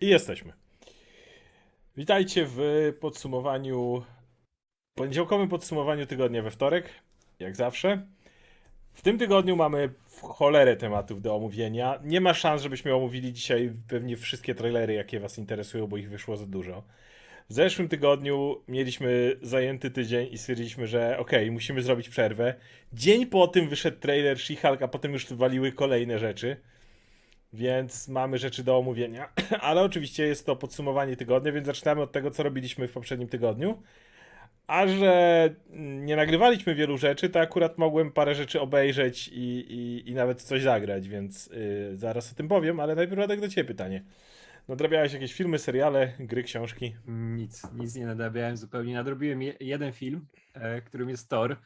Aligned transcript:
I 0.00 0.06
jesteśmy. 0.06 0.52
Witajcie 1.96 2.46
w 2.48 2.58
podsumowaniu, 3.00 4.02
poniedziałkowym 4.94 5.48
podsumowaniu 5.48 6.06
tygodnia 6.06 6.42
we 6.42 6.50
wtorek, 6.50 6.90
jak 7.38 7.56
zawsze. 7.56 8.06
W 8.92 9.02
tym 9.02 9.18
tygodniu 9.18 9.56
mamy 9.56 9.90
cholerę 10.22 10.76
tematów 10.76 11.22
do 11.22 11.34
omówienia. 11.34 12.00
Nie 12.04 12.20
ma 12.20 12.34
szans, 12.34 12.62
żebyśmy 12.62 12.94
omówili 12.94 13.32
dzisiaj 13.32 13.72
pewnie 13.88 14.16
wszystkie 14.16 14.54
trailery, 14.54 14.94
jakie 14.94 15.20
Was 15.20 15.38
interesują, 15.38 15.86
bo 15.86 15.96
ich 15.96 16.10
wyszło 16.10 16.36
za 16.36 16.46
dużo. 16.46 16.82
W 17.48 17.52
zeszłym 17.52 17.88
tygodniu 17.88 18.62
mieliśmy 18.68 19.36
zajęty 19.42 19.90
tydzień 19.90 20.28
i 20.32 20.38
stwierdziliśmy, 20.38 20.86
że 20.86 21.18
okej, 21.18 21.50
musimy 21.50 21.82
zrobić 21.82 22.08
przerwę. 22.08 22.54
Dzień 22.92 23.26
po 23.26 23.48
tym 23.48 23.68
wyszedł 23.68 23.98
trailer 23.98 24.36
She-Hulk, 24.36 24.84
a 24.84 24.88
potem 24.88 25.12
już 25.12 25.32
waliły 25.32 25.72
kolejne 25.72 26.18
rzeczy. 26.18 26.56
Więc 27.52 28.08
mamy 28.08 28.38
rzeczy 28.38 28.64
do 28.64 28.78
omówienia, 28.78 29.28
ale 29.60 29.82
oczywiście 29.82 30.26
jest 30.26 30.46
to 30.46 30.56
podsumowanie 30.56 31.16
tygodnia, 31.16 31.52
więc 31.52 31.66
zaczynamy 31.66 32.02
od 32.02 32.12
tego, 32.12 32.30
co 32.30 32.42
robiliśmy 32.42 32.88
w 32.88 32.92
poprzednim 32.92 33.28
tygodniu. 33.28 33.82
A 34.66 34.86
że 34.86 35.54
nie 35.76 36.16
nagrywaliśmy 36.16 36.74
wielu 36.74 36.98
rzeczy, 36.98 37.28
to 37.28 37.40
akurat 37.40 37.78
mogłem 37.78 38.12
parę 38.12 38.34
rzeczy 38.34 38.60
obejrzeć 38.60 39.28
i, 39.28 39.40
i, 39.68 40.10
i 40.10 40.14
nawet 40.14 40.42
coś 40.42 40.62
zagrać, 40.62 41.08
więc 41.08 41.46
yy, 41.46 41.96
zaraz 41.96 42.32
o 42.32 42.34
tym 42.34 42.48
powiem, 42.48 42.80
ale 42.80 42.94
najpierw 42.94 43.18
Radek 43.18 43.40
do 43.40 43.48
Ciebie 43.48 43.68
pytanie. 43.68 44.04
Nadrabiałeś 44.68 45.12
jakieś 45.12 45.32
filmy, 45.34 45.58
seriale, 45.58 46.12
gry, 46.20 46.42
książki? 46.42 46.94
Nic, 47.06 47.62
nic 47.74 47.94
nie 47.94 48.06
nadrabiałem 48.06 48.56
zupełnie. 48.56 48.94
Nadrobiłem 48.94 49.42
je, 49.42 49.54
jeden 49.60 49.92
film, 49.92 50.26
e, 50.54 50.82
którym 50.82 51.08
jest 51.08 51.28
Thor, 51.28 51.56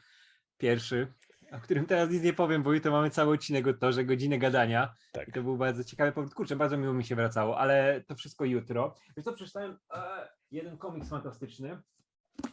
pierwszy, 0.57 1.07
o 1.53 1.59
którym 1.59 1.85
teraz 1.85 2.09
nic 2.09 2.23
nie 2.23 2.33
powiem, 2.33 2.63
bo 2.63 2.73
jutro 2.73 2.91
mamy 2.91 3.09
cały 3.09 3.33
odcinek 3.33 3.67
o 3.67 3.73
Torze, 3.73 4.05
godzinę 4.05 4.37
gadania. 4.37 4.93
Tak. 5.11 5.27
I 5.27 5.31
to 5.31 5.43
był 5.43 5.57
bardzo 5.57 5.83
ciekawy 5.83 6.11
powód. 6.11 6.33
Kurczę, 6.33 6.55
bardzo 6.55 6.77
miło 6.77 6.93
mi 6.93 7.03
się 7.03 7.15
wracało, 7.15 7.57
ale 7.57 8.03
to 8.07 8.15
wszystko 8.15 8.45
jutro. 8.45 8.95
Wiesz 9.17 9.25
co, 9.25 9.33
przeczytałem 9.33 9.77
e, 9.93 10.29
jeden 10.51 10.77
komiks 10.77 11.09
fantastyczny, 11.09 11.81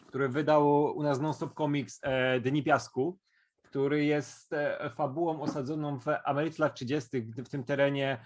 który 0.06 0.28
wydał 0.28 0.84
u 0.96 1.02
nas 1.02 1.20
Non-Stop 1.20 1.54
Comics 1.54 2.00
e, 2.02 2.40
Dni 2.40 2.62
Piasku, 2.62 3.18
który 3.62 4.04
jest 4.04 4.52
e, 4.52 4.90
fabułą 4.96 5.40
osadzoną 5.40 6.00
w 6.00 6.04
Ameryce 6.24 6.62
lat 6.62 6.74
30., 6.74 7.22
w 7.22 7.48
tym 7.48 7.64
terenie 7.64 8.24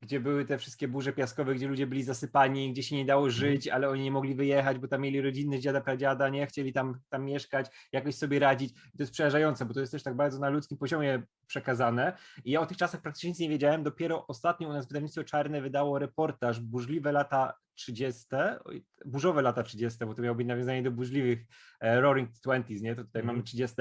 gdzie 0.00 0.20
były 0.20 0.44
te 0.44 0.58
wszystkie 0.58 0.88
burze 0.88 1.12
piaskowe, 1.12 1.54
gdzie 1.54 1.68
ludzie 1.68 1.86
byli 1.86 2.02
zasypani, 2.02 2.72
gdzie 2.72 2.82
się 2.82 2.96
nie 2.96 3.04
dało 3.04 3.30
żyć, 3.30 3.68
ale 3.68 3.88
oni 3.88 4.02
nie 4.02 4.10
mogli 4.10 4.34
wyjechać, 4.34 4.78
bo 4.78 4.88
tam 4.88 5.00
mieli 5.00 5.20
rodziny 5.20 5.58
dziada, 5.58 5.80
pradziada, 5.80 6.28
nie 6.28 6.46
chcieli 6.46 6.72
tam, 6.72 7.00
tam 7.08 7.24
mieszkać, 7.24 7.66
jakoś 7.92 8.14
sobie 8.14 8.38
radzić. 8.38 8.70
I 8.70 8.96
to 8.96 9.02
jest 9.02 9.12
przerażające, 9.12 9.64
bo 9.66 9.74
to 9.74 9.80
jest 9.80 9.92
też 9.92 10.02
tak 10.02 10.16
bardzo 10.16 10.38
na 10.38 10.48
ludzkim 10.48 10.78
poziomie 10.78 11.22
przekazane. 11.46 12.16
I 12.44 12.50
ja 12.50 12.60
o 12.60 12.66
tych 12.66 12.76
czasach 12.76 13.02
praktycznie 13.02 13.30
nic 13.30 13.38
nie 13.38 13.48
wiedziałem. 13.48 13.82
Dopiero 13.82 14.26
ostatnio 14.26 14.68
u 14.68 14.72
nas 14.72 14.88
wydawnictwo 14.88 15.24
Czarne 15.24 15.62
wydało 15.62 15.98
reportaż 15.98 16.60
Burzliwe 16.60 17.12
lata 17.12 17.54
30, 17.74 18.26
oj, 18.64 18.84
burzowe 19.04 19.42
lata 19.42 19.62
30, 19.62 20.06
bo 20.06 20.14
to 20.14 20.22
miało 20.22 20.34
być 20.36 20.46
nawiązanie 20.46 20.82
do 20.82 20.90
burzliwych 20.90 21.38
e, 21.80 22.00
Roaring 22.00 22.30
Twenties, 22.42 22.82
nie? 22.82 22.94
To 22.94 23.04
tutaj 23.04 23.22
Mhm. 23.22 23.36
mamy 23.36 23.44
30, 23.44 23.76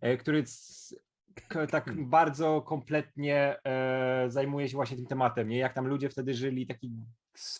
e, 0.00 0.16
który 0.16 0.44
tak 1.70 1.94
bardzo 2.02 2.62
kompletnie 2.62 3.56
e, 3.64 4.24
zajmuje 4.28 4.68
się 4.68 4.76
właśnie 4.76 4.96
tym 4.96 5.06
tematem, 5.06 5.48
nie? 5.48 5.58
Jak 5.58 5.74
tam 5.74 5.86
ludzie 5.86 6.08
wtedy 6.08 6.34
żyli, 6.34 6.66
taki 6.66 6.90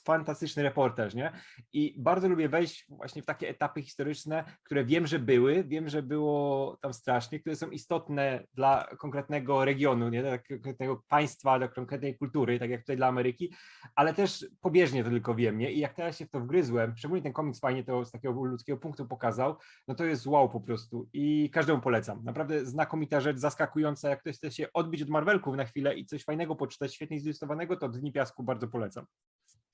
fantastyczny 0.05 0.63
reportaż, 0.63 1.15
nie? 1.15 1.33
I 1.73 1.95
bardzo 1.99 2.29
lubię 2.29 2.49
wejść 2.49 2.87
właśnie 2.89 3.23
w 3.23 3.27
takie 3.27 3.49
etapy 3.49 3.83
historyczne, 3.83 4.45
które 4.65 4.85
wiem, 4.85 5.07
że 5.07 5.19
były, 5.19 5.65
wiem, 5.65 5.89
że 5.89 6.03
było 6.03 6.77
tam 6.81 6.95
strasznie, 6.95 7.41
które 7.41 7.57
są 7.57 7.71
istotne 7.71 8.45
dla 8.55 8.89
konkretnego 8.99 9.65
regionu, 9.65 10.09
nie? 10.09 10.23
Dla 10.23 10.39
konkretnego 10.39 11.03
państwa, 11.09 11.59
dla 11.59 11.69
konkretnej 11.69 12.19
kultury, 12.19 12.59
tak 12.59 12.71
jak 12.71 12.81
tutaj 12.81 12.97
dla 12.97 13.07
Ameryki, 13.07 13.55
ale 13.95 14.15
też 14.15 14.47
pobieżnie 14.61 15.05
to 15.05 15.11
tylko 15.11 15.35
wiem, 15.35 15.59
nie? 15.59 15.73
I 15.73 15.79
jak 15.79 15.95
teraz 15.95 16.19
się 16.19 16.27
w 16.27 16.31
to 16.31 16.41
wgryzłem, 16.41 16.97
szczególnie 16.97 17.23
ten 17.23 17.33
komiks 17.33 17.61
fajnie 17.61 17.85
to 17.85 18.05
z 18.05 18.11
takiego 18.11 18.45
ludzkiego 18.45 18.79
punktu 18.79 19.07
pokazał, 19.07 19.57
no 19.89 19.95
to 19.95 20.05
jest 20.05 20.27
wow 20.27 20.49
po 20.49 20.61
prostu 20.61 21.09
i 21.13 21.51
każdemu 21.51 21.81
polecam. 21.81 22.25
Naprawdę 22.25 22.67
znakomita 22.67 23.21
rzecz, 23.21 23.39
zaskakująca, 23.39 24.09
jak 24.09 24.21
ktoś 24.21 24.37
chce 24.37 24.51
się 24.51 24.73
odbić 24.73 25.03
od 25.03 25.09
Marvelków 25.09 25.57
na 25.57 25.65
chwilę 25.65 25.95
i 25.95 26.07
coś 26.07 26.25
fajnego 26.25 26.57
poczytać, 26.57 26.95
świetnie 26.95 27.21
zilustrowanego, 27.21 27.77
to 27.77 27.89
Dni 27.89 28.13
Piasku 28.13 28.43
bardzo 28.43 28.69
polecam. 28.69 29.07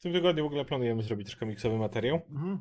W 0.01 0.03
tym 0.03 0.13
tygodniu 0.13 0.45
w 0.45 0.47
ogóle 0.47 0.65
planujemy 0.65 1.03
zrobić 1.03 1.27
też 1.27 1.37
komiksowy 1.37 1.79
materiał. 1.79 2.21
Mhm. 2.31 2.59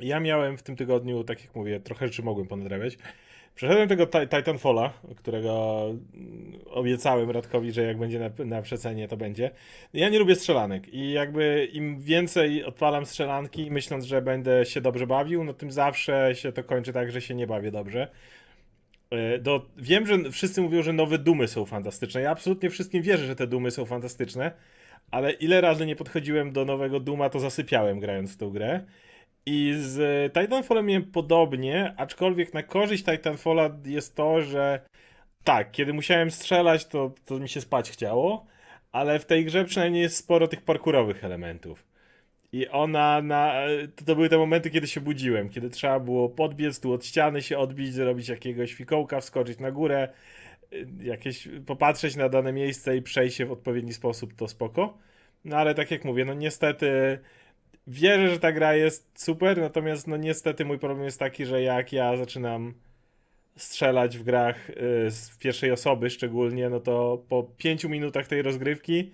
Ja 0.00 0.20
miałem 0.20 0.56
w 0.56 0.62
tym 0.62 0.76
tygodniu, 0.76 1.24
tak 1.24 1.44
jak 1.44 1.54
mówię, 1.54 1.80
trochę 1.80 2.06
rzeczy 2.06 2.22
mogłem 2.22 2.46
ponadrabiać. 2.46 2.98
Przeszedłem 3.54 3.88
tego 3.88 4.06
Ti- 4.06 4.28
Titanfalla, 4.28 4.92
którego 5.16 5.84
mm, 6.14 6.60
obiecałem 6.70 7.30
Radkowi, 7.30 7.72
że 7.72 7.82
jak 7.82 7.98
będzie 7.98 8.18
na, 8.18 8.44
na 8.44 8.62
przecenie, 8.62 9.08
to 9.08 9.16
będzie. 9.16 9.50
Ja 9.92 10.08
nie 10.08 10.18
lubię 10.18 10.34
strzelanek 10.34 10.94
i 10.94 11.12
jakby 11.12 11.68
im 11.72 12.00
więcej 12.00 12.64
odpalam 12.64 13.06
strzelanki, 13.06 13.70
myśląc, 13.70 14.04
że 14.04 14.22
będę 14.22 14.64
się 14.64 14.80
dobrze 14.80 15.06
bawił, 15.06 15.44
no 15.44 15.52
tym 15.54 15.72
zawsze 15.72 16.34
się 16.34 16.52
to 16.52 16.64
kończy 16.64 16.92
tak, 16.92 17.10
że 17.10 17.20
się 17.20 17.34
nie 17.34 17.46
bawię 17.46 17.70
dobrze. 17.70 18.08
E, 19.10 19.38
Do, 19.38 19.66
wiem, 19.76 20.06
że 20.06 20.30
wszyscy 20.30 20.62
mówią, 20.62 20.82
że 20.82 20.92
nowe 20.92 21.18
Dumy 21.18 21.48
są 21.48 21.64
fantastyczne. 21.64 22.20
Ja 22.20 22.30
absolutnie 22.30 22.70
wszystkim 22.70 23.02
wierzę, 23.02 23.26
że 23.26 23.36
te 23.36 23.46
Dumy 23.46 23.70
są 23.70 23.84
fantastyczne, 23.84 24.52
ale 25.10 25.32
ile 25.32 25.60
razy 25.60 25.86
nie 25.86 25.96
podchodziłem 25.96 26.52
do 26.52 26.64
nowego 26.64 27.00
Duma, 27.00 27.30
to 27.30 27.40
zasypiałem 27.40 28.00
grając 28.00 28.34
w 28.34 28.36
tą 28.36 28.50
grę. 28.50 28.84
I 29.46 29.74
z 29.78 30.32
Titanfallem 30.34 30.86
miałem 30.86 31.04
podobnie, 31.04 31.94
aczkolwiek 31.96 32.54
na 32.54 32.62
korzyść 32.62 33.04
Titanfalla 33.04 33.70
jest 33.84 34.16
to, 34.16 34.42
że 34.42 34.80
tak, 35.44 35.70
kiedy 35.70 35.92
musiałem 35.92 36.30
strzelać, 36.30 36.86
to, 36.86 37.12
to 37.24 37.38
mi 37.38 37.48
się 37.48 37.60
spać 37.60 37.90
chciało, 37.90 38.46
ale 38.92 39.18
w 39.18 39.24
tej 39.24 39.44
grze 39.44 39.64
przynajmniej 39.64 40.02
jest 40.02 40.16
sporo 40.16 40.48
tych 40.48 40.62
parkurowych 40.62 41.24
elementów. 41.24 41.84
I 42.52 42.68
ona 42.68 43.22
na. 43.22 43.54
To, 43.96 44.04
to 44.04 44.14
były 44.14 44.28
te 44.28 44.38
momenty, 44.38 44.70
kiedy 44.70 44.86
się 44.86 45.00
budziłem, 45.00 45.48
kiedy 45.48 45.70
trzeba 45.70 46.00
było 46.00 46.28
podbiec, 46.28 46.80
tu 46.80 46.92
od 46.92 47.06
ściany 47.06 47.42
się 47.42 47.58
odbić, 47.58 47.92
zrobić 47.92 48.28
jakiegoś 48.28 48.74
fikołka, 48.74 49.20
wskoczyć 49.20 49.58
na 49.58 49.70
górę, 49.70 50.08
jakieś 51.00 51.48
popatrzeć 51.66 52.16
na 52.16 52.28
dane 52.28 52.52
miejsce 52.52 52.96
i 52.96 53.02
przejść 53.02 53.36
się 53.36 53.46
w 53.46 53.52
odpowiedni 53.52 53.92
sposób, 53.92 54.34
to 54.34 54.48
spoko. 54.48 54.98
No 55.44 55.56
ale 55.56 55.74
tak 55.74 55.90
jak 55.90 56.04
mówię, 56.04 56.24
no 56.24 56.34
niestety 56.34 57.18
wierzę, 57.86 58.30
że 58.30 58.38
ta 58.38 58.52
gra 58.52 58.74
jest 58.74 59.10
super, 59.14 59.60
natomiast 59.60 60.06
no 60.06 60.16
niestety 60.16 60.64
mój 60.64 60.78
problem 60.78 61.04
jest 61.04 61.18
taki, 61.18 61.46
że 61.46 61.62
jak 61.62 61.92
ja 61.92 62.16
zaczynam 62.16 62.74
strzelać 63.56 64.18
w 64.18 64.22
grach 64.22 64.70
y, 64.70 64.74
z 65.10 65.38
pierwszej 65.38 65.70
osoby 65.70 66.10
szczególnie, 66.10 66.68
no 66.68 66.80
to 66.80 67.24
po 67.28 67.42
pięciu 67.42 67.88
minutach 67.88 68.26
tej 68.26 68.42
rozgrywki 68.42 69.12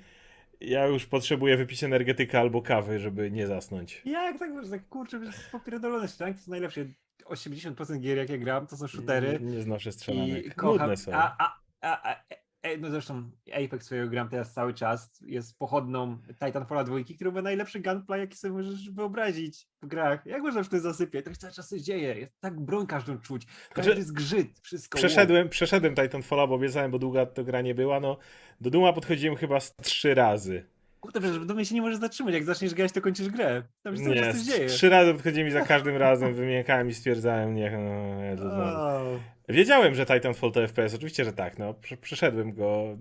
ja 0.61 0.87
już 0.87 1.06
potrzebuję 1.06 1.56
wypić 1.56 1.84
energetyka 1.84 2.41
albo 2.41 2.62
kawy, 2.62 2.99
żeby 2.99 3.31
nie 3.31 3.47
zasnąć. 3.47 4.03
Ja 4.05 4.22
jak 4.22 4.39
tak 4.39 4.50
tak 4.71 4.89
kurczę, 4.89 5.21
popierdolone 5.53 6.09
to 6.09 6.15
są 6.15 6.50
najlepsze. 6.50 6.87
80% 7.29 8.01
gier 8.01 8.17
jakie 8.19 8.39
gram 8.39 8.67
to 8.67 8.77
są 8.77 8.87
shootery. 8.87 9.39
Nie, 9.41 9.57
nie 9.57 9.63
znoszę 9.63 9.91
I 9.91 9.93
strzelanek. 9.93 10.55
kocham. 10.55 10.79
Nudne 10.79 10.97
są. 10.97 11.13
A, 11.15 11.37
a, 11.39 11.59
a, 11.81 12.13
a, 12.13 12.17
e, 12.63 12.79
no 12.79 12.91
zresztą 12.91 13.31
Apex 13.65 13.87
swojego 13.87 14.11
gram 14.11 14.29
teraz 14.29 14.53
cały 14.53 14.75
czas. 14.75 15.11
Jest 15.21 15.59
pochodną 15.59 16.19
Titanfalla 16.45 16.85
2, 16.85 16.97
który 17.15 17.33
ma 17.33 17.43
najlepszy 17.43 17.81
gunplay, 17.81 18.21
jaki 18.21 18.37
sobie 18.37 18.55
możesz 18.55 18.91
wyobrazić 18.91 19.69
w 19.83 19.87
grach. 19.87 20.27
Jak 20.27 20.43
można 20.43 20.63
w 20.63 20.69
tym 20.69 20.81
zasypiać? 20.81 21.25
To 21.25 21.31
się 21.31 21.37
cały 21.37 21.53
czas 21.53 21.69
coś 21.69 21.81
dzieje. 21.81 22.15
Jest 22.15 22.41
tak 22.41 22.61
broń 22.61 22.87
każdą 22.87 23.19
czuć. 23.19 23.47
Każdy 23.73 23.91
Znaczy, 23.93 24.03
zgrzyt, 24.05 24.61
wszystko. 24.63 24.99
wow. 24.99 25.01
Przeszedłem, 25.07 25.49
przeszedłem 25.49 25.95
Titanfalla, 25.95 26.47
bo 26.47 26.55
obiecałem, 26.55 26.91
bo 26.91 26.99
długa 26.99 27.27
to 27.27 27.45
gra 27.45 27.61
nie 27.61 27.75
była, 27.75 28.01
no 28.01 28.19
do 28.61 28.71
Duma 28.71 28.93
podchodziłem 28.93 29.37
chyba 29.37 29.61
z 29.61 29.77
trzy 29.77 30.15
razy. 30.15 30.67
Kurde, 31.06 31.21
przecież 31.21 31.39
w 31.39 31.47
domie 31.47 31.65
się 31.65 31.75
nie 31.75 31.83
możesz 31.83 31.99
zatrzymać. 31.99 32.34
Jak 32.34 32.44
zaczniesz 32.44 32.75
grać, 32.75 32.93
to 32.93 33.00
kończysz 33.00 33.28
grę. 33.28 33.62
Tam 33.83 33.97
się 33.97 34.03
cały 34.03 34.15
Nie, 34.15 34.21
czas 34.22 34.37
coś 34.37 34.44
dzieje. 34.56 34.69
trzy 34.69 34.89
razy 34.89 35.12
podchodziłem 35.15 35.49
i 35.49 35.50
za 35.50 35.61
każdym 35.61 35.97
razem 35.97 36.34
wymiękałem 36.34 36.89
i 36.89 36.94
stwierdzałem, 36.94 37.55
niech 37.55 37.72
no, 37.72 38.22
ja 38.25 38.37
to 38.37 38.43
znowu. 38.50 38.62
O, 38.62 39.19
Wiedziałem, 39.49 39.95
że 39.95 40.06
Titanfall 40.06 40.53
to 40.53 40.69
FPS, 40.69 40.95
oczywiście, 40.95 41.25
że 41.25 41.33
tak, 41.33 41.59
no, 41.59 41.75
prze- 41.75 41.97
przeszedłem 41.97 42.53
go, 42.53 42.97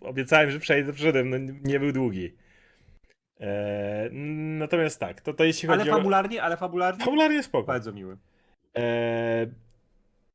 obiecałem, 0.00 0.50
że 0.50 0.58
przejdę, 0.60 0.92
przeszedłem, 0.92 1.30
no, 1.30 1.36
nie 1.64 1.80
był 1.80 1.92
długi. 1.92 2.34
Eee, 3.40 4.10
natomiast 4.58 5.00
tak, 5.00 5.20
to, 5.20 5.34
to 5.34 5.44
jeśli 5.44 5.68
Ale 5.68 5.78
chodzi 5.78 5.90
o... 5.90 5.96
fabularnie, 5.96 6.42
ale 6.42 6.56
fabularnie 6.56 7.04
Fabularnie 7.04 7.42
spoko. 7.42 7.66
bardzo 7.66 7.92
miły. 7.92 8.16
Eee, 8.74 9.46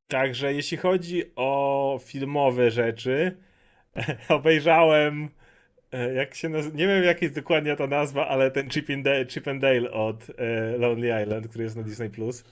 także 0.07 0.53
jeśli 0.53 0.77
chodzi 0.77 1.23
o 1.35 1.99
filmowe 2.03 2.71
rzeczy, 2.71 3.37
obejrzałem, 4.29 5.23
e, 5.23 5.40
jak 5.91 6.35
się 6.35 6.49
naz... 6.49 6.73
nie 6.73 6.87
wiem 6.87 7.03
jaka 7.03 7.19
jest 7.21 7.35
dokładnie 7.35 7.75
ta 7.75 7.87
nazwa, 7.87 8.27
ale 8.27 8.51
ten 8.51 8.69
Chip, 8.69 8.89
and 8.89 9.03
Dale, 9.05 9.25
Chip 9.25 9.47
and 9.47 9.61
Dale 9.61 9.91
od 9.91 10.27
e, 10.37 10.77
Lonely 10.77 11.23
Island, 11.23 11.47
który 11.47 11.63
jest 11.63 11.75
na 11.75 11.83
Disney+. 11.83 12.09
Plus. 12.09 12.43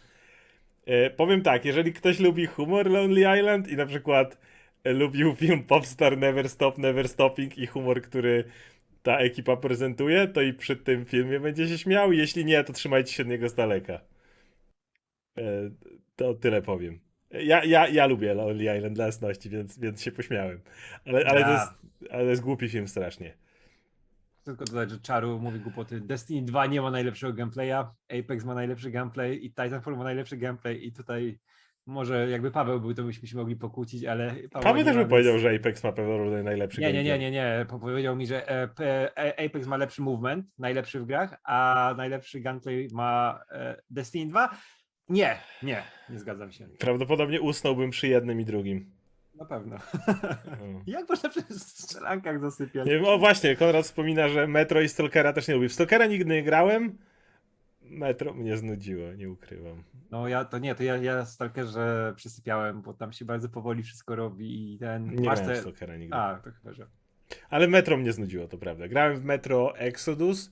E, 0.86 1.10
powiem 1.10 1.42
tak, 1.42 1.66
jeżeli 1.66 1.94
ktoś 1.94 2.20
lubi 2.20 2.46
humor 2.46 2.88
Lonely 2.92 3.40
Island 3.40 3.68
i 3.68 3.76
na 3.76 3.86
przykład 3.86 4.38
e, 4.84 4.94
lubił 4.94 5.36
film 5.36 5.64
Popstar 5.64 6.18
Never 6.18 6.50
Stop, 6.50 6.78
Never 6.78 7.10
Stopping 7.10 7.58
i 7.58 7.68
humor, 7.68 8.02
który 8.02 8.44
ta 9.04 9.18
ekipa 9.20 9.58
prezentuje, 9.58 10.28
to 10.28 10.42
i 10.42 10.54
przy 10.54 10.76
tym 10.76 11.06
filmie 11.06 11.40
będzie 11.40 11.68
się 11.68 11.78
śmiał. 11.78 12.14
Jeśli 12.14 12.46
nie, 12.46 12.64
to 12.64 12.74
trzymajcie 12.74 13.14
się 13.14 13.24
od 13.24 13.30
niego 13.30 13.50
z 13.50 13.54
daleka. 13.56 14.02
E, 15.38 15.70
To 16.16 16.34
tyle 16.34 16.62
powiem. 16.62 17.00
Ja, 17.32 17.64
ja, 17.64 17.88
ja 17.88 18.06
lubię 18.08 18.34
Lonely 18.34 18.78
Island 18.78 18.96
dla 18.96 19.06
jasności, 19.06 19.50
więc, 19.50 19.80
więc 19.80 20.02
się 20.04 20.12
pośmiałem. 20.12 20.62
Ale, 21.06 21.26
ale, 21.26 21.42
to 21.44 21.50
Ja. 21.50 21.54
jest, 21.54 21.72
ale 22.12 22.24
jest 22.24 22.42
głupi 22.42 22.70
film 22.70 22.88
strasznie. 22.88 23.34
Tylko 24.44 24.66
dodać, 24.66 24.90
że 24.92 25.00
Czaru 25.00 25.40
mówi 25.40 25.60
głupoty. 25.60 26.02
Destiny 26.02 26.46
2 26.48 26.66
nie 26.66 26.82
ma 26.82 26.92
najlepszego 26.92 27.34
gameplaya, 27.34 27.86
Apex 28.20 28.46
ma 28.46 28.54
najlepszy 28.54 28.92
gameplay 28.92 29.46
i 29.46 29.50
Titanfall 29.50 29.98
ma 29.98 30.04
najlepszy 30.04 30.38
gameplay 30.38 30.88
i 30.88 30.94
tutaj 30.94 31.40
może 31.86 32.30
jakby 32.30 32.52
Paweł 32.52 32.82
był, 32.82 32.94
to 32.94 33.04
byśmy 33.04 33.28
się 33.28 33.38
mogli 33.38 33.56
pokłócić, 33.56 34.06
ale 34.06 34.36
Paweł 34.52 34.76
nie 34.76 34.84
też 34.86 34.96
by 34.96 35.06
powiedział, 35.06 35.34
więc- 35.34 35.44
że 35.44 35.56
Apex 35.56 35.84
ma 35.84 35.92
pewnie 35.92 36.44
najlepszy 36.44 36.82
Nie, 36.82 36.94
nie, 36.94 37.04
nie, 37.04 37.20
nie, 37.20 37.32
nie. 37.32 37.66
Po- 37.70 37.80
Powiedział 37.80 38.16
mi, 38.16 38.28
że 38.28 38.48
e, 38.50 38.68
P- 38.68 39.18
e, 39.18 39.46
Apex 39.46 39.68
ma 39.68 39.78
lepszy 39.78 40.02
movement, 40.02 40.46
najlepszy 40.60 41.00
w 41.00 41.06
grach, 41.06 41.38
a 41.44 41.94
najlepszy 41.98 42.40
gameplay 42.40 42.88
ma 42.94 43.40
e, 43.52 43.82
Destiny 43.90 44.32
2. 44.32 44.50
Nie, 45.10 45.38
nie, 45.64 45.84
nie 46.10 46.20
zgadzam 46.20 46.52
się. 46.52 46.68
Prawdopodobnie 46.80 47.42
usnąłbym 47.42 47.90
przy 47.90 48.08
jednym 48.08 48.42
i 48.42 48.46
drugim. 48.46 48.92
Na 49.40 49.46
pewno. 49.46 49.78
No. 50.48 50.82
Jak 50.88 51.10
można 51.10 51.30
przy 51.30 51.42
strzelankach 51.60 52.40
zasypiać? 52.40 52.88
Nie 52.88 53.02
o 53.02 53.18
właśnie, 53.18 53.56
Konrad 53.56 53.86
wspomina, 53.86 54.30
że 54.30 54.48
Metro 54.48 54.82
i 54.82 54.90
Stalkera 54.90 55.34
też 55.34 55.48
nie 55.48 55.56
lubię. 55.56 55.70
W 55.70 55.74
Stalkera 55.74 56.06
nigdy 56.06 56.26
nie 56.34 56.44
grałem. 56.44 56.98
Metro 57.82 58.34
mnie 58.34 58.58
znudziło, 58.58 59.14
nie 59.14 59.30
ukrywam. 59.30 59.84
No 60.12 60.28
ja 60.28 60.46
to 60.46 60.58
nie, 60.58 60.76
to 60.76 60.84
ja, 60.84 60.98
ja 60.98 61.26
Stalkerze 61.26 62.14
przysypiałem, 62.16 62.82
bo 62.82 62.94
tam 62.94 63.14
się 63.14 63.26
bardzo 63.26 63.50
powoli 63.50 63.84
wszystko 63.84 64.16
robi 64.16 64.74
i 64.74 64.78
ten... 64.78 65.16
Nie 65.16 65.26
masz 65.26 65.40
grałem 65.40 65.56
te... 65.56 65.56
w 65.56 65.62
Stalkera 65.62 65.98
nigdy. 65.98 66.16
A, 66.16 66.40
to 66.44 66.52
chyba, 66.52 66.74
że... 66.74 66.88
Ale 67.50 67.68
Metro 67.68 67.98
mnie 67.98 68.14
znudziło, 68.14 68.48
to 68.48 68.58
prawda. 68.58 68.88
Grałem 68.88 69.18
w 69.18 69.24
Metro 69.24 69.78
Exodus 69.78 70.52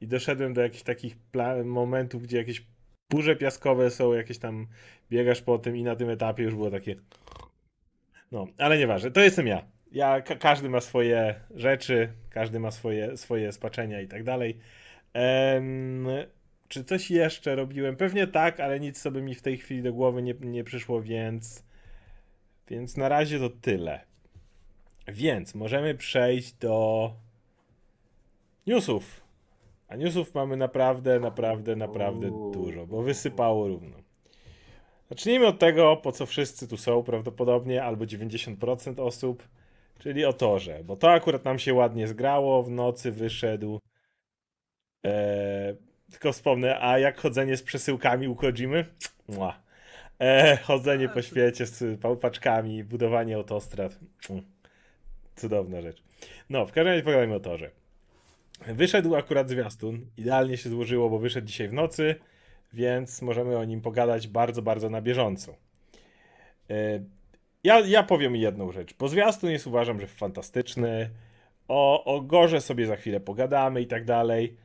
i 0.00 0.08
doszedłem 0.08 0.54
do 0.54 0.60
jakichś 0.60 0.82
takich 0.82 1.16
momentów, 1.64 2.22
gdzie 2.22 2.36
jakieś 2.36 2.66
burze 3.10 3.36
piaskowe 3.36 3.90
są, 3.90 4.12
jakieś 4.12 4.38
tam 4.38 4.66
biegasz 5.10 5.42
po 5.42 5.58
tym 5.58 5.76
i 5.76 5.82
na 5.82 5.96
tym 5.96 6.10
etapie 6.10 6.42
już 6.42 6.54
było 6.54 6.70
takie... 6.70 6.96
No, 8.32 8.46
ale 8.58 8.78
nieważne, 8.78 9.10
to 9.10 9.20
jestem 9.20 9.46
ja. 9.46 9.64
Ja, 9.92 10.20
ka- 10.20 10.36
każdy 10.36 10.68
ma 10.68 10.80
swoje 10.80 11.40
rzeczy, 11.54 12.12
każdy 12.30 12.60
ma 12.60 12.70
swoje, 12.70 13.16
swoje 13.16 13.52
spaczenia 13.52 14.00
i 14.00 14.08
tak 14.08 14.24
dalej. 14.24 14.58
Czy 16.68 16.84
coś 16.84 17.10
jeszcze 17.10 17.54
robiłem? 17.54 17.96
Pewnie 17.96 18.26
tak, 18.26 18.60
ale 18.60 18.80
nic 18.80 19.00
sobie 19.00 19.22
mi 19.22 19.34
w 19.34 19.42
tej 19.42 19.58
chwili 19.58 19.82
do 19.82 19.92
głowy 19.92 20.22
nie, 20.22 20.34
nie 20.40 20.64
przyszło, 20.64 21.02
więc... 21.02 21.64
Więc 22.68 22.96
na 22.96 23.08
razie 23.08 23.38
to 23.38 23.50
tyle. 23.50 24.00
Więc 25.08 25.54
możemy 25.54 25.94
przejść 25.94 26.52
do 26.52 27.12
newsów. 28.66 29.24
A 29.88 29.96
newsów 29.96 30.34
mamy 30.34 30.56
naprawdę, 30.56 31.20
naprawdę, 31.20 31.76
naprawdę 31.76 32.30
Uuu. 32.30 32.52
dużo, 32.52 32.86
bo 32.86 33.02
wysypało 33.02 33.68
równo. 33.68 33.96
Zacznijmy 35.08 35.46
od 35.46 35.58
tego, 35.58 35.96
po 35.96 36.12
co 36.12 36.26
wszyscy 36.26 36.68
tu 36.68 36.76
są 36.76 37.02
prawdopodobnie, 37.02 37.84
albo 37.84 38.04
90% 38.04 39.00
osób, 39.00 39.48
czyli 39.98 40.24
o 40.24 40.32
torze, 40.32 40.84
bo 40.84 40.96
to 40.96 41.12
akurat 41.12 41.44
nam 41.44 41.58
się 41.58 41.74
ładnie 41.74 42.08
zgrało, 42.08 42.62
w 42.62 42.70
nocy 42.70 43.12
wyszedł. 43.12 43.80
Eee, 45.04 45.76
tylko 46.10 46.32
wspomnę, 46.32 46.80
a 46.80 46.98
jak 46.98 47.20
chodzenie 47.20 47.56
z 47.56 47.62
przesyłkami 47.62 48.28
u 48.28 48.34
Kojimy? 48.34 48.84
Eee, 50.18 50.56
chodzenie 50.56 51.08
po 51.08 51.22
świecie 51.22 51.66
z 51.66 52.00
paczkami, 52.20 52.84
budowanie 52.84 53.36
autostrad. 53.36 53.98
Mm. 54.30 54.42
Cudowna 55.36 55.80
rzecz. 55.80 56.02
No, 56.50 56.66
w 56.66 56.72
każdym 56.72 56.86
razie 56.86 57.02
pogadajmy 57.02 57.34
o 57.34 57.40
torze. 57.40 57.70
Wyszedł 58.66 59.14
akurat 59.14 59.48
zwiastun. 59.48 60.06
Idealnie 60.16 60.56
się 60.56 60.70
złożyło, 60.70 61.10
bo 61.10 61.18
wyszedł 61.18 61.46
dzisiaj 61.46 61.68
w 61.68 61.72
nocy, 61.72 62.14
więc 62.74 63.22
możemy 63.22 63.58
o 63.58 63.64
nim 63.64 63.80
pogadać 63.80 64.28
bardzo, 64.28 64.62
bardzo 64.62 64.90
na 64.90 65.02
bieżąco. 65.02 65.56
E, 66.70 67.00
Ja, 67.64 67.80
ja 67.80 68.02
powiem 68.02 68.36
jedną 68.36 68.72
rzecz. 68.72 68.94
Bo 68.98 69.08
zwiastun 69.08 69.50
jest 69.50 69.66
uważam, 69.66 70.00
że 70.00 70.06
fantastyczny. 70.06 71.10
O, 71.68 72.04
o 72.04 72.20
Gorze 72.20 72.60
sobie 72.60 72.86
za 72.86 72.96
chwilę 72.96 73.20
pogadamy 73.20 73.82
i 73.82 73.86
tak 73.86 74.04
dalej. 74.04 74.56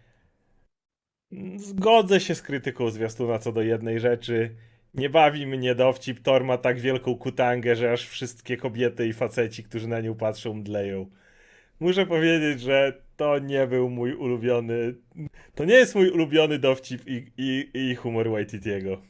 Zgodzę 1.58 2.20
się 2.20 2.36
z 2.36 2.42
krytyką 2.42 2.90
zwiastuna 2.90 3.40
co 3.40 3.52
do 3.52 3.62
jednej 3.62 4.00
rzeczy. 4.00 4.56
Nie 4.94 5.10
bawi 5.10 5.48
mnie 5.48 5.76
dowcip. 5.76 6.20
Thor 6.24 6.44
ma 6.44 6.58
tak 6.58 6.80
wielką 6.80 7.16
kutangę, 7.16 7.76
że 7.76 7.92
aż 7.92 8.08
wszystkie 8.08 8.58
kobiety 8.58 9.08
i 9.08 9.14
faceci, 9.14 9.64
którzy 9.64 9.88
na 9.88 10.02
nią 10.02 10.16
patrzą, 10.16 10.54
mdleją. 10.54 11.06
Muszę 11.80 12.06
powiedzieć, 12.06 12.62
że 12.62 13.02
to 13.18 13.40
nie 13.40 13.68
był 13.68 13.90
mój 13.90 14.14
ulubiony. 14.14 14.96
To 15.56 15.66
nie 15.66 15.74
jest 15.74 15.96
mój 15.96 16.10
ulubiony 16.10 16.60
dowcip 16.60 17.02
i, 17.08 17.32
i, 17.38 17.70
i 17.74 17.96
humor 17.96 18.30
Waititiego. 18.32 19.02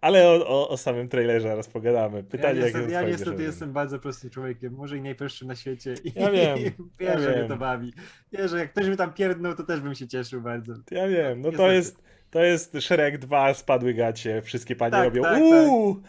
Ale 0.00 0.28
o, 0.28 0.46
o, 0.48 0.68
o 0.68 0.76
samym 0.76 1.08
trailerze 1.08 1.48
zaraz 1.48 1.68
pogadamy. 1.68 2.22
Pytanie, 2.24 2.58
ja 2.60 2.64
niestety, 2.64 2.92
ja 2.92 3.02
niestety 3.02 3.24
wrażenie? 3.24 3.46
jestem 3.46 3.72
bardzo 3.72 3.98
prostym 3.98 4.30
człowiekiem, 4.30 4.72
może 4.74 4.96
i 4.96 5.00
najprostszym 5.00 5.48
na 5.48 5.54
świecie. 5.56 5.94
I 6.04 6.12
Ja 6.16 6.30
wiem, 6.30 6.58
wiem, 6.58 6.72
ja 7.08 7.18
że 7.18 7.28
mnie 7.28 7.38
wiem. 7.38 7.48
to 7.48 7.56
bawi. 7.56 7.92
Wiem, 8.32 8.48
że 8.48 8.58
jak 8.58 8.70
ktoś 8.72 8.86
by 8.88 8.96
tam 8.96 9.12
pierdnął, 9.12 9.54
to 9.54 9.62
też 9.62 9.80
bym 9.80 9.94
się 9.94 10.08
cieszył 10.08 10.40
bardzo. 10.40 10.74
Ja 10.90 11.08
wiem, 11.08 11.40
no 11.40 11.52
to 11.52 11.70
jest, 11.72 12.02
to 12.30 12.44
jest 12.44 12.76
Shrek 12.80 13.18
2, 13.18 13.54
spadły 13.54 13.94
gacie, 13.94 14.42
wszystkie 14.42 14.76
panie 14.76 14.90
Tak, 14.90 15.04
robią 15.04 15.22
tak, 15.22 15.32
tak. 15.32 15.42
uuu! 15.42 16.02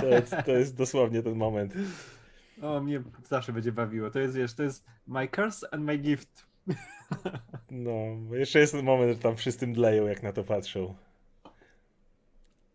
To, 0.00 0.06
jest, 0.08 0.34
to 0.46 0.52
jest 0.52 0.76
dosłownie 0.76 1.22
ten 1.22 1.34
moment. 1.34 1.74
O, 2.62 2.80
mnie 2.80 3.02
zawsze 3.28 3.52
będzie 3.52 3.72
bawiło. 3.72 4.10
To 4.10 4.18
jest, 4.18 4.36
wiesz, 4.36 4.54
to 4.54 4.62
jest 4.62 4.84
my 5.06 5.28
curse 5.28 5.74
and 5.74 5.84
my 5.84 5.98
gift. 5.98 6.46
No, 7.70 8.16
bo 8.28 8.36
jeszcze 8.36 8.58
jest 8.58 8.72
ten 8.72 8.84
moment, 8.84 9.16
że 9.16 9.22
tam 9.22 9.36
wszyscy 9.36 9.66
mdleją, 9.66 10.06
jak 10.06 10.22
na 10.22 10.32
to 10.32 10.44
patrzą. 10.44 10.94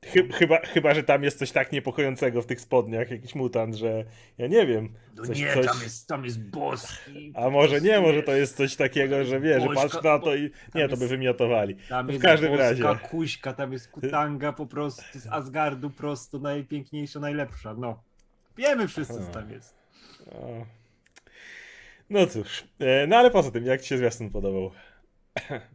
Chy, 0.05 0.29
chyba, 0.33 0.59
chyba, 0.59 0.93
że 0.93 1.03
tam 1.03 1.23
jest 1.23 1.39
coś 1.39 1.51
tak 1.51 1.71
niepokojącego 1.71 2.41
w 2.41 2.45
tych 2.45 2.61
spodniach, 2.61 3.11
jakiś 3.11 3.35
mutant, 3.35 3.75
że 3.75 4.05
ja 4.37 4.47
nie 4.47 4.65
wiem. 4.67 4.93
No 5.15 5.23
Coś- 5.23 5.39
nie, 5.39 5.53
coś- 5.53 5.65
tam 5.65 5.77
jest, 5.83 6.07
tam 6.07 6.25
jest 6.25 6.49
boski. 6.49 7.33
A 7.35 7.49
może 7.49 7.81
nie, 7.81 8.01
może 8.01 8.23
to 8.23 8.31
jest 8.35 8.57
coś 8.57 8.75
takiego, 8.75 9.25
że 9.25 9.39
wiesz, 9.39 9.63
że 9.63 9.69
patrz 9.69 10.03
na 10.03 10.19
to 10.19 10.35
i... 10.35 10.51
Nie, 10.75 10.89
to 10.89 10.97
by 10.97 11.07
wymiotowali. 11.07 11.75
Tam 11.89 12.07
w 12.07 12.09
jest 12.09 12.23
każdym 12.23 12.49
boska 12.51 12.63
razie. 12.63 12.83
kuśka, 13.09 13.53
tam 13.53 13.73
jest 13.73 13.87
kutanga 13.91 14.53
po 14.53 14.65
prostu 14.65 15.19
z 15.19 15.27
Asgardu 15.27 15.89
prosto, 15.89 16.39
najpiękniejsza, 16.39 17.19
najlepsza, 17.19 17.73
no. 17.73 18.03
Wiemy 18.57 18.87
wszyscy, 18.87 19.13
co 19.13 19.31
tam 19.31 19.51
jest. 19.51 19.75
No 22.09 22.27
cóż, 22.27 22.63
e, 22.79 23.07
no 23.07 23.17
ale 23.17 23.31
poza 23.31 23.51
tym, 23.51 23.65
jak 23.65 23.81
ci 23.81 23.87
się 23.87 23.97
zwiastun 23.97 24.29
podobał? 24.29 24.71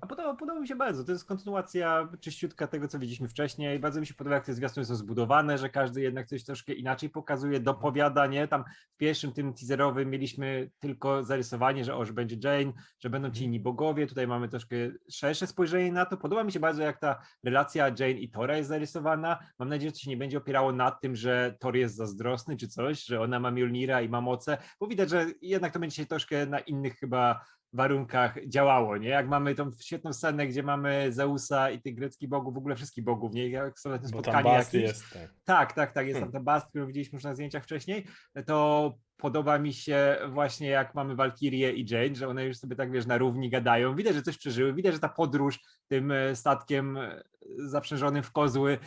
A 0.00 0.06
podoba, 0.06 0.34
podoba 0.34 0.60
mi 0.60 0.68
się 0.68 0.76
bardzo. 0.76 1.04
To 1.04 1.12
jest 1.12 1.24
kontynuacja 1.24 2.08
czyściutka 2.20 2.66
tego, 2.66 2.88
co 2.88 2.98
widzieliśmy 2.98 3.28
wcześniej. 3.28 3.78
Bardzo 3.78 4.00
mi 4.00 4.06
się 4.06 4.14
podoba, 4.14 4.36
jak 4.36 4.44
te 4.44 4.54
zwiastuny 4.54 4.86
są 4.86 4.94
zbudowane, 4.94 5.58
że 5.58 5.70
każdy 5.70 6.00
jednak 6.00 6.26
coś 6.26 6.44
troszkę 6.44 6.72
inaczej 6.72 7.10
pokazuje, 7.10 7.60
dopowiada, 7.60 8.26
nie? 8.26 8.48
Tam 8.48 8.64
w 8.94 8.96
pierwszym 8.96 9.32
tym 9.32 9.54
teaserowym 9.54 10.10
mieliśmy 10.10 10.70
tylko 10.78 11.22
zarysowanie, 11.22 11.84
że 11.84 11.96
o, 11.96 12.04
że 12.04 12.12
będzie 12.12 12.36
Jane, 12.44 12.72
że 13.00 13.10
będą 13.10 13.30
ci 13.30 13.44
inni 13.44 13.60
bogowie. 13.60 14.06
Tutaj 14.06 14.26
mamy 14.26 14.48
troszkę 14.48 14.76
szersze 15.10 15.46
spojrzenie 15.46 15.92
na 15.92 16.06
to. 16.06 16.16
Podoba 16.16 16.44
mi 16.44 16.52
się 16.52 16.60
bardzo, 16.60 16.82
jak 16.82 17.00
ta 17.00 17.22
relacja 17.44 17.86
Jane 17.88 18.10
i 18.10 18.30
Tora 18.30 18.56
jest 18.56 18.68
zarysowana. 18.68 19.38
Mam 19.58 19.68
nadzieję, 19.68 19.90
że 19.90 19.92
to 19.92 19.98
się 19.98 20.10
nie 20.10 20.16
będzie 20.16 20.38
opierało 20.38 20.72
na 20.72 20.90
tym, 20.90 21.16
że 21.16 21.56
Thor 21.60 21.76
jest 21.76 21.96
zazdrosny 21.96 22.56
czy 22.56 22.68
coś, 22.68 23.04
że 23.04 23.20
ona 23.20 23.40
ma 23.40 23.50
Mjolnira 23.50 24.00
i 24.00 24.08
ma 24.08 24.20
moce, 24.20 24.58
bo 24.80 24.86
widać, 24.86 25.10
że 25.10 25.26
jednak 25.42 25.72
to 25.72 25.78
będzie 25.78 25.96
się 25.96 26.06
troszkę 26.06 26.46
na 26.46 26.58
innych 26.58 26.94
chyba 26.98 27.40
warunkach 27.72 28.46
działało, 28.46 28.96
nie? 28.96 29.08
Jak 29.08 29.28
mamy 29.28 29.54
tą 29.54 29.70
świetną 29.80 30.12
scenę, 30.12 30.46
gdzie 30.46 30.62
mamy 30.62 31.12
Zeusa 31.12 31.70
i 31.70 31.80
tych 31.80 31.94
greckich 31.94 32.28
bogów, 32.28 32.54
w 32.54 32.58
ogóle 32.58 32.76
wszystkich 32.76 33.04
bogów, 33.04 33.32
nie? 33.32 33.50
Jak 33.50 33.78
są 33.78 33.90
na 33.90 33.98
tym 33.98 34.08
spotkaniu 34.08 34.48
jakimś. 34.48 34.82
jest, 34.82 35.04
tak. 35.12 35.34
Tak, 35.44 35.72
tak, 35.72 35.92
tak, 35.92 36.06
jest 36.06 36.16
Hmm. 36.16 36.32
tam 36.32 36.40
ta 36.40 36.44
Bast, 36.44 36.68
którą 36.68 36.86
widzieliśmy 36.86 37.16
już 37.16 37.24
na 37.24 37.34
zdjęciach 37.34 37.64
wcześniej, 37.64 38.06
to 38.46 38.94
podoba 39.16 39.58
mi 39.58 39.72
się 39.72 40.18
właśnie 40.28 40.68
jak 40.68 40.94
mamy 40.94 41.16
Valkyrię 41.16 41.72
i 41.72 41.86
Jane, 41.90 42.14
że 42.14 42.28
one 42.28 42.44
już 42.44 42.56
sobie 42.56 42.76
tak, 42.76 42.92
wiesz, 42.92 43.06
na 43.06 43.18
równi 43.18 43.50
gadają, 43.50 43.94
widać, 43.94 44.14
że 44.14 44.22
coś 44.22 44.38
przeżyły, 44.38 44.74
widać, 44.74 44.94
że 44.94 45.00
ta 45.00 45.08
podróż 45.08 45.60
tym 45.88 46.12
statkiem 46.34 46.96
e, 46.96 47.22
zaprzężonym 47.56 48.22
w 48.22 48.32
kozły 48.32 48.78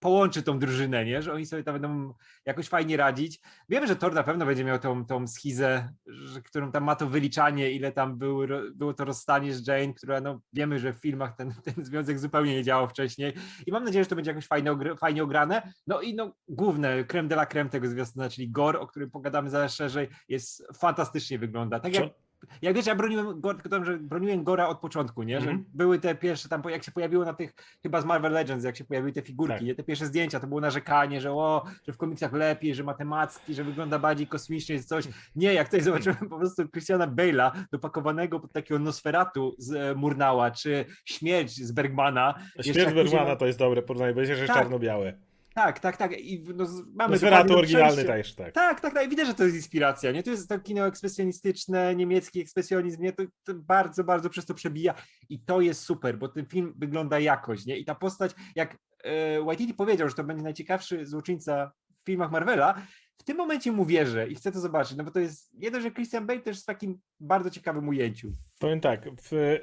połączy 0.00 0.42
tą 0.42 0.58
drużynę, 0.58 1.04
nie? 1.04 1.22
Że 1.22 1.32
oni 1.32 1.46
sobie 1.46 1.64
tam 1.64 1.74
będą 1.74 2.14
jakoś 2.46 2.68
fajnie 2.68 2.96
radzić. 2.96 3.40
Wiemy, 3.68 3.86
że 3.86 3.96
Thor 3.96 4.14
na 4.14 4.22
pewno 4.22 4.46
będzie 4.46 4.64
miał 4.64 4.78
tą, 4.78 5.06
tą 5.06 5.26
schizę, 5.26 5.92
że, 6.06 6.42
którą 6.42 6.72
tam 6.72 6.84
ma 6.84 6.96
to 6.96 7.06
wyliczanie, 7.06 7.70
ile 7.70 7.92
tam 7.92 8.18
był, 8.18 8.40
było 8.74 8.94
to 8.94 9.04
rozstanie 9.04 9.54
z 9.54 9.66
Jane, 9.66 9.94
która 9.94 10.20
no 10.20 10.40
wiemy, 10.52 10.78
że 10.78 10.92
w 10.92 11.00
filmach 11.00 11.36
ten, 11.36 11.54
ten 11.64 11.84
związek 11.84 12.18
zupełnie 12.18 12.54
nie 12.54 12.64
działał 12.64 12.88
wcześniej 12.88 13.32
i 13.66 13.72
mam 13.72 13.84
nadzieję, 13.84 14.04
że 14.04 14.10
to 14.10 14.16
będzie 14.16 14.30
jakoś 14.30 14.46
fajnie, 14.46 14.76
fajnie 15.00 15.22
ograne. 15.22 15.72
No 15.86 16.00
i 16.00 16.14
no 16.14 16.34
główne, 16.48 17.04
creme 17.04 17.28
de 17.28 17.34
la 17.34 17.46
creme 17.46 17.70
tego 17.70 17.88
zwiastuna, 17.88 18.30
czyli 18.30 18.50
Gore, 18.50 18.80
o 18.80 18.86
którym 18.86 19.10
pogadamy 19.10 19.50
zaraz 19.50 19.74
szerzej, 19.74 20.08
jest 20.28 20.66
fantastycznie 20.78 21.38
wygląda. 21.38 21.80
Tak 21.80 21.94
jak? 21.94 22.29
Jak 22.62 22.76
wiesz, 22.76 22.86
ja 22.86 22.94
broniłem, 22.94 23.42
tam, 23.70 23.84
że 23.84 23.98
broniłem 23.98 24.44
Gora 24.44 24.68
od 24.68 24.78
początku, 24.80 25.22
nie? 25.22 25.40
Że 25.40 25.50
Mhm. 25.50 25.64
były 25.74 25.98
te 25.98 26.14
pierwsze 26.14 26.48
tam, 26.48 26.62
jak 26.70 26.84
się 26.84 26.92
pojawiło 26.92 27.24
na 27.24 27.34
tych, 27.34 27.54
chyba 27.82 28.00
z 28.00 28.04
Marvel 28.04 28.32
Legends, 28.32 28.64
jak 28.64 28.76
się 28.76 28.84
pojawiły 28.84 29.12
te 29.12 29.22
figurki, 29.22 29.54
Tak. 29.54 29.62
nie? 29.62 29.74
te 29.74 29.82
pierwsze 29.82 30.06
zdjęcia, 30.06 30.40
to 30.40 30.46
było 30.46 30.60
narzekanie, 30.60 31.20
że 31.20 31.32
o, 31.32 31.64
że 31.86 31.92
w 31.92 31.96
komiksach 31.96 32.32
lepiej, 32.32 32.74
że 32.74 32.84
ma 32.84 32.94
te 32.94 33.04
macki, 33.04 33.54
że 33.54 33.64
wygląda 33.64 33.98
bardziej 33.98 34.26
kosmicznie, 34.26 34.74
jest 34.74 34.88
coś. 34.88 35.04
Nie, 35.36 35.54
jak 35.54 35.68
tutaj 35.68 35.80
zobaczyłem 35.80 36.28
po 36.28 36.38
prostu 36.38 36.68
Christiana 36.68 37.06
Bale'a 37.06 37.50
dopakowanego 37.72 38.40
pod 38.40 38.52
takiego 38.52 38.78
Nosferatu 38.78 39.54
z 39.58 39.72
e, 39.72 39.94
Murnała, 39.94 40.50
czy 40.50 40.84
Śmierć 41.04 41.50
z 41.56 41.72
Bergmana. 41.72 42.34
Śmierć 42.60 42.94
Bergmana 42.94 43.36
to 43.36 43.46
jest 43.46 43.58
dobre 43.58 43.82
porównanie, 43.82 44.14
bo 44.14 44.20
jest 44.20 44.30
jeszcze 44.30 44.46
Tak. 44.46 44.56
czarno-białe. 44.56 45.12
Tak, 45.54 45.80
tak, 45.80 45.96
tak. 45.96 46.20
I 46.20 46.44
no, 46.54 46.66
mamy 46.94 47.18
to 47.18 47.58
oryginalny 47.58 48.04
też, 48.04 48.34
tak. 48.34 48.52
Tak, 48.52 48.80
tak, 48.80 48.94
tak. 48.94 49.10
Widać, 49.10 49.26
że 49.26 49.34
to 49.34 49.44
jest 49.44 49.56
inspiracja. 49.56 50.12
Nie? 50.12 50.22
To 50.22 50.30
jest 50.30 50.48
to 50.48 50.58
kino 50.58 50.86
ekspresjonistyczne, 50.86 51.96
niemiecki 51.96 52.40
ekspresjonizm. 52.40 53.02
Nie? 53.02 53.12
To, 53.12 53.22
to 53.44 53.54
bardzo, 53.54 54.04
bardzo 54.04 54.30
przez 54.30 54.46
to 54.46 54.54
przebija. 54.54 54.94
I 55.28 55.40
to 55.40 55.60
jest 55.60 55.82
super, 55.82 56.18
bo 56.18 56.28
ten 56.28 56.46
film 56.46 56.74
wygląda 56.76 57.18
jakoś. 57.18 57.66
Nie? 57.66 57.78
I 57.78 57.84
ta 57.84 57.94
postać, 57.94 58.34
jak 58.54 58.76
e, 59.04 59.44
Waititi 59.44 59.74
powiedział, 59.74 60.08
że 60.08 60.14
to 60.14 60.24
będzie 60.24 60.42
najciekawszy 60.42 61.06
złoczyńca 61.06 61.72
w 62.02 62.06
filmach 62.06 62.30
Marvela, 62.30 62.82
w 63.18 63.24
tym 63.24 63.36
momencie 63.36 63.72
mu 63.72 63.84
wierzę 63.84 64.28
i 64.28 64.34
chcę 64.34 64.52
to 64.52 64.60
zobaczyć, 64.60 64.96
no 64.96 65.04
bo 65.04 65.10
to 65.10 65.20
jest 65.20 65.50
jedno, 65.54 65.80
że 65.80 65.90
Christian 65.90 66.26
Bale 66.26 66.40
też 66.40 66.62
w 66.62 66.64
takim 66.64 67.00
bardzo 67.20 67.50
ciekawym 67.50 67.88
ujęciu. 67.88 68.32
Powiem 68.58 68.80
tak, 68.80 69.08
w... 69.22 69.58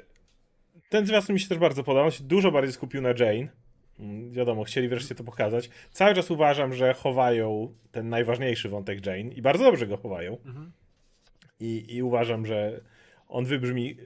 ten 0.88 1.06
zwiastun 1.06 1.34
mi 1.34 1.40
się 1.40 1.48
też 1.48 1.58
bardzo 1.58 1.84
podobał. 1.84 2.04
On 2.04 2.10
się 2.10 2.24
dużo 2.24 2.50
bardziej 2.50 2.72
skupił 2.72 3.02
na 3.02 3.08
Jane. 3.08 3.48
Mm, 4.00 4.32
Wiadomo, 4.32 4.64
chcieli 4.64 4.88
wreszcie 4.88 5.14
to 5.14 5.24
pokazać. 5.24 5.70
Cały 5.90 6.14
czas 6.14 6.30
uważam, 6.30 6.74
że 6.74 6.94
chowają 6.94 7.74
ten 7.92 8.08
najważniejszy 8.08 8.68
wątek 8.68 9.06
Jane 9.06 9.18
i 9.34 9.42
bardzo 9.42 9.64
dobrze 9.64 9.86
go 9.86 9.96
chowają. 9.96 10.36
I, 11.60 11.84
i 11.96 12.02
uważam, 12.02 12.46
że 12.46 12.80
on 13.28 13.44
wybrzmi. 13.44 13.96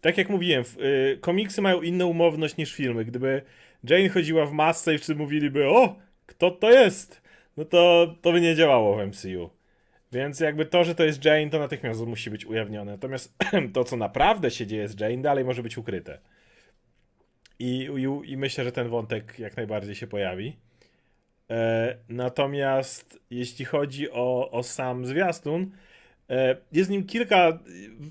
Tak 0.00 0.18
jak 0.18 0.28
mówiłem, 0.28 0.64
y, 0.80 1.18
komiksy 1.20 1.62
mają 1.62 1.82
inną 1.82 2.06
umowność 2.06 2.56
niż 2.56 2.74
filmy. 2.74 3.04
Gdyby 3.04 3.42
Jane 3.90 4.08
chodziła 4.08 4.46
w 4.46 4.52
masce 4.52 4.94
i 4.94 4.98
wszyscy 4.98 5.14
mówiliby, 5.14 5.68
o, 5.68 5.96
kto 6.26 6.50
to 6.50 6.70
jest? 6.70 7.22
No 7.56 7.64
to, 7.64 8.14
to 8.22 8.32
by 8.32 8.40
nie 8.40 8.54
działało 8.54 8.96
w 8.96 9.06
MCU. 9.06 9.50
Więc 10.12 10.40
jakby 10.40 10.66
to, 10.66 10.84
że 10.84 10.94
to 10.94 11.04
jest 11.04 11.24
Jane, 11.24 11.50
to 11.50 11.58
natychmiast 11.58 12.06
musi 12.06 12.30
być 12.30 12.46
ujawnione. 12.46 12.92
Natomiast 12.92 13.34
to, 13.74 13.84
co 13.84 13.96
naprawdę 13.96 14.50
się 14.50 14.66
dzieje 14.66 14.88
z 14.88 15.00
Jane, 15.00 15.18
dalej 15.18 15.44
może 15.44 15.62
być 15.62 15.78
ukryte. 15.78 16.18
I, 17.62 17.88
i, 17.96 18.32
i 18.32 18.36
myślę, 18.36 18.64
że 18.64 18.72
ten 18.72 18.88
wątek 18.88 19.38
jak 19.38 19.56
najbardziej 19.56 19.94
się 19.94 20.06
pojawi. 20.06 20.56
E, 21.50 21.96
natomiast 22.08 23.18
jeśli 23.30 23.64
chodzi 23.64 24.10
o, 24.10 24.50
o 24.50 24.62
sam 24.62 25.06
zwiastun, 25.06 25.70
e, 26.30 26.56
jest 26.72 26.90
nim 26.90 27.06
kilka. 27.06 27.58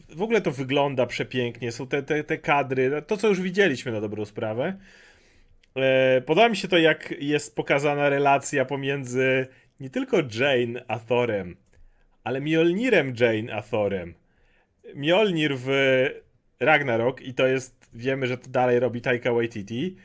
W 0.10 0.22
ogóle 0.22 0.42
to 0.42 0.52
wygląda 0.52 1.06
przepięknie. 1.06 1.72
Są 1.72 1.88
te, 1.88 2.04
te, 2.04 2.24
te 2.24 2.38
kadry, 2.38 3.02
to 3.08 3.18
co 3.18 3.28
już 3.28 3.42
widzieliśmy 3.42 3.92
na 3.92 4.02
dobrą 4.02 4.26
sprawę. 4.26 4.78
E, 5.76 6.22
podoba 6.22 6.50
mi 6.50 6.56
się 6.56 6.68
to, 6.68 6.78
jak 6.78 7.14
jest 7.20 7.56
pokazana 7.56 8.10
relacja 8.10 8.66
pomiędzy 8.66 9.48
nie 9.80 9.90
tylko 9.90 10.18
Jane 10.18 10.86
a 10.88 11.00
Thorem, 11.00 11.56
ale 12.24 12.42
Mjolnirem 12.42 13.14
Jane 13.20 13.56
a 13.56 13.62
Thorem. 13.62 14.14
Mjolnir 14.96 15.58
w 15.58 15.70
Ragnarok, 16.60 17.22
i 17.22 17.34
to 17.34 17.48
jest, 17.48 17.81
wiemy, 17.94 18.28
że 18.28 18.38
to 18.38 18.50
dalej 18.50 18.80
robi 18.80 19.02
Taika 19.02 19.34
Waititi, 19.34 19.96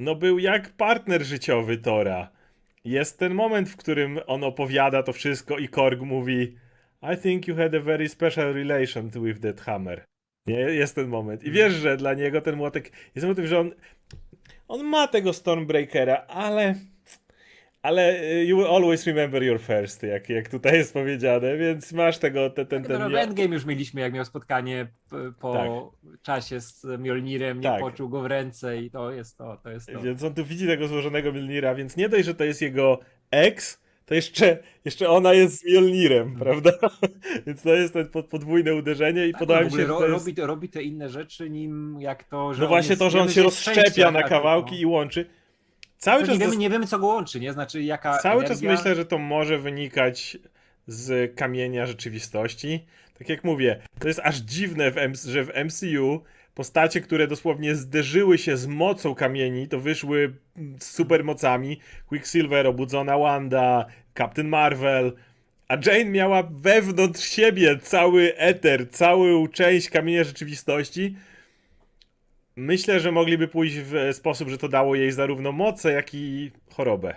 no 0.00 0.14
był 0.14 0.38
jak 0.38 0.70
partner 0.70 1.24
życiowy 1.24 1.78
Tora. 1.78 2.30
Jest 2.84 3.18
ten 3.18 3.34
moment, 3.34 3.68
w 3.68 3.76
którym 3.76 4.20
on 4.26 4.44
opowiada 4.44 5.02
to 5.02 5.12
wszystko 5.12 5.58
i 5.58 5.68
Korg 5.68 6.00
mówi 6.00 6.56
I 7.02 7.16
think 7.16 7.48
you 7.48 7.56
had 7.56 7.74
a 7.74 7.80
very 7.80 8.08
special 8.08 8.52
relation 8.52 9.10
with 9.10 9.40
that 9.40 9.60
hammer. 9.60 10.04
Nie, 10.46 10.60
jest 10.60 10.94
ten 10.94 11.08
moment. 11.08 11.44
I 11.44 11.50
wiesz, 11.50 11.72
że 11.72 11.96
dla 11.96 12.14
niego 12.14 12.40
ten 12.40 12.56
młotek 12.56 12.92
jest 13.14 13.26
motyw, 13.26 13.46
że 13.46 13.58
on 13.58 13.72
on 14.68 14.84
ma 14.84 15.08
tego 15.08 15.32
Stormbreakera, 15.32 16.16
ale 16.28 16.74
ale 17.86 18.20
y, 18.22 18.44
you 18.44 18.56
will 18.56 18.66
always 18.66 19.06
remember 19.06 19.42
your 19.42 19.60
first, 19.60 20.02
jak, 20.02 20.28
jak 20.28 20.48
tutaj 20.48 20.74
jest 20.78 20.92
powiedziane, 20.94 21.56
więc 21.56 21.92
masz 21.92 22.18
tego, 22.18 22.50
te, 22.50 22.66
ten, 22.66 22.82
ten, 22.84 22.98
No, 23.00 23.10
w 23.10 23.14
Endgame 23.14 23.54
już 23.54 23.64
mieliśmy, 23.64 24.00
jak 24.00 24.12
miał 24.12 24.24
spotkanie 24.24 24.86
po 25.40 25.52
Tak. 25.52 26.18
czasie 26.22 26.60
z 26.60 26.86
Mjolnirem, 27.00 27.56
nie 27.60 27.62
Tak. 27.68 27.80
poczuł 27.80 28.08
go 28.08 28.20
w 28.20 28.26
ręce 28.26 28.82
i 28.82 28.90
to 28.90 29.12
jest 29.12 29.38
to, 29.38 29.56
to 29.62 29.70
jest 29.70 29.92
to. 29.92 30.00
Więc 30.00 30.22
on 30.22 30.34
tu 30.34 30.44
widzi 30.44 30.66
tego 30.66 30.88
złożonego 30.88 31.32
Mjolnira, 31.32 31.74
więc 31.74 31.96
nie 31.96 32.08
dość, 32.08 32.24
że 32.24 32.34
to 32.34 32.44
jest 32.44 32.62
jego 32.62 32.98
ex, 33.30 33.80
to 34.06 34.14
jeszcze, 34.14 34.58
jeszcze 34.84 35.08
ona 35.08 35.32
jest 35.32 35.60
z 35.60 35.64
Mjolnirem, 35.64 36.28
Mhm. 36.28 36.40
prawda? 36.40 36.72
więc 37.46 37.62
to 37.62 37.74
jest 37.74 37.94
pod- 38.12 38.26
podwójne 38.26 38.74
uderzenie 38.74 39.26
i 39.26 39.32
Tak, 39.32 39.38
podoba 39.38 39.60
mi 39.60 39.70
się, 39.70 39.76
że 39.76 39.86
to 39.86 39.88
ro, 40.00 40.00
jest... 40.08 40.12
robi, 40.26 40.34
to, 40.34 40.46
robi 40.46 40.68
te 40.68 40.82
inne 40.82 41.08
rzeczy, 41.08 41.50
nim 41.50 41.96
jak 42.00 42.24
to, 42.24 42.54
że 42.54 42.62
No 42.62 42.68
właśnie 42.68 42.96
to, 42.96 43.10
że 43.10 43.20
on 43.20 43.28
się 43.28 43.42
rozszczepia 43.42 44.10
na 44.10 44.18
a 44.18 44.22
to- 44.22 44.28
kawałki 44.28 44.74
no. 44.74 44.80
i 44.80 44.86
łączy. 44.86 45.26
Cały 46.06 46.26
czas 46.26 46.38
nie, 46.38 46.38
wiemy, 46.38 46.56
nie 46.56 46.70
wiemy, 46.70 46.86
co 46.86 46.98
go 46.98 47.06
łączy, 47.06 47.40
nie? 47.40 47.52
Znaczy, 47.52 47.82
jaka 47.82 48.18
Cały 48.18 48.42
czas 48.42 48.50
energia... 48.50 48.70
myślę, 48.70 48.94
że 48.94 49.04
to 49.06 49.18
może 49.18 49.58
wynikać 49.58 50.38
z 50.86 51.34
kamienia 51.36 51.86
rzeczywistości. 51.86 52.86
Tak 53.18 53.28
jak 53.28 53.44
mówię, 53.44 53.80
to 53.98 54.08
jest 54.08 54.20
aż 54.24 54.36
dziwne, 54.36 54.90
w 54.90 54.96
że 55.26 55.44
w 55.44 55.50
MCU 55.64 56.22
postacie, 56.54 57.00
które 57.00 57.26
dosłownie 57.26 57.74
zderzyły 57.74 58.38
się 58.38 58.56
z 58.56 58.66
mocą 58.66 59.14
kamieni, 59.14 59.68
to 59.68 59.80
wyszły 59.80 60.34
z 60.80 60.84
supermocami. 60.84 61.80
Quicksilver, 62.08 62.66
obudzona 62.66 63.18
Wanda, 63.18 63.86
Captain 64.18 64.48
Marvel. 64.48 65.12
A 65.68 65.74
Jane 65.74 66.04
miała 66.04 66.42
wewnątrz 66.42 67.24
siebie 67.24 67.78
cały 67.82 68.36
eter, 68.36 68.90
całą 68.90 69.48
część 69.48 69.90
kamienia 69.90 70.24
rzeczywistości. 70.24 71.16
Myślę, 72.56 73.00
że 73.00 73.12
mogliby 73.12 73.48
pójść 73.48 73.76
w 73.76 73.94
sposób, 74.12 74.48
że 74.48 74.58
to 74.58 74.68
dało 74.68 74.94
jej 74.94 75.12
zarówno 75.12 75.52
moce, 75.52 75.92
jak 75.92 76.14
i 76.14 76.50
chorobę 76.70 77.14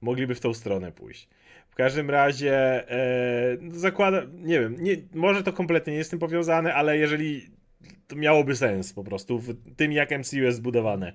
mogliby 0.00 0.34
w 0.34 0.40
tą 0.40 0.54
stronę 0.54 0.92
pójść. 0.92 1.28
W 1.70 1.74
każdym 1.74 2.10
razie 2.10 2.54
e, 2.90 3.56
zakładam, 3.70 4.44
nie 4.44 4.60
wiem, 4.60 4.76
nie, 4.78 4.96
może 5.14 5.42
to 5.42 5.52
kompletnie 5.52 5.92
nie 5.92 5.98
jest 5.98 6.08
z 6.08 6.10
tym 6.10 6.18
powiązane, 6.18 6.74
ale 6.74 6.98
jeżeli 6.98 7.50
to 8.08 8.16
miałoby 8.16 8.56
sens 8.56 8.92
po 8.92 9.04
prostu 9.04 9.38
w 9.38 9.74
tym, 9.76 9.92
jak 9.92 10.10
MCU 10.18 10.36
jest 10.36 10.58
zbudowane, 10.58 11.12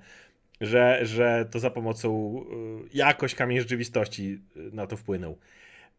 że, 0.61 0.99
że 1.03 1.47
to 1.51 1.59
za 1.59 1.69
pomocą 1.69 2.39
e, 2.39 2.43
jakoś 2.93 3.35
kamień 3.35 3.59
rzeczywistości 3.59 4.39
e, 4.55 4.59
na 4.59 4.87
to 4.87 4.97
wpłynął. 4.97 5.37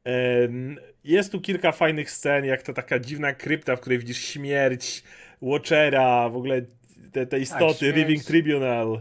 Em, 0.04 0.78
Jest 1.04 1.32
tu 1.32 1.40
kilka 1.40 1.72
fajnych 1.72 2.10
scen, 2.10 2.44
jak 2.44 2.62
to 2.62 2.72
taka 2.72 2.98
dziwna 2.98 3.32
krypta, 3.32 3.76
w 3.76 3.80
której 3.80 3.98
widzisz 3.98 4.18
śmierć 4.24 5.02
Watchera, 5.42 6.28
w 6.28 6.36
ogóle 6.36 6.62
te, 7.12 7.26
te 7.26 7.40
istoty, 7.40 7.78
śmierć. 7.78 7.96
Living 7.96 8.24
Tribunal. 8.24 9.00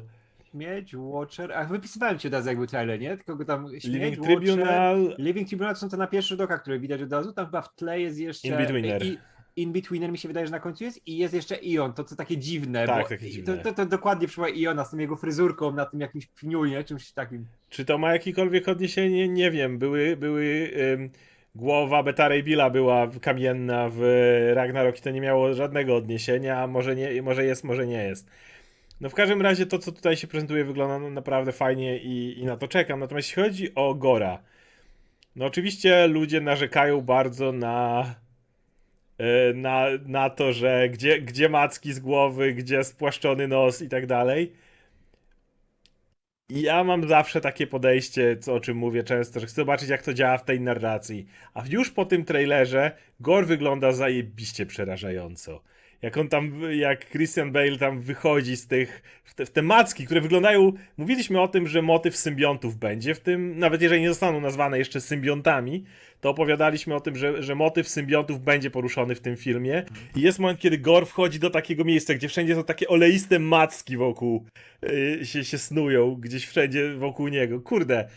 Śmieć, 0.52 0.96
Watcher, 0.96 1.54
a 1.54 1.66
wypisywałem 1.66 2.20
ci 2.20 2.28
od 2.28 2.34
razu, 2.34 2.48
jak 2.48 2.58
był 2.58 2.68
trailer, 2.68 3.00
nie? 3.00 3.18
Tylko 3.18 3.36
go 3.36 3.46
tam 3.46 3.68
śmieć, 3.70 3.84
Living 3.86 4.20
Watcher, 4.20 4.38
Tribunal, 4.38 5.16
Living 5.18 5.48
Tribunal 5.48 5.74
to 5.74 5.80
są 5.80 5.90
te 5.90 5.98
na 5.98 6.08
pierwszych 6.08 6.38
dokach, 6.38 6.62
które 6.62 6.80
widać 6.80 7.02
od 7.02 7.12
razu, 7.12 7.34
tam 7.34 7.46
chyba 7.46 7.62
w 7.62 7.76
tle 7.76 8.02
jest 8.02 8.20
jeszcze... 8.20 8.48
In-Betweener. 8.48 9.06
I, 9.06 9.18
In-Betweener 9.56 10.12
mi 10.12 10.18
się 10.18 10.28
wydaje, 10.28 10.46
że 10.48 10.52
na 10.52 10.60
końcu 10.60 10.84
jest 10.84 11.08
i 11.08 11.18
jest 11.18 11.34
jeszcze 11.34 11.56
Ion, 11.56 11.94
to 11.94 12.04
co 12.04 12.16
takie 12.16 12.38
dziwne, 12.38 12.88
Tak, 12.88 13.10
takie 13.10 13.30
dziwne. 13.30 13.58
To, 13.58 13.64
to, 13.64 13.74
to 13.74 13.86
dokładnie 13.86 14.28
przypomina 14.28 14.58
Iona 14.58 14.86
z 14.86 14.92
tą 14.92 14.98
jego 14.98 15.16
fryzurką 15.16 15.74
na 15.74 15.86
tym 15.86 16.00
jakimś 16.00 16.26
pniu, 16.26 16.66
nie? 16.66 16.84
Czymś 16.84 17.12
takim. 17.12 17.46
Czy 17.70 17.86
to 17.86 17.98
ma 17.98 18.14
jakiekolwiek 18.14 18.68
odniesienie? 18.68 19.28
Nie 19.28 19.52
wiem. 19.52 19.78
Były, 19.78 20.18
były 20.18 20.72
ym, 20.94 21.10
głowa 21.58 22.04
Beta 22.04 22.28
Ray 22.28 22.44
Billa 22.44 22.70
była 22.70 23.08
kamienna 23.22 23.90
w 23.92 24.02
Ragnarok 24.54 24.98
i 25.00 25.02
to 25.02 25.12
nie 25.12 25.22
miało 25.22 25.54
żadnego 25.54 25.96
odniesienia, 25.96 26.68
może, 26.68 26.96
nie, 26.96 27.22
może 27.22 27.46
jest, 27.46 27.64
może 27.64 27.88
nie 27.88 28.04
jest. 28.04 28.30
No 29.02 29.10
w 29.10 29.14
każdym 29.14 29.42
razie 29.42 29.66
to, 29.66 29.80
co 29.80 29.92
tutaj 29.92 30.18
się 30.18 30.28
prezentuje, 30.28 30.66
wygląda 30.66 31.00
no 31.00 31.10
naprawdę 31.10 31.52
fajnie 31.52 31.98
i, 31.98 32.40
i 32.40 32.46
na 32.46 32.58
to 32.58 32.68
czekam. 32.68 33.00
Natomiast 33.00 33.28
jeśli 33.28 33.44
chodzi 33.44 33.76
o 33.76 33.96
Gora, 33.96 34.40
no 35.36 35.46
oczywiście 35.46 36.08
ludzie 36.08 36.42
narzekają 36.42 37.02
bardzo 37.02 37.52
na, 37.52 38.06
e, 39.18 39.54
na, 39.54 39.86
na 40.06 40.30
to, 40.30 40.54
że 40.54 40.90
gdzie, 40.90 41.22
gdzie 41.22 41.50
macki 41.50 41.94
z 41.94 42.00
głowy, 42.00 42.54
gdzie 42.54 42.84
spłaszczony 42.84 43.48
nos 43.48 43.82
i 43.82 43.90
tak 43.90 44.06
dalej. 44.06 44.54
Ja 46.50 46.84
mam 46.84 47.08
zawsze 47.08 47.42
takie 47.42 47.68
podejście, 47.68 48.38
co, 48.38 48.54
o 48.54 48.60
czym 48.60 48.78
mówię 48.78 49.04
często, 49.04 49.40
że 49.40 49.48
chcę 49.48 49.56
zobaczyć, 49.56 49.90
jak 49.90 50.02
to 50.02 50.14
działa 50.14 50.38
w 50.38 50.44
tej 50.44 50.62
narracji. 50.62 51.26
A 51.54 51.64
już 51.70 51.92
po 51.92 52.06
tym 52.06 52.26
trailerze 52.26 52.92
Gore 53.20 53.46
wygląda 53.46 53.92
zajebiście 53.92 54.66
przerażająco. 54.66 55.62
Jak 56.02 56.18
on 56.18 56.30
tam, 56.30 56.62
jak 56.72 57.10
Christian 57.10 57.52
Bale 57.52 57.78
tam 57.78 58.02
wychodzi 58.02 58.58
z 58.58 58.68
tych, 58.68 59.02
w 59.24 59.34
te, 59.34 59.46
w 59.46 59.52
te 59.52 59.62
macki, 59.62 60.06
które 60.06 60.22
wyglądają, 60.22 60.74
mówiliśmy 60.98 61.42
o 61.42 61.48
tym, 61.48 61.68
że 61.68 61.82
motyw 61.82 62.18
symbiontów 62.18 62.78
będzie 62.78 63.16
w 63.16 63.20
tym, 63.20 63.60
nawet 63.60 63.82
jeżeli 63.82 64.02
nie 64.02 64.10
zostaną 64.10 64.42
nazwane 64.42 64.80
jeszcze 64.80 65.02
symbiontami, 65.02 65.84
to 66.22 66.30
opowiadaliśmy 66.30 66.96
o 66.96 67.00
tym, 67.00 67.16
że, 67.16 67.44
że 67.44 67.56
motyw 67.56 67.88
symbiontów 67.88 68.44
będzie 68.44 68.72
poruszony 68.72 69.16
w 69.16 69.20
tym 69.20 69.38
filmie. 69.38 69.84
I 70.16 70.22
jest 70.22 70.40
moment, 70.40 70.60
kiedy 70.60 70.78
Gore 70.78 71.06
wchodzi 71.06 71.40
do 71.40 71.50
takiego 71.50 71.84
miejsca, 71.84 72.14
gdzie 72.14 72.28
wszędzie 72.28 72.56
są 72.56 72.64
takie 72.64 72.88
oleiste 72.88 73.40
macki 73.40 73.98
wokół, 73.98 74.46
yy, 74.82 75.26
się, 75.26 75.44
się 75.44 75.58
snują, 75.58 76.16
gdzieś 76.16 76.46
wszędzie 76.46 76.94
wokół 76.94 77.28
niego. 77.28 77.62
Kurde, 77.62 78.08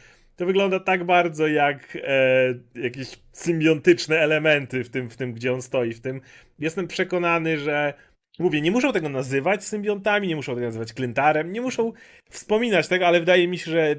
to 0.41 0.47
wygląda 0.47 0.81
tak 0.81 1.05
bardzo 1.05 1.47
jak 1.47 1.99
e, 2.03 2.55
jakieś 2.75 3.19
symbiontyczne 3.33 4.19
elementy 4.19 4.85
w 4.85 4.91
tym, 4.91 5.11
w 5.11 5.17
tym, 5.17 5.33
gdzie 5.33 5.53
on 5.53 5.63
stoi. 5.63 5.93
W 5.93 6.01
tym 6.01 6.21
jestem 6.59 6.89
przekonany, 6.89 7.59
że 7.59 7.95
mówię, 8.39 8.61
nie 8.61 8.71
muszą 8.71 8.93
tego 8.93 9.09
nazywać 9.09 9.65
symbiontami, 9.65 10.29
nie 10.29 10.37
muszą 10.37 10.55
tego 10.55 10.67
nazywać 10.67 10.93
klyntarem, 10.93 11.53
nie 11.53 11.61
muszą 11.61 11.93
wspominać 12.31 12.89
tego, 12.89 13.07
ale 13.07 13.21
wydaje 13.21 13.49
mi 13.49 13.59
się, 13.59 13.71
że 13.71 13.97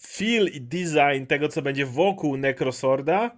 feel 0.00 0.46
i 0.46 0.60
design 0.60 1.26
tego, 1.26 1.48
co 1.48 1.62
będzie 1.62 1.86
wokół 1.86 2.36
Necrosorda, 2.36 3.30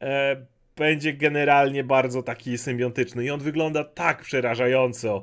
e, 0.00 0.46
będzie 0.76 1.12
generalnie 1.12 1.84
bardzo 1.84 2.22
taki 2.22 2.58
symbiontyczny 2.58 3.24
i 3.24 3.30
on 3.30 3.40
wygląda 3.40 3.84
tak 3.84 4.22
przerażająco. 4.22 5.22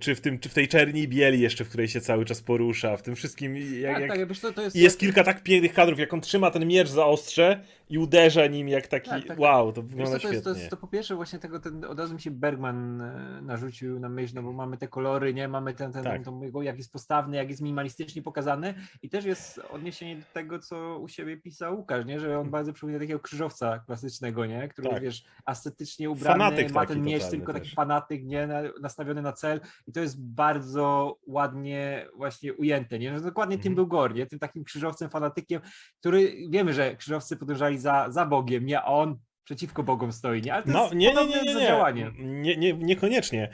Czy 0.00 0.14
w, 0.14 0.20
tym, 0.20 0.38
czy 0.38 0.48
w 0.48 0.54
tej 0.54 0.68
czerni 0.68 1.00
i 1.00 1.08
bieli 1.08 1.40
jeszcze, 1.40 1.64
w 1.64 1.68
której 1.68 1.88
się 1.88 2.00
cały 2.00 2.24
czas 2.24 2.42
porusza, 2.42 2.96
w 2.96 3.02
tym 3.02 3.16
wszystkim. 3.16 3.56
Jak, 3.80 3.92
Tak, 3.92 4.02
jak... 4.02 4.28
tak, 4.28 4.38
co, 4.38 4.52
to 4.52 4.62
jest... 4.62 4.76
Jest 4.76 5.00
kilka 5.00 5.24
tak 5.24 5.42
pięknych 5.42 5.72
kadrów, 5.72 5.98
jak 5.98 6.14
on 6.14 6.20
trzyma 6.20 6.50
ten 6.50 6.66
miecz 6.66 6.88
za 6.88 7.06
ostrze 7.06 7.64
i 7.92 7.98
uderza 7.98 8.46
nim 8.46 8.68
jak 8.68 8.86
taki. 8.86 9.10
Tak, 9.10 9.24
tak, 9.26 9.38
wow, 9.40 9.72
to 9.72 9.82
wygląda 9.82 10.18
co, 10.18 10.22
to, 10.28 10.32
jest, 10.32 10.44
to, 10.44 10.50
jest, 10.50 10.70
to 10.70 10.76
po 10.76 10.86
pierwsze 10.86 11.14
właśnie 11.14 11.38
tego, 11.38 11.60
ten, 11.60 11.84
od 11.84 11.98
razu 11.98 12.14
mi 12.14 12.20
się 12.20 12.30
Bergman 12.30 13.00
e, 13.00 13.40
narzucił 13.42 14.00
na 14.00 14.08
myśl, 14.08 14.34
no 14.34 14.42
bo 14.42 14.52
mamy 14.52 14.76
te 14.76 14.88
kolory, 14.88 15.34
nie, 15.34 15.48
mamy 15.48 15.74
ten, 15.74 15.92
ten, 15.92 16.04
Tak. 16.04 16.24
ten, 16.24 16.40
jak 16.62 16.76
jest 16.78 16.92
postawny, 16.92 17.36
jak 17.36 17.50
jest 17.50 17.62
minimalistycznie 17.62 18.22
pokazany 18.22 18.74
i 19.02 19.08
też 19.08 19.24
jest 19.24 19.58
odniesienie 19.58 20.16
do 20.16 20.24
tego, 20.32 20.58
co 20.58 20.98
u 20.98 21.08
siebie 21.08 21.36
pisał 21.36 21.76
Łukasz, 21.76 22.06
nie, 22.06 22.20
że 22.20 22.38
on 22.38 22.50
bardzo 22.50 22.72
przypomina 22.72 22.98
takiego 22.98 23.20
krzyżowca 23.20 23.78
klasycznego, 23.78 24.46
nie, 24.46 24.68
który 24.68 24.88
Mm. 24.88 24.96
Tak. 24.96 25.04
wiesz, 25.04 25.24
estetycznie 25.46 26.10
ubrany, 26.10 26.38
Fanatyk 26.38 26.72
ma 26.72 26.86
ten 26.86 27.02
miecz, 27.02 27.24
tylko 27.30 27.52
taki 27.52 27.64
też. 27.64 27.74
fanatyk, 27.74 28.24
nie, 28.24 28.46
na, 28.46 28.62
nastawiony 28.80 29.22
na 29.22 29.32
cel 29.32 29.60
i 29.86 29.92
to 29.92 30.00
jest 30.00 30.22
bardzo 30.24 31.18
ładnie 31.26 32.08
właśnie 32.16 32.54
ujęte, 32.54 32.98
nie, 32.98 33.14
że 33.18 33.20
dokładnie 33.24 33.56
tym 33.58 33.72
Mhm. 33.72 33.74
był 33.74 33.86
Gor, 33.86 34.14
nie, 34.14 34.26
tym 34.26 34.38
takim 34.38 34.64
krzyżowcem, 34.64 35.10
fanatykiem, 35.10 35.60
który, 36.00 36.32
wiemy, 36.50 36.72
że 36.72 36.96
krzyżowcy 36.96 37.36
podążali 37.36 37.78
za, 37.82 38.10
za 38.10 38.26
Bogiem, 38.26 38.66
nie, 38.66 38.82
on 38.82 39.16
przeciwko 39.44 39.82
Bogom 39.82 40.12
stoi, 40.12 40.42
nie? 40.42 40.54
Ale 40.54 40.62
to 40.62 40.70
No, 40.70 40.82
jest 40.82 40.94
nie, 40.94 41.14
nie, 41.14 41.26
nie, 41.26 41.54
nie, 41.54 41.54
nie. 41.94 42.10
nie, 42.18 42.56
nie. 42.56 42.72
Niekoniecznie. 42.72 43.48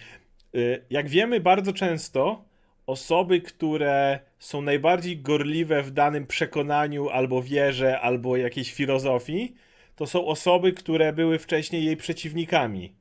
Y, 0.54 0.84
Jak 0.90 1.08
wiemy, 1.08 1.40
bardzo 1.40 1.72
często 1.72 2.44
osoby, 2.86 3.40
które 3.40 4.20
są 4.38 4.62
najbardziej 4.62 5.18
gorliwe 5.20 5.82
w 5.82 5.90
danym 5.90 6.26
przekonaniu, 6.26 7.08
albo 7.08 7.42
wierze, 7.42 8.00
albo 8.00 8.36
jakiejś 8.36 8.72
filozofii, 8.72 9.54
to 9.96 10.06
są 10.06 10.26
osoby, 10.26 10.72
które 10.72 11.12
były 11.12 11.38
wcześniej 11.38 11.84
jej 11.84 11.96
przeciwnikami. 11.96 12.92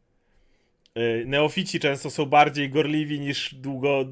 Y, 0.98 1.24
Neofici 1.28 1.80
często 1.80 2.10
są 2.10 2.26
bardziej 2.26 2.70
gorliwi 2.70 3.20
niż 3.20 3.56
długo, 3.56 4.06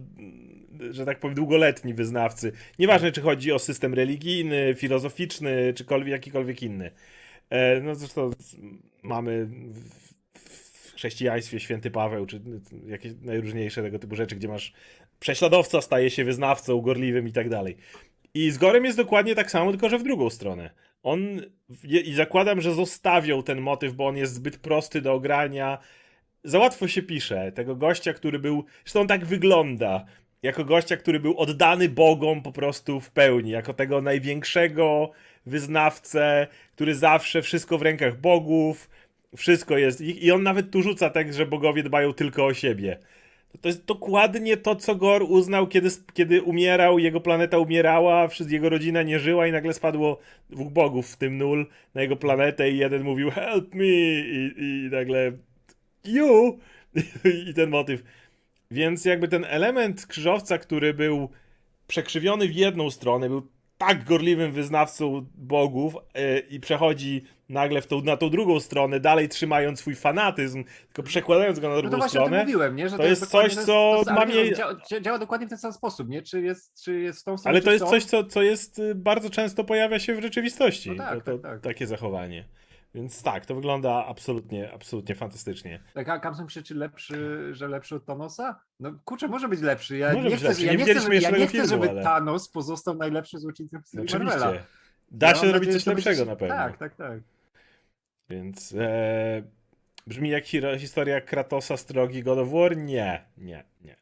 że 0.91 1.05
tak 1.05 1.20
powiem, 1.20 1.36
długoletni 1.36 1.94
wyznawcy. 1.94 2.51
Nieważne, 2.79 3.12
czy 3.12 3.22
chodzi 3.22 3.51
o 3.51 3.60
system 3.60 3.94
religijny, 3.94 4.75
filozoficzny, 4.77 5.74
czy 5.74 5.86
kolwiek- 5.86 6.08
jakikolwiek 6.10 6.63
inny. 6.63 6.91
E, 7.50 7.82
No 7.82 7.96
zresztą 7.96 8.32
mamy 9.03 9.46
w, 9.46 9.96
chrześcijaństwie 10.96 11.60
święty 11.60 11.91
Paweł, 11.91 12.25
czy 12.25 12.41
jakieś 12.88 13.13
najróżniejsze 13.22 13.84
tego 13.84 14.00
typu 14.00 14.15
rzeczy, 14.15 14.36
gdzie 14.36 14.48
masz 14.48 14.74
prześladowca 15.20 15.82
staje 15.82 16.10
się 16.10 16.24
wyznawcą, 16.24 16.82
gorliwym 16.82 17.27
i 17.27 17.32
tak 17.32 17.50
dalej. 17.50 17.77
I 18.34 18.51
z 18.51 18.58
Gorem 18.58 18.86
jest 18.86 18.98
dokładnie 18.98 19.36
tak 19.36 19.51
samo, 19.51 19.72
tylko 19.72 19.89
że 19.89 19.98
w 20.00 20.03
drugą 20.03 20.29
stronę. 20.29 20.70
On, 21.03 21.41
i 21.84 22.13
zakładam, 22.13 22.62
że 22.62 22.74
zostawią 22.74 23.44
ten 23.44 23.62
motyw, 23.62 23.94
bo 23.94 24.08
on 24.08 24.17
jest 24.17 24.34
zbyt 24.34 24.58
prosty 24.58 25.01
do 25.01 25.13
ogrania. 25.13 25.77
Za 26.44 26.60
łatwo 26.60 26.88
się 26.88 27.01
pisze. 27.03 27.51
Tego 27.51 27.75
gościa, 27.75 28.13
który 28.13 28.39
był, 28.39 28.65
zresztą 28.84 29.01
on 29.01 29.08
tak 29.08 29.25
wygląda, 29.25 30.05
jako 30.46 30.66
gościa, 30.66 30.98
który 30.98 31.20
był 31.20 31.38
oddany 31.38 31.90
Bogom 31.90 32.42
po 32.42 32.52
prostu 32.52 33.02
w 33.02 33.12
pełni, 33.12 33.50
jako 33.50 33.74
tego 33.74 34.02
największego 34.02 35.12
wyznawcę, 35.46 36.48
który 36.75 36.96
zawsze 36.96 37.42
wszystko 37.42 37.78
w 37.78 37.82
rękach 37.82 38.20
bogów, 38.20 38.90
wszystko 39.38 39.78
jest. 39.78 40.02
I, 40.02 40.32
on 40.32 40.44
nawet 40.44 40.72
tu 40.72 40.82
rzuca 40.82 41.10
tak, 41.10 41.34
że 41.34 41.46
bogowie 41.46 41.84
dbają 41.84 42.14
tylko 42.14 42.46
o 42.46 42.54
siebie. 42.54 42.98
To 43.62 43.68
jest 43.68 43.86
dokładnie 43.86 44.58
to, 44.58 44.75
co 44.75 44.96
Gor 44.96 45.24
uznał, 45.24 45.68
kiedy, 45.68 45.90
kiedy 46.14 46.42
umierał, 46.42 47.00
jego 47.00 47.22
planeta 47.22 47.58
umierała, 47.58 48.28
jego 48.50 48.70
rodzina 48.70 49.04
nie 49.04 49.20
żyła 49.20 49.48
i 49.48 49.52
nagle 49.52 49.74
spadło 49.74 50.20
dwóch 50.50 50.72
bogów, 50.72 51.12
w 51.12 51.18
tym 51.18 51.38
nul, 51.38 51.66
na 51.94 52.02
jego 52.02 52.16
planetę 52.16 52.72
i 52.72 52.78
jeden 52.78 53.04
mówił 53.04 53.32
help 53.32 53.75
me 53.75 53.86
i, 53.86 54.54
i 54.58 54.90
nagle 54.92 55.32
you 56.06 56.60
i 57.50 57.54
ten 57.54 57.70
motyw. 57.70 58.04
Więc 58.75 59.05
jakby 59.05 59.27
ten 59.27 59.46
element 59.50 60.05
krzyżowca, 60.08 60.58
który 60.58 60.94
był 60.94 61.29
przekrzywiony 61.88 62.48
w 62.48 62.55
jedną 62.55 62.91
stronę, 62.91 63.29
był 63.29 63.48
tak 63.77 64.03
gorliwym 64.03 64.51
wyznawcą 64.51 65.25
bogów 65.36 65.94
yy, 66.15 66.39
i 66.50 66.60
przechodzi 66.60 67.24
nagle 67.50 67.82
w 67.82 67.88
tą, 67.88 68.01
na 68.01 68.17
tą 68.17 68.29
drugą 68.29 68.60
stronę, 68.60 69.00
dalej 69.00 69.29
trzymając 69.29 69.79
swój 69.79 69.96
fanatyzm, 69.96 70.63
tylko 70.88 71.03
przekładając 71.03 71.60
go 71.60 71.70
na 71.70 71.75
No 71.75 71.82
to 71.82 71.82
drugą 71.82 71.98
właśnie 71.98 72.20
o 72.20 72.24
tym 72.24 72.27
stronę. 72.29 72.44
mówiłem, 72.44 72.75
nie? 72.75 72.89
Że 72.89 72.97
to 72.97 73.04
jest 73.06 73.21
dokładnie- 73.21 73.50
coś, 73.50 73.65
to 73.65 73.93
jest- 73.95 74.06
co 74.06 74.13
to, 74.13 74.13
ma 74.19 74.26
nie, 74.26 74.34
mniej- 74.34 74.56
działa, 74.56 74.76
działa 75.02 75.19
dokładnie 75.19 75.47
w 75.47 75.50
ten 75.50 75.60
sam 75.60 75.73
sposób, 75.73 76.10
nie? 76.10 76.21
Czy 76.21 76.41
jest, 76.41 76.84
czy 76.84 77.00
jest 77.00 77.21
w 77.21 77.23
tą 77.23 77.38
stronę, 77.38 77.54
Ale 77.54 77.62
to 77.62 77.71
jest 77.71 77.86
coś, 77.86 78.06
co, 78.06 78.23
co 78.23 78.41
jest 78.41 78.80
y, 78.80 78.95
bardzo 78.95 79.30
często 79.30 79.63
pojawia 79.63 80.00
się 80.00 80.15
w 80.15 80.21
rzeczywistości. 80.21 80.91
No 80.91 80.97
tak, 80.97 81.23
to, 81.23 81.32
to, 81.32 81.38
tak, 81.38 81.52
tak. 81.52 81.62
Takie 81.62 81.88
zachowanie. 81.88 82.45
Więc 82.95 83.23
tak, 83.23 83.45
to 83.45 83.55
wygląda 83.55 84.05
absolutnie, 84.05 84.71
absolutnie 84.73 85.15
fantastycznie. 85.15 85.79
Tak, 85.93 86.10
a 86.10 86.19
Kamson 86.19 86.47
krzyczy 86.47 86.75
lepszy, 86.75 87.49
że 87.51 87.67
lepszy 87.67 87.95
od 87.95 88.05
Thanosa? 88.05 88.60
No 88.79 88.91
kurczę, 89.05 89.27
może 89.27 89.47
być 89.49 89.62
lepszy. 89.62 89.97
Ja 89.97 90.13
Może 90.13 90.23
nie 90.23 90.29
być 90.29 90.39
chcę, 90.39 90.47
lepszy. 90.47 90.65
ja 90.65 90.71
Nie 90.71 90.77
nie 90.77 90.84
chcę, 90.86 90.99
żeby, 90.99 91.15
ja 91.15 91.29
nie 91.29 91.47
chcę, 91.47 91.47
filmu, 91.51 91.67
żeby 91.67 91.89
ale- 91.89 92.03
Thanos 92.03 92.49
pozostał 92.49 92.95
najlepszym 92.95 93.39
złoczyńcą 93.39 93.77
w 93.79 93.84
historii 93.84 94.25
Marvela. 94.25 94.53
Da 95.12 95.27
Ja 95.29 95.36
się 95.36 95.47
nadzieję, 95.47 95.73
coś 95.73 95.86
lepszego 95.86 96.25
na 96.25 96.36
pewno. 96.36 96.55
Tak, 96.55 96.77
tak, 96.77 96.95
tak. 96.95 97.19
Więc 98.29 98.73
e, 98.79 99.43
brzmi 100.08 100.29
jak 100.29 100.45
historia 100.77 101.21
Kratosa 101.21 101.77
z 101.77 101.86
trylogii 101.86 102.23
God 102.23 102.39
of 102.39 102.51
War? 102.51 102.77
Nie, 102.77 103.25
nie, 103.38 103.63
nie. 103.81 103.95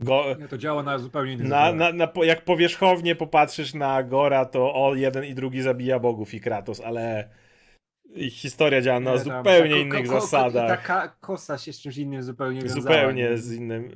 Go, 0.00 0.24
Nie, 0.38 0.48
to 0.48 0.58
działa 0.58 0.82
na 0.82 0.98
zupełnie 0.98 1.32
innym 1.32 1.48
na, 1.48 1.72
na, 1.72 1.92
na, 1.92 2.08
jak 2.22 2.44
powierzchownie 2.44 3.16
popatrzysz 3.16 3.74
na 3.74 4.02
Gora, 4.02 4.44
to 4.44 4.74
o 4.74 4.94
jeden 4.94 5.24
i 5.24 5.34
drugi 5.34 5.62
zabija 5.62 5.98
bogów 5.98 6.34
i 6.34 6.40
Kratos, 6.40 6.80
ale 6.80 7.28
ich 8.14 8.32
historia 8.32 8.80
działa 8.80 9.00
na 9.00 9.16
zupełnie 9.16 9.70
ta 9.70 9.76
innych 9.76 10.08
zasadach. 10.08 10.68
Taka 10.68 11.08
kosa 11.08 11.58
się 11.58 11.72
z 11.72 11.80
czymś 11.80 11.96
innym 11.96 12.22
zupełnie 12.22 12.60
wiązała, 12.60 12.80
Zupełnie 12.80 13.30
nie? 13.30 13.38
z 13.38 13.52
innym. 13.52 13.90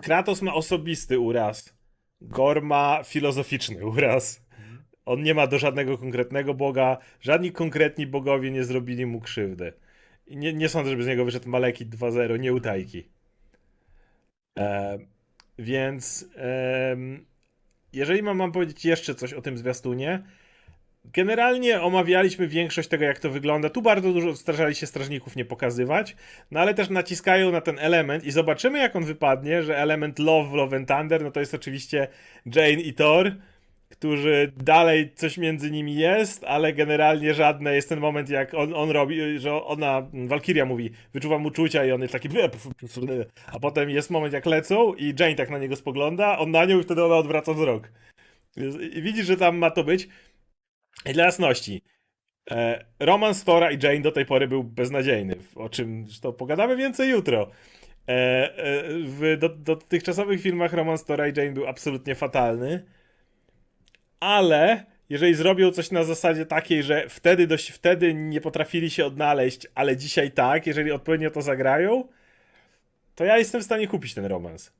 Kratos 0.00 0.42
ma 0.42 0.54
osobisty 0.54 1.18
uraz. 1.18 1.74
Gor 2.20 2.62
ma 2.62 3.00
filozoficzny 3.04 3.86
uraz. 3.86 4.42
On 5.04 5.22
nie 5.22 5.34
ma 5.34 5.46
do 5.46 5.58
żadnego 5.58 5.98
konkretnego 5.98 6.54
boga. 6.54 6.98
Żadni 7.20 7.52
konkretni 7.52 8.06
bogowie 8.06 8.50
nie 8.50 8.64
zrobili 8.64 9.06
mu 9.06 9.20
krzywdy. 9.20 9.72
Nie, 10.26 10.52
nie 10.52 10.68
sądzę, 10.68 10.90
żeby 10.90 11.02
z 11.02 11.06
niego 11.06 11.24
wyszedł 11.24 11.48
Malekit 11.48 11.88
2.0, 11.96 12.38
nie 12.40 12.52
utajki. 12.54 13.08
E, 14.58 14.98
więc 15.58 16.28
em, 16.34 17.26
jeżeli 17.92 18.22
mam, 18.22 18.36
mam 18.36 18.52
powiedzieć 18.52 18.84
jeszcze 18.84 19.14
coś 19.14 19.32
o 19.32 19.42
tym 19.42 19.58
zwiastunie, 19.58 20.22
Generalnie 21.04 21.80
omawialiśmy 21.80 22.48
większość 22.48 22.88
tego, 22.88 23.04
jak 23.04 23.18
to 23.18 23.30
wygląda. 23.30 23.70
Tu 23.70 23.82
bardzo 23.82 24.12
dużo 24.12 24.36
starali 24.36 24.74
się 24.74 24.86
strażników 24.86 25.36
nie 25.36 25.44
pokazywać, 25.44 26.16
no 26.50 26.60
ale 26.60 26.74
też 26.74 26.90
naciskają 26.90 27.52
na 27.52 27.60
ten 27.60 27.78
element 27.78 28.24
i 28.24 28.30
zobaczymy, 28.30 28.78
jak 28.78 28.96
on 28.96 29.04
wypadnie, 29.04 29.62
że 29.62 29.78
element 29.78 30.18
Love, 30.18 30.56
Love 30.56 30.76
and 30.76 30.88
Thunder, 30.88 31.22
no 31.22 31.30
to 31.30 31.40
jest 31.40 31.54
oczywiście 31.54 32.08
Jane 32.46 32.70
i 32.70 32.94
Thor, 32.94 33.32
którzy 33.88 34.52
dalej 34.56 35.12
coś 35.14 35.38
między 35.38 35.70
nimi 35.70 35.94
jest, 35.94 36.44
ale 36.44 36.72
generalnie 36.72 37.34
żadne. 37.34 37.74
Jest 37.74 37.88
ten 37.88 38.00
moment, 38.00 38.30
jak 38.30 38.54
on, 38.54 38.74
on 38.74 38.90
robi, 38.90 39.38
że 39.38 39.64
ona, 39.64 40.06
Valkyria 40.26 40.64
mówi, 40.64 40.90
wyczuwam 41.12 41.46
uczucia 41.46 41.84
i 41.84 41.92
on 41.92 42.00
jest 42.00 42.12
taki, 42.12 42.28
a 43.46 43.60
potem 43.60 43.90
jest 43.90 44.10
moment, 44.10 44.32
jak 44.32 44.46
lecą 44.46 44.94
i 44.94 45.14
Jane 45.18 45.34
tak 45.34 45.50
na 45.50 45.58
niego 45.58 45.76
spogląda, 45.76 46.38
on 46.38 46.50
na 46.50 46.64
nią 46.64 46.80
i 46.80 46.82
wtedy 46.82 47.04
ona 47.04 47.16
odwraca 47.16 47.54
wzrok. 47.54 47.90
I 48.94 49.02
widzisz, 49.02 49.26
że 49.26 49.36
tam 49.36 49.58
ma 49.58 49.70
to 49.70 49.84
być. 49.84 50.08
I 51.06 51.12
dla 51.12 51.24
jasności, 51.24 51.82
e, 52.50 52.84
romans 52.98 53.44
Tora 53.44 53.70
i 53.70 53.78
Jane 53.82 54.00
do 54.00 54.12
tej 54.12 54.26
pory 54.26 54.48
był 54.48 54.64
beznadziejny, 54.64 55.36
o 55.54 55.68
czym 55.68 56.06
zresztą 56.06 56.32
pogadamy 56.32 56.76
więcej 56.76 57.10
jutro. 57.10 57.50
E, 58.08 58.12
e, 58.12 58.82
w 58.88 59.36
do, 59.38 59.48
dotychczasowych 59.48 60.40
filmach 60.40 60.72
romans 60.72 61.04
Tora 61.04 61.28
i 61.28 61.32
Jane 61.36 61.52
był 61.52 61.66
absolutnie 61.66 62.14
fatalny, 62.14 62.84
ale 64.20 64.84
jeżeli 65.10 65.34
zrobią 65.34 65.70
coś 65.70 65.90
na 65.90 66.04
zasadzie 66.04 66.46
takiej, 66.46 66.82
że 66.82 67.08
wtedy, 67.08 67.46
dość, 67.46 67.70
wtedy 67.70 68.14
nie 68.14 68.40
potrafili 68.40 68.90
się 68.90 69.06
odnaleźć, 69.06 69.66
ale 69.74 69.96
dzisiaj 69.96 70.30
tak, 70.30 70.66
jeżeli 70.66 70.92
odpowiednio 70.92 71.30
to 71.30 71.42
zagrają, 71.42 72.08
to 73.14 73.24
ja 73.24 73.38
jestem 73.38 73.60
w 73.60 73.64
stanie 73.64 73.88
kupić 73.88 74.14
ten 74.14 74.24
romans. 74.24 74.72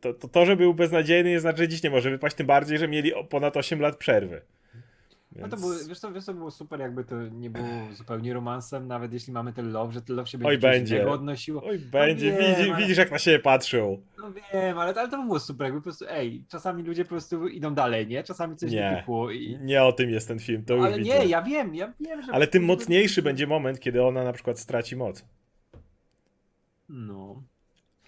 To, 0.00 0.14
to, 0.14 0.28
to 0.28 0.46
że 0.46 0.56
był 0.56 0.74
beznadziejny, 0.74 1.30
nie 1.30 1.40
znaczy, 1.40 1.58
że 1.58 1.68
dziś 1.68 1.82
nie 1.82 1.90
może 1.90 2.10
wypaść, 2.10 2.36
tym 2.36 2.46
bardziej, 2.46 2.78
że 2.78 2.88
mieli 2.88 3.12
ponad 3.28 3.56
8 3.56 3.80
lat 3.80 3.96
przerwy. 3.96 4.40
No 5.38 5.48
to 5.48 5.56
Więc- 5.56 5.60
było, 5.62 5.88
wiesz 5.88 5.98
co, 5.98 6.12
wiesz 6.12 6.24
co 6.24 6.34
było 6.34 6.50
super, 6.50 6.80
jakby 6.80 7.04
to 7.04 7.22
nie 7.22 7.50
było 7.50 7.66
zupełnie 7.92 8.34
romansem, 8.34 8.86
nawet 8.88 9.12
jeśli 9.12 9.32
mamy 9.32 9.52
ten 9.52 9.72
love, 9.72 9.92
że 9.92 10.02
ten 10.02 10.16
love 10.16 10.28
się 10.28 10.38
Oj, 10.44 10.58
będzie, 10.58 10.96
będzie. 10.96 11.10
odnosiło. 11.10 11.62
Oj, 11.64 11.78
będzie, 11.78 12.32
wiem, 12.32 12.56
widzi, 12.56 12.70
ale- 12.70 12.80
widzisz 12.82 12.98
jak 12.98 13.10
na 13.10 13.18
siebie 13.18 13.38
patrzą. 13.38 14.02
No 14.18 14.32
wiem, 14.32 14.78
ale, 14.78 14.94
ale 14.94 15.08
to 15.08 15.18
by 15.18 15.24
było 15.24 15.40
super, 15.40 15.64
jakby 15.64 15.80
po 15.80 15.84
prostu, 15.84 16.04
ej, 16.08 16.44
czasami 16.48 16.82
ludzie 16.82 17.04
po 17.04 17.08
prostu 17.08 17.48
idą 17.48 17.74
dalej, 17.74 18.06
nie? 18.06 18.22
Czasami 18.22 18.56
coś 18.56 18.70
Nie. 18.72 19.04
i... 19.32 19.58
Nie 19.60 19.84
o 19.84 19.92
tym 19.92 20.10
jest 20.10 20.28
ten 20.28 20.38
film, 20.38 20.64
to 20.64 20.74
już 20.74 20.84
Ale 20.86 20.98
widzę. 20.98 21.18
nie, 21.18 21.26
ja 21.26 21.42
wiem, 21.42 21.74
ja 21.74 21.92
wiem, 22.00 22.22
że... 22.22 22.32
Ale 22.32 22.46
tym 22.46 22.64
mocniejszy 22.64 23.22
będzie 23.22 23.46
moment, 23.46 23.80
kiedy 23.80 24.04
ona 24.04 24.24
na 24.24 24.32
przykład 24.32 24.58
straci 24.58 24.96
moc. 24.96 25.24
No. 26.88 27.42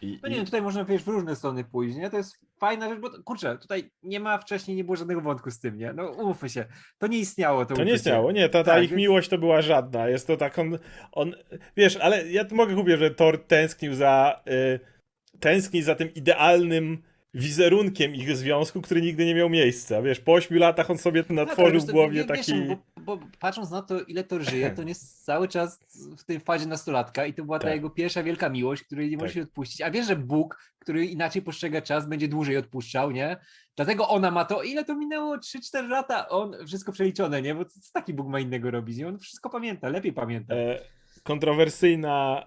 I, 0.03 0.19
No 0.23 0.29
i... 0.29 0.31
nie 0.31 0.37
wiem, 0.37 0.45
tutaj 0.47 0.63
można 0.63 0.85
wiesz, 0.85 1.03
w 1.03 1.09
różne 1.09 1.37
strony 1.37 1.65
pójść, 1.65 1.97
nie? 1.97 2.11
To 2.11 2.17
jest 2.17 2.39
fajna 2.61 2.89
rzecz, 2.89 2.99
bo 3.01 3.11
kurczę, 3.25 3.59
tutaj 3.59 3.91
nie 4.03 4.21
ma 4.21 4.39
wcześniej, 4.39 4.77
nie 4.77 4.85
było 4.85 4.97
żadnego 4.97 5.21
wątku 5.21 5.51
z 5.51 5.61
tym, 5.61 5.77
nie? 5.79 5.93
No 5.93 6.11
umówmy 6.11 6.49
się, 6.49 6.65
to 6.99 7.07
nie 7.07 7.19
istniało. 7.19 7.67
To, 7.67 7.75
To 7.75 7.85
nie 7.85 7.93
istniało, 7.93 8.33
nie, 8.33 8.49
ta, 8.49 8.65
ta 8.65 8.75
Tak, 8.75 8.83
ich 8.85 8.91
więc- 8.91 8.99
miłość 8.99 9.29
to 9.29 9.39
była 9.39 9.63
żadna. 9.63 10.09
Jest 10.09 10.27
to 10.27 10.37
tak, 10.37 10.59
on, 10.59 10.79
on 11.13 11.35
wiesz, 11.77 11.97
ale 11.97 12.29
ja 12.31 12.45
tu 12.45 12.55
mogę 12.55 12.75
kupić, 12.75 12.99
że 12.99 13.11
Thor 13.11 13.47
tęsknił 13.47 13.95
za 13.95 14.43
y, 14.49 15.83
za 15.83 15.95
tym 15.95 16.15
idealnym 16.15 17.03
wizerunkiem 17.35 18.15
ich 18.15 18.37
związku, 18.37 18.83
który 18.83 19.03
nigdy 19.03 19.25
nie 19.27 19.35
miał 19.35 19.51
miejsca. 19.51 20.03
Wiesz, 20.03 20.21
po 20.21 20.33
ośmiu 20.33 20.59
latach 20.59 20.91
on 20.91 20.99
sobie 20.99 21.23
to 21.23 21.29
Tak, 21.29 21.37
natworzył 21.37 21.81
w 21.81 21.87
głowie 21.91 22.25
wie- 22.25 22.35
wiesz, 22.37 22.47
taki... 22.47 22.63
Bo, 22.65 22.77
bo 23.17 23.27
patrząc 23.41 23.71
na 23.71 23.83
to, 23.83 24.01
ile 24.03 24.25
Thor 24.25 24.43
żyje, 24.43 24.71
to 24.71 24.83
on 24.83 24.89
jest 24.89 25.25
cały 25.25 25.49
czas 25.49 25.79
w 26.19 26.25
tej 26.25 26.41
fazie 26.41 26.67
nastolatka 26.67 27.27
i 27.27 27.35
to 27.35 27.45
była 27.45 27.59
ta 27.59 27.65
Tak. 27.65 27.75
jego 27.75 27.91
pierwsza 27.91 28.23
wielka 28.23 28.49
miłość, 28.49 28.83
której 28.83 29.11
nie 29.11 29.17
może 29.17 29.27
Tak. 29.29 29.35
się 29.35 29.43
odpuścić. 29.43 29.81
A 29.83 29.91
wiesz, 29.91 30.07
że 30.07 30.17
Bóg, 30.17 30.59
który 30.79 31.07
inaczej 31.07 31.43
postrzega 31.43 31.81
czas, 31.83 32.09
będzie 32.09 32.29
dłużej 32.29 32.57
odpuszczał, 32.57 33.11
nie? 33.11 33.37
Dlatego 33.77 34.09
ona 34.09 34.31
ma 34.31 34.45
to, 34.45 34.63
ile 34.63 34.85
to 34.85 34.97
minęło? 34.97 35.37
3-4 35.37 35.89
lata, 35.89 36.29
on 36.29 36.57
wszystko 36.67 36.93
przeliczone, 36.93 37.43
nie? 37.43 37.55
Bo 37.55 37.65
co 37.65 37.81
taki 37.93 38.15
Bóg 38.15 38.29
ma 38.29 38.41
innego 38.41 38.71
robić? 38.71 38.99
I 38.99 39.05
on 39.05 39.19
wszystko 39.19 39.51
pamięta, 39.51 39.89
lepiej 39.89 40.13
pamięta. 40.13 40.55
E, 40.55 40.79
kontrowersyjna 41.23 42.47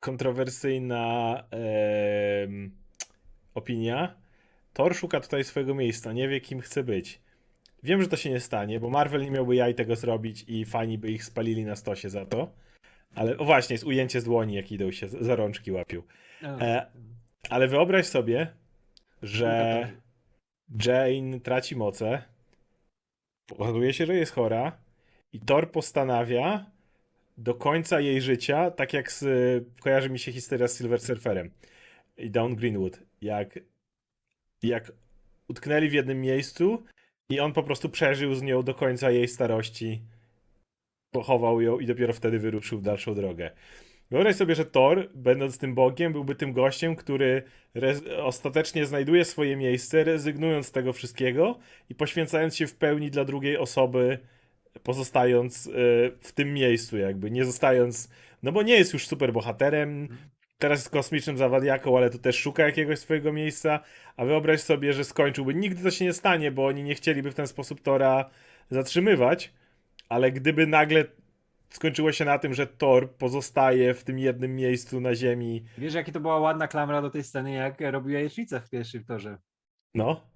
kontrowersyjna 0.00 1.44
em, 1.50 2.76
opinia. 3.56 4.14
Thor 4.72 4.94
szuka 4.94 5.20
tutaj 5.20 5.44
swojego 5.44 5.74
miejsca, 5.74 6.12
nie 6.12 6.28
wie 6.28 6.40
kim 6.40 6.60
chce 6.60 6.84
być. 6.84 7.20
Wiem, 7.82 8.02
że 8.02 8.08
to 8.08 8.16
się 8.16 8.30
nie 8.30 8.40
stanie, 8.40 8.80
bo 8.80 8.90
Marvel 8.90 9.22
nie 9.22 9.30
miałby 9.30 9.56
jaj 9.56 9.74
tego 9.74 9.96
zrobić 9.96 10.44
i 10.48 10.64
fani 10.64 10.98
by 10.98 11.10
ich 11.10 11.24
spalili 11.24 11.64
na 11.64 11.76
stosie 11.76 12.10
za 12.10 12.26
to. 12.26 12.52
Ale 13.14 13.38
o 13.38 13.44
właśnie, 13.44 13.74
jest 13.74 13.84
ujęcie 13.84 14.20
z 14.20 14.24
dłoni, 14.24 14.54
jak 14.54 14.72
idą 14.72 14.90
się 14.90 15.08
za 15.08 15.36
rączki 15.36 15.72
łapią. 15.72 16.02
No, 16.42 16.60
e, 16.60 16.86
Ale 17.50 17.68
wyobraź 17.68 18.06
sobie, 18.06 18.46
że 19.22 19.80
Szkoda 19.86 20.06
Jane 20.84 21.40
traci 21.40 21.76
moce, 21.76 22.22
okazuje 23.52 23.92
się, 23.92 24.06
że 24.06 24.14
jest 24.14 24.32
chora 24.32 24.78
i 25.32 25.40
Thor 25.40 25.70
postanawia 25.70 26.70
do 27.38 27.54
końca 27.54 28.00
jej 28.00 28.20
życia, 28.20 28.70
tak 28.70 28.92
jak 28.92 29.12
z, 29.12 29.24
kojarzy 29.80 30.10
mi 30.10 30.18
się 30.18 30.32
historia 30.32 30.68
z 30.68 30.78
Silver 30.78 31.00
Surferem 31.00 31.50
i 32.16 32.30
Down 32.30 32.56
Greenwood, 32.56 33.02
jak, 33.22 33.58
jak 34.62 34.92
utknęli 35.48 35.88
w 35.88 35.92
jednym 35.92 36.20
miejscu 36.20 36.84
i 37.30 37.40
on 37.40 37.52
po 37.52 37.62
prostu 37.62 37.88
przeżył 37.88 38.34
z 38.34 38.42
nią 38.42 38.62
do 38.62 38.74
końca 38.74 39.10
jej 39.10 39.28
starości, 39.28 40.02
pochował 41.10 41.60
ją 41.60 41.78
i 41.78 41.86
dopiero 41.86 42.12
wtedy 42.12 42.38
wyruszył 42.38 42.78
w 42.78 42.82
dalszą 42.82 43.14
drogę. 43.14 43.50
Wyobraź 44.10 44.36
sobie, 44.36 44.54
że 44.54 44.64
Thor, 44.64 45.10
będąc 45.14 45.58
tym 45.58 45.74
bogiem, 45.74 46.12
byłby 46.12 46.34
tym 46.34 46.52
gościem, 46.52 46.96
który 46.96 47.42
ostatecznie 48.22 48.86
znajduje 48.86 49.24
swoje 49.24 49.56
miejsce, 49.56 50.04
rezygnując 50.04 50.66
z 50.66 50.72
tego 50.72 50.92
wszystkiego 50.92 51.58
i 51.90 51.94
poświęcając 51.94 52.56
się 52.56 52.66
w 52.66 52.74
pełni 52.74 53.10
dla 53.10 53.24
drugiej 53.24 53.56
osoby, 53.56 54.18
pozostając 54.82 55.66
y, 55.66 55.70
w 56.20 56.32
tym 56.32 56.54
miejscu, 56.54 56.98
jakby 56.98 57.30
nie 57.30 57.44
zostając. 57.44 58.10
No 58.42 58.52
bo 58.52 58.62
nie 58.62 58.74
jest 58.74 58.92
już 58.92 59.06
super 59.06 59.32
bohaterem. 59.32 60.08
Teraz 60.58 60.78
jest 60.78 60.90
kosmicznym 60.90 61.36
zawadiaką, 61.36 61.96
ale 61.96 62.10
to 62.10 62.18
też 62.18 62.36
szuka 62.38 62.62
jakiegoś 62.62 62.98
swojego 62.98 63.32
miejsca. 63.32 63.80
A 64.16 64.24
wyobraź 64.24 64.60
sobie, 64.60 64.92
że 64.92 65.04
skończyłby. 65.04 65.54
Nigdy 65.54 65.82
to 65.82 65.90
się 65.90 66.04
nie 66.04 66.12
stanie, 66.12 66.50
bo 66.50 66.66
oni 66.66 66.82
nie 66.82 66.94
chcieliby 66.94 67.30
w 67.30 67.34
ten 67.34 67.46
sposób 67.46 67.80
Tora 67.80 68.30
zatrzymywać. 68.70 69.52
Ale 70.08 70.32
gdyby 70.32 70.66
nagle 70.66 71.04
skończyło 71.70 72.12
się 72.12 72.24
na 72.24 72.38
tym, 72.38 72.54
że 72.54 72.66
Thor 72.66 73.10
pozostaje 73.10 73.94
w 73.94 74.04
tym 74.04 74.18
jednym 74.18 74.56
miejscu 74.56 75.00
na 75.00 75.14
Ziemi, 75.14 75.64
Wiesz, 75.78 75.94
jakie 75.94 76.12
to 76.12 76.20
była 76.20 76.38
ładna 76.38 76.68
klamra 76.68 77.02
do 77.02 77.10
tej 77.10 77.24
sceny, 77.24 77.52
jak 77.52 77.80
robił 77.80 78.10
jajecznicę 78.10 78.60
w 78.60 78.70
pierwszym 78.70 79.04
torze. 79.04 79.38
no. 79.94 80.35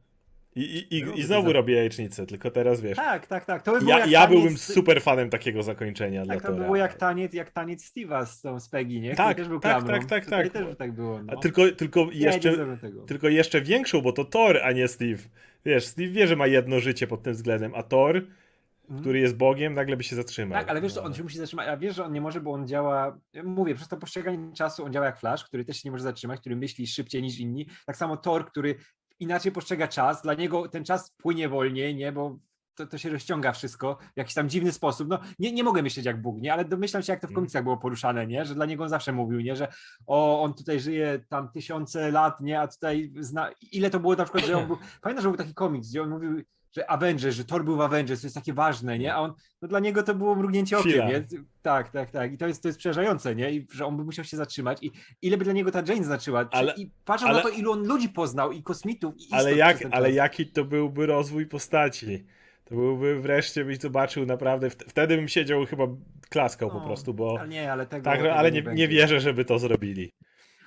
I, 0.57 0.61
i, 0.63 0.99
i, 0.99 1.05
No, 1.05 1.13
i 1.13 1.23
znowu 1.23 1.53
robię 1.53 1.75
jajecznicę, 1.75 2.27
tylko 2.27 2.51
teraz 2.51 2.81
wiesz. 2.81 2.97
Tak, 2.97 3.27
tak, 3.27 3.45
tak. 3.45 3.63
To 3.63 3.73
by 3.73 3.79
było 3.79 3.91
Ja, 3.91 4.07
ja 4.07 4.21
taniec- 4.21 4.31
byłbym 4.31 4.59
super 4.59 5.03
fanem 5.03 5.31
takiego 5.31 5.63
zakończenia 5.63 6.25
dla 6.25 6.35
Tak, 6.35 6.45
to 6.47 6.53
było 6.53 6.77
jak 6.77 6.95
taniec, 6.95 7.35
jak 7.35 7.51
taniec 7.51 7.93
Steve'a 7.93 8.27
z 8.27 8.41
tą 8.41 8.61
z 8.61 8.69
Peggy, 8.69 9.01
nie? 9.01 9.15
Tak, 9.15 9.37
też 9.37 9.49
był 9.49 9.61
tak, 9.61 9.87
tak, 9.87 10.05
tak, 10.05 10.27
tak. 10.27 10.49
też 10.49 10.77
tak 10.79 10.93
było, 10.93 11.23
no. 11.23 11.33
A 11.33 11.37
tylko, 11.37 11.71
tylko, 11.71 12.05
Nie, 12.05 12.13
jeszcze, 12.21 12.77
tylko 13.07 13.29
jeszcze 13.29 13.61
większą, 13.61 14.01
bo 14.01 14.13
to 14.13 14.25
Thor, 14.25 14.61
a 14.65 14.73
nie 14.73 14.89
Steve. 14.89 15.23
Wiesz, 15.65 15.87
Steve 15.87 16.09
wie, 16.09 16.27
że 16.27 16.37
ma 16.37 16.47
jedno 16.47 16.81
życie 16.81 17.07
pod 17.07 17.23
tym 17.23 17.33
względem, 17.33 17.73
a 17.75 17.83
Thor, 17.83 18.17
Mhm. 18.17 19.01
który 19.01 19.19
jest 19.21 19.37
Bogiem, 19.37 19.75
nagle 19.75 19.97
by 19.97 20.05
się 20.05 20.17
zatrzymał. 20.17 20.59
Tak, 20.59 20.69
ale 20.71 20.81
wiesz 20.81 20.95
No. 20.95 21.03
on 21.03 21.15
się 21.15 21.23
musi 21.23 21.39
zatrzymać, 21.39 21.69
a 21.69 21.77
wiesz, 21.77 21.97
że 21.97 22.05
on 22.05 22.13
nie 22.13 22.21
może, 22.21 22.41
bo 22.41 22.53
on 22.53 22.69
działa, 22.69 23.19
mówię, 23.45 23.75
przez 23.75 23.89
to 23.89 23.97
postrzeganie 23.97 24.53
czasu 24.55 24.85
on 24.85 24.93
działa 24.93 25.07
jak 25.07 25.21
Flash, 25.21 25.45
który 25.45 25.65
też 25.65 25.77
się 25.77 25.83
nie 25.85 25.91
może 25.91 26.05
zatrzymać, 26.05 26.41
który 26.41 26.57
myśli 26.57 26.87
szybciej 26.87 27.23
niż 27.23 27.39
inni. 27.39 27.67
Tak 27.87 27.97
samo 27.97 28.17
Thor, 28.17 28.47
który 28.47 28.75
inaczej 29.21 29.53
postrzega 29.53 29.89
czas, 29.89 30.23
dla 30.23 30.35
niego 30.35 30.69
ten 30.69 30.85
czas 30.85 31.11
płynie 31.17 31.49
wolniej, 31.49 31.95
nie, 31.95 32.13
bo 32.13 32.39
to, 32.75 32.87
to 32.87 32.99
się 32.99 33.11
rozciąga 33.11 33.53
wszystko 33.53 33.99
w 34.15 34.17
jakiś 34.17 34.35
tam 34.35 34.49
dziwny 34.49 34.73
sposób. 34.73 35.09
No, 35.09 35.19
nie, 35.39 35.53
nie 35.53 35.65
mogę 35.65 35.83
myśleć 35.83 36.07
jak 36.07 36.23
Bóg, 36.23 36.41
nie, 36.41 36.53
ale 36.53 36.65
domyślam 36.65 37.03
się, 37.03 37.13
jak 37.13 37.21
to 37.21 37.27
w 37.27 37.31
Mhm. 37.31 37.35
komiksach 37.35 37.63
było 37.63 37.77
poruszane, 37.77 38.27
nie, 38.27 38.45
że 38.45 38.55
dla 38.55 38.67
niego 38.67 38.83
on 38.83 38.89
zawsze 38.89 39.13
mówił, 39.13 39.41
nie, 39.41 39.57
że 39.57 39.69
o, 40.07 40.43
on 40.43 40.55
tutaj 40.55 40.81
żyje 40.81 41.25
tam 41.29 41.49
tysiące 41.53 42.11
lat, 42.11 42.41
nie, 42.41 42.61
a 42.61 42.69
tutaj 42.69 43.13
zna, 43.21 43.51
ile 43.73 43.91
to 43.91 44.01
było 44.01 44.17
na 44.17 44.25
przykład, 44.25 44.45
że 44.45 44.57
on 44.59 44.67
był, 44.69 44.77
pamiętam, 45.01 45.23
że 45.23 45.29
był 45.29 45.39
taki 45.39 45.55
komiks, 45.55 45.89
gdzie 45.89 46.03
on 46.03 46.11
mówił, 46.11 46.43
że 46.73 46.91
Avengers, 46.91 47.37
że 47.37 47.45
Thor 47.45 47.65
był 47.65 47.77
w 47.77 47.81
Avengers, 47.81 48.21
to 48.21 48.27
jest 48.27 48.35
takie 48.35 48.53
ważne, 48.53 48.99
nie? 48.99 49.15
A 49.15 49.19
on, 49.19 49.33
no 49.63 49.69
dla 49.69 49.81
niego 49.81 50.03
to 50.03 50.15
było 50.15 50.35
mrugnięcie 50.35 50.79
okiem, 50.79 50.91
Chwila. 50.91 51.09
nie? 51.09 51.25
Tak, 51.63 51.91
tak, 51.91 52.11
tak. 52.11 52.33
I 52.33 52.39
to 52.39 52.47
jest, 52.47 52.63
to 52.63 52.69
jest 52.69 52.79
przerażające, 52.79 53.35
nie? 53.37 53.51
I 53.53 53.67
że 53.73 53.87
on 53.87 53.97
by 53.97 54.05
musiał 54.05 54.25
się 54.25 54.37
zatrzymać. 54.37 54.79
I 54.83 54.91
ile 55.23 55.37
by 55.37 55.45
dla 55.45 55.53
niego 55.53 55.71
ta 55.71 55.83
Jane 55.89 56.05
znaczyła? 56.05 56.45
Czy- 56.45 56.51
Ale- 56.57 56.75
I 56.77 56.91
patrząc 57.05 57.31
ale- 57.31 57.37
na 57.43 57.43
to, 57.43 57.49
ilu 57.49 57.73
on 57.73 57.87
ludzi 57.87 58.09
poznał 58.09 58.53
i 58.53 58.63
kosmitów, 58.63 59.15
i 59.19 59.29
Ale, 59.33 59.55
jak, 59.55 59.79
ale 59.91 60.13
jaki 60.13 60.47
to 60.47 60.65
byłby 60.65 61.07
rozwój 61.07 61.47
postaci? 61.47 62.25
To 62.65 62.75
byłby 62.75 63.21
wreszcie, 63.21 63.65
byś 63.65 63.79
zobaczył 63.79 64.27
naprawdę, 64.27 64.69
wt- 64.69 64.85
wtedy 64.89 65.17
bym 65.17 65.29
siedział 65.29 65.67
chyba 65.67 65.87
klaskał 66.29 66.69
po 66.69 66.75
No, 66.79 66.87
prostu, 66.87 67.15
bo 67.15 67.37
Ale 67.41 67.49
nie, 67.49 67.73
ale 67.73 67.87
tego, 67.87 68.05
tak, 68.05 68.19
tego 68.19 68.35
ale 68.35 68.51
nie, 68.51 68.57
nie 68.59 68.63
będzie. 68.63 68.89
wierzę, 68.89 69.21
żeby 69.21 69.45
to 69.45 69.59
zrobili. 69.59 70.13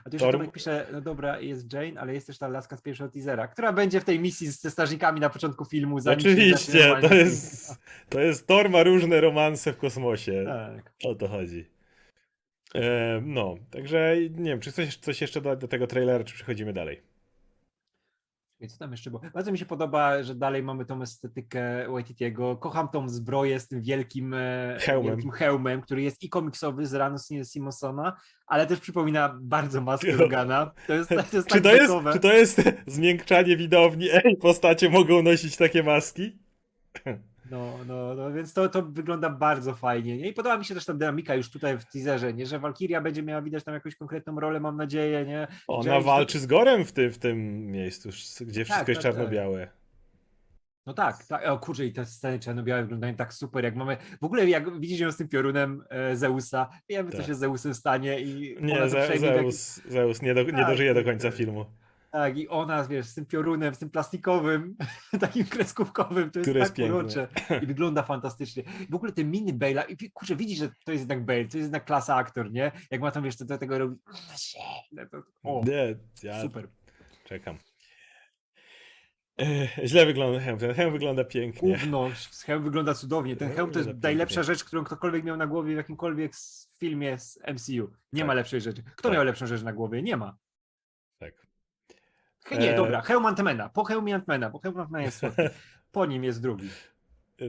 A 0.06 0.10
tu 0.10 0.16
jeszcze 0.16 0.32
Tomek 0.32 0.52
pisze, 0.52 0.88
no 0.92 1.02
dobra, 1.02 1.40
jest 1.40 1.74
Jane, 1.74 2.02
ale 2.02 2.14
jest 2.14 2.28
też 2.28 2.38
ta 2.38 2.48
laska 2.48 2.78
z 2.78 2.82
pierwszego 2.82 3.10
teasera, 3.10 3.48
która 3.48 3.74
będzie 3.74 4.02
w 4.02 4.04
tej 4.04 4.20
misji 4.20 4.48
ze 4.48 4.72
strażnikami 4.72 5.20
na 5.20 5.30
początku 5.30 5.66
filmu. 5.66 5.98
Oczywiście, 6.06 6.96
to 7.02 7.14
jest, 7.14 7.76
to 8.10 8.20
jest 8.20 8.48
Thor 8.48 8.70
ma 8.70 8.84
różne 8.84 9.22
romanse 9.22 9.74
w 9.74 9.78
kosmosie. 9.78 10.44
Tak. 10.48 10.94
O 11.06 11.16
to 11.16 11.28
chodzi. 11.28 11.66
E, 12.76 13.22
no, 13.26 13.56
także 13.70 14.16
nie 14.30 14.52
wiem, 14.52 14.60
czy 14.60 14.72
coś, 14.72 14.98
coś 14.98 15.22
jeszcze 15.22 15.42
do, 15.42 15.56
do 15.56 15.68
tego 15.68 15.88
trailera, 15.88 16.24
czy 16.24 16.34
przechodzimy 16.34 16.74
dalej? 16.74 17.13
I 18.64 18.68
co 18.68 18.78
tam 18.78 18.92
jeszcze 18.92 19.10
było? 19.10 19.22
Bardzo 19.34 19.52
mi 19.52 19.58
się 19.58 19.66
podoba, 19.66 20.24
że 20.24 20.36
dalej 20.36 20.64
mamy 20.64 20.86
tą 20.86 21.02
estetykę 21.02 21.88
Waititiego. 21.92 22.58
Kocham 22.58 22.88
tą 22.88 23.10
zbroję 23.10 23.60
z 23.60 23.68
tym 23.68 23.82
wielkim 23.82 24.34
e, 24.34 24.78
Hełmem. 24.80 25.14
wielkim 25.16 25.32
hełmem, 25.32 25.82
który 25.82 26.02
jest 26.02 26.24
i 26.24 26.30
komiksowy 26.30 26.86
z 26.88 26.94
ranu 26.94 27.18
Simonsona, 27.44 28.18
ale 28.48 28.68
też 28.68 28.80
przypomina 28.80 29.38
bardzo 29.42 29.82
maskę 29.82 30.12
Jo. 30.12 30.18
Logana. 30.18 30.72
To 30.88 30.94
jest, 30.94 31.10
to 31.10 31.16
jest 31.16 31.48
Czy 31.48 31.62
tak 31.62 31.64
to, 31.64 31.74
jest, 31.74 31.94
czy 32.14 32.20
to 32.20 32.34
jest 32.34 32.62
zmiękczanie 32.88 33.58
widowni? 33.58 34.08
Ej, 34.12 34.38
postacie 34.38 34.90
mogą 34.90 35.24
nosić 35.24 35.58
takie 35.58 35.84
maski? 35.84 36.40
No, 37.54 37.74
no, 37.88 38.16
no, 38.16 38.32
więc 38.32 38.54
to, 38.54 38.70
to 38.70 38.82
wygląda 38.82 39.30
bardzo 39.30 39.74
fajnie. 39.74 40.18
Nie? 40.18 40.30
I 40.30 40.34
podoba 40.34 40.58
mi 40.58 40.66
się 40.66 40.74
też 40.76 40.86
ta 40.86 40.94
dynamika 40.94 41.36
już 41.36 41.50
tutaj 41.50 41.78
w 41.78 41.86
teaserze, 41.86 42.34
nie? 42.34 42.46
że 42.46 42.60
Valkyria 42.60 43.02
będzie 43.02 43.24
miała 43.24 43.42
widać 43.42 43.64
tam 43.64 43.74
jakąś 43.74 43.96
konkretną 43.96 44.40
rolę, 44.40 44.60
mam 44.60 44.78
nadzieję, 44.78 45.26
nie? 45.26 45.48
Ona 45.68 45.92
James- 45.92 46.06
walczy 46.06 46.40
z 46.40 46.46
Gorem 46.46 46.86
w 46.86 46.92
tym, 46.92 47.12
w 47.12 47.18
tym 47.18 47.66
miejscu, 47.72 48.10
gdzie 48.42 48.66
wszystko 48.66 48.80
Tak, 48.80 48.88
jest 48.88 49.02
tak, 49.02 49.14
tak. 49.14 49.16
czarno-białe. 49.16 49.68
No 50.86 50.94
tak, 50.94 51.26
tak. 51.26 51.48
O 51.48 51.58
kurczę, 51.60 51.86
i 51.86 51.94
te 51.94 52.06
sceny 52.06 52.40
czarno-białe 52.40 52.82
wyglądają 52.82 53.16
tak 53.16 53.34
super, 53.34 53.64
jak 53.64 53.76
mamy. 53.76 53.98
W 54.22 54.24
ogóle 54.26 54.50
jak 54.50 54.80
widzisz 54.80 55.00
ją 55.00 55.12
z 55.12 55.18
tym 55.18 55.28
piorunem 55.28 55.84
e, 55.90 56.16
Zeusa, 56.16 56.70
wiemy, 56.90 57.12
co 57.12 57.18
Tak. 57.18 57.26
się 57.28 57.36
z 57.36 57.40
Zeusem 57.40 57.74
stanie 57.74 58.20
i 58.20 58.58
Nie, 58.62 58.78
to 58.78 58.90
Ze- 58.90 59.08
w 59.08 59.10
jakiś- 59.10 59.20
Zeus, 59.22 59.82
Zeus 59.90 60.22
nie, 60.22 60.34
do, 60.34 60.44
nie 60.44 60.52
Tak, 60.52 60.68
dożyje 60.68 60.94
do 60.94 61.00
tak, 61.00 61.06
końca 61.06 61.28
tak. 61.28 61.38
filmu. 61.38 61.66
Tak, 62.14 62.38
i 62.38 62.48
ona, 62.50 62.84
wiesz, 62.84 63.06
z 63.06 63.14
tym 63.16 63.26
piorunem, 63.26 63.76
z 63.76 63.80
tym 63.80 63.90
plastikowym, 63.90 64.76
takim 65.20 65.46
kreskówkowym, 65.46 66.32
to 66.32 66.40
jest 66.40 66.76
tak 66.76 66.86
urocze 66.86 67.28
i 67.62 67.66
wygląda 67.68 68.04
fantastycznie. 68.04 68.64
W 68.90 68.96
ogóle 68.96 69.12
te 69.12 69.24
miny 69.24 69.54
Bale'a, 69.54 69.84
i 69.90 70.12
kurczę, 70.12 70.36
widzisz, 70.36 70.58
że 70.60 70.70
to 70.86 70.92
jest 70.92 71.02
jednak 71.02 71.26
Bale, 71.26 71.40
to 71.40 71.58
jest 71.58 71.66
jednak 71.68 71.86
klasa 71.86 72.16
aktor, 72.16 72.52
nie? 72.52 72.72
Jak 72.92 73.02
ma 73.02 73.12
tam, 73.12 73.24
wiesz, 73.24 73.38
to 73.38 73.46
do 73.46 73.58
tego 73.58 73.78
robi, 73.78 73.96
no 74.92 75.06
to, 75.12 75.24
o, 75.44 75.62
Nie, 75.68 75.96
ja 76.24 76.42
super. 76.42 76.68
czekam. 77.26 77.58
E, 79.42 79.68
źle 79.88 80.06
wygląda 80.06 80.40
hełm, 80.40 80.60
ten 80.60 80.74
hełm 80.74 80.94
wygląda 80.94 81.24
pięknie. 81.24 81.78
Gówno, 81.78 82.10
hełm 82.46 82.64
wygląda 82.64 82.94
cudownie, 82.94 83.36
ten 83.36 83.48
Hełm 83.48 83.58
hełm 83.58 83.72
to 83.72 83.80
jest 83.80 83.88
wygląda 83.90 84.08
najlepsza 84.08 84.36
pięknie. 84.36 84.54
rzecz, 84.56 84.64
którą 84.64 84.84
ktokolwiek 84.84 85.24
miał 85.24 85.38
na 85.38 85.48
głowie 85.48 85.74
w 85.74 85.78
jakimkolwiek 85.78 86.32
filmie 86.80 87.20
z 87.20 87.40
MCU. 87.54 87.92
Nie 88.14 88.22
Tak. 88.22 88.28
ma 88.28 88.34
lepszej 88.34 88.62
rzeczy. 88.62 88.84
Kto 88.84 89.10
Tak. 89.10 89.14
miał 89.14 89.24
lepszą 89.24 89.48
rzecz 89.48 89.64
na 89.64 89.74
głowie? 89.74 90.02
Nie 90.02 90.18
ma. 90.18 90.38
Nie, 92.52 92.74
E. 92.74 92.76
dobra, 92.76 93.02
hełm 93.02 93.26
Antmana, 93.26 93.70
po 93.70 93.84
hełmie 93.84 94.16
Antmana, 94.16 94.50
bo 94.50 94.60
hełm 94.60 94.80
Antmana 94.80 95.04
jest 95.04 95.18
słodki. 95.18 95.42
Po 95.92 96.06
nim 96.06 96.24
jest 96.24 96.42
drugi. 96.42 96.70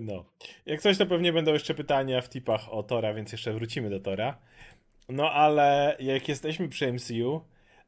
No. 0.00 0.24
Jak 0.66 0.80
coś, 0.80 0.98
to 0.98 1.07
pewnie 1.07 1.33
będą 1.33 1.52
jeszcze 1.52 1.74
pytania 1.74 2.20
w 2.20 2.28
tipach 2.28 2.72
o 2.72 2.83
Tora, 2.83 3.14
więc 3.14 3.33
jeszcze 3.33 3.52
wrócimy 3.52 3.90
do 3.90 4.00
Tora. 4.00 4.38
No 5.09 5.30
ale 5.33 5.96
jak 6.00 6.28
jesteśmy 6.28 6.68
przy 6.68 6.92
MCU, 6.92 7.40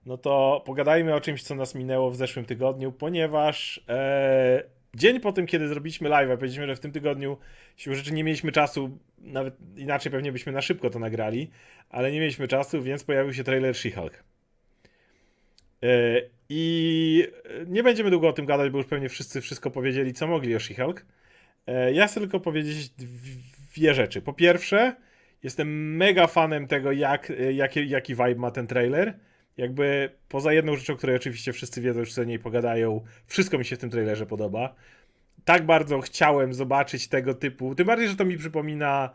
no 0.06 0.18
to 0.18 0.62
pogadajmy 0.66 1.14
o 1.14 1.20
czymś, 1.20 1.42
co 1.42 1.54
nas 1.54 1.74
minęło 1.74 2.10
w 2.10 2.16
zeszłym 2.16 2.44
tygodniu, 2.44 2.92
ponieważ 2.92 3.84
e, 3.88 4.62
dzień 4.94 5.20
po 5.20 5.32
tym, 5.32 5.46
kiedy 5.46 5.68
zrobiliśmy 5.68 6.08
live, 6.08 6.28
powiedzieliśmy, 6.28 6.66
że 6.66 6.76
w 6.76 6.80
tym 6.80 6.92
tygodniu 6.92 7.36
siłą 7.76 7.96
rzeczy 7.96 8.12
nie 8.12 8.24
mieliśmy 8.24 8.52
czasu, 8.52 8.98
nawet 9.18 9.54
inaczej 9.76 10.12
pewnie 10.12 10.32
byśmy 10.32 10.52
na 10.52 10.60
szybko 10.62 10.90
to 10.90 10.98
nagrali, 10.98 11.50
ale 11.90 12.12
nie 12.12 12.20
mieliśmy 12.20 12.48
czasu, 12.48 12.82
więc 12.82 13.04
pojawił 13.04 13.32
się 13.32 13.44
trailer 13.44 13.74
She-Hulk. 13.74 14.10
E, 15.82 16.22
I 16.48 17.26
nie 17.66 17.82
będziemy 17.82 18.10
długo 18.10 18.28
o 18.28 18.32
tym 18.32 18.46
gadać, 18.46 18.70
bo 18.70 18.78
już 18.78 18.86
pewnie 18.86 19.08
wszyscy 19.08 19.40
wszystko 19.40 19.70
powiedzieli, 19.70 20.12
co 20.12 20.26
mogli 20.26 20.54
o 20.54 20.58
She-Hulk. 20.58 21.00
E, 21.66 21.92
Ja 21.92 22.06
chcę 22.06 22.20
tylko 22.20 22.40
powiedzieć 22.40 22.90
dwie 23.74 23.94
rzeczy. 23.94 24.22
Po 24.22 24.32
pierwsze, 24.32 24.96
jestem 25.42 25.96
mega 25.96 26.26
fanem 26.26 26.66
tego, 26.66 26.92
jak, 26.92 27.32
jaki, 27.52 27.88
jaki 27.88 28.14
vibe 28.14 28.34
ma 28.34 28.50
ten 28.50 28.66
trailer. 28.66 29.14
Jakby 29.56 30.10
poza 30.28 30.52
jedną 30.52 30.76
rzeczą, 30.76 30.96
której 30.96 31.16
oczywiście 31.16 31.52
wszyscy 31.52 31.80
wiedzą, 31.80 32.00
już 32.00 32.12
sobie 32.12 32.26
o 32.26 32.28
niej 32.28 32.38
pogadają, 32.38 33.04
wszystko 33.26 33.58
mi 33.58 33.64
się 33.64 33.76
w 33.76 33.78
tym 33.78 33.90
trailerze 33.90 34.26
podoba. 34.26 34.74
Tak 35.44 35.66
bardzo 35.66 36.00
chciałem 36.00 36.54
zobaczyć 36.54 37.08
tego 37.08 37.34
typu. 37.34 37.74
Tym 37.74 37.86
bardziej, 37.86 38.08
że 38.08 38.16
to 38.16 38.24
mi 38.24 38.36
przypomina. 38.38 39.10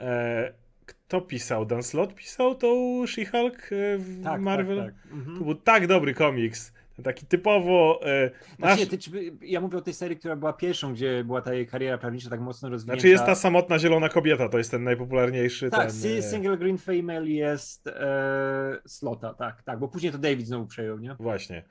E, 0.00 0.52
kto 0.86 1.20
pisał? 1.20 1.66
Dan 1.66 1.82
Slott 1.82 2.14
pisał 2.14 2.54
tą 2.54 2.68
She-Hulk 3.06 3.56
e, 3.72 3.98
w 3.98 4.22
Tak, 4.24 4.40
Marvel? 4.40 4.78
tak, 4.78 4.94
tak. 4.94 5.12
Mhm. 5.12 5.38
To 5.38 5.44
był 5.44 5.54
tak 5.54 5.86
dobry 5.86 6.14
komiks. 6.14 6.72
Taki 7.04 7.26
typowo. 7.26 8.00
E, 8.06 8.30
nasz, 8.58 8.80
Znaczy, 8.80 8.98
ty, 8.98 9.32
ja 9.42 9.60
mówię 9.60 9.78
o 9.78 9.80
tej 9.80 9.94
serii, 9.94 10.16
która 10.16 10.36
była 10.36 10.52
pierwszą, 10.52 10.92
gdzie 10.92 11.24
była 11.24 11.42
ta 11.42 11.54
jej 11.54 11.66
kariera 11.66 11.98
prawnicza 11.98 12.30
tak 12.30 12.40
mocno 12.40 12.68
rozwinięta. 12.68 13.00
znaczy 13.00 13.08
jest 13.08 13.24
ta 13.26 13.34
samotna 13.34 13.78
zielona 13.78 14.08
kobieta, 14.08 14.48
to 14.48 14.58
jest 14.58 14.70
ten 14.70 14.84
najpopularniejszy. 14.84 15.70
Tak, 15.70 15.92
ten, 15.92 16.18
e, 16.18 16.22
single 16.22 16.56
green 16.56 16.78
female 16.78 17.28
jest 17.28 17.86
e, 17.86 18.78
Slota, 18.86 19.34
tak, 19.34 19.62
tak, 19.62 19.78
bo 19.78 19.88
później 19.88 20.12
to 20.12 20.18
David 20.18 20.46
znowu 20.46 20.66
przejął, 20.66 20.98
nie? 20.98 21.14
Właśnie. 21.18 21.62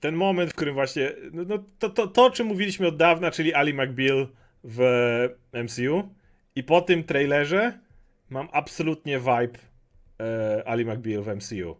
Ten 0.00 0.14
moment, 0.14 0.50
w 0.50 0.54
którym 0.54 0.74
właśnie. 0.74 1.12
No, 1.32 1.42
no, 1.48 1.58
to, 1.78 1.90
to, 1.90 2.06
to, 2.06 2.24
o 2.24 2.30
czym 2.30 2.46
mówiliśmy 2.46 2.86
od 2.86 2.96
dawna, 2.96 3.30
czyli 3.30 3.54
Ali 3.54 3.74
McBeal 3.74 4.28
w 4.64 4.78
MCU. 5.64 6.08
I 6.54 6.62
po 6.62 6.80
tym 6.80 7.04
trailerze 7.04 7.78
mam 8.30 8.48
absolutnie 8.52 9.18
vibe 9.18 9.58
e, 10.20 10.62
Ali 10.66 10.84
McBeal 10.84 11.22
w 11.22 11.36
MCU. 11.36 11.76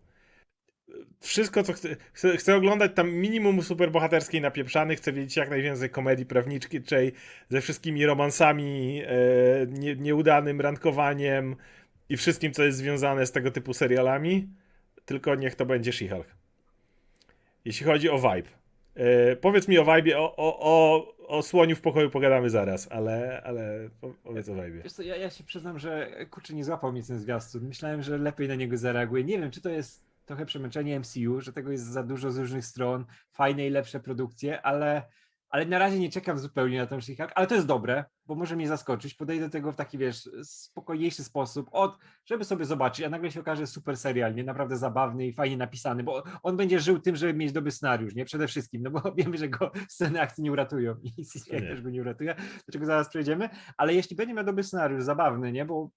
Wszystko, 1.21 1.63
co 1.63 1.73
chcę, 1.73 1.97
chcę, 2.13 2.37
chcę 2.37 2.57
oglądać 2.57 2.93
tam 2.95 3.13
minimum 3.13 3.63
superbohaterskiej 3.63 4.41
napieprzanych, 4.41 4.99
chcę 4.99 5.13
wiedzieć 5.13 5.37
jak 5.37 5.51
najwięcej 5.51 5.91
komedii 5.91 6.27
prawniczej 6.27 7.13
ze 7.49 7.61
wszystkimi 7.61 8.07
romansami, 8.07 9.03
e, 9.07 9.13
nie, 9.69 9.97
nieudanym 9.97 10.61
randkowaniem 10.61 11.57
i 12.09 12.17
wszystkim, 12.17 12.53
co 12.53 12.63
jest 12.63 12.79
związane 12.79 13.27
z 13.27 13.33
tego 13.33 13.51
typu 13.51 13.75
serialami. 13.75 14.49
Tylko 15.05 15.35
niech 15.35 15.55
to 15.55 15.67
będzie 15.67 15.91
She-Hulk. 15.91 16.25
Jeśli 17.65 17.87
chodzi 17.87 18.11
o 18.11 18.19
vibe. 18.19 18.60
E, 19.01 19.37
powiedz 19.37 19.69
mi 19.69 19.79
o 19.79 19.85
vibe, 19.85 20.19
o, 20.19 20.37
o, 20.37 20.59
o, 20.61 21.07
o 21.29 21.43
słoniu 21.43 21.77
w 21.77 21.81
pokoju 21.81 22.11
pogadamy 22.11 22.51
zaraz, 22.51 22.89
ale, 22.93 23.43
ale 23.45 23.91
po- 24.01 24.15
powiedz 24.23 24.49
o. 24.49 24.55
Wiesz 24.85 24.93
co, 24.93 25.03
ja, 25.03 25.17
ja 25.17 25.31
się 25.31 25.45
przyznam, 25.45 25.79
że 25.79 26.11
kurczę, 26.31 26.55
nie 26.55 26.65
złapał 26.65 26.93
mnie 26.93 27.03
ten 27.03 27.19
zwiastun. 27.19 27.63
Myślałem, 27.69 28.03
że 28.03 28.19
lepiej 28.19 28.49
na 28.49 28.55
niego 28.55 28.77
zareaguję. 28.77 29.25
Nie 29.25 29.39
wiem, 29.39 29.51
czy 29.51 29.61
to 29.61 29.69
jest 29.69 30.05
trochę 30.27 30.47
przemęczenie 30.47 31.01
MCU, 31.01 31.41
że 31.41 31.53
tego 31.53 31.73
jest 31.73 31.85
za 31.87 32.03
dużo 32.03 32.31
z 32.31 32.39
różnych 32.39 32.65
stron, 32.65 33.05
fajne 33.33 33.67
i 33.67 33.71
lepsze 33.71 34.01
produkcje, 34.01 34.63
ale, 34.63 35.03
ale 35.51 35.67
na 35.67 35.79
razie 35.79 35.99
nie 35.99 36.11
czekam 36.11 36.39
zupełnie 36.39 36.79
na 36.79 36.87
ten 36.87 37.01
She-Hulk, 37.01 37.31
ale 37.35 37.47
to 37.47 37.55
jest 37.55 37.67
dobre, 37.67 38.05
bo 38.27 38.35
może 38.35 38.57
mnie 38.57 38.69
zaskoczyć. 38.69 39.15
Podejdę 39.15 39.47
do 39.47 39.53
tego 39.53 39.73
w 39.73 39.77
taki, 39.77 39.99
wiesz, 39.99 40.31
spokojniejszy 40.43 41.25
sposób, 41.25 41.69
od, 41.73 41.99
żeby 42.25 42.45
sobie 42.45 42.65
zobaczyć, 42.65 43.05
a 43.05 43.11
nagle 43.11 43.31
się 43.31 43.41
okaże 43.41 43.67
super 43.67 43.97
serial, 43.97 44.35
nie? 44.35 44.45
Naprawdę 44.45 44.77
zabawny 44.77 45.27
i 45.27 45.33
fajnie 45.33 45.57
napisany, 45.57 46.03
bo 46.03 46.23
on 46.43 46.57
będzie 46.57 46.81
żył 46.81 46.99
tym, 46.99 47.17
żeby 47.17 47.35
mieć 47.35 47.53
dobry 47.53 47.71
scenariusz, 47.71 48.15
nie? 48.15 48.25
Przede 48.25 48.47
wszystkim, 48.47 48.83
no 48.83 48.91
bo 48.91 49.13
wiemy, 49.19 49.39
że 49.39 49.49
go 49.49 49.71
sceny 49.89 50.21
akcji 50.21 50.45
nie 50.45 50.53
uratują 50.53 50.97
i 51.03 51.11
CGI 51.33 51.51
też 51.51 51.83
go 51.83 51.91
nie 51.91 52.01
uratuje, 52.01 52.35
do 52.67 52.73
czego 52.73 52.87
zaraz 52.87 53.09
przejdziemy, 53.09 53.49
ale 53.77 53.95
jeśli 53.95 54.17
będzie 54.17 54.35
miał 54.35 54.45
dobry 54.45 54.65
scenariusz, 54.65 55.03
zabawny, 55.03 55.53
nie? 55.53 55.65
Bo 55.65 55.91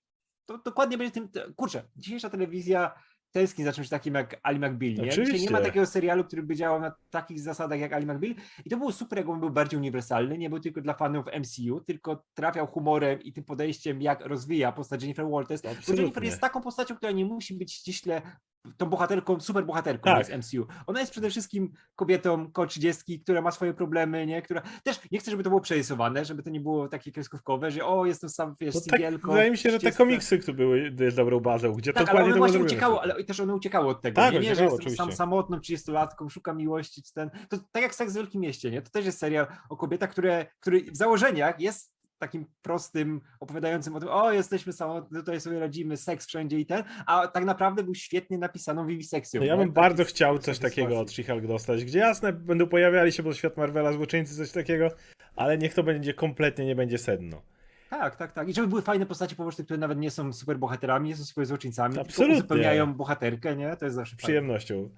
to 0.46 0.58
dokładnie 0.58 0.98
będzie 0.98 1.12
tym. 1.12 1.30
Kurczę, 1.56 1.84
dzisiejsza 1.96 2.30
telewizja 2.30 2.94
tęskni 3.34 3.64
za 3.64 3.74
czymś 3.74 3.90
takim 3.90 4.14
jak 4.14 4.40
Ali 4.44 4.60
McBeal. 4.60 4.94
Nie? 4.94 4.96
Dzisiaj 4.96 5.06
nie 5.06 5.24
Oczywiście. 5.24 5.52
ma 5.52 5.62
takiego 5.62 5.86
serialu, 5.86 6.24
który 6.24 6.44
by 6.44 6.56
działał 6.56 6.82
na 6.82 6.96
takich 7.10 7.40
zasadach 7.40 7.80
jak 7.80 7.94
Ali 7.94 8.06
McBeal. 8.06 8.36
I 8.66 8.70
to 8.70 8.78
było 8.78 8.92
super, 8.92 9.20
jak 9.20 9.30
on 9.30 9.40
był 9.40 9.50
bardziej 9.50 9.78
uniwersalny. 9.80 10.38
Nie 10.38 10.50
był 10.50 10.60
tylko 10.60 10.82
dla 10.82 10.94
fanów 10.94 11.26
MCU, 11.40 11.82
tylko 11.82 12.24
trafiał 12.34 12.68
humorem 12.68 13.22
i 13.22 13.34
tym 13.34 13.44
podejściem, 13.44 14.02
jak 14.02 14.26
rozwija 14.26 14.72
postać 14.72 15.02
Jennifer 15.02 15.30
Walters. 15.30 15.62
Bo 15.62 15.70
Jennifer 15.70 15.94
Absolutnie. 15.94 16.30
jest 16.30 16.42
taką 16.42 16.62
postacią, 16.62 16.96
która 16.96 17.12
nie 17.12 17.26
musi 17.26 17.54
być 17.54 17.74
ściśle 17.74 18.22
tą 18.78 18.86
bohaterką, 18.86 19.40
super 19.40 19.66
bohaterką 19.66 20.04
Tak. 20.04 20.26
z 20.26 20.30
MCU. 20.30 20.68
Ona 20.88 21.00
jest 21.00 21.12
przede 21.12 21.30
wszystkim 21.30 21.72
kobietą 21.96 22.52
koło 22.52 22.68
30, 22.68 23.20
która 23.20 23.42
ma 23.42 23.52
swoje 23.52 23.74
problemy, 23.74 24.26
nie? 24.26 24.42
Która 24.42 24.62
też 24.84 25.00
nie 25.12 25.20
chcę, 25.20 25.32
żeby 25.32 25.44
to 25.44 25.50
było 25.50 25.62
przerysowane, 25.62 26.26
żeby 26.26 26.44
to 26.44 26.50
nie 26.50 26.60
było 26.60 26.88
takie 26.88 27.12
kreskówkowe, 27.12 27.72
że 27.72 27.86
o, 27.86 28.06
jestem 28.06 28.30
sam, 28.30 28.56
wiesz, 28.60 28.76
No 28.76 28.82
tak, 28.82 28.90
singielką. 28.90 29.32
wydaje 29.32 29.52
mi 29.52 29.58
się, 29.58 29.70
że 29.70 29.76
te 29.76 29.80
30. 29.80 29.98
komiksy, 29.98 30.40
które 30.40 30.58
były 30.58 30.96
jest 31.00 31.18
dobrą 31.18 31.40
bazą, 31.40 31.72
gdzie 31.74 31.94
Tak, 31.94 32.02
ale 32.02 32.08
dokładnie 32.08 32.34
to 32.34 32.38
właśnie 32.40 32.60
uciekało, 32.60 33.02
ale 33.02 33.24
też 33.24 33.40
one 33.40 33.56
uciekały 33.56 33.88
od 33.88 34.02
tego. 34.02 34.16
Tak, 34.16 34.34
nie, 34.34 34.40
nie, 34.40 34.56
że 34.56 34.64
uciekało, 34.64 34.80
jestem 34.90 34.96
sam 34.96 35.12
samotną 35.12 35.58
30-latką, 35.58 36.30
szukam 36.30 36.58
miłości, 36.58 37.04
czy 37.04 37.14
ten. 37.14 37.30
To 37.50 37.58
tak 37.72 37.84
jak 37.84 37.96
Seks 37.96 38.14
w 38.14 38.16
Wielkim 38.16 38.42
Mieście, 38.42 38.72
nie? 38.72 38.82
To 38.82 38.90
też 38.90 39.06
jest 39.06 39.20
serial 39.20 39.48
o 39.70 39.78
kobietach, 39.78 40.10
które, 40.10 40.46
który 40.60 40.92
w 40.92 40.98
założeniach 40.98 41.60
jest 41.60 41.94
takim 42.20 42.46
prostym, 42.62 43.22
opowiadającym 43.40 43.96
o 43.96 44.00
tym, 44.00 44.10
o, 44.10 44.32
jesteśmy 44.32 44.74
samotni, 44.74 45.18
tutaj 45.18 45.42
sobie 45.42 45.60
radzimy, 45.60 45.98
seks 45.98 46.28
wszędzie 46.28 46.60
i 46.60 46.66
ten, 46.66 46.84
a 47.06 47.28
tak 47.28 47.46
naprawdę 47.46 47.84
był 47.84 47.96
świetnie 47.96 48.38
napisaną 48.38 48.88
wiwisekcją. 48.88 49.42
No 49.42 49.48
ja 49.48 49.58
bym 49.58 49.72
bardzo 49.72 50.06
chciał 50.06 50.40
coś 50.40 50.60
takiego 50.60 51.00
od 51.00 51.10
She-Hulk 51.12 51.48
dostać, 51.48 51.86
gdzie 51.86 52.00
jasne, 52.00 52.34
będą 52.34 52.68
pojawiali 52.68 53.12
się, 53.12 53.24
bo 53.24 53.34
świat 53.34 53.58
Marvela, 53.58 53.94
złoczyńcy, 53.94 54.36
coś 54.36 54.52
takiego, 54.52 54.88
ale 55.36 55.58
niech 55.58 55.74
to 55.74 55.84
będzie 55.84 56.14
kompletnie, 56.14 56.66
nie 56.66 56.76
będzie 56.76 56.98
sedno. 56.98 57.42
Tak, 57.90 58.16
tak, 58.16 58.32
tak. 58.32 58.50
I 58.50 58.54
żeby 58.54 58.68
były 58.68 58.82
fajne 58.82 59.06
postaci 59.06 59.36
poboczne, 59.36 59.64
które 59.64 59.80
nawet 59.80 59.98
nie 59.98 60.12
są 60.12 60.34
super 60.34 60.58
bohaterami, 60.58 61.10
nie 61.10 61.16
są 61.16 61.24
super 61.24 61.46
złoczyńcami, 61.46 62.00
Absolutnie. 62.00 62.26
tylko 62.26 62.34
uzupełniają 62.40 62.94
bohaterkę, 62.94 63.56
nie? 63.56 63.76
To 63.78 63.86
jest 63.86 63.96
zawsze 63.96 64.16
Z 64.16 64.20
fajne. 64.20 64.24
przyjemnością. 64.28 64.90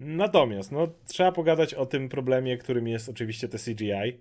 Natomiast, 0.00 0.72
no, 0.72 0.88
trzeba 1.06 1.32
pogadać 1.32 1.74
o 1.74 1.86
tym 1.86 2.08
problemie, 2.08 2.58
którym 2.58 2.88
jest 2.88 3.08
oczywiście 3.08 3.48
te 3.48 3.58
CGI. 3.58 4.20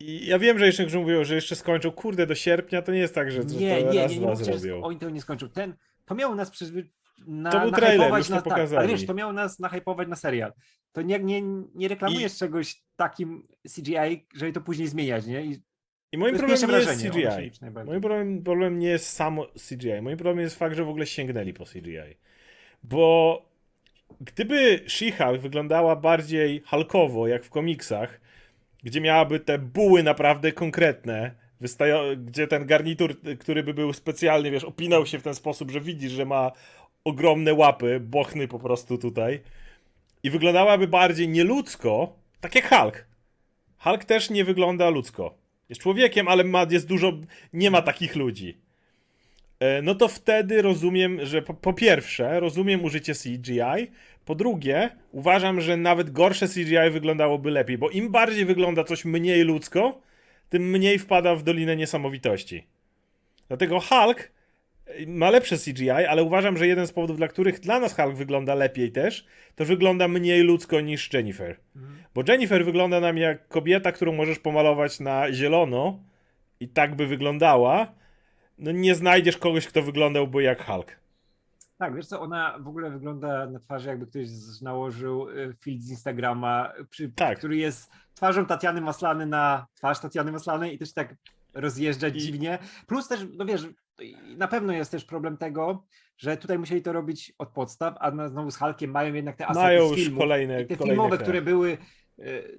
I 0.00 0.26
ja 0.26 0.38
wiem, 0.38 0.58
że 0.58 0.66
jeszcze 0.66 0.82
niektórzy 0.82 0.98
mówią, 1.04 1.24
że 1.24 1.34
jeszcze 1.34 1.56
skończą, 1.56 1.90
kurde, 1.92 2.26
do 2.26 2.34
sierpnia, 2.34 2.82
to 2.82 2.92
nie 2.92 2.98
jest 2.98 3.14
tak, 3.14 3.30
że 3.30 3.38
Nie, 3.38 3.44
to 3.46 3.92
nie, 3.92 4.00
raz, 4.02 4.12
nie, 4.12 4.18
nie 4.18 4.26
dwa 4.26 4.34
zrobią. 4.36 4.82
oni 4.82 4.98
tego 4.98 5.10
nie 5.12 5.20
skończą. 5.20 5.48
Ten, 5.48 5.74
to 6.04 6.14
miało 6.14 6.34
nas 6.34 6.50
przyzwy... 6.50 6.88
Na, 7.26 7.50
To 7.50 7.60
był 7.60 7.70
trailer, 7.70 8.12
już 8.18 8.28
to 8.28 8.34
na, 8.34 8.42
tak, 8.42 8.44
pokazali. 8.52 8.78
ale 8.78 8.88
wiesz, 8.88 9.06
to 9.06 9.14
miało 9.14 9.32
nas 9.32 9.58
nahypować 9.58 10.08
na 10.08 10.16
serial. 10.16 10.52
To 10.92 11.02
nie, 11.02 11.18
nie, 11.18 11.42
nie 11.74 11.88
reklamujesz 11.88 12.38
czegoś 12.38 12.82
takim 12.96 13.48
CGI, 13.74 14.26
żeby 14.34 14.52
to 14.52 14.60
później 14.60 14.88
zmieniać, 14.88 15.26
nie? 15.26 15.44
I 15.44 15.58
I 16.12 16.18
moim 16.18 16.36
problemem 16.38 16.70
nie 16.70 16.76
jest 16.76 17.02
CGI. 17.02 17.50
Moim 17.86 18.00
problem, 18.00 18.42
problem 18.42 18.78
nie 18.78 18.88
jest 18.88 19.08
samo 19.08 19.46
CGI. 19.68 20.02
Moim 20.02 20.16
problemem 20.16 20.44
jest 20.44 20.58
fakt, 20.58 20.76
że 20.76 20.84
w 20.84 20.88
ogóle 20.88 21.06
sięgnęli 21.06 21.52
po 21.54 21.64
CGI. 21.64 22.16
Bo 22.82 23.42
gdyby 24.20 24.80
She-Hulk 24.86 25.38
wyglądała 25.38 25.96
bardziej 25.96 26.62
halkowo, 26.66 27.26
jak 27.28 27.44
w 27.44 27.50
komiksach, 27.50 28.20
gdzie 28.82 29.00
miałaby 29.00 29.40
te 29.40 29.58
buły 29.58 30.02
naprawdę 30.02 30.52
konkretne, 30.52 31.34
gdzie 32.16 32.46
ten 32.46 32.66
garnitur, 32.66 33.14
który 33.38 33.62
by 33.62 33.74
był 33.74 33.92
specjalny, 33.92 34.50
wiesz, 34.50 34.64
opinał 34.64 35.06
się 35.06 35.18
w 35.18 35.22
ten 35.22 35.34
sposób, 35.34 35.70
że 35.70 35.80
widzisz, 35.80 36.12
że 36.12 36.24
ma 36.24 36.52
ogromne 37.04 37.54
łapy, 37.54 38.00
bochny 38.00 38.48
po 38.48 38.58
prostu 38.58 38.98
tutaj, 38.98 39.40
i 40.22 40.30
wyglądałaby 40.30 40.88
bardziej 40.88 41.28
nieludzko, 41.28 42.16
tak 42.40 42.54
jak 42.54 42.68
Hulk. 42.68 43.06
Hulk 43.78 44.04
też 44.04 44.30
nie 44.30 44.44
wygląda 44.44 44.90
ludzko. 44.90 45.34
Jest 45.68 45.80
człowiekiem, 45.80 46.28
ale 46.28 46.44
ma, 46.44 46.66
jest 46.70 46.86
dużo. 46.86 47.12
Nie 47.52 47.70
ma 47.70 47.82
takich 47.82 48.16
ludzi. 48.16 48.58
E, 49.60 49.82
No 49.82 49.94
to 49.94 50.08
wtedy 50.08 50.62
rozumiem, 50.62 51.26
że 51.26 51.42
po, 51.42 51.54
po 51.54 51.72
pierwsze, 51.72 52.40
rozumiem 52.40 52.84
użycie 52.84 53.14
CGI. 53.14 53.90
Po 54.24 54.34
drugie, 54.34 54.90
uważam, 55.12 55.60
że 55.60 55.76
nawet 55.76 56.10
gorsze 56.10 56.48
CGI 56.48 56.90
wyglądałoby 56.90 57.50
lepiej, 57.50 57.78
bo 57.78 57.90
im 57.90 58.10
bardziej 58.10 58.44
wygląda 58.44 58.84
coś 58.84 59.04
mniej 59.04 59.42
ludzko, 59.42 60.00
tym 60.48 60.70
mniej 60.70 60.98
wpada 60.98 61.34
w 61.34 61.42
dolinę 61.42 61.76
niesamowitości. 61.76 62.66
Dlatego 63.48 63.80
Hulk 63.80 64.30
e, 64.86 65.06
ma 65.06 65.30
lepsze 65.30 65.56
CGI, 65.58 65.90
ale 65.90 66.22
uważam, 66.22 66.56
że 66.56 66.66
jeden 66.66 66.86
z 66.86 66.92
powodów, 66.92 67.16
dla 67.16 67.28
których 67.28 67.60
dla 67.60 67.80
nas 67.80 67.96
Hulk 67.96 68.16
wygląda 68.16 68.54
lepiej 68.54 68.92
też, 68.92 69.26
to 69.54 69.64
wygląda 69.64 70.08
mniej 70.08 70.42
ludzko 70.42 70.80
niż 70.80 71.12
Jennifer. 71.12 71.56
Mhm. 71.76 71.98
Bo 72.14 72.22
Jennifer 72.28 72.64
wygląda 72.64 73.00
nam 73.00 73.18
jak 73.18 73.48
kobieta, 73.48 73.92
którą 73.92 74.12
możesz 74.12 74.38
pomalować 74.38 75.00
na 75.00 75.32
zielono 75.32 76.02
i 76.60 76.68
tak 76.68 76.94
by 76.94 77.06
wyglądała. 77.06 77.97
No 78.58 78.72
nie 78.72 78.94
znajdziesz 78.94 79.36
kogoś, 79.36 79.66
kto 79.66 79.82
wyglądałby 79.82 80.42
jak 80.42 80.66
Hulk. 80.66 80.86
Tak, 81.78 81.96
wiesz 81.96 82.06
co, 82.06 82.20
ona 82.20 82.58
w 82.60 82.68
ogóle 82.68 82.90
wygląda 82.90 83.46
na 83.46 83.60
twarzy, 83.60 83.88
jakby 83.88 84.06
ktoś 84.06 84.26
nałożył 84.62 85.28
y, 85.28 85.54
filtr 85.60 85.82
z 85.84 85.90
Instagrama, 85.90 86.72
przy, 86.90 87.08
Tak. 87.08 87.38
który 87.38 87.56
jest 87.56 87.90
twarzą 88.14 88.46
Tatiany 88.46 88.80
Maslany 88.80 89.26
na 89.26 89.66
twarz 89.74 90.00
Tatiany 90.00 90.32
Maslanej 90.32 90.74
i 90.74 90.78
też 90.78 90.92
tak 90.92 91.14
rozjeżdżać 91.54 92.16
I- 92.16 92.18
dziwnie. 92.20 92.58
Plus 92.86 93.08
też, 93.08 93.20
no 93.36 93.44
wiesz, 93.44 93.66
na 94.36 94.48
pewno 94.48 94.72
jest 94.72 94.90
też 94.90 95.04
problem 95.04 95.36
tego, 95.36 95.84
że 96.16 96.36
tutaj 96.36 96.58
musieli 96.58 96.82
to 96.82 96.92
robić 96.92 97.32
od 97.38 97.48
podstaw, 97.48 97.94
a 98.00 98.28
znowu 98.28 98.50
z 98.50 98.56
Hulkiem 98.56 98.90
mają 98.90 99.14
jednak 99.14 99.36
te 99.36 99.46
asety 99.46 99.64
Mają 99.64 99.86
z 99.88 99.90
już 99.90 100.00
filmów. 100.00 100.18
kolejne, 100.18 100.62
I 100.62 100.66
te 100.66 100.76
kolejne 100.76 100.94
filmowe, 100.94 101.16
te. 101.18 101.22
które 101.22 101.42
były 101.42 101.78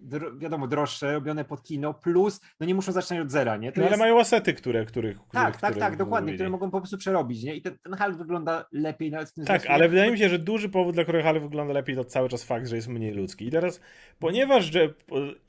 dro, 0.02 0.38
wiadomo, 0.38 0.68
droższe, 0.68 1.14
robione 1.14 1.46
pod 1.46 1.64
kino, 1.64 1.94
plus 1.94 2.42
no 2.60 2.66
nie 2.66 2.76
muszą 2.76 2.92
zaczynać 2.92 3.22
od 3.24 3.32
zera, 3.32 3.58
nie? 3.58 3.72
To 3.72 3.80
No 3.82 3.86
ale 3.86 3.92
jest- 3.92 4.00
mają 4.00 4.20
asety, 4.20 4.54
które, 4.54 4.86
których, 4.86 5.18
tak, 5.18 5.26
których, 5.28 5.62
tak, 5.62 5.72
które 5.72 5.86
tak, 5.86 5.98
dokładnie, 5.98 6.26
mówili. 6.26 6.38
które 6.38 6.50
mogą 6.50 6.72
po 6.72 6.80
prostu 6.82 6.98
przerobić, 6.98 7.44
nie? 7.44 7.56
I 7.56 7.62
ten, 7.62 7.78
ten 7.84 7.96
Hulk 7.98 8.18
wygląda 8.18 8.66
lepiej 8.72 9.12
nawet 9.12 9.30
w 9.30 9.34
tym 9.34 9.46
Tak, 9.46 9.66
ale 9.66 9.90
wydaje 9.90 10.12
mi 10.12 10.18
się, 10.18 10.30
że 10.30 10.40
duży 10.40 10.70
powód, 10.70 10.96
dla 10.96 11.04
którego 11.04 11.30
Hulk 11.30 11.44
wygląda 11.44 11.74
lepiej, 11.74 11.96
to 11.96 12.04
cały 12.06 12.30
czas 12.30 12.44
fakt, 12.44 12.68
że 12.68 12.76
jest 12.76 12.88
mniej 12.88 13.12
ludzki. 13.14 13.48
I 13.48 13.52
teraz, 13.52 13.82
ponieważ, 14.20 14.66
że 14.74 14.94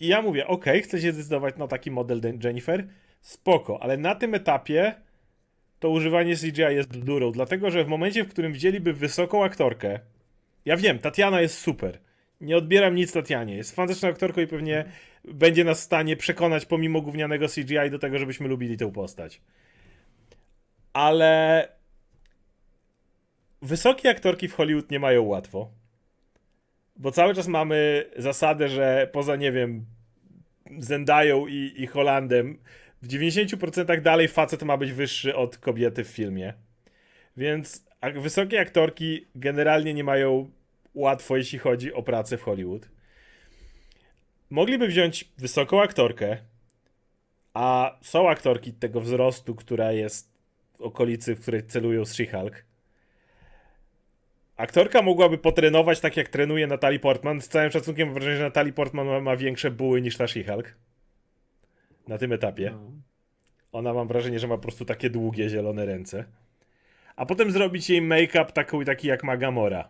ja 0.00 0.22
mówię, 0.22 0.46
okej, 0.46 0.82
chcę 0.82 1.00
się 1.00 1.12
zdecydować 1.12 1.56
na 1.56 1.68
taki 1.68 1.90
model 1.90 2.20
De- 2.20 2.32
Jennifer, 2.44 2.86
spoko, 3.20 3.82
ale 3.82 3.96
na 3.96 4.14
tym 4.14 4.34
etapie 4.34 4.94
to 5.78 5.90
używanie 5.90 6.36
CGI 6.36 6.62
jest 6.62 6.88
bzdurą, 6.88 7.32
dlatego, 7.32 7.70
że 7.70 7.84
w 7.84 7.88
momencie, 7.88 8.24
w 8.24 8.28
którym 8.28 8.52
wzięliby 8.52 8.92
wysoką 8.92 9.44
aktorkę, 9.44 10.00
ja 10.64 10.76
wiem, 10.76 10.98
Tatiana 10.98 11.40
jest 11.40 11.58
super, 11.58 11.98
nie 12.40 12.56
odbieram 12.56 12.94
nic 12.94 13.12
Tatianie, 13.12 13.56
jest 13.56 13.74
fantastyczną 13.74 14.08
aktorką 14.08 14.40
i 14.40 14.46
pewnie 14.46 14.84
będzie 15.24 15.64
nas 15.64 15.80
w 15.80 15.84
stanie 15.84 16.16
przekonać 16.16 16.66
pomimo 16.66 17.00
gównianego 17.00 17.46
CGI 17.48 17.90
do 17.90 17.98
tego, 17.98 18.18
żebyśmy 18.18 18.48
lubili 18.48 18.76
tę 18.76 18.92
postać. 18.92 19.40
Ale 20.92 21.68
wysokie 23.62 24.10
aktorki 24.10 24.48
w 24.48 24.54
Hollywood 24.54 24.90
nie 24.90 25.00
mają 25.00 25.22
łatwo. 25.22 25.70
Bo 26.96 27.10
cały 27.10 27.34
czas 27.34 27.48
mamy 27.48 28.04
zasadę, 28.16 28.68
że 28.68 29.08
poza, 29.12 29.36
nie 29.36 29.52
wiem, 29.52 29.84
Zendają 30.78 31.46
i, 31.46 31.72
i 31.76 31.86
Holandem, 31.86 32.58
w 33.02 33.08
90% 33.08 34.00
dalej 34.00 34.28
facet 34.28 34.62
ma 34.62 34.76
być 34.76 34.92
wyższy 34.92 35.36
od 35.36 35.58
kobiety 35.58 36.04
w 36.04 36.08
filmie. 36.08 36.54
Więc 37.36 37.84
wysokie 38.14 38.60
aktorki 38.60 39.26
generalnie 39.34 39.94
nie 39.94 40.04
mają 40.04 40.50
łatwo, 40.94 41.36
jeśli 41.36 41.58
chodzi 41.58 41.92
o 41.92 42.02
pracę 42.02 42.36
w 42.36 42.42
Hollywood. 42.42 42.88
Mogliby 44.50 44.86
wziąć 44.86 45.28
wysoką 45.38 45.82
aktorkę, 45.82 46.36
a 47.54 47.98
są 48.02 48.28
aktorki 48.28 48.72
tego 48.72 49.00
wzrostu, 49.00 49.54
która 49.54 49.92
jest 49.92 50.30
w 50.78 50.80
okolicy, 50.80 51.34
w 51.34 51.40
której 51.40 51.66
celują 51.66 52.04
z 52.04 52.14
She-Hulk. 52.14 52.52
Aktorka 54.56 55.02
mogłaby 55.02 55.38
potrenować 55.38 56.00
tak, 56.00 56.16
jak 56.16 56.28
trenuje 56.28 56.66
Natalie 56.66 56.98
Portman. 56.98 57.40
Z 57.40 57.48
całym 57.48 57.70
szacunkiem 57.70 58.08
mam 58.08 58.14
wrażenie, 58.14 58.36
że 58.36 58.42
Natalie 58.42 58.72
Portman 58.72 59.06
ma, 59.06 59.20
ma 59.20 59.36
większe 59.36 59.70
buły 59.70 60.02
niż 60.02 60.16
ta 60.16 60.24
She-Hulk. 60.24 60.64
Na 62.08 62.18
tym 62.18 62.32
etapie. 62.32 62.70
No. 62.70 62.92
Ona 63.72 63.94
mam 63.94 64.08
wrażenie, 64.08 64.38
że 64.38 64.48
ma 64.48 64.56
po 64.56 64.62
prostu 64.62 64.84
takie 64.84 65.10
długie, 65.10 65.48
zielone 65.48 65.86
ręce. 65.86 66.24
A 67.16 67.26
potem 67.26 67.50
zrobić 67.50 67.90
jej 67.90 68.02
make-up 68.02 68.52
taką, 68.52 68.84
taki 68.84 69.08
jak 69.08 69.24
ma 69.24 69.36
Gamora. 69.36 69.88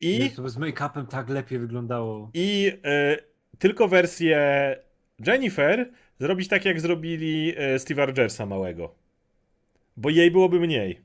I, 0.00 0.18
Jezu, 0.18 0.48
z 0.48 0.56
make-upem 0.58 1.06
tak 1.06 1.28
lepiej 1.28 1.58
wyglądało. 1.58 2.30
i 2.34 2.72
e, 2.84 3.16
tylko 3.58 3.88
wersję 3.88 4.38
Jennifer 5.26 5.90
zrobić 6.18 6.48
tak, 6.48 6.64
jak 6.64 6.80
zrobili 6.80 7.54
e, 7.56 7.76
Steve'a 7.76 8.06
Rogersa 8.06 8.46
małego. 8.46 8.94
Bo 9.96 10.10
jej 10.10 10.30
byłoby 10.30 10.60
mniej. 10.60 11.00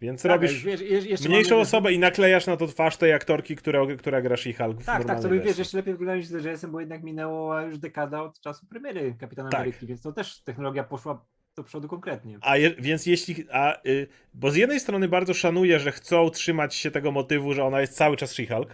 Więc 0.00 0.22
Tak, 0.22 0.32
robisz 0.32 0.64
wiesz, 0.64 0.80
mniejszą 1.28 1.50
mamy- 1.50 1.62
osobę 1.62 1.92
i 1.92 1.98
naklejasz 1.98 2.46
na 2.46 2.56
to 2.56 2.66
twarz 2.66 2.96
tej 2.96 3.12
aktorki, 3.12 3.56
która, 3.56 3.80
która 3.98 4.22
gra 4.22 4.36
She-Hulk 4.36 4.84
Tak, 4.84 5.04
tak, 5.04 5.22
to 5.22 5.28
by 5.28 5.40
wiesz, 5.40 5.58
jeszcze 5.58 5.76
lepiej 5.76 5.94
wyglądają 5.94 6.18
niż 6.18 6.26
z 6.26 6.32
DJS-em, 6.42 6.70
bo 6.72 6.80
jednak 6.80 7.02
minęła 7.02 7.62
już 7.62 7.78
dekada 7.78 8.22
od 8.22 8.40
czasu 8.40 8.66
premiery 8.66 9.14
Kapitana 9.20 9.50
Tak. 9.50 9.60
Ameryki, 9.60 9.86
więc 9.86 10.02
to 10.02 10.12
też 10.12 10.40
technologia 10.42 10.84
poszła 10.84 11.24
do 11.58 11.64
przodu 11.64 11.88
konkretnie. 11.88 12.38
A 12.40 12.56
je, 12.56 12.74
więc 12.78 13.06
jeśli. 13.06 13.44
A, 13.52 13.80
y, 13.86 14.06
bo 14.34 14.50
z 14.50 14.56
jednej 14.56 14.80
strony 14.80 15.08
bardzo 15.08 15.34
szanuję, 15.34 15.80
że 15.80 15.92
chcą 15.92 16.30
trzymać 16.30 16.74
się 16.74 16.90
tego 16.90 17.10
motywu, 17.12 17.52
że 17.52 17.64
ona 17.64 17.80
jest 17.80 17.96
cały 17.96 18.16
czas 18.16 18.34
She-Hulk. 18.34 18.66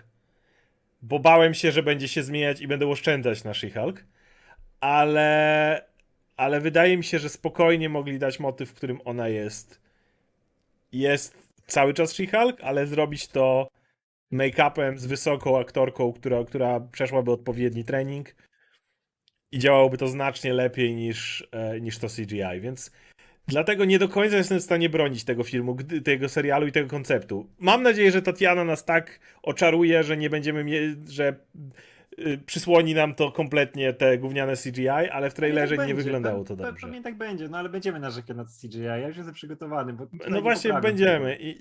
Bo 1.03 1.19
bałem 1.19 1.55
się, 1.55 1.73
że 1.73 1.83
będzie 1.83 2.09
się 2.09 2.23
zmieniać 2.23 2.61
i 2.61 2.69
będę 2.69 2.87
oszczędzać 2.87 3.45
na 3.45 3.53
She-Hulk. 3.53 3.97
Ale. 4.81 5.95
Ale 6.37 6.61
wydaje 6.61 6.97
mi 6.97 7.05
się, 7.05 7.19
że 7.19 7.29
spokojnie 7.29 7.89
mogli 7.89 8.19
dać 8.19 8.41
motyw, 8.41 8.71
w 8.71 8.75
którym 8.75 9.01
ona 9.05 9.29
jest. 9.29 9.81
Jest 10.93 11.37
cały 11.67 11.95
czas 11.95 12.13
She-Hulk, 12.13 12.55
ale 12.63 12.87
zrobić 12.87 13.29
to 13.29 13.69
make-upem 14.33 14.99
z 14.99 15.07
wysoką 15.07 15.61
aktorką, 15.61 16.13
która, 16.13 16.45
która 16.45 16.81
przeszłaby 16.81 17.31
odpowiedni 17.33 17.85
trening 17.85 18.35
i 19.55 19.59
działałoby 19.59 19.99
to 19.99 20.09
znacznie 20.09 20.53
lepiej 20.55 20.95
niż, 20.95 21.49
e, 21.53 21.81
niż 21.81 21.99
to 21.99 22.07
CGI, 22.09 22.61
więc 22.61 22.91
dlatego 23.47 23.85
nie 23.85 23.99
do 23.99 24.09
końca 24.09 24.37
jestem 24.37 24.59
w 24.59 24.63
stanie 24.63 24.89
bronić 24.89 25.25
tego 25.25 25.45
filmu, 25.45 25.77
tego 26.05 26.29
serialu 26.29 26.67
i 26.67 26.73
tego 26.73 26.89
konceptu. 26.89 27.47
Mam 27.59 27.83
nadzieję, 27.83 28.13
że 28.13 28.23
Tatiana 28.23 28.65
nas 28.65 28.85
tak 28.85 29.21
oczaruje, 29.43 30.03
że 30.03 30.17
nie 30.17 30.31
będziemy 30.31 30.65
mieli, 30.65 30.97
że 31.09 31.37
y, 32.19 32.39
przysłoni 32.47 32.95
nam 32.95 33.15
to 33.15 33.33
kompletnie 33.33 33.93
te 33.93 34.19
gówniane 34.19 34.57
CGI, 34.57 34.89
ale 34.89 35.31
w 35.31 35.35
trailerze 35.35 35.77
Pewnie 35.77 35.77
tak 35.77 35.89
nie 35.89 35.95
będzie, 35.95 36.05
wyglądało 36.05 36.43
pe- 36.43 36.47
to 36.47 36.55
pe- 36.55 36.57
dobrze. 36.57 36.87
Pewnie 36.87 37.03
tak 37.03 37.15
będzie, 37.15 37.49
no 37.49 37.59
ale 37.59 37.69
będziemy 37.69 38.01
narzekać 38.01 38.37
na 38.37 38.45
CGI, 38.45 38.79
ja 38.83 39.09
już 39.09 39.17
jestem 39.17 39.35
przygotowany. 39.35 39.93
Bo 39.93 40.07
No 40.29 40.37
nie 40.37 40.43
właśnie 40.43 40.73
będziemy 40.83 41.37
i, 41.37 41.57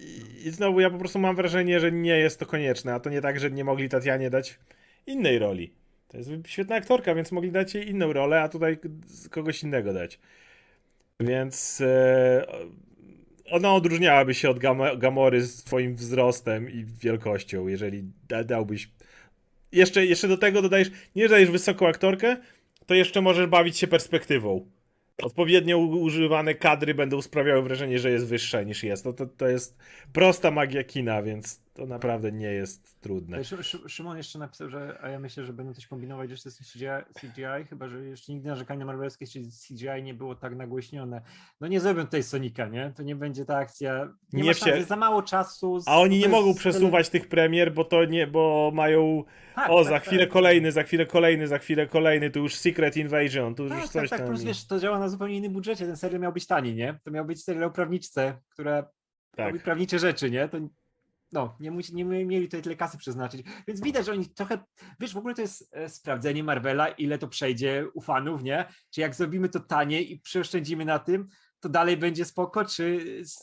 i 0.47 0.51
znowu 0.51 0.79
ja 0.79 0.89
po 0.89 0.97
prostu 0.97 1.19
mam 1.19 1.36
wrażenie, 1.36 1.79
że 1.79 1.91
nie 1.91 2.17
jest 2.17 2.39
to 2.39 2.45
konieczne, 2.45 2.93
a 2.93 2.99
to 2.99 3.10
nie 3.10 3.21
tak, 3.21 3.39
że 3.39 3.51
nie 3.51 3.63
mogli 3.63 3.89
Tatianie 3.89 4.29
dać 4.29 4.60
innej 5.08 5.39
roli. 5.39 5.82
To 6.13 6.17
jest 6.17 6.32
świetna 6.47 6.76
aktorka, 6.76 7.15
więc 7.15 7.32
mogli 7.32 7.52
dać 7.52 7.76
jej 7.76 7.89
inną 7.89 8.13
rolę, 8.13 8.41
a 8.41 8.49
tutaj 8.49 8.78
kogoś 9.30 9.63
innego 9.63 9.93
dać. 9.93 10.19
Więc 11.19 11.82
e, 11.82 12.45
ona 13.52 13.73
odróżniałaby 13.73 14.34
się 14.34 14.49
od 14.49 14.60
Gam- 14.60 14.97
Gamory 14.97 15.45
swoim 15.45 15.95
wzrostem 15.95 16.69
i 16.69 16.86
wielkością, 16.86 17.67
jeżeli 17.67 18.04
da, 18.28 18.43
dałbyś. 18.43 18.89
Jeszcze, 19.71 20.06
jeszcze 20.06 20.28
do 20.28 20.38
tego 20.38 20.62
dodajesz, 20.62 20.91
nie 21.15 21.30
dajesz 21.30 21.49
wysoką 21.49 21.88
aktorkę, 21.88 22.38
to 22.86 22.93
jeszcze 22.93 23.21
możesz 23.21 23.47
bawić 23.47 23.78
się 23.78 23.88
perspektywą. 23.88 24.69
Odpowiednio 25.21 25.78
używane 25.78 26.56
kadry 26.56 26.93
będą 26.93 27.21
sprawiały 27.21 27.62
wrażenie, 27.62 27.99
że 27.99 28.12
jest 28.12 28.28
wyższa 28.28 28.63
niż 28.63 28.84
jest. 28.84 29.06
No 29.06 29.13
to, 29.13 29.26
to 29.26 29.47
jest 29.47 29.78
prosta 30.13 30.52
magia 30.52 30.84
kina, 30.84 31.23
więc 31.23 31.62
to 31.73 31.86
naprawdę 31.86 32.31
nie 32.31 32.47
jest 32.51 33.01
trudne. 33.01 33.39
Szymon 33.88 34.17
jeszcze 34.17 34.39
napisał, 34.39 34.69
że 34.69 34.97
a 35.01 35.09
ja 35.09 35.19
myślę, 35.19 35.45
że 35.45 35.53
będą 35.53 35.73
coś 35.73 35.88
kombinować 35.88 36.29
jeszcze 36.31 36.51
z 36.51 36.57
CGI, 36.57 36.86
CGI 37.19 37.65
chyba 37.69 37.88
że 37.88 38.03
jeszcze 38.05 38.31
nigdy 38.33 38.47
narzekania 38.49 38.86
marvelskie 38.86 39.27
czy 39.27 39.39
CGI 39.67 40.03
nie 40.03 40.13
było 40.13 40.36
tak 40.36 40.55
nagłośnione. 40.55 41.21
No 41.62 41.67
nie 41.67 41.79
zrobią 41.79 42.03
tutaj 42.05 42.23
Sonika, 42.23 42.67
nie? 42.67 42.93
To 42.95 43.03
nie 43.03 43.15
będzie 43.15 43.45
ta 43.45 43.57
akcja. 43.57 44.13
Nie, 44.33 44.41
Nie 44.43 44.47
jest 44.75 44.88
za 44.88 44.95
mało 44.95 45.21
czasu. 45.23 45.79
z- 45.79 45.88
A 45.88 45.97
oni 45.99 46.19
nie 46.19 46.27
mogą 46.27 46.47
tyle- 46.47 46.59
przesuwać 46.59 47.09
tych 47.09 47.27
premier, 47.27 47.73
bo 47.73 47.83
to 47.86 48.05
nie, 48.05 48.27
bo 48.27 48.71
mają. 48.73 49.23
Tak, 49.55 49.69
O, 49.69 49.75
tak, 49.75 49.83
za 49.86 49.91
tak, 49.91 50.03
chwilę 50.03 50.23
tak. 50.23 50.33
kolejny, 50.33 50.71
za 50.71 50.83
chwilę 50.83 51.05
kolejny, 51.05 51.47
za 51.47 51.57
chwilę 51.57 51.88
kolejny, 51.88 52.29
tu 52.31 52.39
już 52.39 52.55
Secret 52.55 52.97
Invasion, 52.97 53.55
tu 53.55 53.63
już 53.63 53.71
Tak, 53.73 53.81
coś 53.83 53.93
tak, 53.93 54.09
tak, 54.09 54.19
tam. 54.19 54.27
plus 54.27 54.43
wiesz, 54.43 54.67
to 54.67 54.79
działa 54.79 54.99
na 54.99 55.09
zupełnie 55.09 55.36
innym 55.38 55.53
budżecie. 55.53 55.86
Ten 55.86 55.97
serial 55.97 56.21
miał 56.21 56.33
być 56.33 56.47
tani, 56.47 56.75
nie? 56.75 56.99
To 57.03 57.12
miał 57.12 57.25
być 57.25 57.43
serial 57.43 57.63
o 57.63 57.71
prawniczce, 57.71 58.38
która 58.49 58.83
tak. 59.36 59.47
robi 59.47 59.59
prawnicze 59.59 59.99
rzeczy, 59.99 60.31
nie? 60.31 60.47
To 60.49 60.57
no, 61.33 61.57
nie, 61.59 61.71
musi, 61.71 61.95
nie 61.95 62.05
mieli 62.05 62.45
tutaj 62.45 62.61
tyle 62.61 62.75
kasy 62.75 62.97
przeznaczyć. 62.97 63.47
Więc 63.67 63.81
widać, 63.81 64.05
że 64.05 64.11
oni 64.11 64.29
trochę, 64.29 64.57
wiesz, 64.99 65.13
w 65.13 65.17
ogóle 65.17 65.35
to 65.35 65.41
jest 65.41 65.75
e, 65.75 65.89
sprawdzenie 65.89 66.43
Marvela, 66.43 66.87
ile 66.87 67.17
to 67.17 67.27
przejdzie 67.27 67.87
u 67.93 68.01
fanów, 68.01 68.43
nie? 68.43 68.65
Czy 68.89 69.01
jak 69.01 69.15
zrobimy 69.15 69.49
to 69.49 69.59
taniej 69.59 70.11
i 70.11 70.19
przeoszczędzimy 70.19 70.85
na 70.85 70.99
tym, 70.99 71.27
to 71.59 71.69
dalej 71.69 71.97
będzie 71.97 72.25
spoko, 72.25 72.65
czy... 72.65 72.99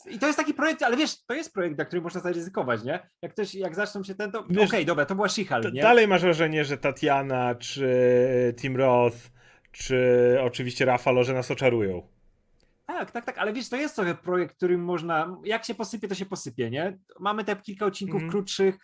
I 0.09 0.19
to 0.19 0.27
jest 0.27 0.39
taki 0.39 0.53
projekt, 0.53 0.83
ale 0.83 0.97
wiesz, 0.97 1.25
to 1.25 1.33
jest 1.33 1.53
projekt, 1.53 1.77
na 1.77 1.85
który 1.85 2.01
można 2.01 2.21
zaryzykować, 2.21 2.83
nie? 2.83 3.09
Jak 3.21 3.33
ktoś, 3.33 3.55
jak 3.55 3.75
zaczną 3.75 4.03
się 4.03 4.15
ten, 4.15 4.31
to 4.31 4.39
okej, 4.39 4.55
Wiesz, 4.71 4.85
dobra, 4.85 5.05
to 5.05 5.15
była 5.15 5.27
She-Hulk, 5.27 5.73
nie? 5.73 5.81
Dalej 5.81 6.07
masz 6.07 6.21
wrażenie, 6.21 6.65
że 6.65 6.77
Tatiana, 6.77 7.55
czy 7.55 8.53
Tim 8.57 8.75
Roth, 8.77 9.17
czy 9.71 10.37
oczywiście 10.41 10.85
Rafalo, 10.85 11.23
że 11.23 11.33
nas 11.33 11.51
oczarują. 11.51 12.10
Tak, 12.85 13.11
tak, 13.11 13.25
tak, 13.25 13.37
ale 13.37 13.53
wiesz, 13.53 13.69
to 13.69 13.75
jest 13.75 13.95
trochę 13.95 14.15
projekt, 14.15 14.55
którym 14.55 14.83
można, 14.83 15.37
jak 15.45 15.65
się 15.65 15.75
posypie, 15.75 16.07
to 16.07 16.15
się 16.15 16.25
posypie, 16.25 16.69
nie? 16.69 16.97
Mamy 17.19 17.43
te 17.43 17.55
kilka 17.55 17.85
odcinków 17.85 18.15
Mhm. 18.15 18.31
krótszych 18.31 18.75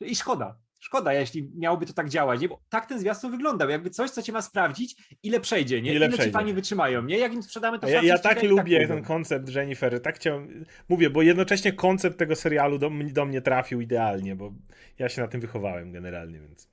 i 0.00 0.16
szkoda. 0.16 0.58
Szkoda, 0.80 1.12
jeśli 1.12 1.50
miałoby 1.56 1.86
to 1.86 1.92
tak 1.92 2.08
działać, 2.08 2.40
nie? 2.40 2.48
Bo 2.48 2.60
tak 2.68 2.86
ten 2.86 2.98
zwiastun 3.00 3.30
wyglądał, 3.30 3.68
jakby 3.68 3.90
coś, 3.90 4.10
co 4.10 4.22
cię 4.22 4.32
ma 4.32 4.42
sprawdzić, 4.42 5.16
ile 5.22 5.40
przejdzie, 5.40 5.82
nie? 5.82 5.90
Ile 5.90 5.96
Ile, 5.96 6.08
przejdzie. 6.08 6.24
ci 6.24 6.32
fani 6.32 6.54
wytrzymają, 6.54 7.02
nie? 7.02 7.18
Jak 7.18 7.32
im 7.34 7.42
sprzedamy 7.42 7.78
to 7.78 7.88
ja, 7.88 8.02
ja 8.02 8.18
tak 8.18 8.42
i 8.42 8.46
lubię 8.46 8.78
pójdą. 8.78 8.94
ten 8.94 9.04
koncept 9.04 9.48
Jennifer, 9.54 10.02
tak 10.02 10.16
chciałem, 10.16 10.64
mówię, 10.88 11.10
bo 11.10 11.22
jednocześnie 11.22 11.72
koncept 11.72 12.18
tego 12.18 12.36
serialu 12.36 12.78
do, 12.78 12.90
do 13.12 13.24
mnie 13.24 13.40
trafił 13.42 13.80
idealnie, 13.80 14.36
bo 14.36 14.52
ja 14.98 15.08
się 15.08 15.22
na 15.22 15.28
tym 15.28 15.40
wychowałem 15.40 15.92
generalnie, 15.92 16.40
więc. 16.40 16.70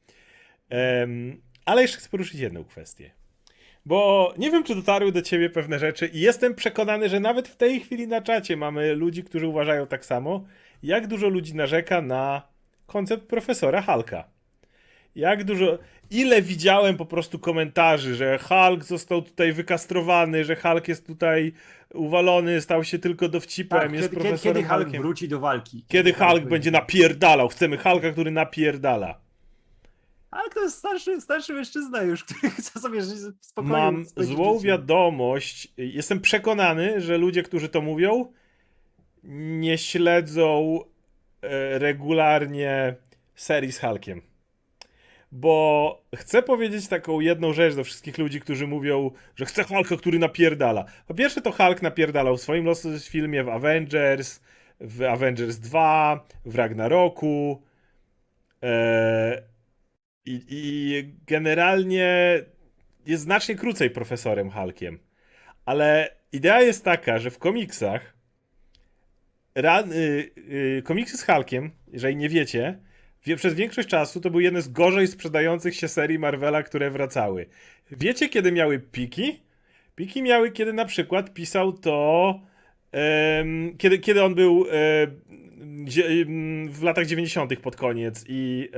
Em, 0.70 1.42
ale 1.66 1.82
jeszcze 1.82 1.98
chcę 1.98 2.10
poruszyć 2.10 2.40
jedną 2.40 2.64
kwestię. 2.64 3.12
Bo 3.86 4.34
nie 4.38 4.52
wiem, 4.52 4.64
czy 4.64 4.76
dotarły 4.76 5.12
do 5.12 5.22
ciebie 5.22 5.50
pewne 5.50 5.80
rzeczy 5.80 6.08
i 6.08 6.20
jestem 6.20 6.56
przekonany, 6.56 7.10
że 7.10 7.20
nawet 7.20 7.48
w 7.48 7.56
tej 7.56 7.80
chwili 7.80 8.08
na 8.08 8.22
czacie 8.22 8.58
mamy 8.58 8.96
ludzi, 8.96 9.24
którzy 9.24 9.48
uważają 9.48 9.88
tak 9.88 10.06
samo. 10.06 10.44
Jak 10.84 11.08
dużo 11.08 11.30
ludzi 11.30 11.56
narzeka 11.56 12.02
na 12.02 12.42
koncept 12.88 13.24
profesora 13.28 13.82
Halka. 13.82 14.24
Jak 15.16 15.44
dużo. 15.44 15.78
Ile 16.12 16.42
widziałem 16.42 16.98
po 16.98 17.06
prostu 17.06 17.40
komentarzy, 17.40 18.16
że 18.16 18.38
Hulk 18.38 18.84
został 18.84 19.22
tutaj 19.22 19.54
wykastrowany, 19.54 20.46
że 20.46 20.56
Hulk 20.56 20.88
jest 20.88 21.08
tutaj 21.08 21.54
uwalony, 21.94 22.62
stał 22.62 22.84
się 22.84 23.00
tylko 23.00 23.30
dowcipem, 23.30 23.80
Tak, 23.80 23.92
jest 23.92 24.04
kiedy, 24.04 24.16
kiedy, 24.16 24.30
profesorem 24.30 24.56
kiedy 24.56 24.70
Hulk 24.70 24.84
Hulkiem. 24.84 25.02
wróci 25.02 25.28
do 25.28 25.40
walki? 25.40 25.86
Kiedy 25.88 26.14
Hulk 26.14 26.44
będzie 26.44 26.72
napierdalał? 26.72 27.48
Chcemy 27.48 27.78
Hulka, 27.78 28.12
który 28.12 28.32
napierdala. 28.32 29.25
Ale 30.36 30.50
to 30.50 30.62
jest 30.62 30.78
starszy, 30.78 31.22
starszy 31.22 31.54
mężczyzna 31.54 32.02
już, 32.02 32.24
który 32.26 32.50
chce 32.50 32.80
sobie 32.80 33.02
żyć 33.02 33.18
spokojnie. 33.42 33.78
Mam 33.78 34.06
złą 34.18 34.54
życie. 34.54 34.68
wiadomość. 34.68 35.74
Jestem 35.78 36.22
przekonany, 36.22 37.02
że 37.02 37.18
ludzie, 37.18 37.44
którzy 37.44 37.70
to 37.70 37.82
mówią, 37.82 38.32
nie 39.60 39.78
śledzą 39.78 40.80
e, 41.42 41.80
regularnie 41.80 42.96
serii 43.36 43.72
z 43.72 43.80
Hulkiem. 43.80 44.22
Bo 45.32 46.02
chcę 46.16 46.44
powiedzieć 46.44 46.88
taką 46.88 47.20
jedną 47.20 47.54
rzecz 47.54 47.76
do 47.76 47.84
wszystkich 47.84 48.18
ludzi, 48.18 48.42
którzy 48.42 48.68
mówią, 48.68 49.12
że 49.36 49.46
chce 49.46 49.64
Hulka, 49.64 49.98
który 49.98 50.20
napierdala. 50.20 50.86
Po 51.08 51.14
pierwsze, 51.14 51.42
to 51.42 51.52
Hulk 51.52 51.82
napierdalał 51.82 52.38
w 52.38 52.42
swoim 52.42 52.66
losu 52.66 53.00
filmie 53.00 53.44
w 53.44 53.50
Avengers, 53.50 54.40
w 54.80 55.04
Avengers 55.04 55.58
2, 55.58 56.26
w 56.46 56.56
Ragnaroku. 56.56 57.62
E, 58.64 59.55
i, 60.26 60.42
I 60.50 61.14
generalnie 61.28 62.40
jest 63.06 63.24
znacznie 63.24 63.56
krócej 63.56 63.90
profesorem 63.90 64.52
Hulkiem. 64.52 65.00
Ale 65.66 66.16
idea 66.32 66.62
jest 66.62 66.84
taka, 66.84 67.20
że 67.20 67.32
w 67.32 67.38
komiksach 67.38 68.14
ra, 69.56 69.82
y, 69.82 70.32
y, 70.78 70.82
komiksy 70.86 71.18
z 71.18 71.26
Hulkiem, 71.26 71.72
jeżeli 71.92 72.16
nie 72.16 72.30
wiecie, 72.30 72.80
wie, 73.26 73.36
przez 73.36 73.54
większość 73.54 73.90
czasu 73.90 74.22
to 74.22 74.30
był 74.30 74.40
jeden 74.40 74.62
z 74.62 74.68
gorzej 74.68 75.08
sprzedających 75.08 75.76
się 75.76 75.88
serii 75.88 76.20
Marvela, 76.20 76.64
które 76.64 76.92
wracały. 76.92 77.46
Wiecie, 77.92 78.30
kiedy 78.30 78.52
miały 78.52 78.80
piki? 78.80 79.40
Piki 79.96 80.22
miały, 80.22 80.52
kiedy 80.52 80.74
na 80.74 80.86
przykład 80.86 81.34
pisał 81.34 81.74
to. 81.74 82.40
kiedy, 83.78 84.00
kiedy 84.00 84.24
on 84.24 84.36
był 84.36 84.66
em, 84.70 86.72
w 86.72 86.84
latach 86.84 87.06
90. 87.06 87.60
pod 87.60 87.76
koniec 87.76 88.26
i. 88.28 88.70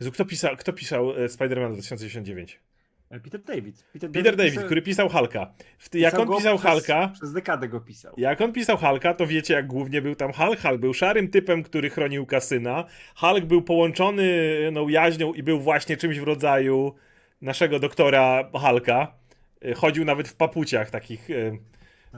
Jezu, 0.00 0.12
kto 0.12 0.24
pisał, 0.24 0.56
kto 0.56 0.72
pisał 0.72 1.10
e, 1.10 1.26
Spider-Man 1.26 1.72
2099? 1.72 2.60
Peter 3.22 3.42
David. 3.42 3.84
Peter, 3.92 4.10
Peter 4.10 4.36
David, 4.36 4.52
pisał- 4.52 4.64
który 4.66 4.82
pisał 4.82 5.08
ty, 5.90 5.98
jak 5.98 6.18
on 6.18 6.36
pisał 6.36 6.58
przez, 6.58 6.70
Hulka, 6.72 7.08
Przez 7.08 7.32
dekadę 7.32 7.68
go 7.68 7.80
pisał. 7.80 8.14
jak 8.16 8.40
on 8.40 8.52
pisał 8.52 8.76
Hulka, 8.76 9.14
to 9.14 9.26
wiecie, 9.26 9.54
jak 9.54 9.66
głównie 9.66 10.02
był 10.02 10.14
tam 10.14 10.32
Hulk. 10.32 10.60
Hulk 10.60 10.80
był 10.80 10.94
szarym 10.94 11.28
typem, 11.28 11.62
który 11.62 11.90
chronił 11.90 12.26
kasyna. 12.26 12.84
Hulk 13.16 13.44
był 13.44 13.62
połączony 13.62 14.32
no, 14.72 14.88
jaźnią 14.88 15.32
i 15.34 15.42
był 15.42 15.60
właśnie 15.60 15.96
czymś 15.96 16.18
w 16.18 16.22
rodzaju 16.22 16.94
naszego 17.40 17.78
doktora 17.78 18.50
Hulka. 18.52 19.14
E, 19.64 19.74
Chodził 19.74 20.04
nawet 20.04 20.28
w 20.28 20.36
papuciach 20.36 20.90
takich, 20.90 21.30
e, 21.30 21.34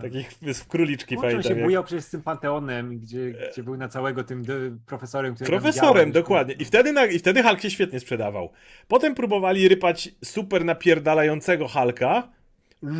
takich 0.02 0.30
w 0.54 0.66
króliczki, 0.66 1.14
Kurczę, 1.14 1.26
on 1.26 1.32
pamiętam. 1.32 1.52
się 1.52 1.56
jak- 1.58 1.64
bujał 1.66 1.84
przecież 1.84 2.04
z 2.04 2.10
tym 2.10 2.22
Panteonem, 2.22 2.98
gdzie, 2.98 3.32
gdzie 3.52 3.62
był 3.62 3.76
na 3.76 3.88
całego 3.88 4.24
tym 4.24 4.44
profesorem, 4.86 5.34
Profesorem, 5.34 6.12
dokładnie. 6.12 6.54
I 6.54 6.64
wtedy, 6.64 6.92
na, 6.92 7.04
I 7.06 7.18
wtedy 7.18 7.42
Hulk 7.42 7.60
się 7.60 7.70
świetnie 7.70 8.00
sprzedawał. 8.00 8.52
Potem 8.88 9.14
próbowali 9.14 9.68
rypać 9.68 10.08
super 10.24 10.64
napierdalającego 10.64 11.68
Hulka. 11.68 12.28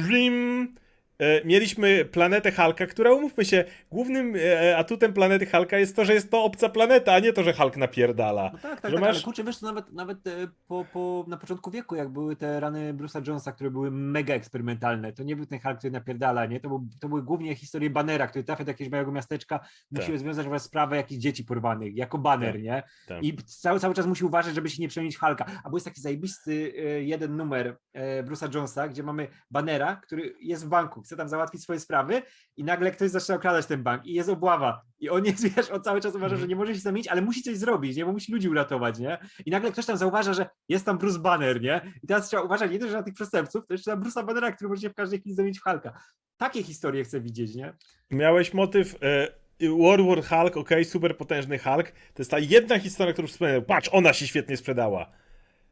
Rim. 0.09 0.75
E, 1.19 1.45
mieliśmy 1.45 2.05
planetę 2.05 2.53
Hulka, 2.53 2.87
która, 2.87 3.13
umówmy 3.13 3.45
się, 3.45 3.65
głównym 3.91 4.35
e, 4.37 4.77
atutem 4.77 5.13
planety 5.13 5.47
Hulka 5.47 5.79
jest 5.79 5.97
to, 5.97 6.05
że 6.05 6.15
jest 6.15 6.31
to 6.31 6.45
obca 6.45 6.69
planeta, 6.69 7.13
a 7.15 7.19
nie 7.19 7.33
to, 7.33 7.43
że 7.43 7.53
Hulk 7.53 7.77
napierdala. 7.77 8.51
No 8.53 8.59
tak, 8.59 8.81
tak, 8.81 8.91
Że 8.91 8.97
tak, 8.97 9.01
masz- 9.07 9.17
ale 9.17 9.25
kurczę, 9.25 9.45
wiesz, 9.45 9.59
to 9.59 9.67
nawet, 9.67 9.93
nawet 9.93 10.27
e, 10.27 10.31
po, 10.69 10.85
po, 10.93 11.25
na 11.29 11.37
początku 11.37 11.71
wieku, 11.71 11.95
jak 11.97 12.09
były 12.09 12.37
te 12.37 12.61
rany 12.61 12.95
Bruce'a 12.95 13.29
Jonesa, 13.29 13.53
które 13.53 13.71
były 13.71 13.91
mega 13.91 14.35
eksperymentalne, 14.35 15.13
to 15.13 15.23
nie 15.23 15.37
był 15.37 15.47
ten 15.47 15.61
Hulk, 15.61 15.79
który 15.79 15.91
napierdala, 15.91 16.47
nie? 16.47 16.61
To, 16.61 16.69
był, 16.69 16.89
to 17.01 17.09
były 17.09 17.23
głównie 17.23 17.55
historie 17.55 17.91
Banera, 17.91 18.27
który 18.27 18.45
trafia 18.45 18.65
do 18.65 18.71
jakiegoś 18.71 18.91
małego 18.93 19.13
miasteczka, 19.13 19.61
musi 19.91 20.07
Tak. 20.07 20.13
rozwiązać 20.13 20.63
sprawę 20.63 20.97
jakichś 20.97 21.21
dzieci 21.23 21.45
porwanych, 21.45 21.97
jako 21.97 22.19
baner, 22.19 22.53
Tak, 22.53 22.63
nie? 22.63 22.83
tak. 23.09 23.25
I 23.25 23.37
cały, 23.37 23.81
cały 23.81 23.95
czas 23.95 24.07
musi 24.07 24.25
uważać, 24.25 24.55
żeby 24.55 24.71
się 24.71 24.83
nie 24.83 24.89
przemienić 24.89 25.19
Hulka. 25.19 25.45
A 25.65 25.69
był 25.69 25.77
jest 25.77 25.87
taki 25.87 26.01
zajebisty 26.01 26.73
jeden 27.05 27.37
numer 27.37 27.77
Bruce'a 28.25 28.55
Jonesa, 28.55 28.89
gdzie 28.89 29.03
mamy 29.03 29.29
Banera, 29.51 29.97
który 29.97 30.35
jest 30.41 30.67
w 30.67 30.69
banku, 30.69 31.03
chce 31.07 31.17
tam 31.17 31.29
załatwić 31.29 31.63
swoje 31.63 31.81
sprawy 31.81 32.23
i 32.57 32.65
nagle 32.65 32.91
ktoś 32.91 33.11
zaczyna 33.11 33.37
okradać 33.37 33.67
ten 33.67 33.83
bank 33.83 34.07
i 34.07 34.13
jest 34.15 34.29
obława. 34.29 34.83
I 34.99 35.11
on 35.11 35.25
jest, 35.25 35.49
wiesz, 35.57 35.71
on 35.71 35.83
cały 35.83 36.01
czas 36.01 36.15
uważa, 36.15 36.35
Mhm. 36.35 36.41
że 36.41 36.49
nie 36.49 36.57
może 36.57 36.75
się 36.75 36.81
zamienić, 36.81 37.09
ale 37.09 37.23
musi 37.23 37.43
coś 37.43 37.57
zrobić, 37.57 37.97
nie? 37.97 38.05
Bo 38.07 38.13
musi 38.13 38.33
ludzi 38.33 38.49
uratować, 38.49 38.99
nie? 38.99 39.19
I 39.47 39.51
nagle 39.51 39.73
ktoś 39.73 39.87
tam 39.87 39.97
zauważa, 39.97 40.35
że 40.35 40.49
jest 40.69 40.87
tam 40.87 40.99
Bruce 40.99 41.19
Banner, 41.19 41.61
nie? 41.61 41.93
I 42.03 42.07
teraz 42.07 42.29
trzeba 42.29 42.43
uważać 42.43 42.71
nie 42.71 42.79
tylko 42.79 42.91
że 42.91 42.97
na 42.97 43.03
tych 43.03 43.15
przestępców, 43.15 43.67
to 43.67 43.75
jeszcze 43.75 43.97
na 43.97 44.03
Bruce'a 44.03 44.27
Bannera, 44.27 44.53
który 44.53 44.69
może 44.69 44.83
się 44.83 44.91
w 44.91 44.95
każdej 44.95 45.21
chwili 45.21 45.35
zamienić 45.35 45.59
w 45.59 45.63
Hulka. 45.63 45.93
Takie 46.37 46.63
historie 46.63 47.05
chcę 47.05 47.21
widzieć, 47.21 47.55
nie? 47.55 47.75
Miałeś 48.11 48.55
motyw 48.55 48.97
e, 49.03 49.69
World 49.69 50.07
War 50.07 50.25
Hulk, 50.25 50.57
ok, 50.57 50.71
super 50.85 51.17
potężny 51.17 51.59
Hulk. 51.59 51.91
To 51.91 52.19
jest 52.19 52.31
ta 52.31 52.39
jedna 52.39 52.79
historia, 52.79 53.13
którą 53.13 53.29
wspomniałem. 53.29 53.65
Patrz, 53.65 53.89
ona 53.93 54.13
się 54.13 54.27
świetnie 54.27 54.57
sprzedała. 54.57 55.11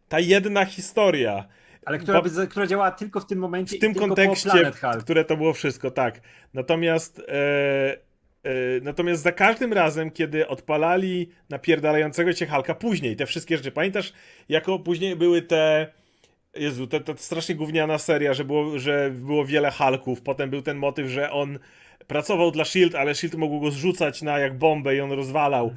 Ta 0.09 0.21
jedna 0.21 0.65
historia. 0.65 1.49
Ale 1.87 1.99
która, 1.99 2.23
Bo- 2.23 2.29
by, 2.31 2.47
która 2.47 2.67
działała 2.67 2.91
tylko 2.91 3.21
w 3.21 3.27
tym 3.27 3.39
momencie 3.39 3.77
w 3.77 3.81
tym 3.81 3.95
kontekście, 3.95 4.73
które 5.01 5.25
to 5.25 5.37
było 5.37 5.53
wszystko, 5.53 5.91
tak. 5.91 6.21
Natomiast, 6.55 7.19
e, 7.19 7.93
e, 8.43 8.53
natomiast 8.83 9.23
za 9.23 9.33
każdym 9.33 9.73
razem, 9.73 10.11
kiedy 10.11 10.49
odpalali 10.49 11.31
napierdalającego 11.51 12.33
się 12.33 12.47
Halka, 12.47 12.75
później 12.75 13.17
te 13.17 13.27
wszystkie 13.27 13.57
rzeczy, 13.57 13.73
pamiętasz, 13.73 14.13
jako 14.49 14.79
później 14.79 15.17
były 15.17 15.43
te. 15.43 15.87
Jezu, 16.55 16.87
to, 16.87 17.01
to 17.01 17.17
strasznie 17.17 17.55
gówniana 17.55 17.99
seria, 17.99 18.35
że 18.35 18.45
było, 18.45 18.79
że 18.79 19.11
było 19.11 19.45
wiele 19.45 19.71
Hulków. 19.71 20.23
Potem 20.23 20.51
był 20.51 20.63
ten 20.63 20.77
motyw, 20.77 21.09
że 21.09 21.31
on 21.31 21.59
pracował 22.07 22.51
dla 22.51 22.65
Shield, 22.65 22.95
ale 22.95 23.15
Shield 23.15 23.35
mogło 23.35 23.61
go 23.61 23.71
zrzucać 23.71 24.23
na 24.23 24.39
jak 24.39 24.59
bombę 24.59 24.97
i 24.97 25.01
on 25.01 25.13
rozwalał. 25.13 25.75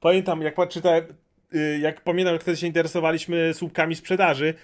Pamiętam, 0.00 0.42
jak 0.42 0.68
czytałem, 0.68 1.04
y, 1.54 1.78
jak 1.78 2.00
pamiętam, 2.00 2.34
jak 2.34 2.42
wtedy 2.42 2.56
się 2.56 2.66
interesowaliśmy 2.66 3.54
słupkami 3.54 3.94
sprzedaży, 3.94 4.54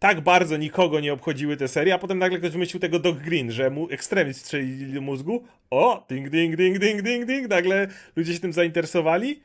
tak 0.00 0.20
bardzo 0.20 0.56
nikogo 0.56 1.00
nie 1.00 1.12
obchodziły 1.12 1.56
te 1.56 1.68
serie, 1.68 1.94
a 1.94 1.98
potem 1.98 2.18
nagle 2.18 2.38
ktoś 2.38 2.50
wymyślił 2.50 2.80
tego 2.80 2.98
Dog 2.98 3.18
Green, 3.18 3.50
że 3.50 3.70
mu 3.70 3.90
ekstremizm 3.90 4.40
strzelili 4.40 4.92
do 4.92 5.00
mózgu. 5.00 5.44
O, 5.70 6.06
ding, 6.08 6.28
ding, 6.28 6.56
ding, 6.56 6.78
ding, 6.78 7.02
ding, 7.02 7.26
ding. 7.26 7.48
Nagle 7.48 7.88
ludzie 8.16 8.34
się 8.34 8.40
tym 8.40 8.52
zainteresowali. 8.52 9.42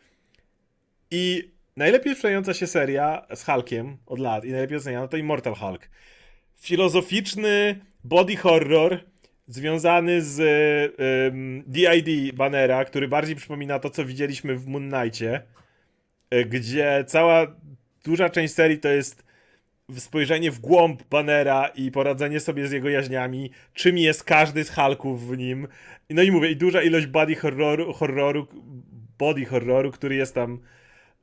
I 1.11 1.51
najlepiej 1.77 2.15
sprzedająca 2.15 2.53
się 2.53 2.67
seria 2.67 3.27
z 3.35 3.43
Hulkiem 3.43 3.97
od 4.05 4.19
lat 4.19 4.45
i 4.45 4.51
najlepiej 4.51 4.77
oceniana 4.77 5.07
to 5.07 5.17
Immortal 5.17 5.55
Hulk. 5.55 5.89
Filozoficzny 6.55 7.79
body 8.03 8.35
horror 8.35 8.99
związany 9.47 10.21
z 10.21 10.39
em, 10.99 11.63
DID 11.67 12.35
Bannera, 12.35 12.85
który 12.85 13.07
bardziej 13.07 13.35
przypomina 13.35 13.79
to, 13.79 13.89
co 13.89 14.05
widzieliśmy 14.05 14.55
w 14.55 14.67
Moon 14.67 14.91
Knightie, 14.91 15.41
e, 16.29 16.45
gdzie 16.45 17.03
cała 17.07 17.55
duża 18.03 18.29
część 18.29 18.53
serii 18.53 18.79
to 18.79 18.89
jest 18.89 19.24
spojrzenie 19.97 20.51
w 20.51 20.59
głąb 20.59 21.03
Bannera 21.03 21.67
i 21.67 21.91
poradzenie 21.91 22.39
sobie 22.39 22.67
z 22.67 22.71
jego 22.71 22.89
jaźniami, 22.89 23.51
czym 23.73 23.97
jest 23.97 24.23
każdy 24.23 24.63
z 24.63 24.75
Hulków 24.75 25.27
w 25.27 25.37
nim. 25.37 25.67
No 26.09 26.21
i 26.21 26.31
mówię, 26.31 26.51
i 26.51 26.55
duża 26.55 26.81
ilość 26.81 27.05
body 27.07 27.35
horroru, 27.35 27.93
horroru 27.93 28.47
body 29.17 29.45
horroru, 29.45 29.91
który 29.91 30.15
jest 30.15 30.35
tam 30.35 30.59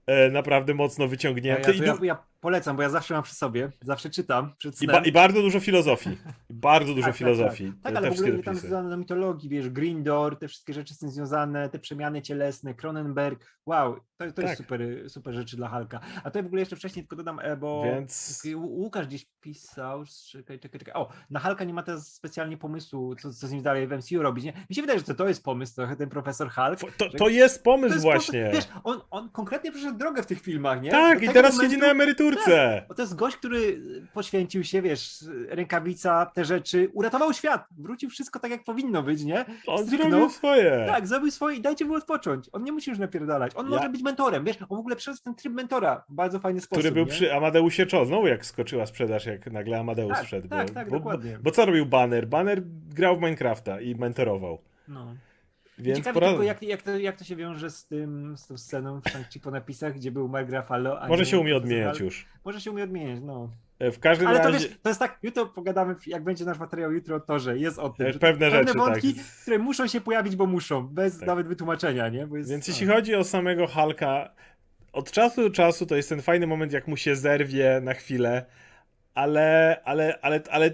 e, 0.07 0.31
naprawdę 0.31 0.75
mocno 0.75 1.09
wyciągnięty. 1.09 1.75
ja, 1.75 1.85
ja, 1.85 1.99
ja 2.03 2.32
polecam, 2.43 2.77
bo 2.77 2.83
ja 2.83 2.89
zawsze 2.91 3.15
mam 3.15 3.23
przy 3.23 3.35
sobie, 3.35 3.71
zawsze 3.83 4.11
czytam 4.11 4.55
przed 4.59 4.75
I, 4.75 4.77
snem. 4.77 4.91
ba- 4.91 5.03
I 5.09 5.13
bardzo 5.13 5.43
dużo 5.43 5.61
filozofii. 5.61 6.11
I 6.51 6.55
bardzo 6.55 6.95
dużo 6.95 7.01
Tak, 7.07 7.11
tak, 7.13 7.17
filozofii. 7.19 7.73
Tak, 7.83 7.93
Te 7.93 7.99
ale 7.99 8.11
w 8.11 8.21
ogóle 8.21 8.43
tam 8.43 8.55
związane 8.57 8.89
na 8.89 8.97
mitologii, 8.97 9.49
wiesz, 9.49 9.71
Green 9.71 10.03
Door, 10.03 10.39
te 10.39 10.49
wszystkie 10.49 10.73
rzeczy 10.75 10.95
z 10.95 10.99
tym 10.99 11.11
związane, 11.11 11.69
te 11.69 11.79
przemiany 11.79 12.23
cielesne, 12.23 12.75
Cronenberg, 12.75 13.59
wow, 13.67 13.95
to, 14.17 14.27
to 14.27 14.33
Tak. 14.33 14.45
jest 14.45 14.57
super, 14.57 14.81
super 15.11 15.35
rzeczy 15.35 15.57
dla 15.57 15.69
Hulka. 15.69 16.01
A 16.25 16.31
to 16.31 16.39
ja 16.39 16.43
w 16.43 16.47
ogóle 16.47 16.61
jeszcze 16.63 16.77
wcześniej 16.77 17.03
tylko 17.05 17.17
dodam, 17.17 17.41
e, 17.43 17.57
bo 17.57 17.83
Więc 17.85 18.43
Łukasz 18.57 19.07
gdzieś 19.07 19.27
pisał, 19.41 20.05
czekaj, 20.31 20.59
czekaj, 20.59 20.79
czekaj. 20.79 20.95
O, 20.95 21.09
na 21.31 21.41
Hulka 21.41 21.65
nie 21.65 21.75
ma 21.75 21.83
teraz 21.83 22.13
specjalnie 22.15 22.57
pomysłu, 22.57 23.15
co, 23.17 23.33
co 23.33 23.47
z 23.47 23.53
nim 23.53 23.63
dalej 23.63 23.87
w 23.87 23.93
MCU 23.93 24.23
robić, 24.23 24.45
nie? 24.45 24.53
Mi 24.71 24.77
się 24.77 24.81
wydaje, 24.83 24.99
że 24.99 25.05
to, 25.05 25.15
to 25.15 25.29
jest 25.29 25.45
pomysł 25.45 25.75
trochę, 25.75 25.97
ten 25.97 26.09
profesor 26.09 26.51
Hulk. 26.51 26.73
F- 26.85 26.97
to, 26.97 27.11
to 27.19 27.29
jest 27.29 27.65
pomysł 27.65 27.89
To 27.89 27.95
jest 27.95 28.03
właśnie. 28.05 28.45
Po, 28.51 28.57
wiesz, 28.57 28.69
on, 28.85 29.01
on 29.11 29.31
konkretnie 29.31 29.73
przeszedł 29.73 29.99
drogę 29.99 30.23
w 30.23 30.27
tych 30.27 30.41
filmach, 30.41 30.83
nie? 30.83 30.91
tak, 30.91 31.19
Do 31.21 31.25
i 31.25 31.29
teraz 31.29 31.55
momentu- 31.55 31.63
siedzi 31.71 31.79
na 31.87 31.95
emeryturce. 32.33 32.83
bo 32.89 32.95
to 32.95 33.03
jest 33.03 33.15
gość, 33.15 33.37
który 33.37 33.83
poświęcił 34.15 34.65
się, 34.65 34.83
wiesz, 34.83 35.25
rękawica, 35.49 36.27
te 36.35 36.45
rzeczy, 36.45 36.91
uratował 36.95 37.33
świat, 37.33 37.65
wrócił 37.79 38.11
wszystko 38.11 38.39
tak, 38.41 38.51
jak 38.51 38.65
powinno 38.65 39.03
być, 39.03 39.25
nie? 39.25 39.45
On 39.67 39.87
Stryknął. 39.87 40.11
zrobił 40.11 40.31
swoje. 40.31 40.85
Tak, 40.89 41.07
zrobił 41.07 41.31
swoje 41.31 41.57
i 41.57 41.61
dajcie 41.61 41.85
mu 41.85 41.95
odpocząć. 41.95 42.49
On 42.53 42.65
nie 42.65 42.73
musi 42.73 42.91
już 42.91 42.99
napierdalać. 42.99 43.53
On 43.55 43.71
Ja- 43.71 43.77
może 43.77 43.89
być 43.89 44.03
mentorem, 44.03 44.45
wiesz, 44.45 44.57
on 44.69 44.77
w 44.77 44.81
ogóle 44.81 44.97
przeszedł 44.97 45.23
ten 45.25 45.35
tryb 45.35 45.53
mentora 45.53 46.05
w 46.09 46.15
bardzo 46.15 46.41
fajny 46.41 46.61
sposób. 46.61 46.79
który 46.83 46.93
był 46.95 47.05
nie? 47.05 47.11
przy 47.11 47.35
Amadeusie 47.35 47.87
Cho. 47.91 48.07
Znowu 48.07 48.27
jak 48.27 48.47
skoczyła 48.47 48.87
sprzedaż, 48.87 49.27
jak 49.27 49.53
nagle 49.53 49.79
Amadeus 49.81 50.13
Tak, 50.13 50.25
wszedł. 50.27 50.49
tak, 50.49 50.69
bo, 50.69 50.75
tak, 50.75 50.91
bo, 50.91 50.97
dokładnie. 50.97 51.39
Bo 51.43 51.51
co 51.51 51.67
robił 51.67 51.87
Banner? 51.87 52.27
Banner 52.29 52.63
grał 52.95 53.17
w 53.17 53.21
Minecrafta 53.21 53.81
i 53.81 53.95
mentorował. 53.95 54.59
No. 54.89 55.15
Więc 55.79 55.99
Ciekawe 55.99 56.15
pora... 56.15 56.29
tylko, 56.29 56.43
jak, 56.43 56.63
jak, 56.63 56.83
to, 56.83 56.99
jak 56.99 57.17
to 57.17 57.25
się 57.25 57.37
wiąże 57.37 57.71
z 57.71 57.87
tym, 57.87 58.37
z 58.37 58.47
tą 58.47 58.59
sceną 58.59 59.01
w 59.01 59.05
Shang-Chi 59.05 59.41
po 59.41 59.51
napisach, 59.51 59.95
gdzie 59.95 60.11
był 60.13 60.29
Mark 60.29 60.51
Ruffalo, 60.51 61.01
a 61.01 61.09
Może 61.09 61.27
się 61.27 61.39
umie 61.39 61.57
odmieniać 61.57 62.01
już. 62.01 62.27
Może 62.45 62.61
się 62.61 62.71
umie 62.71 62.85
odmieniać, 62.85 63.21
no. 63.23 63.51
E, 63.79 63.91
W 63.91 63.99
każdym 63.99 64.29
Ale 64.29 64.41
to 64.41 64.51
razie 64.51 64.69
wiesz, 64.69 64.79
to 64.83 64.89
jest 64.91 65.01
tak, 65.01 65.19
jutro 65.23 65.47
pogadamy, 65.47 65.95
jak 66.07 66.25
będzie 66.25 66.45
nasz 66.45 66.59
materiał 66.59 66.93
jutro 66.93 67.17
o 67.17 67.21
Torze, 67.21 67.59
jest 67.59 67.79
o 67.79 67.89
tym. 67.91 68.07
e, 68.07 68.13
pewne 68.13 68.21
pewne 68.21 68.51
rzeczy, 68.51 68.79
wątki, 68.79 69.15
tak. 69.15 69.25
które 69.25 69.59
muszą 69.59 69.87
się 69.87 70.01
pojawić, 70.01 70.37
bo 70.37 70.47
muszą, 70.47 70.89
bez 70.89 71.19
Tak. 71.19 71.27
nawet 71.27 71.49
wytłumaczenia, 71.49 72.09
nie? 72.09 72.27
Bo 72.27 72.37
jest, 72.37 72.51
Więc 72.51 72.69
jeśli 72.69 72.87
chodzi 72.87 73.15
o 73.15 73.25
samego 73.25 73.67
Hulka, 73.67 74.31
od 74.93 75.11
czasu 75.11 75.43
do 75.43 75.51
czasu 75.51 75.87
to 75.87 75.97
jest 75.97 76.09
ten 76.09 76.23
fajny 76.23 76.47
moment, 76.47 76.73
jak 76.73 76.89
mu 76.89 76.97
się 76.97 77.17
zerwie 77.17 77.81
na 77.83 77.95
chwilę, 77.95 78.45
ale, 79.15 79.81
ale, 79.85 80.19
ale, 80.23 80.41
ale 80.51 80.71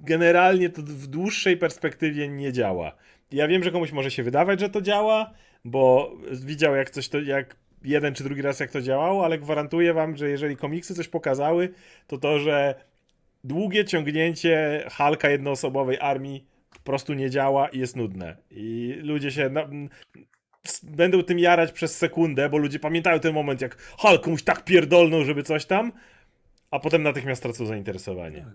generalnie 0.00 0.70
to 0.70 0.82
w 0.82 1.06
dłuższej 1.06 1.56
perspektywie 1.56 2.28
nie 2.28 2.52
działa. 2.52 2.92
Ja 3.34 3.48
wiem, 3.48 3.64
że 3.64 3.70
komuś 3.70 3.92
może 3.92 4.10
się 4.10 4.22
wydawać, 4.22 4.60
że 4.60 4.70
to 4.70 4.80
działa, 4.80 5.32
bo 5.64 6.12
widział 6.32 6.74
jak 6.74 6.90
coś 6.90 7.08
to, 7.08 7.20
jak 7.20 7.56
jeden 7.84 8.14
czy 8.14 8.24
drugi 8.24 8.42
raz 8.42 8.60
jak 8.60 8.70
to 8.70 8.80
działało, 8.80 9.24
ale 9.24 9.38
gwarantuję 9.38 9.94
wam, 9.94 10.16
że 10.16 10.28
jeżeli 10.30 10.56
komiksy 10.56 10.94
coś 10.94 11.08
pokazały, 11.08 11.68
to 12.06 12.18
to, 12.18 12.38
że 12.38 12.74
długie 13.44 13.84
ciągnięcie 13.84 14.84
Halka 14.90 15.30
jednoosobowej 15.30 15.98
armii 16.00 16.46
po 16.70 16.80
prostu 16.80 17.14
nie 17.14 17.30
działa 17.30 17.68
i 17.68 17.78
jest 17.78 17.96
nudne. 17.96 18.36
I 18.50 18.98
ludzie 19.02 19.30
się 19.30 19.48
na, 19.48 19.68
będą 20.82 21.22
tym 21.22 21.38
jarać 21.38 21.72
przez 21.72 21.96
sekundę, 21.96 22.48
bo 22.48 22.58
ludzie 22.58 22.78
pamiętają 22.78 23.20
ten 23.20 23.34
moment, 23.34 23.60
jak 23.60 23.76
Hulk 23.98 24.22
komuś 24.22 24.42
tak 24.42 24.64
pierdolnął, 24.64 25.24
żeby 25.24 25.42
coś 25.42 25.66
tam, 25.66 25.92
a 26.70 26.78
potem 26.78 27.02
natychmiast 27.02 27.42
tracą 27.42 27.66
zainteresowanie. 27.66 28.46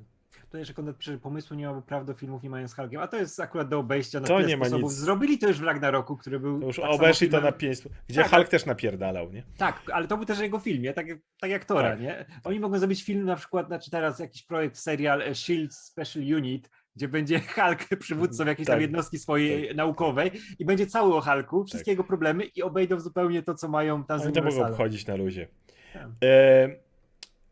To 0.49 0.57
jeszcze 0.57 0.73
Konrad 0.73 0.97
pisze, 0.97 1.11
że 1.11 1.17
pomysłu 1.17 1.55
nie 1.57 1.67
ma, 1.67 1.73
bo 1.73 1.81
praw 1.81 2.05
do 2.05 2.13
filmów 2.13 2.43
nie 2.43 2.49
mają 2.49 2.67
z 2.67 2.73
Hulkiem, 2.75 3.01
a 3.01 3.07
to 3.07 3.17
jest 3.17 3.39
akurat 3.39 3.69
do 3.69 3.79
obejścia 3.79 4.19
na 4.19 4.27
To 4.27 4.41
nie 4.41 4.57
ma 4.57 4.65
sposobów. 4.65 4.91
nic. 4.91 4.99
Zrobili 4.99 5.37
to 5.37 5.47
już 5.47 5.59
w 5.59 5.63
Ragnaroku, 5.63 6.17
który 6.17 6.39
był 6.39 6.59
To 6.59 6.65
już 6.67 6.75
tak 6.75 6.89
obeszli 6.89 7.29
to 7.29 7.41
na 7.41 7.51
pięć, 7.51 7.77
gdzie 8.07 8.21
Tak, 8.23 8.31
Hulk 8.31 8.47
też 8.47 8.65
napierdalał, 8.65 9.31
nie? 9.31 9.43
Tak, 9.57 9.81
ale 9.93 10.07
to 10.07 10.17
był 10.17 10.25
też 10.25 10.39
jego 10.39 10.59
film, 10.59 10.81
nie? 10.81 10.93
Tak, 10.93 11.07
jak- 11.07 11.19
tak 11.39 11.51
jak 11.51 11.65
Tora, 11.65 11.89
Tak. 11.89 12.01
nie? 12.01 12.25
Oni 12.43 12.59
mogą 12.59 12.79
zrobić 12.79 13.03
film 13.03 13.25
na 13.25 13.35
przykład, 13.35 13.67
znaczy 13.67 13.91
teraz 13.91 14.19
jakiś 14.19 14.43
projekt, 14.43 14.77
serial 14.77 15.21
e, 15.21 15.35
Shield 15.35 15.73
Special 15.75 16.23
Unit, 16.37 16.69
gdzie 16.95 17.07
będzie 17.07 17.39
Hulk 17.55 17.99
przywódcą 17.99 18.45
jakiejś 18.45 18.67
tam 18.67 18.73
Tak, 18.75 18.81
jednostki 18.81 19.19
swojej 19.19 19.75
naukowej 19.75 20.31
i 20.59 20.65
będzie 20.65 20.87
cały 20.87 21.15
o 21.15 21.21
Hulku, 21.21 21.65
wszystkie 21.65 21.91
jego 21.91 22.03
problemy 22.03 22.43
i 22.43 22.63
obejdą 22.63 22.99
zupełnie 22.99 23.43
to, 23.43 23.55
co 23.55 23.67
mają 23.67 24.03
tam 24.03 24.19
z 24.19 24.23
Oni 24.23 24.33
to 24.33 24.43
mogą 24.43 24.65
obchodzić 24.67 25.07
na 25.07 25.15
luzie. 25.15 25.47
Tak. 25.93 26.07
E, 26.23 26.69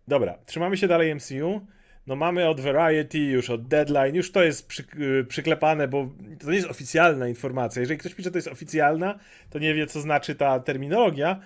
dobra, 0.07 0.37
trzymamy 0.45 0.77
się 0.77 0.87
dalej 0.87 1.15
MCU. 1.15 1.67
No 2.07 2.15
mamy 2.15 2.47
od 2.47 2.59
Variety, 2.59 3.17
już 3.17 3.49
od 3.49 3.67
Deadline, 3.67 4.15
już 4.15 4.31
to 4.31 4.43
jest 4.43 4.67
przy, 4.67 4.83
y, 5.19 5.25
przyklepane, 5.25 5.87
bo 5.87 6.09
to 6.39 6.49
nie 6.49 6.55
jest 6.55 6.69
oficjalna 6.69 7.27
informacja. 7.27 7.79
Jeżeli 7.79 7.99
ktoś 7.99 8.13
pisze, 8.13 8.27
że 8.27 8.31
to 8.31 8.37
jest 8.37 8.47
oficjalna, 8.47 9.19
to 9.49 9.59
nie 9.59 9.73
wie, 9.73 9.87
co 9.87 10.01
znaczy 10.01 10.35
ta 10.35 10.59
terminologia, 10.59 11.39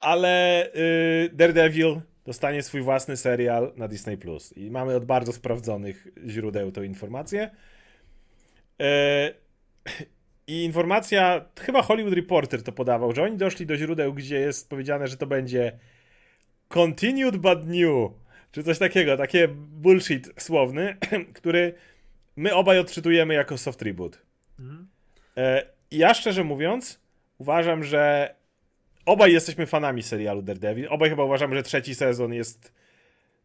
ale 0.00 0.66
y, 0.74 1.30
Daredevil 1.32 2.00
dostanie 2.24 2.62
swój 2.62 2.80
własny 2.80 3.16
serial 3.16 3.72
na 3.76 3.88
Disney+. 3.88 4.16
Plus 4.16 4.56
I 4.56 4.70
mamy 4.70 4.96
od 4.96 5.04
bardzo 5.04 5.32
sprawdzonych 5.32 6.08
źródeł 6.26 6.72
tę 6.72 6.86
informację. 6.86 7.50
E, 8.80 9.34
I 10.46 10.64
informacja, 10.64 11.44
chyba 11.60 11.82
Hollywood 11.82 12.14
Reporter 12.14 12.62
to 12.62 12.72
podawał, 12.72 13.14
że 13.14 13.22
oni 13.22 13.36
doszli 13.36 13.66
do 13.66 13.76
źródeł, 13.76 14.14
gdzie 14.14 14.40
jest 14.40 14.70
powiedziane, 14.70 15.08
że 15.08 15.16
to 15.16 15.26
będzie 15.26 15.78
continued 16.68 17.36
but 17.36 17.66
new, 17.66 18.10
czy 18.52 18.62
coś 18.62 18.78
takiego, 18.78 19.16
takie 19.16 19.48
bullshit 19.48 20.42
słowny, 20.42 20.96
który 21.38 21.74
my 22.36 22.54
obaj 22.54 22.78
odczytujemy 22.78 23.34
jako 23.34 23.58
soft 23.58 23.82
reboot. 23.82 24.22
Mhm. 24.58 24.88
Ja 25.90 26.14
szczerze 26.14 26.44
mówiąc, 26.44 27.00
uważam, 27.38 27.84
że 27.84 28.34
obaj 29.06 29.32
jesteśmy 29.32 29.66
fanami 29.66 30.02
serialu 30.02 30.42
Daredevil. 30.42 30.86
Obaj 30.90 31.10
chyba 31.10 31.24
uważamy, 31.24 31.56
że 31.56 31.62
trzeci 31.62 31.94
sezon 31.94 32.32
jest 32.32 32.72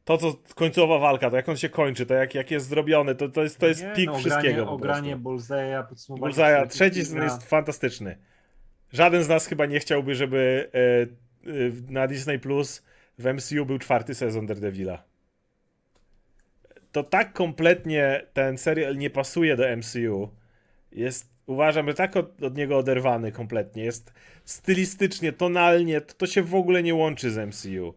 to, 0.05 0.17
co 0.17 0.33
końcowa 0.55 0.99
walka, 0.99 1.29
to 1.29 1.35
jak 1.35 1.49
on 1.49 1.57
się 1.57 1.69
kończy, 1.69 2.05
to 2.05 2.13
jak, 2.13 2.35
jak 2.35 2.51
jest 2.51 2.67
zrobione, 2.67 3.15
to, 3.15 3.29
to 3.29 3.43
jest, 3.43 3.59
to 3.59 3.67
jest 3.67 3.83
Nie, 3.83 3.93
pik 3.95 4.07
no, 4.07 4.17
wszystkiego. 4.17 4.61
Ogranie, 4.61 4.65
po 4.65 4.73
ogranie. 4.73 5.15
Bullseya, 5.15 5.83
podsumowanie. 5.89 6.33
Wszystkich 6.33 6.71
trzeci 6.71 7.05
sezon 7.05 7.23
jest 7.23 7.49
fantastyczny. 7.49 8.17
Żaden 8.93 9.23
z 9.23 9.27
nas 9.27 9.47
chyba 9.47 9.65
nie 9.65 9.79
chciałby, 9.79 10.15
żeby 10.15 10.69
e, 10.73 11.51
e, 11.51 11.55
na 11.89 12.07
Disney 12.07 12.39
Plus 12.39 12.83
w 13.17 13.33
MCU 13.33 13.65
był 13.65 13.79
czwarty 13.79 14.15
sezon 14.15 14.45
Daredevila. 14.45 15.03
To 16.91 17.03
tak 17.03 17.33
kompletnie 17.33 18.25
ten 18.33 18.57
serial 18.57 18.97
nie 18.97 19.09
pasuje 19.09 19.55
do 19.55 19.77
MCU. 19.77 20.29
Jest, 20.91 21.29
uważam, 21.45 21.87
że 21.87 21.93
tak 21.93 22.15
od, 22.15 22.43
od 22.43 22.57
niego 22.57 22.77
oderwany 22.77 23.31
kompletnie. 23.31 23.83
Jest 23.83 24.13
stylistycznie, 24.45 25.33
tonalnie, 25.33 26.01
to, 26.01 26.13
to 26.13 26.27
się 26.27 26.41
w 26.41 26.55
ogóle 26.55 26.83
nie 26.83 26.95
łączy 26.95 27.31
z 27.31 27.37
MCU. 27.37 27.93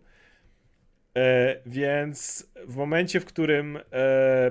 E, 1.16 1.57
więc 1.66 2.47
w 2.66 2.77
momencie, 2.77 3.21
w 3.21 3.25
którym 3.25 3.77
e, 3.77 4.51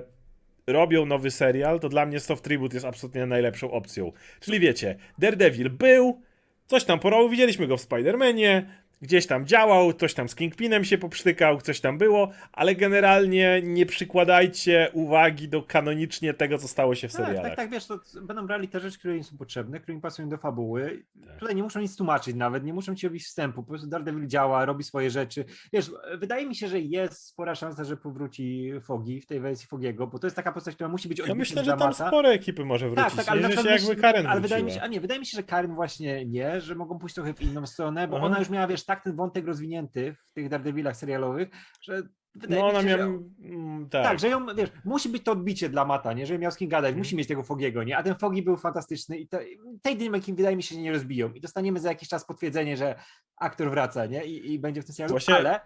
robią 0.68 1.06
nowy 1.06 1.32
serial, 1.32 1.80
to 1.80 1.90
dla 1.90 2.06
mnie 2.06 2.20
soft 2.20 2.48
reboot 2.48 2.74
jest 2.74 2.86
absolutnie 2.86 3.26
najlepszą 3.26 3.72
opcją. 3.72 4.12
Czyli 4.40 4.60
wiecie, 4.60 4.96
Daredevil 5.18 5.70
był, 5.70 6.22
coś 6.66 6.84
tam 6.84 7.00
porobił, 7.00 7.30
widzieliśmy 7.30 7.68
go 7.68 7.78
w 7.78 7.82
Spider-Manie, 7.82 8.66
gdzieś 9.02 9.28
tam 9.28 9.46
działał, 9.46 9.90
ktoś 9.94 10.14
tam 10.14 10.30
z 10.30 10.36
Kingpinem 10.36 10.84
się 10.84 10.98
poprztykał, 10.98 11.62
coś 11.62 11.80
tam 11.80 11.98
było, 11.98 12.32
ale 12.54 12.76
generalnie 12.76 13.62
nie 13.64 13.86
przykładajcie 13.86 14.90
uwagi 14.94 15.50
do 15.50 15.64
kanonicznie 15.64 16.34
tego, 16.34 16.58
co 16.58 16.68
stało 16.68 16.96
się 16.96 17.08
w 17.08 17.14
Tak, 17.14 17.26
serialach. 17.26 17.48
tak, 17.48 17.56
tak, 17.56 17.70
wiesz, 17.70 17.86
to 17.86 18.00
będą 18.22 18.48
brali 18.48 18.68
te 18.68 18.80
rzeczy, 18.80 19.00
które 19.00 19.18
im 19.18 19.24
są 19.24 19.38
potrzebne, 19.38 19.80
które 19.80 19.96
im 19.96 20.02
pasują 20.02 20.30
do 20.30 20.38
fabuły. 20.38 21.04
Tak. 21.28 21.40
Tutaj 21.40 21.56
nie 21.56 21.64
muszą 21.64 21.80
nic 21.80 21.96
tłumaczyć 21.98 22.36
nawet, 22.36 22.64
nie 22.64 22.74
muszą 22.74 22.96
ci 22.96 23.08
robić 23.08 23.24
wstępu, 23.24 23.64
po 23.64 23.70
prostu 23.70 23.88
Daredevil 23.88 24.28
działa, 24.28 24.66
robi 24.66 24.84
swoje 24.84 25.10
rzeczy. 25.10 25.46
Wiesz, 25.74 25.92
wydaje 26.18 26.46
mi 26.46 26.56
się, 26.56 26.68
że 26.68 26.80
jest 26.80 27.28
spora 27.28 27.56
szansa, 27.56 27.84
że 27.84 27.98
powróci 27.98 28.72
Fogi 28.82 29.22
w 29.22 29.26
tej 29.26 29.40
wersji 29.40 29.68
Fogiego, 29.68 30.08
bo 30.08 30.20
to 30.20 30.28
jest 30.28 30.36
taka 30.36 30.52
postać, 30.52 30.76
która 30.76 30.90
musi 30.90 31.10
być 31.10 31.22
Ja 31.28 31.36
myślę, 31.36 31.64
że 31.64 31.78
tam 31.78 31.94
spore 31.94 32.30
ekipy 32.30 32.66
może 32.66 32.90
wrócić. 32.90 33.06
Tak, 33.06 33.26
tak, 33.26 33.30
ale 33.30 33.50
nie, 33.50 33.56
że 33.56 33.64
się 33.64 33.70
jakby 33.70 34.02
Karen 34.02 34.28
ale 34.28 34.42
wydaje 34.42 34.64
mi 34.64 34.72
się, 34.72 34.82
a 34.82 34.88
nie, 34.88 35.02
wydaje 35.02 35.20
mi 35.20 35.26
się, 35.26 35.36
że 35.36 35.44
Karen 35.44 35.76
właśnie 35.76 36.26
nie, 36.26 36.62
że 36.62 36.76
mogą 36.76 37.00
pójść 37.00 37.16
trochę 37.16 37.34
w 37.34 37.42
inną 37.42 37.66
stronę, 37.66 38.08
bo 38.08 38.18
Aha. 38.18 38.26
ona 38.26 38.40
już 38.40 38.50
miała, 38.50 38.68
wiesz, 38.68 38.84
tak 38.88 39.04
ten 39.04 39.16
wątek 39.16 39.46
rozwinięty 39.48 40.16
w 40.26 40.34
tych 40.34 40.50
Daredevilach 40.50 40.98
serialowych, 40.98 41.50
że 41.82 42.02
wydaje 42.36 42.62
No 42.62 42.68
ona 42.68 42.82
miała... 42.84 43.04
mm, 43.04 43.90
Tak. 43.90 44.04
Tak, 44.04 44.20
że 44.20 44.28
ją, 44.30 44.46
wiesz, 44.56 44.70
musi 44.86 45.10
być 45.10 45.24
to 45.24 45.32
odbicie 45.32 45.70
dla 45.70 45.86
Mata, 45.86 46.14
nie? 46.14 46.26
Żeby 46.26 46.40
miał 46.40 46.52
z 46.52 46.58
kim 46.58 46.70
gadać, 46.70 46.90
Mhm. 46.90 46.98
musi 46.98 47.16
mieć 47.16 47.28
tego 47.28 47.44
Fogiego, 47.44 47.84
nie? 47.84 47.98
A 47.98 48.04
ten 48.04 48.16
Fogi 48.16 48.42
był 48.44 48.58
fantastyczny 48.58 49.18
i 49.18 49.28
to, 49.28 49.40
tej 49.82 49.98
dynamiki 49.98 50.34
wydaje 50.34 50.56
mi 50.56 50.64
się, 50.64 50.76
że 50.76 50.82
nie 50.82 50.92
rozbiją. 50.92 51.34
I 51.34 51.42
dostaniemy 51.42 51.80
za 51.80 51.90
jakiś 51.90 52.10
czas 52.10 52.26
potwierdzenie, 52.26 52.78
że 52.78 52.96
aktor 53.38 53.70
wraca, 53.70 54.06
nie? 54.06 54.26
I, 54.26 54.54
i 54.54 54.60
będzie 54.60 54.82
w 54.82 54.86
tym 54.86 54.96
serialu, 54.96 55.12
Właśnie- 55.14 55.36
ale... 55.36 55.60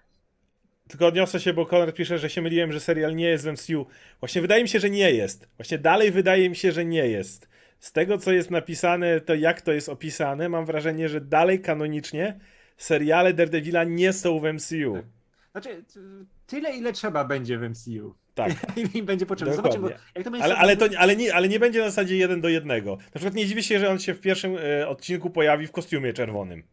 Tylko 0.89 1.07
odniosę 1.07 1.39
się, 1.39 1.53
bo 1.53 1.65
Konrad 1.65 1.95
pisze, 1.95 2.17
że 2.17 2.29
się 2.29 2.41
myliłem, 2.41 2.71
że 2.71 2.79
serial 2.79 3.15
nie 3.15 3.25
jest 3.29 3.45
w 3.45 3.51
MCU. 3.51 3.85
Właśnie 4.19 4.41
wydaje 4.41 4.63
mi 4.63 4.69
się, 4.69 4.79
że 4.79 4.89
nie 4.89 5.11
jest. 5.11 5.49
Właśnie 5.57 5.77
dalej 5.77 6.11
wydaje 6.11 6.49
mi 6.49 6.55
się, 6.55 6.71
że 6.71 6.85
nie 6.85 7.07
jest. 7.07 7.49
Z 7.79 7.91
tego, 7.91 8.17
co 8.17 8.31
jest 8.31 8.51
napisane, 8.51 9.21
to 9.21 9.35
jak 9.35 9.61
to 9.61 9.71
jest 9.71 9.89
opisane, 9.89 10.49
mam 10.49 10.65
wrażenie, 10.65 11.09
że 11.09 11.21
dalej 11.21 11.61
kanonicznie 11.61 12.39
seriale 12.81 13.33
Daredevila 13.33 13.83
nie 13.83 14.13
są 14.13 14.39
w 14.39 14.43
MCU. 14.53 15.03
Znaczy, 15.51 15.83
t- 15.93 15.99
tyle, 16.47 16.71
ile 16.77 16.93
trzeba 16.93 17.25
będzie 17.25 17.57
w 17.57 17.61
MCU. 17.69 18.15
Tak. 18.33 18.51
I 18.95 19.03
będzie 19.03 19.25
potrzebne. 19.25 19.55
Zobaczymy, 19.55 19.89
bo 19.89 19.95
jak 20.15 20.23
to 20.23 20.31
będzie 20.31 20.45
Ale, 20.45 20.55
ale, 20.57 20.77
to, 20.77 20.85
ale, 20.97 21.15
nie, 21.15 21.33
ale 21.35 21.47
nie 21.49 21.59
będzie 21.59 21.79
na 21.79 21.85
zasadzie 21.85 22.17
jeden 22.17 22.41
do 22.41 22.49
jednego. 22.49 22.95
Na 22.95 23.11
przykład 23.15 23.33
nie 23.33 23.45
dziwię 23.45 23.63
się, 23.63 23.79
że 23.79 23.89
on 23.89 23.99
się 23.99 24.13
w 24.13 24.21
pierwszym 24.21 24.57
e, 24.57 24.87
odcinku 24.87 25.29
pojawi 25.29 25.67
w 25.67 25.71
kostiumie 25.71 26.13
czerwonym. 26.13 26.63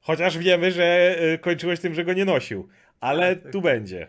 Chociaż 0.00 0.38
wiemy, 0.38 0.72
że 0.72 1.16
e, 1.18 1.38
kończyłeś 1.38 1.80
tym, 1.80 1.94
że 1.94 2.04
go 2.04 2.12
nie 2.12 2.24
nosił. 2.24 2.68
Ale 3.00 3.34
Tak, 3.36 3.42
tak. 3.42 3.52
tu 3.52 3.60
będzie. 3.62 4.06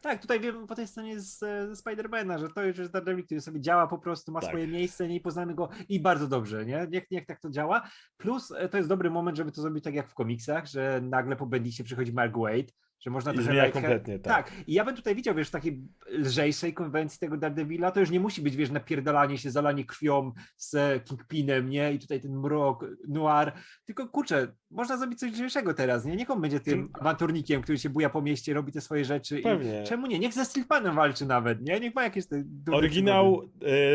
Tak, 0.00 0.20
tutaj 0.20 0.40
wiemy 0.40 0.66
po 0.66 0.74
tej 0.74 0.86
stronie 0.86 1.20
z, 1.20 1.38
ze 1.38 1.76
Spidermana, 1.76 2.38
że 2.38 2.48
to 2.48 2.62
już 2.64 2.78
jest 2.78 2.92
Daredevil, 2.92 3.24
który 3.24 3.40
sobie 3.40 3.60
działa 3.60 3.86
po 3.86 3.98
prostu, 3.98 4.32
ma 4.32 4.40
Tak. 4.40 4.48
swoje 4.48 4.66
miejsce, 4.66 5.08
nie 5.08 5.20
poznamy 5.20 5.54
go 5.54 5.68
i 5.88 6.00
bardzo 6.00 6.28
dobrze, 6.28 6.66
nie? 6.66 6.86
Niech, 6.90 7.10
niech 7.10 7.26
tak 7.26 7.40
to 7.40 7.50
działa. 7.50 7.88
Plus 8.16 8.50
e, 8.50 8.68
to 8.68 8.76
jest 8.76 8.88
dobry 8.88 9.10
moment, 9.10 9.36
żeby 9.36 9.52
to 9.52 9.62
zrobić 9.62 9.84
tak 9.84 9.94
jak 9.94 10.08
w 10.08 10.14
komiksach, 10.14 10.66
że 10.66 11.00
nagle 11.02 11.36
po 11.36 11.46
Bendicie 11.46 11.84
przychodzi 11.84 12.12
Mark 12.12 12.38
Wade, 12.38 12.72
że 13.00 13.10
można 13.10 13.32
I 13.32 13.42
zmienia 13.42 13.64
like- 13.64 13.72
kompletnie, 13.72 14.18
tak. 14.18 14.46
Tak, 14.46 14.52
i 14.66 14.72
ja 14.72 14.84
bym 14.84 14.96
tutaj 14.96 15.14
widział, 15.14 15.34
wiesz, 15.34 15.48
w 15.48 15.50
takiej 15.50 15.82
lżejszej 16.08 16.74
konwencji 16.74 17.18
tego 17.20 17.36
Daredevila, 17.36 17.90
to 17.90 18.00
już 18.00 18.10
nie 18.10 18.20
musi 18.20 18.42
być, 18.42 18.56
wiesz, 18.56 18.70
napierdalanie 18.70 19.38
się, 19.38 19.50
zalanie 19.50 19.84
krwią 19.84 20.32
z 20.56 21.04
Kingpinem, 21.04 21.70
nie? 21.70 21.92
I 21.92 21.98
tutaj 21.98 22.20
ten 22.20 22.38
mrok, 22.40 22.86
noir, 23.08 23.52
tylko 23.84 24.08
kurczę, 24.08 24.48
można 24.70 24.96
zrobić 24.96 25.18
coś 25.18 25.32
lżejszego 25.32 25.74
teraz, 25.74 26.04
nie? 26.04 26.16
Niech 26.16 26.30
on 26.30 26.40
będzie 26.40 26.60
tym 26.60 26.88
awanturnikiem, 27.00 27.62
który 27.62 27.78
się 27.78 27.90
buja 27.90 28.10
po 28.10 28.22
mieście, 28.22 28.54
robi 28.54 28.72
te 28.72 28.80
swoje 28.80 29.04
rzeczy 29.04 29.40
Pewnie. 29.42 29.82
i 29.82 29.86
czemu 29.86 30.06
nie? 30.06 30.18
Niech 30.18 30.34
ze 30.34 30.44
Stillpanem 30.44 30.94
walczy 30.94 31.26
nawet, 31.26 31.62
nie? 31.62 31.80
Niech 31.80 31.94
ma 31.94 32.02
jakieś 32.04 32.26
te 32.26 32.42
Oryginał 32.72 33.42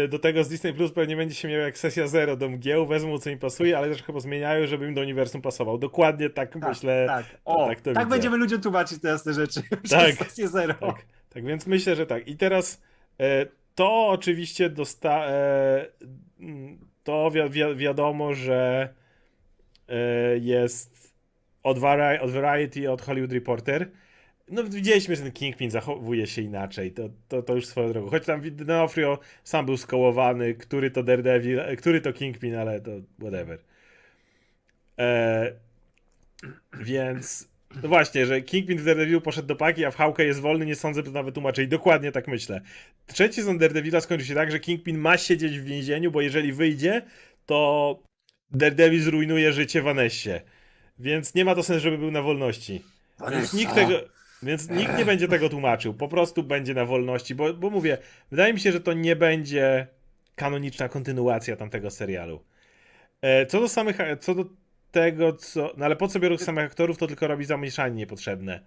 y, 0.03 0.07
do 0.07 0.19
tego 0.19 0.43
z 0.43 0.49
Disney 0.49 0.73
Plus 0.73 0.91
pewnie 0.91 1.15
będzie 1.15 1.35
się 1.35 1.47
miał 1.47 1.59
jak 1.59 1.77
sesja 1.77 2.07
zero 2.07 2.37
do 2.37 2.49
mgieł, 2.49 2.87
wezmą 2.87 3.17
co 3.17 3.29
im 3.29 3.39
pasuje, 3.39 3.77
ale 3.77 3.89
też 3.89 4.03
chyba 4.03 4.19
zmieniają, 4.19 4.67
żeby 4.67 4.87
im 4.87 4.93
do 4.93 5.01
uniwersum 5.01 5.41
pasował. 5.41 5.77
Dokładnie 5.77 6.29
tak, 6.29 6.49
przygody. 6.49 6.69
myślę. 6.71 7.05
Tak, 7.07 7.25
o, 7.45 7.67
tak 7.67 7.81
tak, 7.81 8.09
będziemy 8.09 8.37
ludziom 8.37 8.61
tłumaczyć 8.61 8.94
teraz 8.99 9.23
te 9.23 9.33
rzeczy. 9.33 9.61
Tak, 9.89 10.31
zero. 10.31 10.73
Tak, 10.73 11.05
tak 11.29 11.45
więc 11.45 11.67
myślę, 11.67 11.95
że 11.95 12.05
tak. 12.05 12.27
I 12.27 12.37
teraz 12.37 12.81
e, 13.19 13.45
to 13.75 14.07
oczywiście 14.07 14.69
dosta 14.69 15.25
e, 15.27 15.85
to 17.03 17.31
wi 17.31 17.49
wi 17.49 17.75
wiadomo, 17.75 18.33
że 18.33 18.89
e, 19.89 20.37
jest 20.37 21.13
od, 21.63 21.79
Vari 21.79 22.19
od 22.19 22.31
Variety, 22.31 22.91
od 22.91 23.01
Hollywood 23.01 23.31
Reporter. 23.31 23.91
No 24.51 24.63
widzieliśmy, 24.63 25.15
że 25.15 25.21
ten 25.21 25.31
Kingpin 25.31 25.71
zachowuje 25.71 26.27
się 26.27 26.41
inaczej, 26.41 26.91
to, 26.91 27.09
to, 27.27 27.41
to 27.41 27.55
już 27.55 27.65
swoją 27.65 27.89
drogą. 27.89 28.09
Choć 28.09 28.25
tam 28.25 28.41
D'Onofrio 28.41 29.17
sam 29.43 29.65
był 29.65 29.77
skołowany, 29.77 30.53
który 30.53 30.91
to 30.91 31.03
Daredevil, 31.03 31.61
który 31.77 32.01
to 32.01 32.13
Kingpin, 32.13 32.55
ale 32.55 32.81
to 32.81 32.91
whatever. 33.19 33.59
E, 34.99 35.51
Więc 36.79 37.54
no 37.83 37.89
właśnie, 37.89 38.25
że 38.25 38.41
Kingpin 38.41 38.77
w 38.77 38.85
Daredevilu 38.85 39.21
poszedł 39.21 39.47
do 39.47 39.55
paki, 39.55 39.85
a 39.85 39.91
w 39.91 39.95
Hawkeye 39.95 40.27
jest 40.27 40.39
wolny, 40.39 40.65
nie 40.65 40.75
sądzę, 40.75 41.03
że 41.05 41.11
nawet 41.11 41.35
tłumaczyli. 41.35 41.67
Dokładnie 41.67 42.11
tak 42.11 42.27
myślę. 42.27 42.61
Trzeci 43.07 43.35
sezon 43.35 43.57
Daredevila 43.57 44.01
skończy 44.01 44.25
się 44.25 44.35
tak, 44.35 44.51
że 44.51 44.59
Kingpin 44.59 44.97
ma 44.97 45.17
siedzieć 45.17 45.59
w 45.59 45.63
więzieniu, 45.63 46.11
bo 46.11 46.21
jeżeli 46.21 46.53
wyjdzie, 46.53 47.01
to 47.45 47.99
Daredevil 48.51 49.01
zrujnuje 49.01 49.53
życie 49.53 49.81
Vanessie. 49.81 50.41
Więc 50.99 51.35
nie 51.35 51.45
ma 51.45 51.55
to 51.55 51.63
sensu, 51.63 51.83
żeby 51.83 51.97
był 51.97 52.11
na 52.11 52.21
wolności. 52.21 52.81
Więc 53.31 53.53
nikt 53.53 53.75
tego... 53.75 54.15
Więc 54.43 54.69
nikt 54.69 54.97
nie 54.97 55.05
będzie 55.05 55.27
tego 55.27 55.49
tłumaczył. 55.49 55.93
Po 55.93 56.07
prostu 56.07 56.43
będzie 56.43 56.73
na 56.73 56.85
wolności, 56.85 57.35
bo, 57.35 57.53
bo 57.53 57.69
mówię, 57.69 57.97
wydaje 58.31 58.53
mi 58.53 58.59
się, 58.59 58.71
że 58.71 58.81
to 58.81 58.93
nie 58.93 59.15
będzie 59.15 59.87
kanoniczna 60.35 60.89
kontynuacja 60.89 61.55
tamtego 61.55 61.91
serialu. 61.91 62.43
E, 63.21 63.45
Co 63.45 63.59
do 63.59 63.69
samych, 63.69 63.97
co 64.19 64.35
do 64.35 64.45
tego, 64.95 65.33
co. 65.33 65.73
No 65.77 65.85
ale 65.85 65.95
po 65.95 66.07
co 66.07 66.19
biorą 66.19 66.37
samych 66.37 66.65
aktorów, 66.65 66.97
to 66.97 67.07
tylko 67.07 67.27
robi 67.27 67.45
zamieszanie 67.45 67.95
niepotrzebne. 67.95 68.59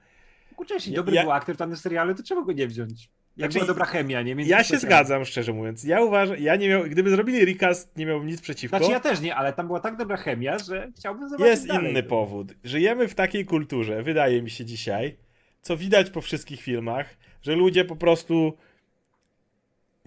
Kurczę, 0.57 0.75
jeśli 0.75 0.93
dobry 0.93 1.15
ja- 1.15 1.23
był 1.23 1.33
aktor 1.33 1.55
w 1.55 1.59
tamtym 1.59 1.77
serialu, 1.77 2.15
to 2.15 2.23
czemu 2.23 2.45
go 2.45 2.53
nie 2.53 2.67
wziąć? 2.67 3.09
Jak 3.37 3.53
Znaczy, 3.53 3.65
była 3.65 3.67
dobra 3.75 3.85
chemia, 3.85 4.23
nie? 4.23 4.35
Między 4.35 4.51
Ja 4.51 4.65
się 4.65 4.79
zgadzam, 4.79 5.25
szczerze 5.25 5.53
mówiąc. 5.53 5.85
Ja 5.85 6.01
uważam, 6.03 6.37
ja 6.39 6.57
nie 6.57 6.69
miał, 6.69 6.83
gdyby 6.85 7.11
zrobili 7.11 7.45
recast, 7.45 7.97
nie 7.97 8.07
miałbym 8.07 8.29
nic 8.29 8.41
przeciwko. 8.41 8.79
Znaczy 8.79 8.93
ja 8.93 9.01
też 9.01 9.21
nie, 9.21 9.37
ale 9.37 9.53
tam 9.53 9.67
była 9.67 9.81
tak 9.81 9.97
dobra 9.97 10.17
chemia, 10.17 10.59
że 10.59 10.89
chciałbym 10.97 11.29
zobaczyć 11.29 11.51
Jest 11.51 11.67
dalej. 11.67 11.91
inny 11.91 12.03
powód. 12.03 12.53
Żyjemy 12.65 13.09
w 13.09 13.15
takiej 13.15 13.45
kulturze, 13.45 14.03
wydaje 14.03 14.43
mi 14.43 14.51
się 14.51 14.65
dzisiaj, 14.65 15.17
co 15.63 15.77
widać 15.77 16.11
po 16.11 16.21
wszystkich 16.21 16.61
filmach, 16.63 17.07
że 17.43 17.55
ludzie 17.57 17.85
po 17.85 17.97
prostu 17.97 18.57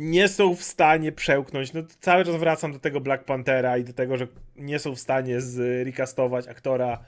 nie 0.01 0.27
są 0.27 0.55
w 0.55 0.63
stanie 0.63 1.11
przełknąć. 1.11 1.73
No, 1.73 1.81
cały 1.99 2.25
czas 2.25 2.35
wracam 2.35 2.73
do 2.73 2.79
tego 2.79 3.01
Black 3.01 3.23
Panthera 3.23 3.77
i 3.77 3.83
do 3.83 3.93
tego, 3.93 4.17
że 4.17 4.27
nie 4.55 4.79
są 4.79 4.95
w 4.95 4.99
stanie 4.99 5.41
zrecastować 5.41 6.47
aktora, 6.47 7.03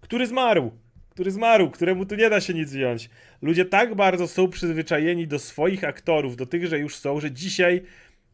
który 0.00 0.26
zmarł. 0.26 0.70
Który 1.10 1.30
zmarł, 1.30 1.70
któremu 1.70 2.06
tu 2.06 2.14
nie 2.14 2.30
da 2.30 2.40
się 2.40 2.54
nic 2.54 2.70
wziąć. 2.70 3.10
Ludzie 3.42 3.64
tak 3.64 3.94
bardzo 3.94 4.28
są 4.28 4.48
przyzwyczajeni 4.48 5.26
do 5.26 5.38
swoich 5.38 5.84
aktorów, 5.84 6.36
do 6.36 6.46
tych, 6.46 6.66
że 6.66 6.78
już 6.78 6.96
są, 6.96 7.20
że 7.20 7.30
dzisiaj 7.30 7.82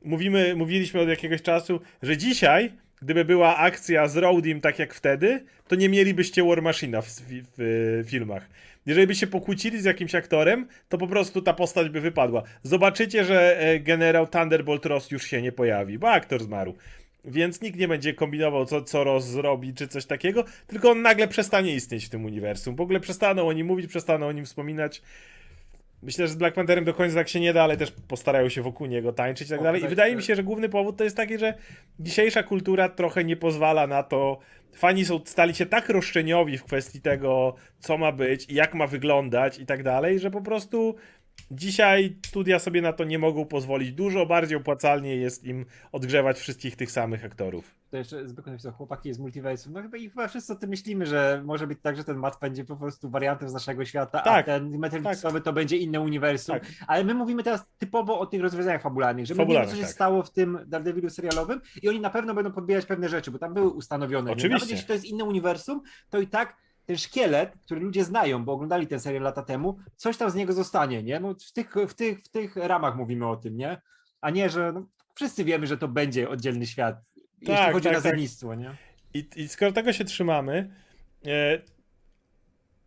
mówimy, 0.04 0.54
mówiliśmy 0.56 1.00
od 1.00 1.08
jakiegoś 1.08 1.42
czasu, 1.42 1.80
że 2.02 2.16
dzisiaj, 2.16 2.72
gdyby 3.04 3.24
była 3.24 3.56
akcja 3.56 4.08
z 4.08 4.16
Roadim 4.16 4.60
tak 4.60 4.78
jak 4.78 4.94
wtedy, 4.94 5.44
to 5.68 5.74
nie 5.74 5.88
mielibyście 5.88 6.44
War 6.44 6.62
Machina 6.62 7.02
w, 7.02 7.08
w, 7.08 7.22
w 8.04 8.10
filmach. 8.10 8.48
Jeżeli 8.86 9.06
by 9.06 9.14
się 9.14 9.26
pokłócili 9.26 9.80
z 9.80 9.84
jakimś 9.84 10.14
aktorem, 10.14 10.66
to 10.88 10.98
po 10.98 11.06
prostu 11.06 11.42
ta 11.42 11.52
postać 11.52 11.88
by 11.88 12.00
wypadła. 12.00 12.42
Zobaczycie, 12.62 13.24
że 13.24 13.60
e, 13.60 13.80
generał 13.80 14.26
Thunderbolt 14.26 14.86
Ross 14.86 15.10
już 15.10 15.24
się 15.24 15.42
nie 15.42 15.52
pojawi, 15.52 15.98
bo 15.98 16.10
aktor 16.10 16.42
zmarł. 16.42 16.74
Więc 17.24 17.60
nikt 17.60 17.78
nie 17.78 17.88
będzie 17.88 18.14
kombinował, 18.14 18.66
co, 18.66 18.82
co 18.82 19.04
Ross 19.04 19.24
zrobi, 19.24 19.74
czy 19.74 19.88
coś 19.88 20.06
takiego, 20.06 20.44
tylko 20.66 20.90
on 20.90 21.02
nagle 21.02 21.28
przestanie 21.28 21.74
istnieć 21.74 22.06
w 22.06 22.08
tym 22.08 22.24
uniwersum. 22.24 22.76
W 22.76 22.80
ogóle 22.80 23.00
przestaną 23.00 23.48
o 23.48 23.52
nim 23.52 23.66
mówić, 23.66 23.86
przestaną 23.86 24.26
o 24.26 24.32
nim 24.32 24.44
wspominać. 24.44 25.02
Myślę, 26.04 26.26
że 26.26 26.32
z 26.32 26.36
Black 26.36 26.54
Pantherem 26.54 26.84
do 26.84 26.94
końca 26.94 27.16
tak 27.16 27.28
się 27.28 27.40
nie 27.40 27.52
da, 27.52 27.62
ale 27.62 27.76
też 27.76 27.92
postarają 28.08 28.48
się 28.48 28.62
wokół 28.62 28.86
niego 28.86 29.12
tańczyć 29.12 29.48
i 29.48 29.50
tak 29.50 29.62
dalej. 29.62 29.80
I 29.80 29.82
tak, 29.82 29.90
wydaje 29.90 30.12
tak. 30.12 30.16
mi 30.16 30.22
się, 30.22 30.34
że 30.34 30.42
główny 30.42 30.68
powód 30.68 30.96
to 30.96 31.04
jest 31.04 31.16
taki, 31.16 31.38
że 31.38 31.54
dzisiejsza 32.00 32.42
kultura 32.42 32.88
trochę 32.88 33.24
nie 33.24 33.36
pozwala 33.36 33.86
na 33.86 34.02
to. 34.02 34.38
Fani 34.72 35.04
są, 35.04 35.20
stali 35.24 35.54
się 35.54 35.66
tak 35.66 35.88
roszczeniowi 35.88 36.58
w 36.58 36.64
kwestii 36.64 37.00
tego, 37.00 37.54
co 37.78 37.98
ma 37.98 38.12
być 38.12 38.50
i 38.50 38.54
jak 38.54 38.74
ma 38.74 38.86
wyglądać 38.86 39.58
i 39.58 39.66
tak 39.66 39.82
dalej, 39.82 40.18
że 40.18 40.30
po 40.30 40.40
prostu 40.40 40.94
dzisiaj 41.50 42.16
studia 42.26 42.58
sobie 42.58 42.82
na 42.82 42.92
to 42.92 43.04
nie 43.04 43.18
mogą 43.18 43.44
pozwolić. 43.44 43.92
Dużo 43.92 44.26
bardziej 44.26 44.56
opłacalnie 44.56 45.16
jest 45.16 45.44
im 45.44 45.66
odgrzewać 45.92 46.38
wszystkich 46.38 46.76
tych 46.76 46.90
samych 46.90 47.24
aktorów. 47.24 47.74
To 47.90 47.98
jeszcze 47.98 48.28
zwykle 48.28 48.52
napisał, 48.52 48.72
chłopaki 48.72 49.08
jest 49.08 49.20
multiversum. 49.20 49.72
No 49.72 49.82
chyba 49.82 49.96
i 49.96 50.08
chyba 50.08 50.28
wszyscy 50.28 50.52
o 50.52 50.56
tym 50.56 50.70
myślimy, 50.70 51.06
że 51.06 51.42
może 51.44 51.66
być 51.66 51.78
tak, 51.82 51.96
że 51.96 52.04
ten 52.04 52.16
mat 52.16 52.38
będzie 52.40 52.64
po 52.64 52.76
prostu 52.76 53.10
wariantem 53.10 53.48
z 53.48 53.52
naszego 53.52 53.84
świata, 53.84 54.20
Tak, 54.20 54.48
a 54.48 54.52
ten 54.52 54.78
Matrixowy 54.78 55.40
to 55.40 55.52
będzie 55.52 55.76
inne 55.76 56.00
uniwersum. 56.00 56.54
Tak. 56.60 56.68
Ale 56.86 57.04
my 57.04 57.14
mówimy 57.14 57.42
teraz 57.42 57.66
typowo 57.78 58.18
o 58.18 58.26
tych 58.26 58.40
rozwiązaniach 58.40 58.82
fabularnych, 58.82 59.26
że 59.26 59.34
my 59.34 59.46
wiemy, 59.46 59.66
co 59.66 59.76
się 59.76 59.82
tak. 59.82 59.90
stało 59.90 60.22
w 60.22 60.30
tym 60.30 60.58
Daredevilu 60.66 61.10
serialowym 61.10 61.60
i 61.82 61.88
oni 61.88 62.00
na 62.00 62.10
pewno 62.10 62.34
będą 62.34 62.52
podbierać 62.52 62.86
pewne 62.86 63.08
rzeczy, 63.08 63.30
bo 63.30 63.38
tam 63.38 63.54
były 63.54 63.70
ustanowione. 63.70 64.30
Oczywiście. 64.30 64.54
Nawet 64.54 64.70
jeśli 64.70 64.86
to 64.86 64.92
jest 64.92 65.04
inne 65.04 65.24
uniwersum, 65.24 65.82
to 66.10 66.20
i 66.20 66.26
tak 66.26 66.56
ten 66.86 66.96
szkielet, 66.96 67.52
który 67.62 67.80
ludzie 67.80 68.04
znają, 68.04 68.44
bo 68.44 68.52
oglądali 68.52 68.86
ten 68.86 69.00
serial 69.00 69.22
lata 69.22 69.42
temu, 69.42 69.78
coś 69.96 70.16
tam 70.16 70.30
z 70.30 70.34
niego 70.34 70.52
zostanie, 70.52 71.02
nie? 71.02 71.20
No 71.20 71.34
w 71.34 71.52
tych, 71.52 71.74
w 71.88 71.94
tych, 71.94 72.22
w 72.22 72.28
tych 72.28 72.56
ramach 72.56 72.96
mówimy 72.96 73.28
o 73.28 73.36
tym, 73.36 73.56
nie? 73.56 73.80
A 74.20 74.30
nie, 74.30 74.50
że 74.50 74.72
no, 74.72 74.86
wszyscy 75.14 75.44
wiemy, 75.44 75.66
że 75.66 75.78
to 75.78 75.88
będzie 75.88 76.28
oddzielny 76.28 76.66
świat, 76.66 76.96
jeśli 77.40 77.56
Tak, 77.56 77.72
chodzi 77.72 77.84
tak, 77.84 77.92
o 77.92 77.96
tak. 77.96 78.04
nazewnictwo, 78.04 78.54
nie? 78.54 78.74
I, 79.14 79.26
I 79.36 79.48
skoro 79.48 79.72
tego 79.72 79.92
się 79.92 80.04
trzymamy, 80.04 80.74
e, 81.26 81.58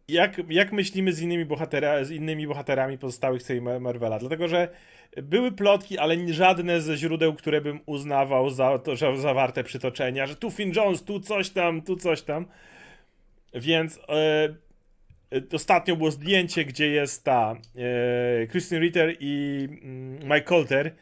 jak, 0.07 0.37
jak 0.49 0.71
myślimy 0.71 1.13
z 1.13 1.21
innymi, 1.21 1.45
bohatera, 1.45 2.03
z 2.03 2.11
innymi 2.11 2.47
bohaterami 2.47 2.97
pozostałych 2.97 3.43
serii 3.43 3.61
Mar- 3.61 3.81
Marvela? 3.81 4.19
Dlatego, 4.19 4.47
że 4.47 4.69
były 5.23 5.51
plotki, 5.51 5.97
ale 5.97 6.33
żadne 6.33 6.81
ze 6.81 6.97
źródeł, 6.97 7.33
które 7.33 7.61
bym 7.61 7.79
uznawał 7.85 8.49
za 8.49 8.79
to, 8.79 8.95
że 8.95 9.17
zawarte 9.17 9.63
przytoczenia, 9.63 10.27
że 10.27 10.35
tu 10.35 10.51
Finn 10.51 10.71
Jones, 10.75 11.03
tu 11.03 11.19
coś 11.19 11.49
tam, 11.49 11.81
tu 11.81 11.95
coś 11.95 12.21
tam. 12.21 12.45
Więc 13.53 13.99
e, 14.09 14.43
e, 15.31 15.41
ostatnio 15.53 15.95
było 15.95 16.11
zdjęcie, 16.11 16.65
gdzie 16.65 16.87
jest 16.87 17.23
ta 17.23 17.55
e, 18.43 18.47
Kristen 18.47 18.81
Ritter 18.81 19.15
i 19.19 19.63
mm, 19.83 20.19
Mike 20.23 20.41
Colter 20.41 20.95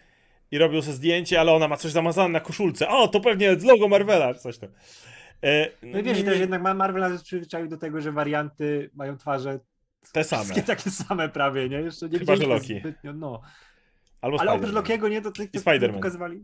i 0.51 0.57
robią 0.57 0.81
sobie 0.81 0.93
zdjęcie, 0.93 1.39
ale 1.39 1.51
ona 1.53 1.67
ma 1.67 1.77
coś 1.77 1.91
zamazane 1.91 2.29
na 2.29 2.39
koszulce. 2.39 2.87
O, 2.89 3.07
to 3.07 3.19
pewnie 3.19 3.59
z 3.59 3.63
logo 3.63 3.87
Marvela, 3.87 4.33
czy 4.33 4.39
coś 4.39 4.57
tam. 4.57 4.69
E, 5.43 5.69
No 5.83 5.99
i 5.99 6.03
wiesz, 6.03 6.23
też 6.23 6.39
jednak 6.39 6.61
Ma- 6.61 6.73
Marvel 6.73 7.01
nas 7.01 7.11
jest 7.11 7.23
przyzwyczaił 7.23 7.67
do 7.67 7.77
tego, 7.77 8.01
że 8.01 8.11
warianty 8.11 8.89
mają 8.93 9.17
twarze 9.17 9.59
te 10.11 10.23
same. 10.23 10.43
wszystkie 10.43 10.63
takie 10.75 10.89
same 10.89 11.29
prawie, 11.29 11.69
nie? 11.69 11.77
Jeszcze 11.81 12.09
nie 12.09 12.19
Chyba, 12.19 12.35
że 12.35 12.47
Loki. 12.47 12.79
zbytnio, 12.79 13.13
no. 13.13 13.41
Albo 14.21 14.39
Ale 14.39 14.49
Spider-Man. 14.51 14.55
oprócz 14.57 14.73
Lokiego, 14.73 15.07
nie, 15.09 15.21
to 15.21 15.31
tych, 15.31 15.53
I 15.53 15.59
Spider-Man. 15.59 15.93
pokazywali. 15.93 16.43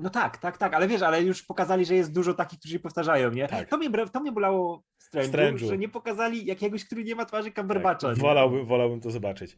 No 0.00 0.10
tak, 0.10 0.38
tak, 0.38 0.58
tak, 0.58 0.74
ale 0.74 0.88
wiesz, 0.88 1.02
ale 1.02 1.22
już 1.22 1.42
pokazali, 1.42 1.84
że 1.84 1.94
jest 1.94 2.12
dużo 2.12 2.34
takich, 2.34 2.58
którzy 2.58 2.74
się 2.74 2.80
powtarzają, 2.80 3.30
nie? 3.30 3.48
Tak. 3.48 3.68
To, 3.68 3.76
mnie, 3.78 3.90
to 4.12 4.20
mnie 4.20 4.32
bolało 4.32 4.82
w 4.98 5.10
Strange'u, 5.10 5.30
Strange'u. 5.30 5.68
że 5.68 5.78
nie 5.78 5.88
pokazali 5.88 6.46
jakiegoś, 6.46 6.84
który 6.84 7.04
nie 7.04 7.14
ma 7.14 7.24
twarzy 7.24 7.52
Cumberbatcha. 7.52 8.08
Tak, 8.08 8.18
wolałbym, 8.18 8.66
wolałbym 8.66 9.00
to 9.00 9.10
zobaczyć. 9.10 9.56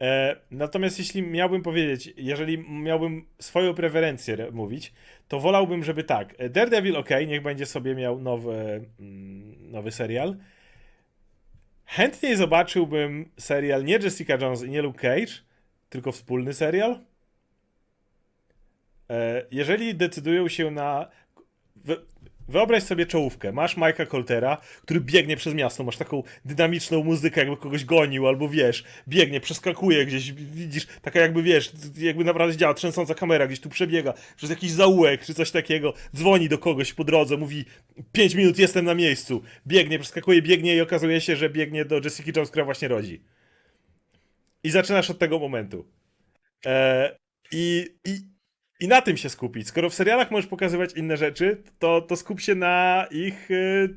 E, 0.00 0.36
natomiast 0.50 0.98
jeśli 0.98 1.22
miałbym 1.22 1.62
powiedzieć, 1.62 2.14
jeżeli 2.16 2.58
miałbym 2.70 3.26
swoją 3.38 3.74
preferencję 3.74 4.34
re- 4.34 4.50
mówić, 4.50 4.92
to 5.28 5.40
wolałbym, 5.40 5.84
żeby 5.84 6.04
tak, 6.04 6.34
e, 6.38 6.48
Daredevil 6.48 6.96
ok, 6.96 7.10
niech 7.26 7.42
będzie 7.42 7.66
sobie 7.66 7.94
miał 7.94 8.20
nowy, 8.20 8.84
mm, 9.00 9.70
nowy 9.70 9.92
serial. 9.92 10.36
Chętniej 11.86 12.36
zobaczyłbym 12.36 13.30
serial 13.38 13.84
nie 13.84 13.94
Jessica 13.96 14.36
Jones 14.40 14.62
i 14.62 14.70
nie 14.70 14.82
Luke 14.82 14.98
Cage, 15.00 15.32
tylko 15.88 16.12
wspólny 16.12 16.52
serial. 16.54 17.00
E, 19.10 19.46
jeżeli 19.50 19.94
decydują 19.94 20.48
się 20.48 20.70
na... 20.70 21.10
wy- 21.76 22.14
Wyobraź 22.48 22.82
sobie 22.82 23.06
czołówkę. 23.06 23.52
Masz 23.52 23.76
Mike'a 23.76 24.06
Coltera, 24.06 24.56
który 24.82 25.00
biegnie 25.00 25.36
przez 25.36 25.54
miasto, 25.54 25.84
masz 25.84 25.96
taką 25.96 26.22
dynamiczną 26.44 27.04
muzykę, 27.04 27.40
jakby 27.40 27.56
kogoś 27.56 27.84
gonił, 27.84 28.28
albo 28.28 28.48
wiesz, 28.48 28.84
biegnie, 29.08 29.40
przeskakuje 29.40 30.06
gdzieś, 30.06 30.32
widzisz, 30.32 30.86
taka 31.02 31.20
jakby 31.20 31.42
wiesz, 31.42 31.72
jakby 31.98 32.24
naprawdę 32.24 32.56
działa 32.56 32.74
trzęsąca 32.74 33.14
kamera, 33.14 33.46
gdzieś 33.46 33.60
tu 33.60 33.68
przebiega 33.68 34.14
przez 34.36 34.50
jakiś 34.50 34.70
zaułek 34.70 35.24
czy 35.24 35.34
coś 35.34 35.50
takiego, 35.50 35.92
dzwoni 36.16 36.48
do 36.48 36.58
kogoś 36.58 36.92
po 36.92 37.04
drodze, 37.04 37.36
mówi 37.36 37.64
5 38.12 38.34
minut 38.34 38.58
jestem 38.58 38.84
na 38.84 38.94
miejscu, 38.94 39.42
biegnie, 39.66 39.98
przeskakuje, 39.98 40.42
biegnie 40.42 40.76
i 40.76 40.80
okazuje 40.80 41.20
się, 41.20 41.36
że 41.36 41.50
biegnie 41.50 41.84
do 41.84 42.00
Jessica 42.04 42.30
Jones, 42.36 42.50
która 42.50 42.64
właśnie 42.64 42.88
rodzi. 42.88 43.22
I 44.64 44.70
zaczynasz 44.70 45.10
od 45.10 45.18
tego 45.18 45.38
momentu. 45.38 45.86
E, 46.66 47.16
i, 47.52 47.86
i, 48.04 48.33
I 48.84 48.88
na 48.88 49.02
tym 49.02 49.16
się 49.16 49.28
skupić. 49.28 49.68
Skoro 49.68 49.90
w 49.90 49.94
serialach 49.94 50.30
możesz 50.30 50.46
pokazywać 50.46 50.92
inne 50.92 51.16
rzeczy, 51.16 51.62
to, 51.78 52.00
to 52.00 52.16
skup 52.16 52.40
się 52.40 52.54
na 52.54 53.06
ich. 53.10 53.50
e, 53.50 53.88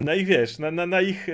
Na 0.00 0.14
ich 0.14 0.26
wiesz, 0.26 0.58
na, 0.58 0.70
na, 0.70 0.86
na 0.86 1.00
ich 1.00 1.28
e, 1.28 1.32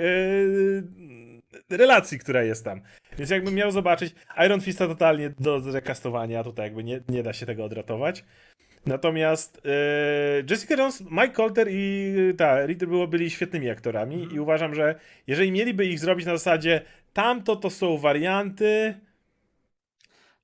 relacji, 1.69 2.19
która 2.19 2.43
jest 2.43 2.65
tam. 2.65 2.81
Więc 3.17 3.29
jakbym 3.29 3.55
miał 3.55 3.71
zobaczyć, 3.71 4.15
Iron 4.45 4.61
Fista 4.61 4.87
totalnie 4.87 5.29
do 5.39 5.59
zrekastowania, 5.59 6.43
tutaj 6.43 6.65
jakby 6.65 6.83
nie, 6.83 7.01
nie 7.09 7.23
da 7.23 7.33
się 7.33 7.45
tego 7.45 7.65
odratować. 7.65 8.23
Natomiast 8.85 9.61
e, 9.65 9.69
Jessica 10.49 10.75
Jones, 10.75 11.01
Mike 11.01 11.31
Colter 11.31 11.67
i 11.71 12.13
ta 12.37 12.65
Ritter 12.65 12.87
było, 12.89 13.07
byli 13.07 13.29
świetnymi 13.29 13.69
aktorami 13.69 14.27
i 14.33 14.39
uważam, 14.39 14.75
że 14.75 14.95
jeżeli 15.27 15.51
mieliby 15.51 15.85
ich 15.85 15.99
zrobić 15.99 16.25
na 16.25 16.37
zasadzie 16.37 16.81
tamto 17.13 17.55
to 17.55 17.69
są 17.69 17.97
warianty, 17.97 18.95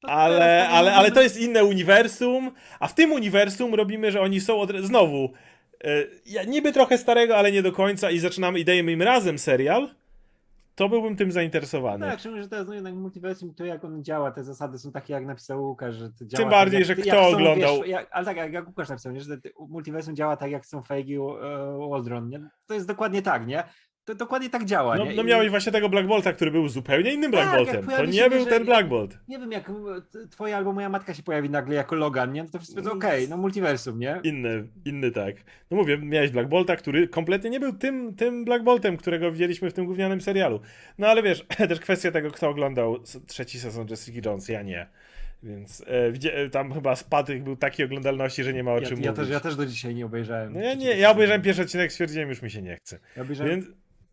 ale, 0.04 0.70
ale, 0.70 0.94
ale 0.94 1.12
to 1.12 1.22
jest 1.22 1.38
inne 1.38 1.64
uniwersum, 1.64 2.52
a 2.80 2.88
w 2.88 2.94
tym 2.94 3.12
uniwersum 3.12 3.76
robimy, 3.76 4.12
że 4.12 4.22
oni 4.22 4.42
są 4.42 4.60
od... 4.60 4.72
znowu 4.78 5.34
e, 5.84 5.90
ja, 6.26 6.44
niby 6.44 6.72
trochę 6.72 6.98
starego, 6.98 7.38
ale 7.38 7.52
nie 7.52 7.62
do 7.62 7.72
końca 7.72 8.12
i 8.12 8.20
zaczynamy 8.20 8.60
i 8.60 8.66
dajemy 8.66 8.92
im 8.92 9.02
razem 9.02 9.40
serial 9.40 9.90
to 10.78 10.90
byłbym 10.90 11.16
tym 11.16 11.32
zainteresowany. 11.32 12.06
Tak, 12.06 12.20
szczególnie, 12.20 12.44
że 12.44 12.50
teraz 12.50 12.68
no 12.68 12.74
jednak 12.74 12.94
multiversum, 12.94 13.54
to 13.54 13.66
jak 13.66 13.86
on 13.86 14.04
działa, 14.04 14.32
te 14.32 14.44
zasady 14.44 14.80
są 14.80 14.92
takie, 14.92 15.14
jak 15.14 15.26
napisał 15.26 15.64
Łukasz, 15.64 15.96
że 15.96 16.10
to 16.10 16.26
działa 16.26 16.44
Tym 16.44 16.50
bardziej, 16.50 16.80
tak, 16.80 16.88
że 16.88 16.94
jak, 16.94 17.02
kto 17.02 17.16
jak 17.16 17.18
chcą, 17.18 17.38
oglądał- 17.38 17.78
Wiesz, 17.78 17.88
jak, 17.88 18.08
ale 18.12 18.26
tak, 18.26 18.38
jak, 18.38 18.54
jak 18.54 18.68
Łukasz 18.68 18.90
napisał, 18.90 19.12
nie, 19.12 19.22
że 19.22 19.38
multiversum 19.70 20.16
działa 20.16 20.38
tak, 20.38 20.52
jak 20.52 20.64
chcą 20.64 20.84
Feige 20.84 21.14
i 21.14 21.18
Waldron, 21.90 22.30
nie? 22.30 22.50
To 22.68 22.74
jest 22.74 22.88
dokładnie 22.88 23.22
tak, 23.22 23.48
nie? 23.48 23.64
To 24.08 24.16
dokładnie 24.16 24.50
tak 24.50 24.66
działa, 24.66 24.96
No, 24.96 25.06
nie? 25.06 25.16
no 25.16 25.24
I- 25.24 25.26
miałeś 25.26 25.50
właśnie 25.50 25.72
tego 25.72 25.90
Black 25.90 26.08
Bolta, 26.08 26.34
który 26.34 26.52
był 26.52 26.70
zupełnie 26.70 27.14
innym 27.14 27.32
Tak, 27.32 27.50
Black 27.52 27.68
jak 27.68 27.86
Boltem. 27.86 28.06
To 28.06 28.12
nie 28.12 28.30
był 28.30 28.46
ten 28.46 28.66
Black 28.66 28.88
Bolt. 28.88 29.18
Nie 29.28 29.40
wiem, 29.40 29.52
jak 29.52 29.72
twoja 30.30 30.58
albo 30.58 30.74
moja 30.74 30.90
matka 30.90 31.14
się 31.14 31.24
pojawi 31.24 31.50
nagle 31.50 31.76
jako 31.76 31.96
Logan, 31.96 32.34
nie? 32.34 32.44
No 32.44 32.50
to 32.50 32.58
wszystko 32.60 32.80
jest 32.80 32.88
Mm. 32.92 32.98
okej, 32.98 33.30
no 33.30 33.38
multiversum, 33.38 34.00
nie? 34.00 34.20
Inny, 34.24 34.68
inny 34.86 35.12
tak. 35.12 35.36
No 35.72 35.78
mówię, 35.78 35.98
miałeś 35.98 36.32
Black 36.32 36.50
Bolta, 36.50 36.76
który 36.76 37.08
kompletnie 37.08 37.50
nie 37.50 37.60
był 37.60 37.74
tym, 37.74 38.16
tym 38.16 38.46
Black 38.46 38.64
Boltem, 38.64 38.98
którego 38.98 39.32
widzieliśmy 39.32 39.70
w 39.70 39.74
tym 39.74 39.86
gównianym 39.86 40.22
serialu. 40.22 40.60
No 40.98 41.08
ale 41.08 41.24
wiesz, 41.24 41.46
też 41.70 41.80
kwestia 41.80 42.12
tego, 42.12 42.32
kto 42.32 42.50
oglądał 42.50 42.98
trzeci 43.28 43.60
sezon 43.60 43.88
Jessica 43.90 44.30
Jones, 44.30 44.50
ja 44.50 44.62
nie. 44.62 44.88
Więc 45.44 45.82
e, 45.82 46.34
e, 46.34 46.50
tam 46.50 46.74
chyba 46.74 46.96
spadek 46.96 47.44
był 47.44 47.56
takiej 47.56 47.86
oglądalności, 47.86 48.44
że 48.44 48.54
nie 48.54 48.64
ma 48.64 48.72
o 48.72 48.80
Ja, 48.80 48.88
czym 48.88 49.02
ja, 49.02 49.12
mówić. 49.12 49.26
też, 49.26 49.30
ja 49.34 49.40
też 49.40 49.56
do 49.56 49.66
dzisiaj 49.66 49.96
nie 49.96 50.06
obejrzałem. 50.06 50.54
No 50.54 50.60
ja 50.60 50.74
nie, 50.74 50.98
ja 50.98 51.12
obejrzałem 51.12 51.42
pierwszy 51.42 51.62
odcinek, 51.62 51.92
stwierdziłem, 51.92 52.30
już 52.30 52.42
mi 52.42 52.52
się 52.52 52.62
nie 52.62 52.76
chce. 52.76 53.00
Ja 53.16 53.22
obejrzałem 53.24 53.52
Więc 53.52 53.66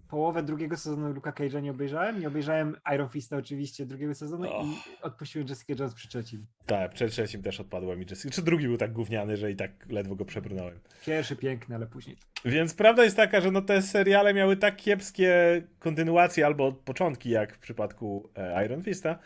połowę 0.08 0.42
drugiego 0.42 0.76
sezonu 0.76 1.12
Luka 1.12 1.32
Cage'a 1.32 1.62
nie 1.62 1.70
obejrzałem, 1.70 2.20
nie 2.20 2.28
obejrzałem 2.28 2.76
Iron 2.94 3.08
Fista 3.08 3.36
oczywiście 3.36 3.86
drugiego 3.86 4.14
sezonu 4.14 4.48
Och. 4.52 4.66
i 4.66 5.02
odpuściłem 5.02 5.48
Jessica 5.48 5.74
Jones 5.78 5.94
przy 5.94 6.08
trzecim. 6.08 6.46
tak, 6.66 6.92
przed 6.92 7.10
trzecim 7.10 7.42
też 7.42 7.60
odpadła 7.60 7.96
mi 7.96 8.06
Jessica. 8.10 8.34
Czy 8.34 8.42
drugi 8.42 8.66
był 8.66 8.76
tak 8.76 8.92
gówniany, 8.92 9.36
że 9.36 9.50
i 9.50 9.56
tak 9.56 9.70
ledwo 9.88 10.14
go 10.16 10.24
przebrnąłem. 10.24 10.80
Pierwszy 11.06 11.36
piękny, 11.36 11.74
ale 11.74 11.86
później. 11.86 12.16
Więc 12.44 12.74
prawda 12.74 13.04
jest 13.04 13.16
taka, 13.16 13.40
że 13.40 13.50
no 13.50 13.62
te 13.62 13.82
seriale 13.82 14.34
miały 14.34 14.56
tak 14.56 14.76
kiepskie 14.76 15.62
kontynuacje 15.78 16.46
albo 16.46 16.72
początki, 16.72 17.30
jak 17.30 17.54
w 17.54 17.58
przypadku 17.58 18.30
e, 18.36 18.64
Iron 18.66 18.82
Fista, 18.82 19.18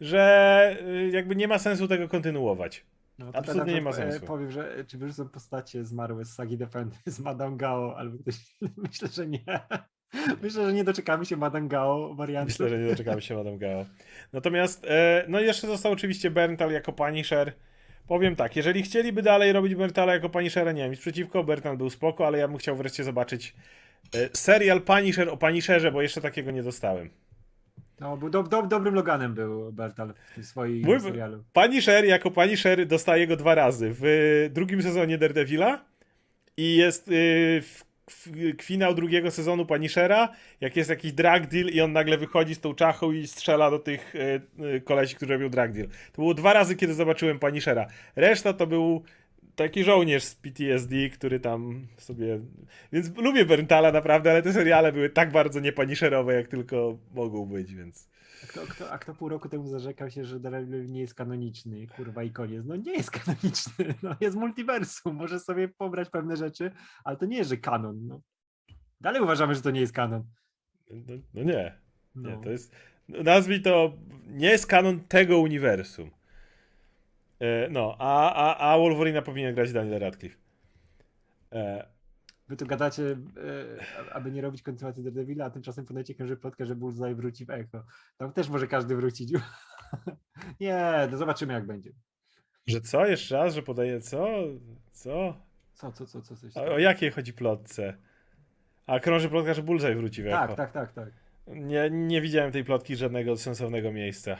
że 0.00 0.76
y, 0.86 1.10
jakby 1.10 1.36
nie 1.36 1.48
ma 1.48 1.58
sensu 1.58 1.88
tego 1.88 2.08
kontynuować. 2.08 2.86
No, 3.18 3.30
Absolutnie 3.32 3.74
nie 3.74 3.82
ma 3.82 3.90
e, 3.90 3.92
sensu. 3.92 4.26
Powiem, 4.26 4.50
że 4.50 4.76
e, 4.76 4.84
czy 4.84 4.98
wyrzucą 4.98 5.28
postacie 5.28 5.84
zmarłe 5.84 6.24
z 6.24 6.34
sagi 6.34 6.58
Defend 6.58 6.98
z 7.06 7.20
Madame 7.20 7.56
Gao 7.56 7.96
albo 7.96 8.18
ktoś. 8.18 8.34
Myślę, 8.76 9.08
że 9.08 9.26
nie. 9.26 9.44
Myślę, 10.42 10.66
że 10.66 10.72
nie 10.72 10.84
doczekamy 10.84 11.26
się 11.26 11.36
Madame 11.36 11.68
Gao 11.68 12.14
wariantu. 12.14 12.48
Myślę, 12.48 12.68
że 12.68 12.78
nie 12.78 12.90
doczekamy 12.90 13.22
się 13.22 13.34
Madame 13.34 13.58
Gao. 13.58 13.84
Natomiast, 14.32 14.86
e, 14.88 15.24
no 15.28 15.40
jeszcze 15.40 15.66
został 15.66 15.92
oczywiście 15.92 16.30
Berntal 16.30 16.72
jako 16.72 16.92
Punisher. 16.92 17.52
Powiem 18.06 18.36
tak, 18.36 18.56
jeżeli 18.56 18.82
chcieliby 18.82 19.22
dalej 19.22 19.52
robić 19.52 19.74
Berntala 19.74 20.14
jako 20.14 20.28
Punishera, 20.28 20.72
nie 20.72 20.82
wiem, 20.82 20.90
nic 20.90 21.00
przeciwko, 21.00 21.44
Berntal 21.44 21.76
był 21.76 21.90
spoko, 21.90 22.26
ale 22.26 22.38
ja 22.38 22.48
bym 22.48 22.56
chciał 22.56 22.76
wreszcie 22.76 23.04
zobaczyć 23.04 23.54
e, 24.14 24.28
serial 24.32 24.82
Punisher 24.82 25.28
o 25.28 25.36
Punisherze, 25.36 25.92
bo 25.92 26.02
jeszcze 26.02 26.20
takiego 26.20 26.50
nie 26.50 26.62
dostałem. 26.62 27.10
No, 28.00 28.16
był 28.16 28.30
do, 28.30 28.42
do, 28.42 28.62
dobrym 28.62 28.94
Loganem 28.94 29.34
był 29.34 29.72
Bertal 29.72 30.14
w 30.30 30.34
tym 30.34 30.44
swoim 30.44 30.82
Mój- 30.86 31.00
serialu. 31.00 31.44
Punisher 31.52 32.04
jako 32.04 32.30
Punisher 32.30 32.86
dostaje 32.86 33.26
go 33.26 33.36
dwa 33.36 33.54
razy. 33.54 33.90
W 33.92 34.50
drugim 34.52 34.82
sezonie 34.82 35.18
Daredevila 35.18 35.84
i 36.56 36.76
jest 36.76 37.08
y, 37.08 37.12
w, 37.62 37.84
finał 38.62 38.94
drugiego 38.94 39.30
sezonu 39.30 39.66
Punishera, 39.66 40.28
jak 40.60 40.76
jest 40.76 40.90
jakiś 40.90 41.12
drug 41.12 41.46
deal 41.46 41.66
i 41.66 41.80
on 41.80 41.92
nagle 41.92 42.18
wychodzi 42.18 42.54
z 42.54 42.60
tą 42.60 42.74
czachą 42.74 43.12
i 43.12 43.26
strzela 43.26 43.70
do 43.70 43.78
tych 43.78 44.14
y, 44.14 44.80
kolesi, 44.80 45.14
którzy 45.14 45.32
robią 45.32 45.48
drug 45.48 45.72
deal. 45.72 45.88
To 45.88 46.22
było 46.22 46.34
dwa 46.34 46.52
razy, 46.52 46.76
kiedy 46.76 46.94
zobaczyłem 46.94 47.38
Punishera. 47.38 47.86
Reszta 48.16 48.52
to 48.52 48.66
był 48.66 49.02
taki 49.56 49.84
żołnierz 49.84 50.24
z 50.24 50.34
PTSD, 50.34 50.94
który 51.12 51.40
tam 51.40 51.86
sobie... 51.96 52.40
Więc 52.92 53.16
lubię 53.16 53.44
Berntala 53.44 53.92
naprawdę, 53.92 54.30
ale 54.30 54.42
te 54.42 54.52
seriale 54.52 54.92
były 54.92 55.10
tak 55.10 55.32
bardzo 55.32 55.60
niepanisherowe, 55.60 56.34
jak 56.34 56.48
tylko 56.48 56.98
mogą 57.14 57.46
być, 57.46 57.74
więc... 57.74 58.08
A 58.42 58.46
kto, 58.46 58.66
kto, 58.66 58.90
a 58.90 58.98
kto 58.98 59.14
pół 59.14 59.28
roku 59.28 59.48
temu 59.48 59.68
zarzekał 59.68 60.10
się, 60.10 60.24
że 60.24 60.40
Daredevil 60.40 60.92
nie 60.92 61.00
jest 61.00 61.14
kanoniczny, 61.14 61.86
kurwa 61.86 62.22
i 62.22 62.30
koniec. 62.30 62.64
No 62.66 62.76
nie 62.76 62.92
jest 62.92 63.10
kanoniczny, 63.10 63.94
no 64.02 64.16
jest 64.20 64.36
multiversum, 64.36 65.16
może 65.16 65.40
sobie 65.40 65.68
pobrać 65.68 66.10
pewne 66.10 66.36
rzeczy, 66.36 66.70
ale 67.04 67.16
to 67.16 67.26
nie 67.26 67.36
jest, 67.36 67.50
że 67.50 67.56
kanon. 67.56 68.06
No. 68.06 68.20
Dalej 69.00 69.22
uważamy, 69.22 69.54
że 69.54 69.62
to 69.62 69.70
nie 69.70 69.80
jest 69.80 69.92
kanon. 69.92 70.24
No, 70.90 71.14
no 71.34 71.42
nie. 71.42 71.78
No. 72.14 72.30
Nie, 72.30 72.42
to 72.42 72.50
jest. 72.50 72.76
Nazwij 73.08 73.62
to. 73.62 73.92
Nie 74.26 74.48
jest 74.48 74.66
kanon 74.66 75.00
tego 75.00 75.38
uniwersum. 75.38 76.10
E, 77.40 77.68
no, 77.70 77.96
a, 77.98 78.32
a, 78.34 78.72
a 78.72 78.78
Wolverina 78.78 79.22
powinien 79.22 79.54
grać 79.54 79.72
Daniel 79.72 80.00
Radcliffe. 80.00 80.38
E, 81.52 81.86
Wy 82.48 82.56
tu 82.56 82.66
gadacie, 82.66 83.16
e, 84.08 84.12
aby 84.14 84.30
nie 84.30 84.42
robić 84.42 84.62
kontynuacji 84.62 85.02
Daredevila, 85.02 85.44
a 85.44 85.50
tymczasem 85.50 85.86
podajecie 85.86 86.14
krąży 86.14 86.36
plotkę, 86.36 86.66
że 86.66 86.76
Bullseye 86.76 87.14
wróci 87.14 87.46
w 87.46 87.50
Echo. 87.50 87.84
Tam 88.16 88.32
też 88.32 88.48
może 88.48 88.66
każdy 88.66 88.96
wrócić. 88.96 89.32
nie, 90.60 91.08
to 91.10 91.16
zobaczymy 91.16 91.52
jak 91.52 91.66
będzie. 91.66 91.90
że 92.66 92.80
co? 92.80 93.06
Jeszcze 93.06 93.36
raz, 93.36 93.54
że 93.54 93.62
podaje 93.62 94.00
co? 94.00 94.28
Co? 94.92 95.34
Co, 95.74 95.92
co, 95.92 96.06
co, 96.06 96.22
co, 96.22 96.36
coś 96.36 96.54
tam. 96.54 96.68
o 96.68 96.78
jakiej 96.78 97.10
chodzi 97.10 97.32
plotce? 97.32 97.96
A 98.86 99.00
krąży 99.00 99.28
plotka, 99.28 99.54
że 99.54 99.62
Bullseye 99.62 99.96
wróci 99.96 100.22
w 100.22 100.26
Echo. 100.26 100.46
Tak, 100.46 100.56
tak, 100.56 100.72
tak, 100.72 100.92
tak. 100.92 101.08
Nie, 101.46 101.90
nie 101.90 102.20
widziałem 102.20 102.52
tej 102.52 102.64
plotki 102.64 102.96
żadnego 102.96 103.36
sensownego 103.36 103.92
miejsca. 103.92 104.36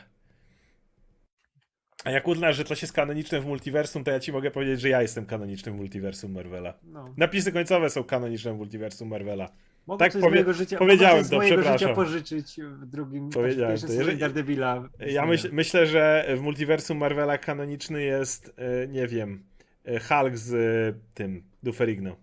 A 2.08 2.10
jak 2.10 2.28
uznasz, 2.28 2.56
że 2.56 2.64
to 2.64 2.74
jest 2.74 2.92
kanoniczne 2.92 3.40
w 3.40 3.46
multiversum, 3.46 4.04
to 4.04 4.10
ja 4.10 4.20
ci 4.20 4.32
mogę 4.32 4.50
powiedzieć, 4.50 4.80
że 4.80 4.88
ja 4.88 5.02
jestem 5.02 5.26
kanonicznym 5.26 5.74
w 5.74 5.78
multiversum 5.78 6.32
Marvela. 6.32 6.74
No. 6.84 7.14
Napisy 7.16 7.52
końcowe 7.52 7.90
są 7.90 8.04
kanoniczne 8.04 8.52
w 8.54 8.56
multiversum 8.56 9.08
Marvela. 9.08 9.48
Mogę 9.86 9.98
Tak 9.98 10.12
coś 10.12 10.22
powie- 10.22 10.30
z 10.30 10.34
mojego 10.34 10.52
życia, 10.52 10.78
powiedziałem 10.78 11.16
mogę 11.16 11.20
coś 11.22 11.26
z 11.26 11.30
to, 11.30 11.36
mojego 11.36 11.56
przepraszam. 11.56 11.88
życia 11.88 11.94
pożyczyć 11.94 12.56
w 12.62 12.86
drugim, 12.86 13.30
Powiedziałem 13.30 13.78
to. 13.78 13.92
Jeżeli- 13.92 14.18
Daredevila. 14.18 14.88
Ja 15.06 15.26
myśl, 15.26 15.48
myślę, 15.52 15.86
że 15.86 16.26
w 16.36 16.40
multiversum 16.40 16.98
Marvela 16.98 17.38
kanoniczny 17.38 18.02
jest, 18.02 18.54
e, 18.56 18.88
nie 18.88 19.06
wiem, 19.06 19.42
e, 19.84 20.00
Hulk 20.00 20.36
z 20.36 20.54
e, 20.54 20.98
tym, 21.14 21.42
Duferigno. 21.62 22.16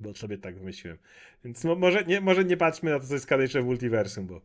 Bo 0.00 0.14
sobie 0.14 0.38
tak 0.38 0.58
wymyśliłem. 0.58 0.98
Więc 1.44 1.64
mo, 1.64 1.74
może, 1.74 2.04
nie, 2.04 2.20
może 2.20 2.44
nie 2.44 2.56
patrzmy 2.56 2.90
na 2.90 3.00
to, 3.00 3.06
co 3.06 3.14
jest 3.14 3.26
kanoniczne 3.26 3.62
w 3.62 3.64
multiversum, 3.64 4.26
bo 4.26 4.40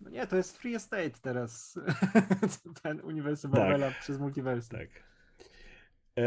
No 0.00 0.10
nie, 0.10 0.26
to 0.26 0.36
jest 0.36 0.58
Free 0.58 0.74
Estate 0.74 1.10
teraz. 1.22 1.78
Ten 2.82 3.00
uniwersum 3.00 3.50
Tak. 3.50 3.60
Marvela 3.60 3.90
przez 3.90 4.18
multiversum. 4.18 4.78
tak. 4.78 4.88
E, 6.18 6.24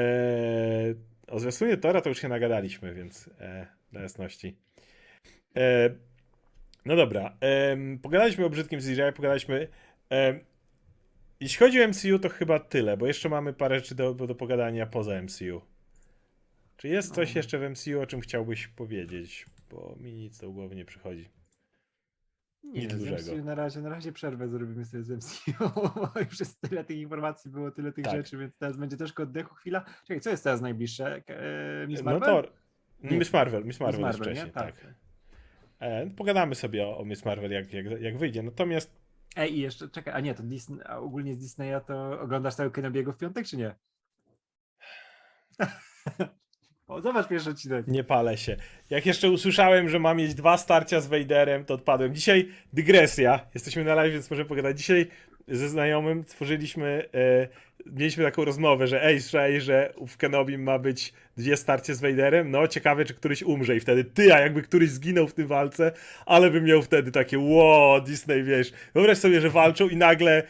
o 1.28 1.40
zwiastunie 1.40 1.78
Tora 1.78 2.02
to 2.02 2.10
już 2.10 2.22
się 2.22 2.28
nagadaliśmy, 2.28 2.94
więc 2.94 3.30
e, 3.40 3.68
dla 3.92 4.02
jasności. 4.02 4.58
E, 5.58 5.90
no 6.86 6.96
dobra, 6.96 7.38
em, 7.42 8.00
pogadaliśmy 8.00 8.46
o 8.46 8.50
brzydkim 8.50 8.80
CGI, 8.80 9.14
pogadaliśmy... 9.16 9.68
em, 10.10 10.40
jeśli 11.40 11.58
chodzi 11.58 11.84
o 11.84 11.88
MCU, 11.88 12.20
to 12.20 12.30
chyba 12.30 12.60
tyle, 12.60 12.98
bo 12.98 13.08
jeszcze 13.08 13.30
mamy 13.30 13.54
parę 13.54 13.76
rzeczy 13.80 13.96
do, 13.96 14.14
do 14.14 14.36
pogadania 14.36 14.86
poza 14.86 15.22
MCU. 15.22 15.62
Czy 16.78 16.88
jest 16.88 17.16
coś 17.16 17.36
No. 17.36 17.40
jeszcze 17.40 17.60
w 17.60 17.70
MCU, 17.70 18.02
o 18.02 18.06
czym 18.08 18.22
chciałbyś 18.22 18.68
powiedzieć? 18.68 19.46
Bo 19.70 19.96
mi 20.00 20.14
nic 20.14 20.40
do 20.40 20.52
głowy 20.52 20.76
nie 20.76 20.86
przychodzi. 20.86 21.30
Nie, 22.64 22.82
Nic 22.82 22.96
dużego. 22.96 23.44
Na 23.44 23.56
razie, 23.56 23.82
na 23.82 23.90
razie 23.90 24.12
przerwę 24.12 24.48
zrobimy 24.50 24.86
sobie 24.86 25.04
z 25.04 25.10
MCU. 25.10 25.52
Już 26.30 26.40
jest 26.40 26.62
tyle 26.62 26.84
tych 26.84 26.98
informacji, 26.98 27.52
było 27.52 27.72
tyle 27.72 27.92
tych 27.92 28.06
Tak. 28.06 28.14
rzeczy, 28.16 28.38
więc 28.38 28.58
teraz 28.58 28.78
będzie 28.78 28.98
troszkę 28.98 29.24
oddechu 29.24 29.56
chwila. 29.56 29.86
Czekaj, 30.04 30.22
co 30.22 30.30
jest 30.30 30.44
teraz 30.44 30.62
najbliższe? 30.62 31.22
E, 31.28 31.88
Miss 31.88 32.04
No 32.04 32.12
Marvel? 32.12 32.44
to... 32.44 32.52
Nie. 33.04 33.18
Miss 33.18 33.34
Marvel, 33.34 33.66
Miss 33.66 33.80
Marvel, 33.80 34.00
Miss 34.00 34.08
jest 34.08 34.20
wcześniej, 34.20 34.46
nie? 34.46 34.52
tak. 34.52 34.76
E, 35.80 36.10
pogadamy 36.10 36.56
sobie 36.56 36.88
o, 36.88 36.98
o 36.98 37.06
Miss 37.06 37.26
Marvel, 37.26 37.52
jak, 37.52 37.74
jak, 37.74 37.86
jak 38.02 38.18
wyjdzie. 38.18 38.44
Natomiast 38.44 39.00
Ej, 39.36 39.58
i 39.58 39.60
jeszcze, 39.62 39.90
czekaj, 39.90 40.14
a 40.14 40.20
nie, 40.20 40.36
to 40.36 40.44
Disney, 40.44 40.80
a 40.86 40.98
ogólnie 40.98 41.34
z 41.34 41.38
Disneya 41.38 41.82
to 41.88 42.22
oglądasz 42.22 42.56
cały 42.56 42.72
Kenobiego 42.72 43.14
w 43.14 43.18
piątek, 43.18 43.46
czy 43.48 43.58
nie? 43.58 43.76
o, 46.90 47.02
zobacz 47.02 47.28
pierwszy 47.28 47.50
odcinek. 47.50 47.88
Nie 47.88 48.04
palę 48.04 48.38
się. 48.38 48.56
Jak 48.90 49.06
jeszcze 49.06 49.30
usłyszałem, 49.30 49.90
że 49.90 50.00
mam 50.00 50.18
mieć 50.18 50.34
dwa 50.34 50.58
starcia 50.58 51.02
z 51.02 51.08
Vaderem, 51.08 51.66
to 51.66 51.74
odpadłem. 51.74 52.16
Dzisiaj 52.16 52.50
dygresja. 52.74 53.40
Jesteśmy 53.54 53.84
na 53.84 53.96
live, 53.96 54.14
więc 54.14 54.32
możemy 54.32 54.50
pogadać. 54.50 54.78
Dzisiaj 54.78 55.08
ze 55.48 55.70
znajomym 55.70 56.24
stworzyliśmy, 56.28 57.10
e, 57.14 57.48
mieliśmy 57.86 58.24
taką 58.24 58.46
rozmowę, 58.46 58.88
że 58.88 59.04
ej, 59.04 59.22
słyszałeś, 59.22 59.64
że 59.64 59.94
w 60.08 60.18
Kenobi 60.18 60.58
ma 60.58 60.80
być 60.80 61.14
dwie 61.38 61.58
starcie 61.58 61.96
z 61.96 62.02
Vaderem? 62.02 62.52
No, 62.52 62.68
ciekawe, 62.68 63.06
czy 63.06 63.14
któryś 63.14 63.44
umrze 63.44 63.76
i 63.76 63.80
wtedy 63.80 64.04
ty, 64.04 64.34
a 64.34 64.40
jakby 64.40 64.62
któryś 64.62 64.90
zginął 64.90 65.28
w 65.28 65.34
tym 65.34 65.48
walce, 65.48 65.92
ale 66.26 66.52
bym 66.52 66.64
miał 66.66 66.82
wtedy 66.82 67.12
takie, 67.12 67.40
wow, 67.40 68.02
Disney, 68.02 68.44
wiesz. 68.44 68.72
Wyobraź 68.94 69.18
sobie, 69.18 69.42
że 69.42 69.50
walczą 69.50 69.90
i 69.90 69.96
nagle 69.96 70.44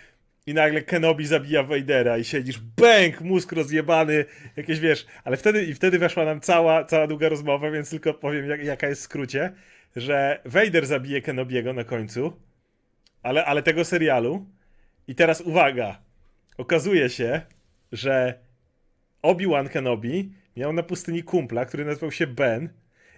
i 0.49 0.53
nagle 0.53 0.81
Kenobi 0.81 1.25
zabija 1.25 1.63
Vadera 1.63 2.17
i 2.17 2.23
siedzisz, 2.23 2.59
bęk, 2.59 3.21
mózg 3.21 3.51
rozjebany, 3.51 4.25
jakieś 4.55 4.79
wiesz, 4.79 5.05
ale 5.23 5.37
wtedy 5.37 5.65
i 5.65 5.73
wtedy 5.73 5.99
weszła 5.99 6.25
nam 6.25 6.41
cała, 6.41 6.85
cała 6.85 7.07
długa 7.07 7.29
rozmowa, 7.29 7.71
więc 7.71 7.89
tylko 7.89 8.13
powiem 8.13 8.49
jak, 8.49 8.63
jaka 8.63 8.87
jest 8.87 9.01
w 9.01 9.03
skrócie, 9.03 9.53
że 9.95 10.41
Vader 10.45 10.85
zabije 10.85 11.21
Kenobiego 11.21 11.73
na 11.73 11.83
końcu, 11.83 12.33
ale, 13.23 13.45
ale 13.45 13.63
tego 13.63 13.85
serialu. 13.85 14.45
I 15.07 15.15
teraz 15.15 15.41
uwaga, 15.41 16.01
okazuje 16.57 17.09
się, 17.09 17.41
że 17.91 18.39
Obi-Wan 19.21 19.69
Kenobi 19.69 20.31
miał 20.57 20.73
na 20.73 20.83
pustyni 20.83 21.23
kumpla, 21.23 21.65
który 21.65 21.85
nazywał 21.85 22.11
się 22.11 22.27
Ben 22.27 22.69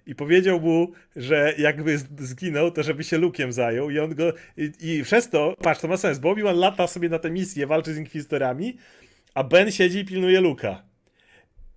i 0.06 0.16
powiedział 0.16 0.60
mu, 0.60 0.91
że 1.16 1.54
jakby 1.58 1.97
zginął, 2.20 2.72
to 2.72 2.84
żeby 2.84 3.04
się 3.04 3.20
Luke'em 3.20 3.52
zajął 3.52 3.89
i 3.89 3.99
on 3.99 4.16
go... 4.16 4.34
I, 4.58 4.72
i 4.82 5.04
przez 5.04 5.30
to, 5.30 5.56
patrz, 5.62 5.82
to 5.82 5.88
ma 5.88 5.97
sens, 5.97 6.20
bo 6.20 6.30
Obi-Wan 6.36 6.56
lata 6.56 6.88
sobie 6.88 7.10
na 7.10 7.20
tę 7.20 7.30
misję, 7.32 7.68
walczy 7.68 7.93
z 7.93 7.97
Inkwizytorami, 7.97 8.78
a 9.34 9.43
Ben 9.43 9.72
siedzi 9.72 9.99
i 9.99 10.06
pilnuje 10.06 10.41
Luke'a. 10.41 10.76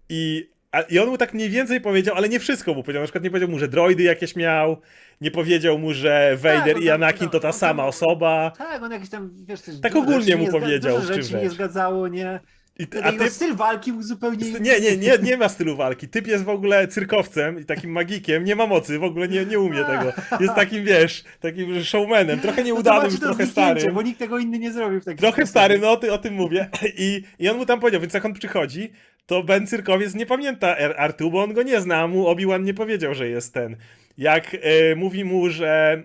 I, 0.09 0.51
a, 0.73 0.81
I 0.81 0.99
on 0.99 1.09
mu 1.09 1.19
tak 1.19 1.35
mniej 1.35 1.51
więcej 1.51 1.81
powiedział, 1.81 2.17
ale 2.17 2.29
nie 2.29 2.41
wszystko 2.41 2.75
mu 2.75 2.83
powiedział. 2.83 3.03
Na 3.03 3.07
przykład 3.07 3.25
nie 3.25 3.31
powiedział 3.31 3.49
mu, 3.51 3.59
że 3.59 3.69
droidy 3.69 4.03
jakieś 4.03 4.37
miał, 4.37 4.77
nie 5.21 5.31
powiedział 5.31 5.79
mu, 5.79 5.93
że 5.95 6.37
Vader 6.37 6.77
on 6.77 6.83
i 6.83 6.91
Anakin 6.91 7.29
to 7.29 7.41
ta 7.41 7.53
sama 7.53 7.87
osoba. 7.87 8.53
Tak, 8.59 8.83
on 8.83 8.93
jakiś 8.93 9.09
tam, 9.11 9.31
wiesz, 9.49 9.61
Tak 9.83 9.97
ogólnie 9.97 10.37
mu 10.37 10.43
nie 10.43 10.49
zga- 10.49 10.61
powiedział, 10.61 11.01
Dużo 11.01 11.15
rzeczy 11.15 11.35
nie 11.37 11.51
zgadzało, 11.51 12.09
nie? 12.09 12.41
I, 12.79 12.87
ty- 12.87 13.05
A 13.05 13.07
a 13.07 13.13
ty, 13.13 13.31
styl 13.31 13.55
walki 13.57 13.93
był 13.93 14.03
zupełnie 14.03 14.49
inny. 14.49 14.61
nie, 14.61 14.81
nie, 14.81 14.97
nie, 14.97 15.19
nie 15.31 15.37
ma 15.37 15.49
stylu 15.49 15.77
walki. 15.77 16.09
Typ 16.09 16.27
jest 16.27 16.45
w 16.45 16.49
ogóle 16.49 16.89
cyrkowcem 16.89 17.61
i 17.61 17.65
takim 17.65 17.91
magikiem, 17.91 18.45
nie 18.45 18.57
ma 18.57 18.67
mocy, 18.67 18.99
w 18.99 19.05
ogóle 19.05 19.29
nie, 19.29 19.45
nie 19.47 19.59
umie 19.61 19.85
tego. 19.85 20.13
Jest 20.41 20.55
takim, 20.55 20.85
wiesz, 20.85 21.25
takim 21.41 21.85
showmanem, 21.85 22.41
trochę 22.41 22.65
nieudanym, 22.65 23.01
Zobaczcie 23.01 23.19
to 23.21 23.27
trochę 23.27 23.47
starym. 23.47 23.95
Bo 23.95 24.03
nikt 24.03 24.19
tego 24.19 24.39
inny 24.39 24.59
nie 24.59 24.73
zrobił 24.73 25.01
w 25.01 25.05
Trochę 25.05 25.33
sposób. 25.33 25.49
stary, 25.49 25.79
no 25.79 25.91
o, 25.91 25.97
ty, 25.97 26.13
o 26.13 26.19
tym 26.19 26.35
mówię. 26.35 26.69
I, 26.99 27.23
I 27.39 27.49
on 27.49 27.57
mu 27.57 27.67
tam 27.67 27.81
powiedział, 27.81 28.01
więc 28.01 28.15
jak 28.15 28.25
on 28.25 28.33
przychodzi, 28.33 28.93
to 29.27 29.43
Ben 29.43 29.67
Cyrkowiec 29.67 30.15
nie 30.15 30.27
pamięta 30.27 30.77
Artu, 30.97 31.31
bo 31.31 31.43
on 31.43 31.53
go 31.55 31.63
nie 31.63 31.81
zna, 31.81 32.07
mu 32.07 32.27
Obi-Wan 32.29 32.65
nie 32.65 32.75
powiedział, 32.75 33.15
że 33.15 33.29
jest 33.29 33.55
ten. 33.55 33.77
Jak 34.19 34.55
e, 34.55 34.95
mówi 34.97 35.25
mu, 35.25 35.51
że 35.51 36.03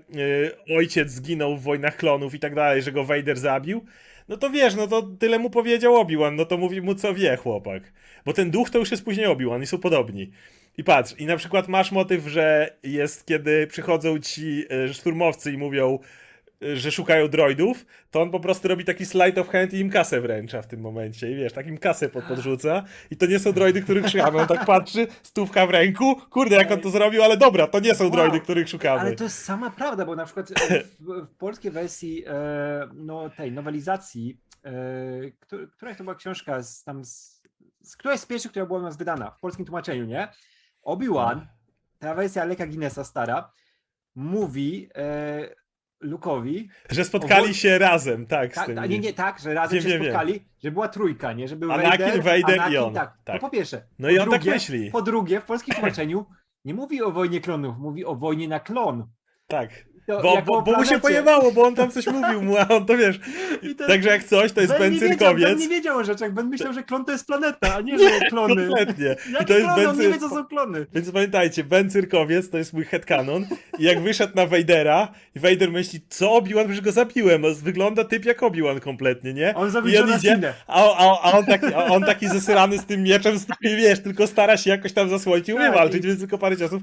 e, 0.70 0.76
ojciec 0.76 1.12
zginął 1.12 1.58
w 1.58 1.64
wojnach 1.64 1.98
klonów 1.98 2.34
i 2.36 2.40
tak 2.40 2.56
dalej, 2.56 2.82
że 2.82 2.92
go 2.92 3.04
Vader 3.04 3.38
zabił, 3.38 3.86
no 4.30 4.38
to 4.38 4.50
wiesz, 4.50 4.76
no 4.76 4.88
to 4.88 5.02
tyle 5.02 5.40
mu 5.40 5.50
powiedział 5.50 5.96
Obi-Wan, 5.96 6.36
no 6.36 6.46
to 6.46 6.58
mówi 6.58 6.82
mu 6.82 6.96
co 6.96 7.14
wie 7.14 7.38
chłopak. 7.38 7.94
Bo 8.26 8.34
ten 8.34 8.52
duch 8.52 8.70
to 8.70 8.80
już 8.80 8.92
jest 8.92 9.06
później 9.06 9.28
Obi-Wan 9.28 9.64
i 9.64 9.68
są 9.68 9.78
podobni. 9.78 10.32
I 10.78 10.84
patrz, 10.84 11.16
i 11.20 11.26
na 11.26 11.38
przykład 11.38 11.68
masz 11.68 11.92
motyw, 11.92 12.28
że 12.28 12.76
jest 12.84 13.26
kiedy 13.26 13.68
przychodzą 13.68 14.20
ci 14.20 14.66
e, 14.70 14.94
szturmowcy 14.94 15.52
i 15.52 15.58
mówią, 15.58 16.00
że 16.74 16.92
szukają 16.92 17.28
droidów, 17.28 17.86
to 18.12 18.22
on 18.22 18.32
po 18.32 18.40
prostu 18.40 18.68
robi 18.68 18.86
taki 18.86 19.06
slide 19.06 19.42
of 19.42 19.50
hand 19.50 19.74
i 19.74 19.80
im 19.80 19.90
kasę 19.90 20.22
wręcza 20.22 20.62
w 20.62 20.68
tym 20.68 20.80
momencie. 20.82 21.32
I 21.32 21.36
wiesz, 21.36 21.54
takim 21.54 21.78
kasę 21.78 22.10
pod, 22.10 22.24
podrzuca. 22.24 22.84
I 23.12 23.18
to 23.18 23.26
nie 23.26 23.40
są 23.40 23.52
droidy, 23.54 23.82
których 23.82 24.10
szukamy. 24.10 24.40
On 24.40 24.48
tak 24.48 24.66
patrzy, 24.66 25.08
stówka 25.24 25.68
w 25.68 25.70
ręku. 25.70 26.16
Kurde, 26.30 26.56
jak 26.56 26.72
on 26.72 26.80
to 26.82 26.90
zrobił, 26.90 27.24
ale 27.24 27.38
dobra, 27.38 27.68
to 27.68 27.80
nie 27.80 27.96
są 27.96 28.04
Wow. 28.04 28.12
droidy, 28.14 28.40
których 28.40 28.70
szukamy. 28.70 29.00
Ale 29.00 29.16
to 29.16 29.24
jest 29.24 29.44
sama 29.44 29.70
prawda, 29.72 30.06
bo 30.06 30.16
na 30.16 30.26
przykład 30.26 30.52
e, 30.52 30.84
w, 30.84 31.28
w 31.28 31.36
polskiej 31.38 31.72
wersji 31.72 32.24
e, 32.28 32.34
no, 32.94 33.30
tej 33.30 33.52
nowelizacji, 33.52 34.38
e, 34.66 34.72
któ- 35.40 35.68
któraś 35.68 35.98
to 35.98 36.04
była 36.04 36.16
książka 36.16 36.62
z, 36.64 36.84
tam 36.84 37.06
z, 37.06 37.42
z 37.82 37.98
któraś 37.98 38.20
z 38.20 38.26
pierwszych, 38.26 38.52
która 38.52 38.66
była 38.66 38.80
u 38.80 38.82
nas 38.84 38.98
wydana 38.98 39.32
w 39.32 39.40
polskim 39.40 39.66
tłumaczeniu, 39.66 40.06
nie? 40.06 40.28
Obi-Wan, 40.84 41.46
ta 42.00 42.16
wersja 42.16 42.42
Aleka 42.42 42.68
Guinnessa 42.68 43.04
stara, 43.04 43.52
mówi 44.16 44.90
e, 44.96 45.50
Lukowi, 46.02 46.70
Że 46.90 47.06
spotkali 47.06 47.54
się 47.54 47.80
razem, 47.80 48.26
tak, 48.26 48.54
z 48.54 48.56
tak, 48.56 48.90
nie, 48.90 49.00
nie 49.00 49.14
tak, 49.14 49.40
że 49.40 49.54
razem 49.54 49.74
Wiem, 49.76 49.84
się 49.84 49.90
wiem, 49.90 50.02
wiem. 50.02 50.12
spotkali, 50.12 50.46
że 50.64 50.72
była 50.72 50.88
trójka, 50.88 51.34
nie? 51.34 51.48
Że 51.48 51.56
był 51.56 51.72
Anakin, 51.72 52.06
Vader, 52.06 52.24
Vader 52.24 52.72
i 52.72 52.78
on. 52.78 52.94
Tak. 52.94 53.18
Tak. 53.24 53.36
To 53.36 53.42
po 53.42 53.50
pierwsze. 53.50 53.88
No 54.00 54.08
po 54.08 54.14
i 54.14 54.20
on 54.20 54.30
tak 54.30 54.42
drugie, 54.42 54.52
myśli. 54.52 54.92
Po 54.92 55.02
drugie, 55.02 55.42
w 55.42 55.46
polskim 55.46 55.76
tłumaczeniu 55.76 56.26
nie 56.66 56.74
mówi 56.74 57.02
o 57.02 57.12
wojnie 57.12 57.42
klonów, 57.42 57.78
mówi 57.78 58.06
o 58.06 58.16
wojnie 58.16 58.48
na 58.48 58.60
klon. 58.60 59.08
Tak. 59.48 59.70
Bo, 60.10 60.42
bo, 60.46 60.62
bo 60.62 60.72
mu 60.72 60.86
się 60.86 61.00
pojebało, 61.00 61.52
bo 61.52 61.64
on 61.64 61.76
tam 61.76 61.92
coś 61.92 62.08
mówił 62.08 62.42
mu, 62.42 62.58
a 62.58 62.68
on 62.68 62.86
to 62.86 62.98
wiesz. 62.98 63.20
Ten- 63.78 63.88
Także 63.88 64.10
jak 64.10 64.24
coś, 64.24 64.52
to 64.52 64.62
jest 64.62 64.78
Ben 64.80 64.94
nie 64.94 65.00
wiedział, 65.00 65.36
ben 65.36 65.58
nie 65.58 65.68
wiedział 65.68 65.98
o 65.98 66.04
rzeczach, 66.04 66.34
Ben 66.34 66.48
myślał, 66.48 66.74
że 66.74 66.84
klon 66.84 67.06
to 67.06 67.12
jest 67.12 67.28
planeta, 67.28 67.76
a 67.76 67.82
nie, 67.82 68.00
że 68.00 68.20
klony. 68.20 68.68
Kompletnie. 68.68 69.16
I 69.42 69.46
to 69.46 69.54
jest 69.54 69.66
klony? 69.66 69.82
Ben 69.82 69.88
On 69.88 70.00
nie 70.00 70.10
wie, 70.10 70.20
co 70.20 70.30
są 70.30 70.46
klony. 70.46 70.86
Więc 70.94 71.12
pamiętajcie, 71.12 71.64
Ben 71.64 71.90
Cyrkowiec 71.90 72.50
to 72.50 72.58
jest 72.58 72.74
mój 72.74 72.86
headcanon 72.86 73.46
i 73.80 73.84
jak 73.84 74.02
wyszedł 74.02 74.36
na 74.36 74.46
Vadera 74.48 75.08
i 75.36 75.40
Vader 75.40 75.72
myśli, 75.72 76.00
co 76.10 76.32
Obi-Wan, 76.32 76.66
przecież 76.66 76.82
go 76.82 76.92
zabiłem, 76.92 77.44
wygląda 77.56 78.04
typ 78.04 78.26
jak 78.26 78.40
Obi-Wan 78.44 78.80
kompletnie, 78.80 79.34
nie? 79.34 79.56
On 79.56 79.72
zabił 79.72 79.94
I 79.94 79.98
on 79.98 80.18
idzie, 80.18 80.54
a, 80.68 80.98
a, 80.98 81.22
a, 81.22 81.38
on 81.38 81.46
taki, 81.46 81.74
a 81.74 81.86
on 81.86 82.04
taki 82.04 82.28
zesyrany 82.28 82.78
z 82.78 82.86
tym 82.86 83.04
mieczem, 83.04 83.40
stoi, 83.40 83.76
wiesz, 83.76 84.00
tylko 84.00 84.28
stara 84.28 84.58
się 84.58 84.70
jakoś 84.70 84.94
tam 84.94 85.10
zasłonić 85.10 85.50
i 85.50 85.54
umie 85.54 85.66
Tak, 85.66 85.76
walczyć, 85.76 86.06
więc 86.06 86.20
tylko 86.20 86.38
parę 86.38 86.58
ciosów. 86.58 86.82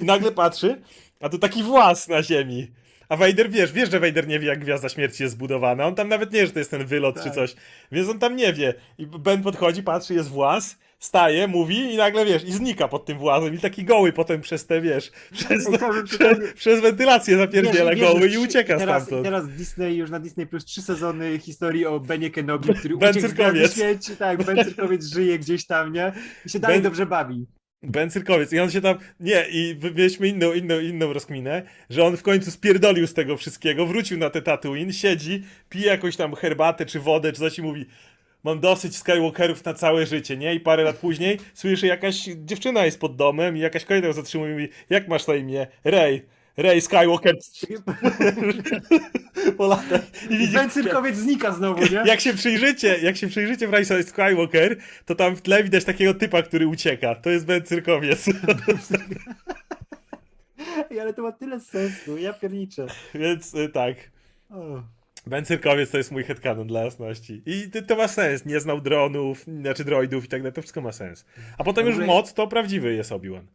I 0.00 0.04
nagle 0.04 0.32
patrzy, 0.32 0.80
a 1.20 1.28
to 1.28 1.38
taki 1.38 1.62
włas 1.62 2.08
na 2.08 2.22
ziemi. 2.22 2.70
A 3.08 3.16
Vader, 3.16 3.50
wiesz, 3.50 3.72
wiesz, 3.72 3.90
że 3.90 4.00
Vader 4.00 4.28
nie 4.28 4.38
wie, 4.38 4.46
jak 4.48 4.58
Gwiazda 4.60 4.88
Śmierci 4.88 5.22
jest 5.22 5.34
zbudowana. 5.34 5.86
On 5.86 5.94
tam 5.94 6.08
nawet 6.08 6.32
nie 6.32 6.40
wie, 6.40 6.46
że 6.46 6.52
to 6.52 6.58
jest 6.58 6.70
ten 6.70 6.86
wylot 6.86 7.16
czy 7.16 7.24
Tak. 7.24 7.34
coś. 7.34 7.54
Więc 7.92 8.08
on 8.08 8.18
tam 8.18 8.36
nie 8.36 8.52
wie. 8.52 8.74
I 8.98 9.06
Ben 9.06 9.42
podchodzi, 9.42 9.82
patrzy, 9.82 10.14
jest 10.14 10.28
włas, 10.28 10.76
staje, 10.98 11.48
mówi 11.48 11.94
i 11.94 11.96
nagle, 11.96 12.24
wiesz, 12.26 12.44
i 12.44 12.52
znika 12.52 12.88
pod 12.88 13.04
tym 13.06 13.18
włazem. 13.18 13.54
I 13.54 13.58
taki 13.58 13.84
goły 13.84 14.12
potem 14.12 14.40
przez 14.40 14.66
te, 14.66 14.80
wiesz, 14.80 15.10
przez, 15.32 15.64
ci, 15.66 15.72
przez, 16.18 16.54
przez 16.54 16.80
wentylację 16.80 17.36
zapierdziela 17.36 17.90
Wiesz- 17.90 18.00
wiesz, 18.00 18.08
goły 18.12 18.28
że 18.30 18.34
i 18.34 18.38
ucieka 18.38 18.78
teraz, 18.78 19.02
stamtąd. 19.02 19.24
Teraz 19.24 19.48
Disney, 19.48 19.96
już 19.96 20.10
na 20.10 20.20
Disney 20.20 20.46
Plus 20.46 20.64
trzy 20.64 20.82
sezony 20.82 21.38
historii 21.38 21.86
o 21.86 22.00
Benie 22.00 22.30
Kenobi, 22.30 22.74
który 22.74 22.96
Ben 22.96 23.10
uciekł 23.16 23.28
z 23.68 23.74
Śmierci. 23.74 24.16
Tak, 24.16 24.44
Ben 24.44 24.64
Cyrkowiec 24.64 25.04
żyje 25.04 25.38
gdzieś 25.38 25.66
tam, 25.66 25.92
nie? 25.92 26.12
I 26.46 26.50
się 26.50 26.58
dalej 26.58 26.76
Ben- 26.76 26.82
dobrze 26.84 27.06
bawi. 27.06 27.46
Ben 27.86 28.10
Cyrkowiec. 28.10 28.52
I 28.52 28.60
on 28.60 28.70
się 28.70 28.80
tam. 28.80 28.98
Nie, 29.20 29.46
i 29.50 29.76
mieliśmy 29.94 30.28
inną, 30.28 30.52
inną, 30.52 30.80
inną 30.80 31.12
rozkminę, 31.12 31.62
że 31.90 32.04
on 32.04 32.16
w 32.16 32.22
końcu 32.22 32.50
spierdolił 32.50 33.06
z 33.06 33.14
tego 33.14 33.36
wszystkiego, 33.36 33.86
wrócił 33.86 34.18
na 34.18 34.30
te 34.30 34.42
Tatooine, 34.42 34.92
siedzi, 34.92 35.42
pije 35.68 35.86
jakąś 35.86 36.16
tam 36.16 36.34
herbatę 36.34 36.86
czy 36.86 37.00
wodę, 37.00 37.32
czy 37.32 37.38
coś 37.38 37.58
i 37.58 37.62
mówi. 37.62 37.86
Mam 38.44 38.60
dosyć 38.60 38.96
Skywalkerów 38.96 39.64
na 39.64 39.74
całe 39.74 40.06
życie, 40.06 40.36
nie? 40.36 40.54
I 40.54 40.60
parę 40.60 40.82
lat 40.82 40.96
później 40.96 41.38
słyszy, 41.54 41.86
jakaś 41.86 42.28
dziewczyna 42.36 42.84
jest 42.84 43.00
pod 43.00 43.16
domem 43.16 43.56
i 43.56 43.60
jakaś 43.60 43.86
ją 44.04 44.12
zatrzymuje 44.12 44.50
i 44.50 44.54
mówi, 44.54 44.68
jak 44.90 45.08
masz 45.08 45.26
na 45.26 45.34
imię? 45.34 45.66
Ray. 45.84 46.22
Ray 46.56 46.80
Skywalker. 46.80 47.36
po 49.58 49.66
latach. 49.66 50.00
I 50.30 50.38
widzi, 50.38 50.54
Ben 50.54 50.70
Cyrkowiec 50.70 51.16
znika 51.16 51.52
znowu, 51.52 51.80
nie? 51.80 52.02
jak 52.04 52.20
się 52.20 52.34
przyjrzycie, 52.34 52.98
jak 52.98 53.16
się 53.16 53.28
przyjrzycie 53.28 53.68
w 53.68 53.74
Rise 53.74 53.98
of 53.98 54.06
Skywalker, 54.06 54.76
to 55.04 55.14
tam 55.14 55.36
w 55.36 55.42
tle 55.42 55.64
widać 55.64 55.84
takiego 55.84 56.14
typa, 56.14 56.42
który 56.42 56.66
ucieka. 56.66 57.14
To 57.14 57.30
jest 57.30 57.46
Ben 57.46 57.62
Cyrkowiec. 57.62 58.26
Ej, 60.90 61.00
ale 61.00 61.14
to 61.14 61.22
ma 61.22 61.32
tyle 61.32 61.60
sensu, 61.60 62.18
ja 62.18 62.32
pierniczę. 62.32 62.86
Więc 63.14 63.54
y, 63.54 63.68
tak. 63.68 63.96
O. 64.50 64.82
Ben 65.26 65.44
Cyrkowiec 65.44 65.90
to 65.90 65.98
jest 65.98 66.12
mój 66.12 66.24
headcanon 66.24 66.66
dla 66.66 66.84
jasności. 66.84 67.42
I 67.46 67.70
to, 67.70 67.82
to 67.82 67.96
ma 67.96 68.08
sens. 68.08 68.44
Nie 68.44 68.60
znał 68.60 68.80
dronów, 68.80 69.44
znaczy 69.44 69.84
droidów 69.84 70.24
i 70.24 70.28
tak 70.28 70.40
dalej. 70.40 70.52
To 70.52 70.62
wszystko 70.62 70.80
ma 70.80 70.92
sens. 70.92 71.24
A 71.58 71.64
potem 71.64 71.86
już 71.86 71.98
moc 71.98 72.34
to 72.34 72.46
prawdziwy 72.46 72.94
jest 72.94 73.12
Obi-Wan. 73.12 73.46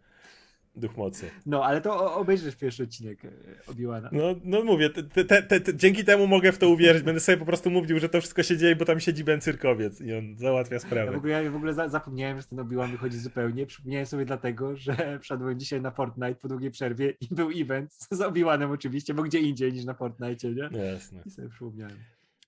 Duch 0.76 0.98
mocy. 0.98 1.30
No, 1.46 1.66
ale 1.66 1.82
to 1.82 2.16
obejrzysz 2.16 2.56
pierwszy 2.56 2.84
odcinek 2.84 3.26
e, 3.26 3.30
Obi-Wana. 3.68 4.10
No, 4.12 4.36
no 4.44 4.64
mówię, 4.64 4.90
te, 4.90 5.26
te, 5.26 5.60
te, 5.60 5.76
dzięki 5.76 6.04
temu 6.04 6.28
mogę 6.28 6.52
w 6.52 6.58
to 6.58 6.70
uwierzyć. 6.70 7.04
Będę 7.04 7.22
sobie 7.22 7.38
po 7.38 7.46
prostu 7.46 7.70
mówił, 7.70 8.00
że 8.00 8.10
to 8.10 8.20
wszystko 8.20 8.44
się 8.44 8.58
dzieje, 8.58 8.76
bo 8.76 8.86
tam 8.86 9.00
siedzi 9.00 9.24
Ben 9.24 9.42
Cyrkowiec 9.42 10.02
i 10.02 10.14
on 10.14 10.38
załatwia 10.38 10.74
Ja 10.74 10.80
w 10.80 10.84
sprawę. 10.84 11.18
ogóle, 11.18 11.44
ja 11.44 11.52
w 11.52 11.56
ogóle 11.56 11.74
za, 11.74 11.90
zapomniałem, 11.90 12.42
że 12.42 12.48
ten 12.48 12.60
Obi-Wan 12.60 12.92
wychodzi 12.92 13.18
zupełnie. 13.18 13.66
Przypomniałem 13.66 14.06
sobie 14.06 14.26
dlatego, 14.26 14.76
że 14.76 14.96
wszedłem 15.22 15.60
dzisiaj 15.60 15.82
na 15.82 15.92
Fortnite 15.92 16.36
po 16.36 16.48
długiej 16.48 16.72
przerwie 16.72 17.14
i 17.22 17.28
był 17.32 17.50
event 17.56 17.94
z 18.12 18.22
Obi-Wanem 18.22 18.72
oczywiście, 18.72 19.14
bo 19.14 19.24
gdzie 19.24 19.40
indziej 19.40 19.74
niż 19.74 19.86
na 19.86 19.94
Fortnite, 19.94 20.48
nie? 20.52 20.70
Jasne. 20.86 21.22
I 21.26 21.32
sobie 21.32 21.50
przypomniałem. 21.50 21.98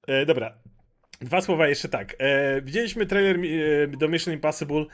E, 0.08 0.26
dobra. 0.26 0.54
Dwa 1.22 1.42
słowa 1.42 1.68
jeszcze 1.68 1.90
tak. 1.90 2.16
E, 2.20 2.62
widzieliśmy 2.62 3.06
trailer 3.06 3.40
e, 3.84 3.88
do 3.88 4.10
Mission 4.10 4.34
Impossible. 4.34 4.86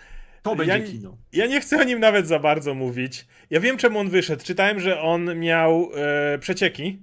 To 0.43 0.49
Ja 0.49 0.55
będzie 0.55 0.79
nie- 0.79 0.85
kino. 0.85 1.17
Ja 1.33 1.45
nie 1.47 1.61
chcę 1.61 1.77
o 1.77 1.83
nim 1.83 1.99
nawet 1.99 2.27
za 2.27 2.39
bardzo 2.39 2.73
mówić. 2.73 3.25
Ja 3.49 3.59
wiem, 3.59 3.77
czemu 3.77 3.99
on 3.99 4.09
wyszedł. 4.09 4.43
Czytałem, 4.43 4.79
że 4.79 5.01
on 5.01 5.39
miał 5.39 5.89
e, 6.33 6.37
przecieki 6.39 6.99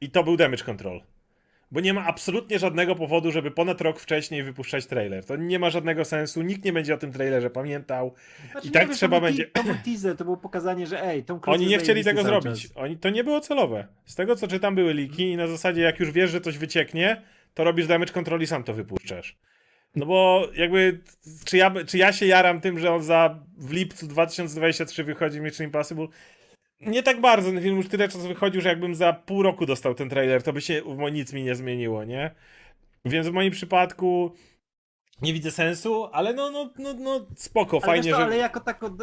i 0.00 0.10
to 0.10 0.24
był 0.24 0.36
damage 0.36 0.64
control. 0.64 1.00
Bo 1.72 1.80
nie 1.80 1.94
ma 1.94 2.06
absolutnie 2.06 2.58
żadnego 2.58 2.94
powodu, 2.94 3.30
żeby 3.32 3.50
ponad 3.50 3.80
rok 3.80 4.00
wcześniej 4.00 4.42
wypuszczać 4.42 4.86
trailer. 4.86 5.24
To 5.24 5.36
nie 5.36 5.58
ma 5.58 5.70
żadnego 5.70 6.04
sensu, 6.04 6.42
nikt 6.42 6.64
nie 6.64 6.72
będzie 6.72 6.94
o 6.94 6.98
tym 6.98 7.12
trailerze 7.12 7.50
pamiętał. 7.50 8.14
Znaczy, 8.52 8.68
I 8.68 8.70
tak 8.70 8.86
wiem, 8.86 8.96
trzeba 8.96 9.16
to 9.16 9.20
będzie- 9.22 9.46
To 9.46 9.62
był 9.64 9.74
teaser, 9.84 10.16
to 10.16 10.24
było 10.24 10.36
pokazanie, 10.36 10.86
że 10.86 11.04
ej, 11.04 11.24
tą 11.24 11.40
Oni 11.46 11.66
nie 11.66 11.78
chcieli 11.78 12.04
tego 12.04 12.22
zrobić. 12.22 12.62
czas. 12.62 12.72
Oni, 12.74 12.96
to 12.96 13.10
nie 13.10 13.24
było 13.24 13.40
celowe. 13.40 13.86
Z 14.04 14.14
tego, 14.14 14.36
co 14.36 14.48
czytam, 14.48 14.74
były 14.74 14.94
liki 14.94 15.22
i 15.30 15.36
na 15.36 15.46
zasadzie, 15.46 15.80
jak 15.82 16.00
już 16.00 16.10
wiesz, 16.10 16.30
że 16.30 16.40
coś 16.40 16.58
wycieknie, 16.58 17.22
to 17.54 17.64
robisz 17.64 17.86
damage 17.86 18.12
control 18.12 18.40
i 18.40 18.46
sam 18.46 18.64
to 18.64 18.74
wypuszczasz. 18.74 19.36
No 19.96 20.06
bo 20.06 20.48
jakby, 20.54 21.00
czy 21.44 21.56
ja, 21.56 21.72
czy 21.86 21.98
ja 21.98 22.12
się 22.12 22.26
jaram 22.26 22.60
tym, 22.60 22.78
że 22.78 22.92
on 22.92 23.02
za 23.02 23.38
w 23.58 23.72
lipcu 23.72 24.06
2023 24.06 25.04
wychodzi 25.04 25.40
Mission 25.40 25.66
Impossible? 25.66 26.06
Nie 26.80 27.02
tak 27.02 27.20
bardzo, 27.20 27.50
ten 27.50 27.62
film 27.62 27.76
już 27.76 27.88
tyle 27.88 28.08
czasu 28.08 28.28
wychodził, 28.28 28.60
że 28.60 28.68
jakbym 28.68 28.94
za 28.94 29.12
pół 29.12 29.42
roku 29.42 29.66
dostał 29.66 29.94
ten 29.94 30.08
trailer, 30.08 30.42
to 30.42 30.52
by 30.52 30.60
się 30.60 30.82
w- 30.82 31.12
nic 31.12 31.32
mi 31.32 31.42
nie 31.42 31.54
zmieniło, 31.54 32.04
nie? 32.04 32.30
Więc 33.04 33.28
w 33.28 33.32
moim 33.32 33.50
przypadku 33.50 34.34
nie 35.22 35.32
widzę 35.32 35.50
sensu, 35.50 36.08
ale 36.12 36.34
no, 36.34 36.50
no, 36.50 36.70
no, 36.78 36.94
no 36.94 37.26
spoko, 37.36 37.76
Ale, 37.76 37.86
fajnie, 37.86 38.02
wiesz 38.02 38.12
co, 38.12 38.18
że... 38.18 38.24
ale 38.26 38.36
jako, 38.36 38.60
tako, 38.60 38.96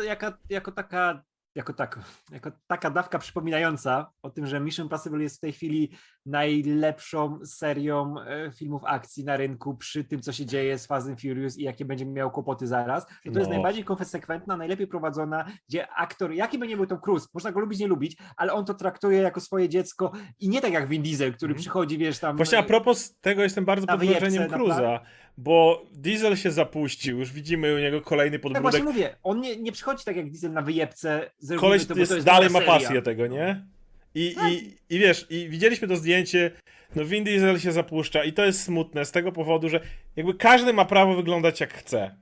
jako 0.50 0.72
taka 0.72 1.24
jako, 1.58 1.74
tak, 1.74 2.00
jako 2.32 2.52
taka 2.68 2.90
dawka 2.90 3.20
przypominająca 3.20 4.12
o 4.24 4.30
tym, 4.30 4.46
że 4.48 4.60
Mission 4.60 4.86
Impossible 4.86 5.24
jest 5.24 5.38
w 5.38 5.40
tej 5.40 5.54
chwili 5.54 5.92
najlepszą 6.26 7.40
serią 7.46 8.16
e, 8.20 8.52
filmów 8.52 8.82
akcji 8.86 9.26
na 9.26 9.38
rynku 9.38 9.78
przy 9.78 10.04
tym, 10.04 10.22
co 10.22 10.32
się 10.34 10.46
dzieje 10.46 10.78
z 10.80 10.86
Fast 10.86 11.08
and 11.08 11.22
Furious 11.22 11.58
i 11.58 11.64
jakie 11.64 11.86
będzie 11.86 12.06
miał 12.06 12.32
kłopoty 12.32 12.68
zaraz, 12.68 13.06
to, 13.06 13.32
to 13.32 13.40
jest 13.40 13.50
No. 13.50 13.56
najbardziej 13.56 13.84
konsekwentna, 13.84 14.58
najlepiej 14.58 14.88
prowadzona, 14.88 15.46
gdzie 15.70 15.88
aktor, 15.92 16.32
jaki 16.34 16.58
by 16.58 16.68
nie 16.68 16.78
był 16.78 16.86
Tom 16.86 17.00
Cruise, 17.02 17.28
można 17.34 17.52
go 17.52 17.60
lubić, 17.60 17.80
nie 17.80 17.88
lubić, 17.88 18.18
ale 18.38 18.54
on 18.54 18.66
to 18.66 18.74
traktuje 18.74 19.22
jako 19.22 19.40
swoje 19.40 19.70
dziecko 19.70 20.12
i 20.40 20.50
nie 20.50 20.62
tak 20.62 20.74
jak 20.74 20.88
Vin 20.88 21.04
Diesel, 21.04 21.34
który 21.34 21.52
Mhm. 21.52 21.62
przychodzi, 21.62 21.98
wiesz, 21.98 22.20
tam... 22.20 22.38
Właśnie 22.38 22.58
a 22.58 22.64
propos 22.64 23.20
tego 23.20 23.44
jestem 23.44 23.66
bardzo 23.66 23.88
pod 23.88 24.04
wrażeniem 24.04 24.50
Cruza, 24.50 25.00
bo 25.38 25.86
Diesel 25.94 26.36
się 26.36 26.52
zapuścił, 26.52 27.20
już 27.20 27.32
widzimy 27.34 27.76
u 27.76 27.78
niego 27.78 28.02
kolejny 28.02 28.38
Tak 28.38 28.42
podbródek. 28.44 28.62
właśnie 28.72 28.84
mówię, 28.84 29.16
on 29.24 29.42
nie, 29.42 29.58
nie 29.58 29.72
przychodzi 29.72 30.04
tak 30.06 30.16
jak 30.16 30.30
Diesel 30.30 30.54
na 30.54 30.62
wyjebce, 30.62 31.32
Koleś 31.56 31.86
to, 31.86 31.94
jest, 32.00 32.10
to 32.12 32.16
jest 32.16 32.28
dalej 32.28 32.50
ma 32.50 32.62
pasję 32.62 33.02
tego, 33.02 33.28
nie? 33.28 33.62
I, 34.16 34.36
Tak. 34.36 34.52
i, 34.52 34.74
I 34.90 35.00
wiesz, 35.00 35.28
i 35.30 35.50
widzieliśmy 35.50 35.88
to 35.88 35.96
zdjęcie, 35.96 36.52
no 36.96 37.06
Vin 37.06 37.24
Diesel 37.24 37.60
się 37.60 37.72
zapuszcza 37.72 38.24
i 38.24 38.34
to 38.34 38.46
jest 38.46 38.64
smutne 38.64 39.06
z 39.06 39.12
tego 39.12 39.32
powodu, 39.32 39.70
że 39.70 39.80
jakby 40.16 40.34
każdy 40.34 40.74
ma 40.74 40.86
prawo 40.86 41.16
wyglądać 41.16 41.60
jak 41.60 41.74
chce. 41.74 42.16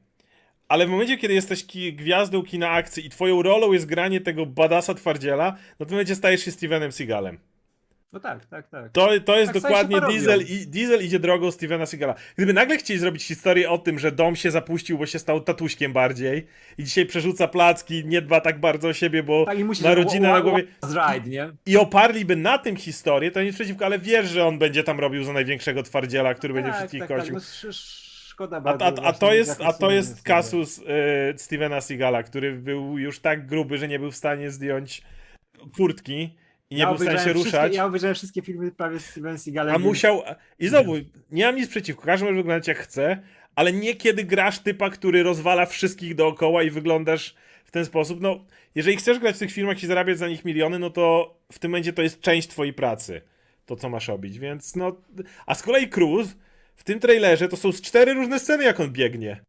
Ale 0.68 0.88
w 0.88 0.90
momencie, 0.90 1.18
kiedy 1.18 1.34
jesteś 1.34 1.66
ki- 1.66 1.94
gwiazdą 1.94 2.44
kina 2.44 2.70
akcji 2.70 3.06
i 3.06 3.10
twoją 3.10 3.42
rolą 3.42 3.74
jest 3.74 3.86
granie 3.86 4.22
tego 4.22 4.46
badasa 4.46 4.94
twardziela, 4.94 5.52
no 5.52 5.58
to 5.78 5.86
w 5.86 5.88
tym 5.88 5.96
momencie 5.96 6.16
stajesz 6.16 6.46
się 6.46 6.52
Stevenem 6.52 6.92
Seagalem. 6.92 7.40
No 8.16 8.22
tak, 8.22 8.46
tak, 8.46 8.68
tak. 8.68 8.92
To, 8.92 9.10
to 9.26 9.38
jest 9.38 9.54
Tak 9.54 9.62
dokładnie. 9.62 10.02
Diesel, 10.02 10.42
i, 10.42 10.68
Diesel 10.68 11.06
idzie 11.06 11.20
drogą 11.20 11.52
Stevena 11.52 11.86
Seagala. 11.86 12.16
Gdyby 12.36 12.54
nagle 12.54 12.78
chcieli 12.78 13.00
zrobić 13.00 13.24
historię 13.24 13.70
o 13.70 13.78
tym, 13.78 14.00
że 14.00 14.12
dom 14.12 14.36
się 14.36 14.52
zapuścił, 14.52 14.98
bo 14.98 15.06
się 15.06 15.20
stał 15.20 15.42
tatuśkiem 15.42 15.94
bardziej 15.94 16.48
i 16.78 16.84
dzisiaj 16.84 17.06
przerzuca 17.06 17.48
placki, 17.48 18.06
nie 18.06 18.22
dba 18.22 18.42
tak 18.42 18.60
bardzo 18.60 18.88
o 18.88 18.94
siebie, 18.94 19.24
bo 19.24 19.46
Tak 19.46 19.58
ma 19.84 19.96
rodzinę 19.96 20.32
na 20.32 20.42
głowie 20.42 20.64
Zrajd, 20.84 21.26
nie? 21.28 21.50
i 21.66 21.78
oparliby 21.78 22.36
na 22.36 22.58
tym 22.58 22.76
historię, 22.76 23.32
to 23.32 23.44
nic 23.44 23.56
przeciwko, 23.56 23.86
ale 23.86 24.00
wiesz, 24.00 24.30
że 24.30 24.46
on 24.46 24.60
będzie 24.60 24.84
tam 24.84 25.00
robił 25.00 25.24
za 25.24 25.34
największego 25.34 25.84
twardziela, 25.84 26.34
który 26.34 26.54
będzie 26.54 26.70
tak, 26.70 26.78
wszystkich 26.80 27.00
tak, 27.00 27.10
tak, 27.10 27.20
kosił. 27.20 27.36
no, 27.36 27.72
szkoda 28.28 28.58
A, 28.58 28.62
bardzo. 28.62 29.04
a, 29.04 29.08
a, 29.08 29.14
to 29.14 29.34
jest, 29.34 29.62
a 29.62 29.74
to 29.74 29.92
jest 29.92 30.24
kasus 30.24 30.78
y, 30.78 30.84
Stevena 31.38 31.82
Seagala, 31.82 32.24
który 32.24 32.54
był 32.54 32.98
już 32.98 33.20
tak 33.20 33.48
gruby, 33.48 33.78
że 33.78 33.88
nie 33.88 34.00
był 34.00 34.12
w 34.12 34.16
stanie 34.16 34.52
zdjąć 34.52 35.02
kurtki 35.78 36.36
i 36.70 36.76
nie 36.76 36.82
Ja 36.82 36.88
był 36.88 36.98
w 36.98 37.02
stanie 37.02 37.20
się 37.20 37.34
ruszać. 37.34 37.76
Ja 37.76 37.86
obejrzałem 37.86 38.16
wszystkie 38.16 38.42
filmy 38.42 38.72
prawie 38.72 39.00
z 39.00 39.06
Steven 39.06 39.40
Seagalem. 39.40 39.76
A 39.76 39.78
musiał. 39.78 40.24
I 40.60 40.68
znowu, 40.68 40.94
nie 41.32 41.46
mam 41.46 41.56
nic 41.56 41.70
przeciwko, 41.70 42.04
każdy 42.04 42.26
może 42.26 42.38
wyglądać 42.38 42.68
jak 42.68 42.78
chce, 42.78 43.22
ale 43.56 43.74
nie 43.74 43.96
kiedy 43.96 44.24
grasz 44.24 44.60
typa, 44.60 44.90
który 44.90 45.24
rozwala 45.24 45.66
wszystkich 45.66 46.16
dookoła 46.16 46.64
i 46.64 46.70
wyglądasz 46.70 47.36
w 47.66 47.72
ten 47.72 47.86
sposób. 47.86 48.22
No, 48.22 48.46
jeżeli 48.76 48.98
chcesz 48.98 49.20
grać 49.20 49.36
w 49.36 49.40
tych 49.40 49.52
filmach 49.52 49.84
i 49.84 49.88
zarabiać 49.88 50.18
za 50.18 50.28
nich 50.28 50.46
miliony, 50.46 50.80
no 50.80 50.90
to 50.90 51.36
w 51.52 51.60
tym 51.60 51.72
momencie 51.72 51.94
to 51.94 52.02
jest 52.02 52.22
część 52.22 52.48
twojej 52.48 52.74
pracy. 52.74 53.22
To, 53.66 53.76
co 53.76 53.90
masz 53.90 54.08
robić, 54.08 54.40
więc 54.40 54.76
no. 54.76 55.02
A 55.46 55.56
z 55.56 55.62
kolei 55.62 55.90
Cruz 55.90 56.36
w 56.76 56.84
tym 56.84 57.00
trailerze 57.00 57.48
to 57.48 57.58
są 57.58 57.72
cztery 57.72 58.14
różne 58.14 58.40
sceny, 58.40 58.64
jak 58.64 58.80
on 58.80 58.92
biegnie. 58.92 59.42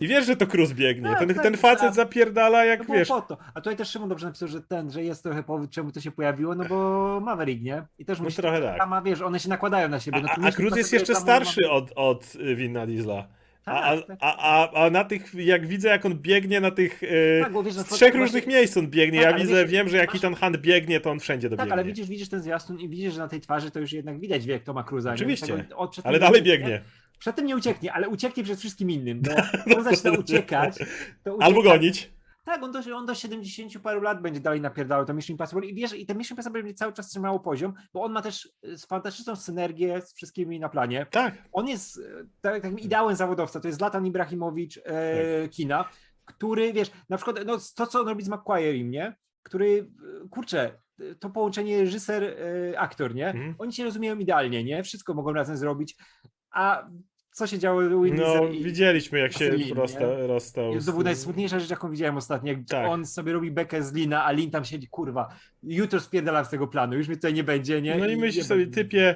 I 0.00 0.08
wiesz, 0.08 0.26
że 0.26 0.36
to 0.36 0.46
Cruz 0.46 0.72
biegnie. 0.72 1.08
Tak, 1.10 1.18
ten, 1.18 1.28
tak, 1.34 1.42
ten 1.42 1.56
facet 1.56 1.80
tak. 1.86 1.94
zapierdala, 1.94 2.64
jak 2.64 2.86
wiesz. 2.86 3.08
po 3.08 3.20
to. 3.20 3.36
A 3.54 3.60
tutaj 3.60 3.76
też 3.76 3.88
Szymon 3.90 4.08
dobrze 4.08 4.26
napisał, 4.26 4.48
że 4.48 4.60
ten, 4.62 4.90
że 4.90 5.04
jest 5.04 5.22
trochę 5.22 5.42
powód, 5.42 5.70
czemu 5.70 5.92
to 5.92 6.00
się 6.00 6.10
pojawiło, 6.10 6.54
no 6.54 6.64
bo 6.64 7.20
Maverick, 7.24 7.62
nie? 7.62 7.82
I 7.98 8.04
też 8.04 8.18
No 8.18 8.24
musi, 8.24 8.36
trochę 8.36 8.60
tak. 8.62 8.78
Tam, 8.78 8.92
a 8.92 9.02
wiesz, 9.02 9.20
one 9.20 9.40
się 9.40 9.48
nakładają 9.48 9.88
na 9.88 10.00
siebie. 10.00 10.20
No 10.22 10.28
A, 10.28 10.40
a, 10.44 10.46
a 10.48 10.52
Cruz 10.52 10.76
jest 10.76 10.92
jeszcze 10.92 11.14
starszy 11.14 11.60
ma- 11.64 11.70
od, 11.70 11.92
od 11.96 12.34
y, 12.34 12.56
Winna 12.56 12.86
Diesla. 12.86 13.26
A, 13.66 13.80
a, 13.82 13.96
Tak, 14.02 14.18
a, 14.20 14.36
a, 14.72 14.84
a 14.86 14.90
na 14.90 15.04
tych, 15.04 15.34
jak 15.34 15.66
widzę, 15.66 15.88
jak 15.88 16.04
on 16.06 16.14
biegnie 16.14 16.60
na 16.60 16.70
tych. 16.70 17.02
Yy, 17.02 17.40
Tak, 17.42 17.52
bo 17.52 17.62
wiesz, 17.62 17.74
z 17.74 17.84
trzech 17.84 17.98
właśnie- 17.98 18.20
różnych 18.20 18.46
miejsc 18.46 18.76
on 18.76 18.86
biegnie. 18.88 19.22
Tak, 19.22 19.32
ja 19.32 19.38
widzę, 19.38 19.62
wiesz, 19.62 19.70
wiem, 19.70 19.88
że 19.88 19.96
jak 19.96 20.14
Ethan 20.14 20.34
Hunt 20.34 20.56
biegnie, 20.56 21.00
to 21.00 21.10
on 21.10 21.20
wszędzie 21.20 21.48
dobiegnie. 21.48 21.64
Tak, 21.70 21.72
ale 21.72 21.84
widzisz, 21.84 22.08
widzisz 22.08 22.28
ten 22.28 22.42
zwiastun 22.42 22.80
i 22.80 22.88
widzisz, 22.88 23.14
że 23.14 23.20
na 23.20 23.28
tej 23.28 23.40
twarzy 23.40 23.70
to 23.70 23.80
już 23.80 23.92
jednak 23.92 24.20
widać 24.20 24.46
wiek 24.46 24.62
Toma 24.64 24.84
Cruza. 24.84 25.08
nie? 25.10 25.14
Oczywiście, 25.14 25.46
tym 25.46 25.64
ale 26.04 26.12
nie 26.12 26.18
dalej 26.20 26.42
ucieknie. 26.42 26.52
biegnie. 26.52 26.80
Przed 27.20 27.36
tym 27.36 27.46
nie 27.46 27.56
ucieknie, 27.56 27.92
ale 27.92 28.08
ucieknie 28.08 28.44
przed 28.44 28.58
wszystkim 28.58 28.90
innym. 28.90 29.22
Bo 29.66 29.76
on 29.78 29.84
zaczyna 29.84 30.18
uciekać. 30.18 30.74
Ucieka, 30.74 31.32
Albo 31.40 31.62
gonić. 31.62 32.10
Tak, 32.44 32.62
on 32.62 32.72
do, 32.72 32.96
on 32.96 33.06
do 33.06 33.14
70 33.14 33.78
paru 33.82 34.00
lat 34.00 34.22
będzie 34.22 34.40
dalej 34.40 34.60
napierdalał 34.60 35.06
to 35.06 35.14
Mission 35.14 35.34
Impossible 35.34 35.66
i 35.66 35.74
wiesz, 35.74 35.94
i 35.94 36.06
ten 36.06 36.18
Mission 36.18 36.34
Impossible 36.34 36.62
będzie 36.62 36.74
cały 36.74 36.92
czas 36.92 37.08
trzymało 37.08 37.40
poziom, 37.40 37.74
bo 37.92 38.02
on 38.02 38.12
ma 38.12 38.22
też 38.22 38.52
y, 38.64 38.78
fantastyczną 38.88 39.36
synergię 39.36 40.02
z 40.02 40.14
wszystkimi 40.14 40.60
na 40.60 40.68
planie. 40.68 41.06
Tak. 41.10 41.34
On 41.52 41.68
jest 41.68 41.98
e, 41.98 42.00
tak, 42.40 42.62
takim 42.62 42.78
ideałem 42.78 43.16
zawodowca, 43.16 43.60
to 43.60 43.68
jest 43.68 43.78
Zlatan 43.78 44.06
Ibrahimowicz 44.06 44.78
e, 44.84 45.42
Tak. 45.42 45.50
kina, 45.50 45.84
który, 46.24 46.72
wiesz, 46.72 46.90
na 47.08 47.16
przykład 47.16 47.36
no, 47.46 47.58
to, 47.76 47.86
co 47.86 48.00
on 48.00 48.08
robi 48.08 48.24
z 48.24 48.28
McQuarrie'em, 48.28 48.88
nie? 48.88 49.16
Który, 49.42 49.90
kurczę, 50.30 50.78
to 51.20 51.30
połączenie 51.30 51.80
reżyser, 51.80 52.24
e, 52.24 52.78
aktor, 52.78 53.14
nie? 53.14 53.26
Mhm. 53.26 53.54
Oni 53.58 53.72
się 53.72 53.84
rozumieją 53.84 54.18
idealnie, 54.18 54.64
nie? 54.64 54.82
Wszystko 54.82 55.14
mogą 55.14 55.32
razem 55.32 55.56
zrobić, 55.56 55.96
a 56.50 56.88
co 57.32 57.46
się 57.46 57.58
działo 57.58 57.80
u 57.82 58.02
Win 58.02 58.14
No, 58.16 58.48
i- 58.48 58.64
widzieliśmy, 58.64 59.18
jak 59.18 59.32
się 59.32 59.50
prosta, 59.74 60.00
nie? 60.00 60.26
rozstał. 60.26 60.72
to 60.86 60.92
była 60.92 61.04
najsmutniejsza 61.04 61.60
rzecz, 61.60 61.70
jaką 61.70 61.90
widziałem 61.90 62.16
ostatnio, 62.16 62.52
jak 62.52 62.60
Tak. 62.68 62.88
on 62.88 63.06
sobie 63.06 63.32
robi 63.32 63.50
bekę 63.50 63.82
z 63.82 63.92
Lina, 63.92 64.24
a 64.24 64.32
Lin 64.32 64.50
tam 64.50 64.64
siedzi, 64.64 64.88
kurwa, 64.88 65.28
jutro 65.62 66.00
spierdalam 66.00 66.44
z 66.44 66.48
tego 66.50 66.66
planu, 66.66 66.96
już 66.96 67.06
mnie 67.08 67.16
tutaj 67.16 67.34
nie 67.34 67.44
będzie, 67.44 67.82
nie? 67.82 67.96
No 67.96 68.06
i 68.08 68.16
myślisz 68.16 68.46
sobie, 68.46 68.66
typie, 68.66 69.14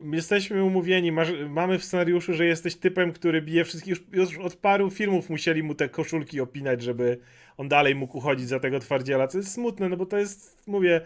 jesteśmy 0.00 0.64
umówieni, 0.64 1.12
masz, 1.12 1.28
mamy 1.48 1.78
w 1.78 1.84
scenariuszu, 1.84 2.34
że 2.34 2.44
jesteś 2.46 2.76
typem, 2.76 3.12
który 3.12 3.42
bije 3.42 3.64
wszystkich. 3.64 3.90
Już, 3.90 4.02
już 4.12 4.38
od 4.38 4.56
paru 4.56 4.90
filmów 4.90 5.30
musieli 5.30 5.62
mu 5.62 5.74
te 5.74 5.88
koszulki 5.88 6.40
opinać, 6.40 6.82
żeby 6.82 7.18
on 7.56 7.68
dalej 7.68 7.94
mógł 7.94 8.18
uchodzić 8.18 8.48
za 8.48 8.60
tego 8.60 8.80
twardziela, 8.80 9.28
co 9.28 9.38
jest 9.38 9.52
smutne, 9.52 9.88
no 9.88 9.96
bo 9.96 10.06
to 10.06 10.18
jest, 10.18 10.62
mówię, 10.66 11.00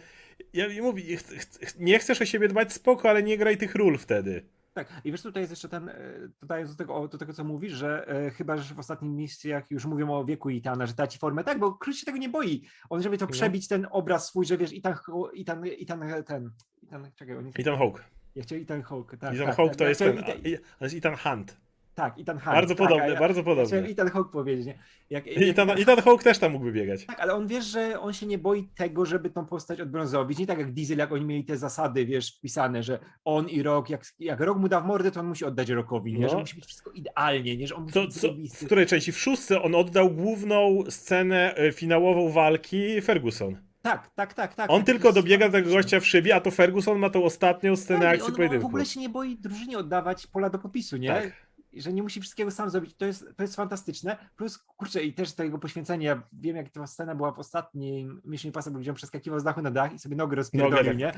ja 0.52 0.66
ja 0.66 0.82
mówię, 0.82 1.16
ch 1.16 1.22
ch 1.66 1.78
nie 1.78 1.98
chcesz 1.98 2.22
o 2.22 2.24
siebie 2.24 2.48
dbać, 2.48 2.72
spoko, 2.72 3.10
ale 3.10 3.22
nie 3.22 3.38
graj 3.38 3.56
tych 3.56 3.74
ról 3.74 3.98
wtedy. 3.98 4.42
Tak, 4.78 5.00
i 5.04 5.12
wiesz, 5.12 5.22
tutaj 5.22 5.42
jest 5.42 5.50
jeszcze 5.52 5.68
ten, 5.68 5.88
e, 5.88 5.94
dodając 6.40 6.70
do 6.70 6.76
tego, 6.76 7.08
do 7.08 7.18
tego 7.18 7.32
co 7.32 7.44
mówisz, 7.44 7.72
że 7.72 8.08
e, 8.08 8.30
chyba, 8.30 8.56
że 8.56 8.74
w 8.74 8.78
ostatnich 8.78 9.12
misjach 9.12 9.70
już 9.70 9.84
mówią 9.86 10.10
o 10.12 10.24
wieku 10.24 10.50
Itana, 10.50 10.86
że 10.86 10.94
traci 10.94 11.18
formę, 11.18 11.44
tak, 11.44 11.58
bo 11.58 11.72
Cruz 11.74 11.96
się 11.98 12.06
tego 12.06 12.18
nie 12.18 12.28
boi. 12.28 12.62
On, 12.90 13.02
żeby 13.02 13.18
to 13.18 13.24
No. 13.24 13.30
przebić 13.30 13.68
ten 13.68 13.86
obraz 13.90 14.26
swój, 14.26 14.46
że 14.46 14.56
wiesz, 14.58 14.72
Itan, 14.72 14.94
Itan, 15.34 15.66
Itan 15.66 16.00
ten, 16.26 16.50
Itan, 16.82 17.10
czekaj, 17.14 17.36
on 17.36 17.46
jest, 17.46 17.58
Ethan 17.60 17.78
Hawke. 17.78 18.04
ja 18.34 18.42
chciałem 18.42 18.62
Itan 18.62 18.82
Hawke, 18.82 19.16
tak. 19.16 19.34
Ethan 19.34 19.46
tak, 19.46 19.56
Hawke 19.56 19.68
tak, 19.70 19.76
to 19.78 19.84
ja 19.84 19.88
jest 19.88 19.98
ten, 20.00 20.18
Ethan- 20.18 20.46
i- 20.92 20.96
Ethan 20.98 21.16
Hunt. 21.16 21.56
Tak, 21.98 22.18
Ethan 22.18 22.38
Hunt. 22.38 22.54
Bardzo 22.54 22.74
tak, 22.74 22.88
podobny, 22.88 23.12
ja- 23.12 23.20
bardzo 23.20 23.42
Chciałem 23.42 23.56
podobny. 23.58 23.88
Ethan 23.88 24.08
Hawke 24.10 24.32
powiedzieć, 24.32 24.66
nie? 24.66 24.78
Jak, 25.10 25.26
I 25.26 25.50
Ethan, 25.50 25.70
Ethan 25.70 26.02
Hawke 26.02 26.24
też 26.24 26.38
tam 26.38 26.52
mógłby 26.52 26.72
biegać. 26.72 27.06
Tak, 27.06 27.20
ale 27.20 27.34
on 27.34 27.46
wiesz, 27.46 27.64
że 27.64 28.00
on 28.00 28.12
się 28.12 28.26
nie 28.26 28.38
boi 28.38 28.68
tego, 28.74 29.06
żeby 29.06 29.30
tą 29.30 29.46
postać 29.46 29.80
odbrązowić. 29.80 30.38
Nie 30.38 30.46
tak 30.46 30.58
jak 30.58 30.72
Diesel, 30.72 30.98
jak 30.98 31.12
oni 31.12 31.24
mieli 31.24 31.44
te 31.44 31.56
zasady, 31.56 32.06
wiesz, 32.06 32.36
wpisane, 32.36 32.82
że 32.82 32.98
on 33.24 33.48
i 33.48 33.62
Rock, 33.62 33.90
jak, 33.90 34.04
jak 34.18 34.40
Rock 34.40 34.60
mu 34.60 34.68
da 34.68 34.80
w 34.80 34.86
mordę, 34.86 35.10
to 35.10 35.20
on 35.20 35.26
musi 35.26 35.44
oddać 35.44 35.68
Rockowi, 35.68 36.12
nie? 36.12 36.20
No. 36.20 36.28
Że 36.28 36.36
musi 36.38 36.56
być 36.56 36.66
wszystko 36.66 36.90
idealnie, 36.90 37.56
nie? 37.56 37.66
Że 37.66 37.74
on 37.74 37.82
musi 37.82 37.94
Co, 37.94 38.08
co, 38.08 38.28
w 38.60 38.66
której 38.66 38.86
części? 38.86 39.12
W 39.12 39.18
szóstce 39.18 39.62
on 39.62 39.74
oddał 39.74 40.10
główną 40.10 40.84
scenę 40.88 41.54
e, 41.54 41.72
finałową 41.72 42.30
walki 42.30 43.00
Ferguson. 43.00 43.68
Tak, 43.82 44.10
tak, 44.14 44.34
tak, 44.34 44.54
tak. 44.54 44.70
On 44.70 44.80
tak, 44.80 44.86
tylko 44.86 45.12
dobiega 45.12 45.46
do 45.48 45.52
tego 45.52 45.70
gościa 45.70 46.00
w 46.00 46.06
szybie, 46.06 46.34
a 46.34 46.40
to 46.40 46.50
Ferguson 46.50 46.98
ma 46.98 47.10
tą 47.10 47.24
ostatnią 47.24 47.76
scenę 47.76 48.00
Tak, 48.00 48.10
i 48.10 48.14
akcji 48.14 48.26
on, 48.26 48.30
on 48.32 48.36
pojedynku. 48.36 48.62
w 48.62 48.66
ogóle 48.66 48.86
się 48.86 49.00
nie 49.00 49.08
boi 49.08 49.36
drużynie 49.36 49.78
oddawać 49.78 50.26
pola 50.26 50.50
do 50.50 50.58
popisu, 50.58 50.96
nie? 50.96 51.08
Tak. 51.08 51.47
Że 51.72 51.92
nie 51.92 52.02
musi 52.02 52.20
wszystkiego 52.20 52.50
sam 52.50 52.70
zrobić. 52.70 52.94
To 52.94 53.06
jest, 53.06 53.26
to 53.36 53.42
jest 53.42 53.56
fantastyczne. 53.56 54.16
Plus, 54.36 54.58
kurczę, 54.58 55.02
i 55.04 55.14
też 55.14 55.32
to 55.34 55.44
jego 55.44 55.58
poświęcenie. 55.58 56.06
Ja 56.06 56.22
wiem, 56.32 56.56
jak 56.56 56.68
ta 56.70 56.86
scena 56.86 57.14
była 57.14 57.32
w 57.32 57.38
ostatnim 57.38 58.22
Mission 58.24 58.48
Impossible, 58.48 58.80
gdzie 58.80 58.90
on 58.90 58.94
przeskakiwał 58.96 59.40
z 59.40 59.44
dachu 59.44 59.62
na 59.62 59.70
dach 59.70 59.92
i 59.92 59.98
sobie 59.98 60.16
nogę 60.16 60.36
rozpierdolił, 60.36 60.84
tak. 60.84 60.98
nie? 60.98 61.12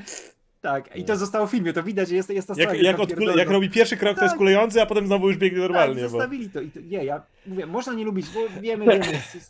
Tak, 0.61 0.95
i 0.95 1.05
to 1.05 1.15
zostało 1.17 1.47
w 1.47 1.51
filmie, 1.51 1.73
to 1.73 1.83
widać, 1.83 2.09
że 2.09 2.15
jest, 2.15 2.29
jest 2.29 2.47
ta 2.47 2.53
Jak, 2.57 2.81
jak, 2.81 2.99
odkule, 2.99 3.33
jak 3.37 3.49
robi 3.49 3.69
pierwszy 3.69 3.97
krok, 3.97 4.15
to 4.17 4.21
jest 4.23 4.31
Tak. 4.31 4.37
kulejący, 4.37 4.81
a 4.81 4.85
potem 4.85 5.07
znowu 5.07 5.27
już 5.27 5.37
biegnie 5.37 5.59
normalnie. 5.59 5.93
tak, 5.95 6.03
bo... 6.03 6.09
zostawili 6.09 6.49
to. 6.49 6.61
I 6.61 6.71
to. 6.71 6.79
Nie, 6.79 7.05
ja 7.05 7.21
mówię, 7.45 7.65
można 7.65 7.93
nie 7.93 8.03
lubić, 8.05 8.25
bo 8.33 8.61
wiemy, 8.61 8.85
wiemy, 8.99 9.03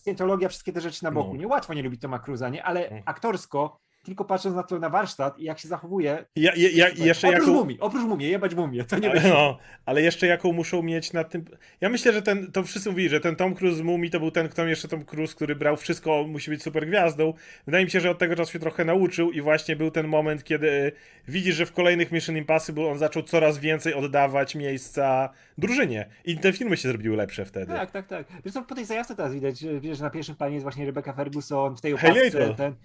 scientologia, 0.03 0.49
wszystkie 0.49 0.73
te 0.73 0.81
rzeczy 0.81 1.03
na 1.03 1.11
boku. 1.11 1.33
No. 1.33 1.39
Nie 1.39 1.47
łatwo 1.47 1.73
nie 1.73 1.83
lubić 1.83 2.01
Toma 2.01 2.19
Cruza, 2.19 2.49
nie? 2.49 2.63
Ale 2.63 2.89
Mm. 2.89 3.03
aktorsko, 3.05 3.79
tylko 4.03 4.25
patrząc 4.25 4.55
na 4.55 4.63
to 4.63 4.79
na 4.79 4.89
warsztat 4.89 5.39
i 5.39 5.43
jak 5.43 5.59
się 5.59 5.67
zachowuje. 5.67 6.25
Ja, 6.35 6.51
ja, 6.55 6.69
ja, 6.73 6.89
jeszcze 6.89 7.27
oprócz 7.27 7.41
jaką... 7.41 7.53
mumii, 7.53 7.79
oprócz 7.79 8.03
mumii, 8.03 8.29
jebać 8.29 8.55
mumię, 8.55 8.83
to 8.83 8.99
nie 8.99 9.09
Ale, 9.09 9.13
będzie. 9.19 9.29
no, 9.37 9.57
ale 9.85 10.01
jeszcze 10.01 10.27
jaką 10.27 10.53
muszą 10.53 10.81
mieć 10.81 11.13
na 11.13 11.23
tym. 11.23 11.45
Ja 11.81 11.89
myślę, 11.89 12.13
że 12.13 12.21
ten, 12.21 12.51
to 12.51 12.63
wszyscy 12.63 12.89
mówili, 12.89 13.09
że 13.09 13.19
ten 13.19 13.35
Tom 13.35 13.55
Cruise 13.55 13.77
z 13.77 13.81
Mumii 13.81 14.11
to 14.11 14.19
był 14.19 14.31
ten, 14.31 14.49
kto 14.49 14.65
jeszcze 14.65 14.87
Tom 14.87 15.05
Cruise, 15.05 15.35
który 15.35 15.55
brał 15.55 15.77
wszystko, 15.77 16.25
musi 16.27 16.51
być 16.51 16.63
super 16.63 16.87
gwiazdą. 16.87 17.33
Wydaje 17.65 17.85
mi 17.85 17.91
się, 17.91 17.99
że 17.99 18.09
od 18.09 18.17
tego 18.17 18.35
czasu 18.35 18.51
się 18.51 18.59
trochę 18.59 18.85
nauczył 18.85 19.31
i 19.31 19.41
właśnie 19.41 19.75
był 19.75 19.91
ten 19.91 20.07
moment, 20.07 20.43
kiedy 20.43 20.91
widzisz, 21.27 21.55
że 21.55 21.65
w 21.65 21.73
kolejnych 21.73 22.11
Mission 22.11 22.37
Impossible 22.37 22.87
on 22.87 22.97
zaczął 22.97 23.23
coraz 23.23 23.57
więcej 23.57 23.93
oddawać 23.93 24.55
miejsca 24.55 25.29
drużynie. 25.61 26.09
I 26.25 26.37
te 26.37 26.53
filmy 26.53 26.77
się 26.77 26.89
zrobiły 26.89 27.17
lepsze 27.17 27.45
wtedy. 27.45 27.65
Tak, 27.73 27.91
tak, 27.91 28.07
tak. 28.07 28.27
Wiesz 28.45 28.53
co, 28.53 28.61
po 28.61 28.75
tej 28.75 28.85
zajawce 28.85 29.15
teraz 29.15 29.33
widać, 29.33 29.65
wiesz, 29.81 29.97
że 29.97 30.03
na 30.03 30.09
pierwszym 30.09 30.35
planie 30.35 30.53
jest 30.53 30.63
właśnie 30.63 30.85
Rebecca 30.85 31.13
Ferguson, 31.13 31.75
w 31.77 31.81
tej 31.81 31.97
Hayley 31.97 32.19
opasce 32.21 32.39
Atwell. 32.49 32.55
ten, 32.55 32.75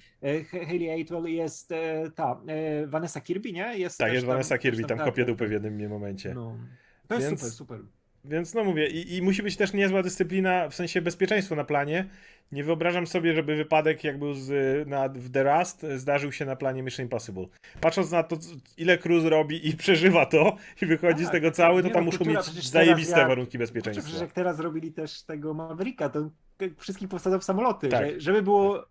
e, 0.62 0.66
Hayley 0.66 1.02
Atwell 1.02 1.24
jest 1.24 1.72
e, 1.72 2.10
ta, 2.14 2.40
e, 2.46 2.86
Vanessa 2.86 3.20
Kirby, 3.20 3.52
nie? 3.52 3.78
Jest 3.78 3.98
Tak, 3.98 4.12
jest 4.12 4.24
tam- 4.26 4.32
Vanessa 4.32 4.58
Kirby, 4.58 4.84
tam 4.84 4.98
tak, 4.98 5.06
kopie 5.06 5.22
tak. 5.22 5.26
dupy 5.26 5.48
w 5.48 5.52
jednym 5.52 5.88
momencie. 5.88 6.34
No. 6.34 6.56
To 7.08 7.14
jest 7.14 7.26
Więc- 7.28 7.40
super, 7.40 7.52
super. 7.52 7.80
Więc 8.24 8.54
no 8.54 8.64
mówię, 8.64 8.86
i, 8.88 9.16
i 9.16 9.22
musi 9.22 9.42
być 9.42 9.56
też 9.56 9.72
niezła 9.72 10.02
dyscyplina, 10.02 10.68
w 10.68 10.74
sensie 10.74 11.02
bezpieczeństwo 11.02 11.56
na 11.56 11.64
planie. 11.64 12.06
Nie 12.52 12.64
wyobrażam 12.64 13.06
sobie, 13.06 13.34
żeby 13.34 13.56
wypadek 13.56 14.04
jak 14.04 14.18
był 14.18 14.34
z, 14.34 14.88
na, 14.88 15.08
w 15.08 15.30
The 15.30 15.42
Rust 15.58 15.86
zdarzył 15.96 16.32
się 16.32 16.44
na 16.44 16.56
planie 16.56 16.82
Mission 16.82 17.04
Impossible. 17.04 17.46
Patrząc 17.80 18.10
na 18.10 18.22
to, 18.22 18.36
ile 18.76 18.98
Cruise 18.98 19.30
robi 19.30 19.68
i 19.68 19.76
przeżywa 19.82 20.26
to 20.26 20.56
i 20.82 20.86
wychodzi 20.86 21.18
Tak, 21.18 21.28
z 21.28 21.30
tego 21.30 21.50
cały, 21.50 21.82
to 21.82 21.88
tam 21.90 22.04
no, 22.04 22.10
muszą 22.10 22.24
mieć 22.24 22.38
przecież 22.40 22.66
zajebiste 22.66 23.18
jak- 23.18 23.28
warunki 23.28 23.58
Przecież 23.58 23.72
bezpieczeństwa. 23.74 24.20
jak 24.24 24.32
teraz 24.32 24.60
robili 24.60 24.92
też 24.92 25.22
tego 25.22 25.54
Mavericka, 25.54 26.08
to 26.08 26.30
wszystkich 26.76 27.08
posadzą 27.08 27.38
w 27.38 27.44
samoloty, 27.44 27.88
Tak. 27.88 28.06
że, 28.06 28.20
żeby 28.20 28.42
było 28.42 28.86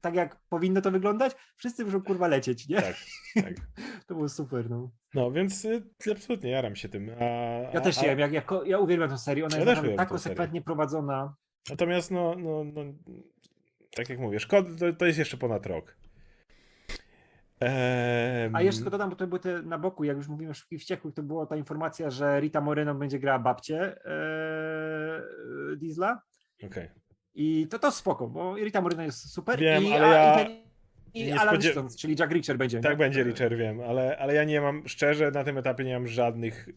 tak 0.00 0.14
jak 0.14 0.36
powinno 0.48 0.80
to 0.80 0.90
wyglądać, 0.90 1.32
wszyscy 1.56 1.84
muszą 1.84 2.02
kurwa 2.02 2.28
lecieć, 2.28 2.68
nie? 2.68 2.76
Tak, 2.82 2.96
tak. 3.34 3.54
To 4.06 4.14
było 4.14 4.28
super, 4.28 4.70
no. 4.70 4.90
No 5.14 5.30
więc 5.30 5.64
y, 5.64 5.82
absolutnie 6.12 6.50
jaram 6.50 6.76
się 6.76 6.88
tym. 6.88 7.10
A, 7.20 7.24
Ja 7.72 7.80
też 7.80 7.98
a, 7.98 8.00
się, 8.00 8.06
jak, 8.06 8.32
jak, 8.32 8.50
ja 8.66 8.78
uwielbiam 8.78 9.08
tę 9.08 9.18
serię, 9.18 9.44
ona 9.44 9.56
Ja 9.56 9.64
jest 9.82 9.96
tak 9.96 10.08
konsekwentnie 10.08 10.62
prowadzona. 10.62 11.34
Natomiast 11.70 12.10
no, 12.10 12.34
no, 12.38 12.64
no 12.64 12.82
tak 13.96 14.08
jak 14.08 14.18
mówię, 14.18 14.40
szkoda, 14.40 14.70
to, 14.78 14.92
to 14.92 15.06
jest 15.06 15.18
jeszcze 15.18 15.36
ponad 15.36 15.66
rok. 15.66 15.96
A 18.52 18.62
jeszcze 18.62 18.78
tylko 18.80 18.90
dodam, 18.90 19.10
bo 19.10 19.16
to 19.16 19.26
były 19.26 19.40
te 19.40 19.62
na 19.62 19.78
boku, 19.78 20.04
jak 20.04 20.16
już 20.16 20.28
mówimy 20.28 20.50
o 20.50 20.54
Szybkich 20.54 20.80
Wściekłych, 20.80 21.14
to 21.14 21.22
była 21.22 21.46
ta 21.46 21.56
informacja, 21.56 22.10
że 22.10 22.40
Rita 22.40 22.60
Moreno 22.60 22.94
będzie 22.94 23.18
grała 23.18 23.38
babcię 23.38 23.96
e, 24.04 25.22
Diesla 25.76 26.22
okej. 26.66 26.88
i 27.34 27.66
to 27.70 27.78
to 27.78 27.90
spoko, 27.90 28.28
bo 28.28 28.56
Rita 28.56 28.80
Moreno 28.80 29.02
jest 29.02 29.32
super 29.32 29.58
Wiem, 29.58 29.84
i, 29.84 29.92
ale 29.92 30.06
a, 30.06 30.10
ja 30.10 30.42
i, 30.42 30.46
ten, 30.46 30.56
i 31.14 31.24
nie 31.26 31.40
Alan 31.40 31.54
spodzie- 31.54 31.72
Stone, 31.72 31.88
czyli 32.00 32.16
Jack 32.18 32.32
Reacher 32.32 32.58
będzie. 32.58 32.80
Tak 32.80 32.92
nie? 32.92 32.96
będzie, 32.96 33.20
E, 33.20 33.24
Richard, 33.24 33.54
wiem, 33.54 33.80
ale, 33.80 34.18
ale 34.18 34.34
ja 34.34 34.44
nie 34.44 34.60
mam, 34.60 34.88
szczerze, 34.88 35.30
na 35.30 35.44
tym 35.44 35.58
etapie 35.58 35.84
nie 35.84 35.94
mam 35.94 36.06
żadnych 36.08 36.68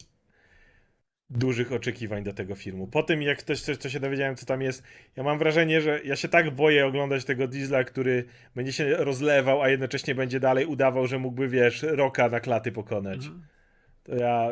dużych 1.30 1.72
oczekiwań 1.72 2.22
do 2.24 2.32
tego 2.32 2.54
filmu. 2.54 2.86
Po 2.86 3.02
tym, 3.02 3.22
jak 3.22 3.38
ktoś 3.38 3.60
coś, 3.62 3.76
co 3.76 3.88
się 3.88 4.00
dowiedziałem, 4.00 4.36
co 4.36 4.46
tam 4.46 4.62
jest, 4.62 4.82
ja 5.16 5.22
mam 5.22 5.38
wrażenie, 5.38 5.80
że 5.80 6.00
ja 6.04 6.16
się 6.16 6.28
tak 6.28 6.50
boję 6.50 6.86
oglądać 6.86 7.24
tego 7.24 7.48
Diesla, 7.48 7.84
który 7.84 8.24
będzie 8.54 8.72
się 8.72 8.96
rozlewał, 8.96 9.62
a 9.62 9.68
jednocześnie 9.68 10.14
będzie 10.14 10.40
dalej 10.40 10.66
udawał, 10.66 11.06
że 11.06 11.18
mógłby, 11.18 11.48
wiesz, 11.48 11.82
roka 11.82 12.28
na 12.28 12.40
klaty 12.40 12.72
pokonać. 12.72 13.18
Mhm. 13.26 13.42
To 14.02 14.14
ja 14.14 14.48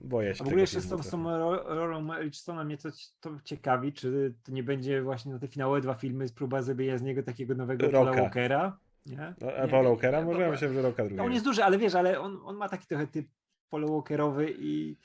boję 0.00 0.34
się 0.34 0.40
A 0.40 0.44
w 0.44 0.46
ogóle 0.46 0.60
jeszcze 0.60 0.80
z 0.80 0.88
tą, 0.88 1.02
z 1.02 1.10
tą 1.10 1.24
ro- 1.38 1.74
rolą 1.74 2.06
Richardsona 2.18 2.64
mnie 2.64 2.78
to, 2.78 2.88
to 3.20 3.30
ciekawi, 3.44 3.92
czy 3.92 4.34
to 4.44 4.52
nie 4.52 4.62
będzie 4.62 5.02
właśnie 5.02 5.32
na 5.32 5.38
te 5.38 5.48
finałowe 5.48 5.80
dwa 5.80 5.94
filmy 5.94 6.26
próba 6.34 6.62
zrobienia 6.62 6.98
z 6.98 7.02
niego 7.02 7.22
takiego 7.22 7.54
nowego 7.54 7.90
Roka. 7.90 8.12
Walkera. 8.22 8.78
Nie? 9.06 9.34
No, 9.40 9.52
A 9.52 9.66
Walkera? 9.66 10.18
nie, 10.18 10.24
Może 10.24 10.40
ja 10.42 10.50
myślałem, 10.50 10.76
że 10.76 10.82
roka 10.82 11.02
No, 11.02 11.08
drugiego. 11.08 11.24
on 11.24 11.32
jest 11.32 11.44
duży, 11.44 11.64
ale 11.64 11.78
wiesz, 11.78 11.94
ale 11.94 12.20
on, 12.20 12.38
on 12.44 12.56
ma 12.56 12.68
taki 12.68 12.86
trochę 12.86 13.06
typ 13.06 13.26
Paul 13.70 13.86
Walkerowy 13.86 14.54
i 14.58 14.96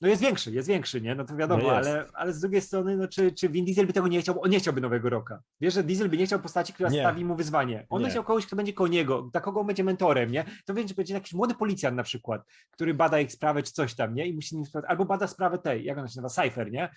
no 0.00 0.08
jest 0.08 0.22
większy, 0.22 0.50
jest 0.50 0.68
większy, 0.68 1.00
nie? 1.00 1.14
No 1.14 1.24
to 1.24 1.36
wiadomo, 1.36 1.62
No 1.62 1.70
ale, 1.76 2.04
ale 2.14 2.32
z 2.32 2.40
drugiej 2.40 2.60
strony, 2.60 2.96
no 2.96 3.08
czy, 3.08 3.32
czy 3.32 3.48
Vin 3.48 3.64
Diesel 3.64 3.86
by 3.86 3.92
tego 3.92 4.08
nie 4.08 4.20
chciał? 4.20 4.42
On 4.42 4.50
nie 4.50 4.58
chciałby 4.58 4.80
nowego 4.80 5.10
roka. 5.10 5.42
Wiesz, 5.60 5.74
że 5.74 5.82
Diesel 5.82 6.08
by 6.08 6.16
nie 6.16 6.26
chciał 6.26 6.40
postaci, 6.40 6.72
która 6.72 6.88
Nie. 6.88 7.00
stawi 7.00 7.24
mu 7.24 7.36
wyzwanie. 7.36 7.86
On 7.88 8.02
Nie. 8.02 8.10
chciał 8.10 8.24
kogoś, 8.24 8.46
kto 8.46 8.56
będzie 8.56 8.72
koło 8.72 8.88
niego, 8.88 9.22
dla 9.22 9.40
kogo 9.40 9.60
on 9.60 9.66
będzie 9.66 9.84
mentorem, 9.84 10.30
nie? 10.30 10.44
To 10.66 10.74
będzie, 10.74 10.94
będzie 10.94 11.14
jakiś 11.14 11.32
młody 11.32 11.54
policjant 11.54 11.96
na 11.96 12.02
przykład, 12.02 12.42
który 12.70 12.94
bada 12.94 13.20
ich 13.20 13.32
sprawę 13.32 13.62
czy 13.62 13.72
coś 13.72 13.94
tam, 13.94 14.14
nie? 14.14 14.26
I 14.26 14.34
musi 14.34 14.48
z 14.48 14.52
nim 14.52 14.64
współpracować. 14.64 14.90
Albo 14.90 15.04
bada 15.04 15.26
sprawę 15.26 15.58
tej, 15.58 15.84
jak 15.84 15.98
ona 15.98 16.08
się 16.08 16.20
nazywa, 16.20 16.42
Cypher, 16.42 16.72
nie? 16.72 16.88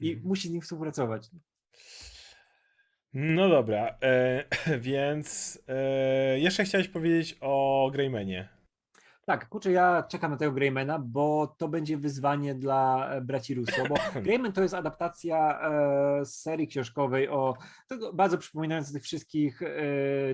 I 0.00 0.08
Mhm. 0.10 0.28
musi 0.28 0.48
z 0.48 0.50
nim 0.50 0.60
współpracować. 0.62 1.28
No 3.14 3.48
dobra, 3.48 3.98
e, 4.02 4.44
więc 4.80 5.58
e, 5.68 6.38
jeszcze 6.40 6.64
chciałeś 6.64 6.88
powiedzieć 6.88 7.36
o 7.40 7.88
Greymanie. 7.92 8.48
Tak, 9.28 9.48
kurczę, 9.48 9.72
ja 9.72 10.02
czekam 10.02 10.30
na 10.30 10.36
tego 10.36 10.52
Greymana, 10.52 10.98
bo 10.98 11.54
to 11.58 11.68
będzie 11.68 11.96
wyzwanie 11.96 12.54
dla 12.54 13.10
e, 13.10 13.20
braci 13.20 13.54
Russo, 13.54 13.82
bo 13.88 13.94
Greyman 14.24 14.52
to 14.52 14.62
jest 14.62 14.74
adaptacja 14.74 15.60
e, 15.60 16.24
z 16.24 16.40
serii 16.40 16.68
książkowej 16.68 17.28
o, 17.28 17.54
tego 17.88 18.12
bardzo 18.12 18.38
przypominająca 18.38 18.92
tych 18.92 19.02
wszystkich 19.02 19.62
e, 19.62 19.68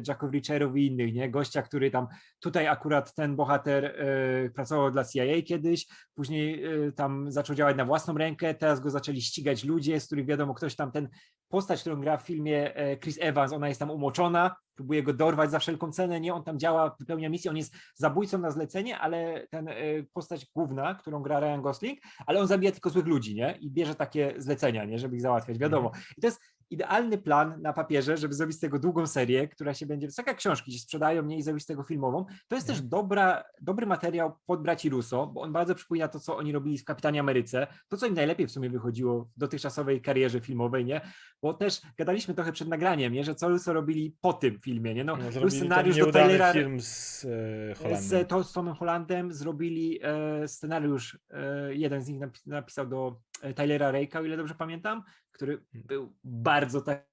Jacków 0.09 0.32
Reacherów 0.32 0.76
i 0.76 0.86
innych, 0.86 1.14
nie? 1.14 1.30
Gościa, 1.30 1.62
który 1.62 1.90
tam, 1.90 2.07
tutaj 2.40 2.68
akurat 2.68 3.14
ten 3.14 3.36
bohater 3.36 3.84
e, 3.84 4.51
pracował 4.51 4.90
dla 4.90 5.05
CIA 5.05 5.42
kiedyś, 5.47 5.86
później 6.14 6.64
e, 6.64 6.92
tam 6.92 7.32
zaczął 7.32 7.57
działać 7.57 7.76
na 7.76 7.84
własną 7.84 8.14
rękę, 8.18 8.55
teraz 8.55 8.80
go 8.80 8.90
zaczęli 8.90 9.22
ścigać 9.22 9.64
ludzie, 9.64 10.01
z 10.01 10.07
których 10.07 10.26
wiadomo, 10.26 10.55
ktoś 10.55 10.76
tam, 10.76 10.92
ten 10.92 11.09
postać, 11.49 11.80
którą 11.80 12.01
gra 12.01 12.16
w 12.16 12.22
filmie 12.22 12.74
e, 12.74 12.97
Chris 12.97 13.18
Evans, 13.20 13.53
ona 13.53 13.68
jest 13.68 13.80
tam 13.80 13.90
umoczona, 13.90 14.57
próbuje 14.75 15.03
go 15.03 15.12
dorwać 15.12 15.51
za 15.51 15.59
wszelką 15.59 15.93
cenę, 15.93 16.20
nie? 16.20 16.35
On 16.35 16.45
tam 16.45 16.59
działa, 16.59 16.97
wypełnia 17.01 17.29
misję, 17.29 17.51
on 17.51 17.57
jest 17.57 17.75
zabójcą 17.95 18.39
na 18.39 18.51
zlecenie, 18.51 18.99
ale 18.99 19.47
ten 19.51 19.68
e, 19.68 19.75
postać 20.12 20.47
główna, 20.55 20.95
którą 20.95 21.22
gra 21.22 21.41
Ryan 21.41 21.62
Gosling, 21.62 21.99
ale 22.27 22.41
on 22.41 22.47
zabija 22.47 22.72
tylko 22.72 22.91
złych 22.91 23.07
ludzi, 23.07 23.35
nie? 23.35 23.59
I 23.61 23.70
bierze 23.70 23.95
takie 23.95 24.35
zlecenia, 24.37 24.85
nie? 24.85 24.99
Żeby 24.99 25.16
ich 25.16 25.22
załatwiać, 25.22 25.59
wiadomo. 25.59 25.91
I 26.18 26.20
to 26.20 26.27
jest 26.27 26.41
idealny 26.70 27.18
plan 27.18 27.62
na 27.62 27.72
papierze, 27.72 28.16
żeby 28.16 28.34
zrobić 28.34 28.56
z 28.56 28.60
tego 28.60 28.78
długą 28.78 29.06
serię, 29.06 29.48
która 29.48 29.74
się 29.74 29.86
będzie, 29.86 30.08
tak 30.16 30.26
jak 30.26 30.36
książki 30.36 30.72
się 30.72 30.78
sprzedają, 30.78 31.22
nie? 31.22 31.38
I 31.38 31.42
zrobić 31.42 31.62
z 31.62 31.66
tego 31.66 31.82
filmową. 31.82 32.24
To 32.48 32.54
jest 32.56 32.66
też 32.66 32.80
dobra, 32.82 33.44
dobry 33.60 33.86
materiał 33.86 34.32
pod 34.46 34.62
braci 34.62 34.90
Russo, 34.90 35.26
bo 35.26 35.40
on 35.40 35.52
bardzo 35.52 35.74
przypomina 35.74 36.08
to, 36.08 36.20
co 36.20 36.36
oni 36.36 36.52
robili 36.52 36.78
w 36.78 36.84
Kapitanie 36.84 37.20
Ameryce, 37.20 37.66
to, 37.88 37.96
co 37.96 38.06
im 38.06 38.14
najlepiej 38.14 38.46
w 38.46 38.50
sumie 38.50 38.70
wychodziło 38.70 39.24
w 39.24 39.38
dotychczaszowej 39.38 40.02
karierze 40.02 40.40
filmowej, 40.40 40.84
nie? 40.84 41.00
Bo 41.42 41.54
też 41.54 41.80
gadaliśmy 41.98 42.34
trochę 42.34 42.52
przed 42.52 42.68
nagraniem, 42.68 43.12
nie? 43.12 43.24
Że 43.24 43.34
co 43.34 43.48
Russo 43.48 43.72
robili 43.72 44.16
po 44.20 44.32
tym 44.32 44.58
filmie, 44.60 44.94
nie? 44.94 45.04
No, 45.04 45.16
No, 45.16 45.40
był 45.40 45.50
scenariusz 45.50 45.96
do 45.96 46.12
Taylora, 46.12 46.52
film 46.52 46.80
z 46.80 47.24
e, 47.70 47.74
Holandem. 47.74 48.02
z, 48.24 48.28
to, 48.28 48.44
z 48.44 48.52
Tomem 48.52 48.74
Hollandem 48.74 49.32
zrobili 49.32 49.98
e, 50.02 50.48
scenariusz, 50.48 51.18
e, 51.30 51.74
jeden 51.74 52.02
z 52.02 52.08
nich 52.08 52.20
napi- 52.20 52.46
napisał 52.46 52.86
do 52.86 53.16
Tylera 53.57 53.93
Rake'a, 53.93 54.18
o 54.20 54.24
ile 54.24 54.37
dobrze 54.37 54.55
pamiętam, 54.55 55.03
który 55.32 55.64
był 55.74 56.16
bardzo 56.24 56.80
tak. 56.80 57.07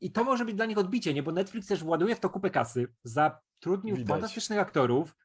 I 0.00 0.12
to 0.12 0.24
może 0.24 0.44
być 0.44 0.54
dla 0.54 0.66
nich 0.66 0.78
odbicie, 0.78 1.14
nie? 1.14 1.22
Bo 1.22 1.32
Netflix 1.32 1.68
też 1.68 1.82
ładuje 1.82 2.16
w 2.16 2.20
to 2.20 2.30
kupę 2.30 2.50
kasy, 2.50 2.94
zatrudnił 3.04 3.96
Widać. 3.96 4.08
fantastycznych 4.08 4.58
aktorów, 4.58 5.16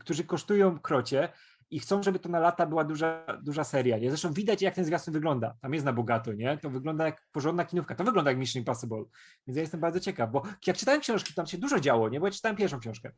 którzy 0.00 0.24
kosztują 0.24 0.78
krocie 0.78 1.28
i 1.70 1.80
chcą, 1.80 2.02
żeby 2.02 2.18
to 2.18 2.28
na 2.28 2.38
lata 2.38 2.66
była 2.66 2.84
duża, 2.84 3.26
duża 3.42 3.64
seria, 3.64 3.98
nie? 3.98 4.10
Zresztą 4.10 4.32
widać, 4.32 4.62
jak 4.62 4.74
ten 4.74 4.84
zwiastun 4.84 5.14
wygląda. 5.14 5.56
Tam 5.60 5.74
jest 5.74 5.86
na 5.86 5.92
bogato, 5.92 6.32
nie? 6.32 6.58
To 6.58 6.70
wygląda 6.70 7.04
jak 7.06 7.26
porządna 7.32 7.64
kinówka. 7.64 7.94
To 7.94 8.04
wygląda 8.04 8.30
jak 8.30 8.38
Mission 8.38 8.60
Impossible. 8.60 9.04
Więc 9.46 9.56
ja 9.56 9.60
jestem 9.60 9.80
bardzo 9.80 10.00
ciekaw, 10.00 10.30
bo 10.30 10.42
jak 10.66 10.76
czytałem 10.76 11.00
książki, 11.00 11.34
tam 11.34 11.46
się 11.46 11.58
dużo 11.58 11.80
działo, 11.80 12.08
nie? 12.08 12.20
Bo 12.20 12.26
ja 12.26 12.32
czytałem 12.32 12.56
pierwszą 12.56 12.80
książkę. 12.80 13.12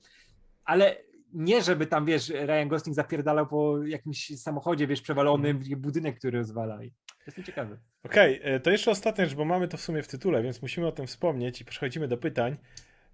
Ale 0.65 0.97
nie, 1.37 1.63
żeby 1.63 1.87
tam, 1.87 2.05
wiesz, 2.05 2.29
Ryan 2.29 2.69
Gosling 2.69 2.95
zapierdalał 2.95 3.47
po 3.47 3.83
jakimś 3.83 4.39
samochodzie, 4.39 4.87
wiesz, 4.87 5.03
przewalonym, 5.03 5.61
budynek, 5.77 6.19
który 6.19 6.39
rozwala. 6.39 6.85
I 6.85 6.93
jestem 7.27 7.45
ciekawy. 7.45 7.79
Okej, 8.05 8.41
e, 8.43 8.61
to 8.61 8.71
jeszcze 8.71 8.91
ostatnia 8.91 9.25
rzecz, 9.25 9.35
bo 9.35 9.45
mamy 9.45 9.69
to 9.69 9.77
w 9.77 9.81
sumie 9.81 10.03
w 10.03 10.09
tytule, 10.09 10.43
więc 10.43 10.63
musimy 10.63 10.87
o 10.87 10.93
tym 10.93 11.07
wspomnieć 11.07 11.61
i 11.61 11.65
przechodzimy 11.65 12.09
do 12.09 12.17
pytań. 12.17 12.57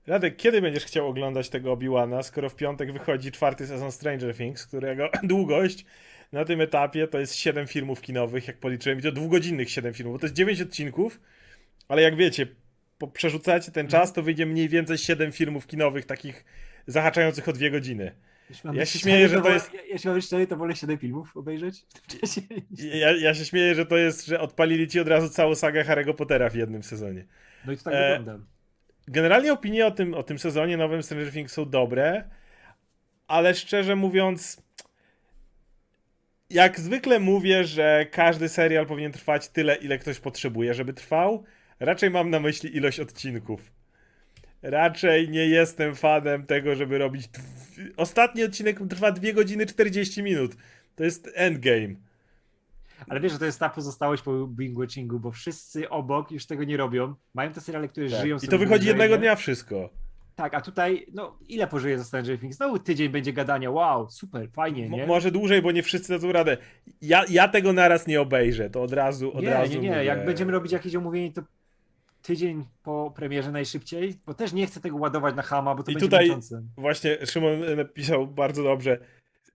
Radek, 0.06 0.36
kiedy 0.36 0.62
będziesz 0.62 0.84
chciał 0.84 1.08
oglądać 1.08 1.48
tego 1.48 1.72
Obi-Wana, 1.72 2.22
skoro 2.22 2.48
w 2.48 2.56
piątek 2.56 2.92
wychodzi 2.92 3.32
czwarty 3.32 3.66
sezon 3.66 3.92
Stranger 3.92 4.36
Things, 4.36 4.66
którego 4.66 5.10
długość 5.22 5.84
na 6.32 6.44
tym 6.44 6.60
etapie 6.60 7.08
to 7.08 7.18
jest 7.18 7.34
7 7.34 7.66
filmów 7.66 8.00
kinowych, 8.00 8.48
jak 8.48 8.58
policzyłem, 8.58 8.98
i 8.98 9.02
to 9.02 9.12
dwugodzinnych 9.12 9.70
7 9.70 9.94
filmów, 9.94 10.14
bo 10.14 10.18
to 10.18 10.26
jest 10.26 10.36
9 10.36 10.60
odcinków, 10.60 11.20
ale 11.88 12.02
jak 12.02 12.16
wiecie, 12.16 12.46
przerzucacie 13.12 13.72
ten 13.72 13.88
czas, 13.88 14.12
to 14.12 14.22
wyjdzie 14.22 14.46
mniej 14.46 14.68
więcej 14.68 14.98
7 14.98 15.32
filmów 15.32 15.66
kinowych, 15.66 16.06
takich 16.06 16.44
zahaczających 16.86 17.48
o 17.48 17.52
dwie 17.52 17.70
godziny. 17.70 18.12
Mam 18.64 18.76
Ja 18.76 18.86
się 18.86 18.98
śmieję, 18.98 19.28
że 19.28 19.40
to 19.40 19.50
jest- 19.50 19.70
Jeśli 19.88 20.08
mam 20.08 20.16
być 20.16 20.24
szczery, 20.26 20.46
to 20.46 20.56
wolę 20.56 20.76
7 20.76 20.98
filmów 20.98 21.36
obejrzeć 21.36 21.80
w 21.88 21.92
tym 21.92 22.20
czasie. 22.20 22.40
Ja, 22.70 23.10
ja 23.16 23.34
się 23.34 23.44
śmieję, 23.44 23.74
że 23.74 23.86
to 23.86 23.96
jest, 23.96 24.26
że 24.26 24.40
odpalili 24.40 24.88
ci 24.88 25.00
od 25.00 25.08
razu 25.08 25.28
całą 25.28 25.54
sagę 25.54 25.84
Harry'ego 25.84 26.14
Pottera 26.14 26.50
w 26.50 26.54
jednym 26.54 26.82
sezonie. 26.82 27.24
No 27.66 27.72
i 27.72 27.76
to 27.76 27.84
tak 27.84 27.94
E, 27.96 28.18
wygląda. 28.18 28.44
Generalnie 29.08 29.52
opinie 29.52 29.86
o 29.86 29.90
tym, 29.90 30.14
o 30.14 30.22
tym 30.22 30.38
sezonie 30.38 30.76
nowym 30.76 31.02
Stranger 31.02 31.32
Things 31.32 31.52
są 31.52 31.70
dobre, 31.70 32.24
ale 33.26 33.54
szczerze 33.54 33.96
mówiąc, 33.96 34.62
jak 36.50 36.80
zwykle 36.80 37.20
mówię, 37.20 37.64
że 37.64 38.06
każdy 38.10 38.48
serial 38.48 38.86
powinien 38.86 39.12
trwać 39.12 39.48
tyle, 39.48 39.74
ile 39.74 39.98
ktoś 39.98 40.20
potrzebuje, 40.20 40.74
żeby 40.74 40.92
trwał. 40.92 41.44
Raczej 41.80 42.10
mam 42.10 42.30
na 42.30 42.40
myśli 42.40 42.76
ilość 42.76 43.00
odcinków. 43.00 43.72
Raczej 44.62 45.28
nie 45.28 45.46
jestem 45.46 45.94
fanem 45.94 46.46
tego, 46.46 46.74
żeby 46.74 46.98
robić. 46.98 47.28
Ostatni 47.96 48.44
odcinek 48.44 48.80
trwa 48.90 49.12
2 49.12 49.32
godziny 49.32 49.66
40 49.66 50.22
minut. 50.22 50.56
To 50.96 51.04
jest 51.04 51.30
endgame. 51.34 51.94
Ale 53.08 53.20
wiesz, 53.20 53.32
że 53.32 53.38
to 53.38 53.44
jest 53.44 53.60
ta 53.60 53.68
pozostałość 53.68 54.22
po 54.22 54.30
binge-watchingu, 54.30 55.18
bo 55.18 55.30
wszyscy 55.30 55.88
obok 55.88 56.30
już 56.30 56.46
tego 56.46 56.64
nie 56.64 56.76
robią. 56.76 57.14
Mają 57.34 57.52
te 57.52 57.60
seriale, 57.60 57.88
które 57.88 58.08
żyją 58.08 58.36
I 58.42 58.48
to 58.48 58.58
wychodzi 58.58 58.88
jednego 58.88 59.18
dnia 59.18 59.36
wszystko. 59.36 59.90
Tak, 60.36 60.54
a 60.54 60.60
tutaj, 60.60 61.06
no 61.14 61.38
ile 61.48 61.66
pożyje 61.66 61.98
za 61.98 62.04
Stranger 62.04 62.38
Things? 62.38 62.56
Znowu 62.56 62.78
tydzień 62.78 63.08
będzie 63.08 63.32
gadania, 63.32 63.70
wow, 63.70 64.10
super, 64.10 64.48
fajnie, 64.50 64.88
Mo- 64.88 64.96
nie? 64.96 65.06
może 65.06 65.30
dłużej, 65.30 65.62
bo 65.62 65.72
nie 65.72 65.82
wszyscy 65.82 66.12
dadzą 66.12 66.32
radę. 66.32 66.56
Ja, 67.02 67.24
ja 67.28 67.48
tego 67.48 67.72
naraz 67.72 68.06
nie 68.06 68.20
obejrzę, 68.20 68.70
to 68.70 68.82
od 68.82 68.92
razu, 68.92 69.32
od 69.36 69.42
nie, 69.42 69.50
razu 69.50 69.72
nie, 69.72 69.80
nie, 69.80 69.88
mówię. 69.88 70.04
jak 70.04 70.26
będziemy 70.26 70.52
robić 70.52 70.72
jakieś 70.72 70.94
omówienie, 70.94 71.32
to 71.32 71.42
tydzień 72.22 72.64
po 72.82 73.12
premierze 73.16 73.52
najszybciej, 73.52 74.14
bo 74.26 74.34
też 74.34 74.52
nie 74.52 74.66
chcę 74.66 74.80
tego 74.80 74.96
ładować 74.96 75.34
na 75.34 75.42
hama, 75.42 75.74
bo 75.74 75.82
to 75.82 75.90
I 75.90 75.94
będzie 75.94 76.06
tutaj- 76.06 76.24
męczące. 76.28 76.62
Właśnie 76.76 77.18
Szymon 77.26 77.76
napisał 77.76 78.26
bardzo 78.26 78.62
dobrze. 78.62 78.98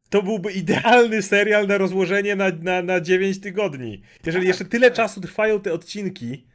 to 0.09 0.23
byłby 0.23 0.51
idealny 0.51 1.21
serial 1.21 1.67
na 1.67 1.77
rozłożenie 1.77 2.35
na, 2.35 2.45
na, 2.61 2.81
na 2.81 3.01
9 3.01 3.39
tygodni. 3.41 4.01
Jeżeli 4.25 4.43
Tak, 4.43 4.47
jeszcze 4.47 4.65
tyle 4.65 4.91
czasu 4.91 5.21
trwają 5.21 5.59
te 5.59 5.73
odcinki, 5.73 6.46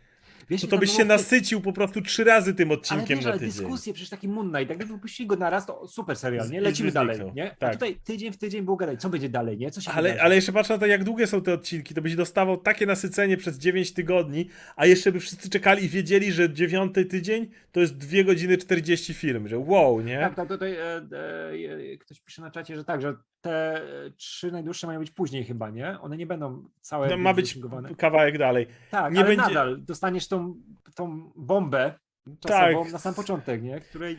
Wiesz, 0.52 0.60
to, 0.60 0.66
ile 0.66 0.70
to 0.70 0.78
byś 0.78 0.90
się 0.96 1.04
nasycił 1.04 1.60
po 1.60 1.72
prostu 1.72 2.00
trzy 2.00 2.24
razy 2.24 2.54
tym 2.54 2.68
Ale 2.68 2.78
odcinkiem 2.78 3.16
wiesz, 3.18 3.24
na 3.24 3.30
ale 3.30 3.40
tydzień. 3.40 3.54
dyskusje, 3.54 3.92
przecież 3.92 4.10
taki 4.10 4.28
Moon 4.28 4.50
Knight, 4.52 4.70
jakby 4.70 4.86
wypuścili 4.86 5.26
go 5.26 5.36
naraz, 5.36 5.66
to 5.66 5.88
super 5.88 6.16
serial, 6.16 6.50
nie? 6.50 6.60
Lecimy 6.60 6.92
dalej, 6.92 7.20
nie? 7.34 7.52
A 7.52 7.54
Tak. 7.54 7.72
tutaj 7.72 7.96
tydzień 8.04 8.32
w 8.32 8.36
tydzień 8.36 8.62
było 8.64 8.76
gadać, 8.76 9.00
co 9.00 9.08
będzie 9.08 9.28
dalej, 9.28 9.58
nie? 9.58 9.70
Co 9.70 9.80
się 9.80 9.90
Ale, 9.90 10.02
wydarzy? 10.02 10.22
ale 10.22 10.34
jeszcze 10.34 10.52
patrz 10.52 10.68
na 10.68 10.78
to, 10.78 10.86
jak 10.86 11.04
długie 11.04 11.26
są 11.26 11.42
te 11.42 11.52
odcinki, 11.54 11.94
to 11.94 12.02
byś 12.02 12.16
dostawał 12.16 12.56
takie 12.56 12.86
nasycenie 12.86 13.36
przez 13.36 13.58
9 13.58 13.92
tygodni, 13.92 14.48
a 14.76 14.86
jeszcze 14.86 15.12
by 15.12 15.20
wszyscy 15.20 15.50
czekali 15.50 15.84
i 15.84 15.88
wiedzieli, 15.88 16.32
że 16.32 16.52
dziewiąty 16.52 17.04
tydzień 17.04 17.50
to 17.72 17.80
jest 17.80 17.96
2 17.96 18.22
godziny 18.24 18.58
40 18.58 19.14
film, 19.14 19.48
że 19.48 19.58
wow, 19.58 20.00
nie? 20.00 20.20
Tak, 20.20 20.34
tak, 20.34 20.48
tutaj 20.48 20.72
e, 20.72 20.96
e, 20.96 21.96
ktoś 21.98 22.20
pisze 22.20 22.42
na 22.42 22.50
czacie, 22.50 22.76
że 22.76 22.84
tak, 22.84 23.02
że 23.02 23.14
te 23.42 23.76
e, 24.06 24.10
trzy 24.10 24.52
najdłuższe 24.52 24.86
mają 24.86 25.00
być 25.00 25.10
później 25.10 25.44
chyba, 25.44 25.70
nie? 25.70 26.00
One 26.00 26.16
nie 26.16 26.26
będą 26.26 26.64
całe 26.80 27.08
No, 27.08 27.16
ma 27.16 27.34
być 27.34 27.58
kawałek 27.98 28.38
dalej. 28.38 28.66
Tak, 28.90 29.14
nie 29.14 29.20
ale 29.20 29.28
będzie- 29.28 29.42
nadal 29.48 29.84
dostaniesz 29.84 30.28
tą, 30.28 30.54
tą 30.94 31.32
bombę 31.36 31.94
czasową 32.40 32.84
Tak. 32.84 32.92
na 32.92 32.98
sam 32.98 33.14
początek, 33.14 33.62
nie? 33.62 33.80
Której 33.80 34.18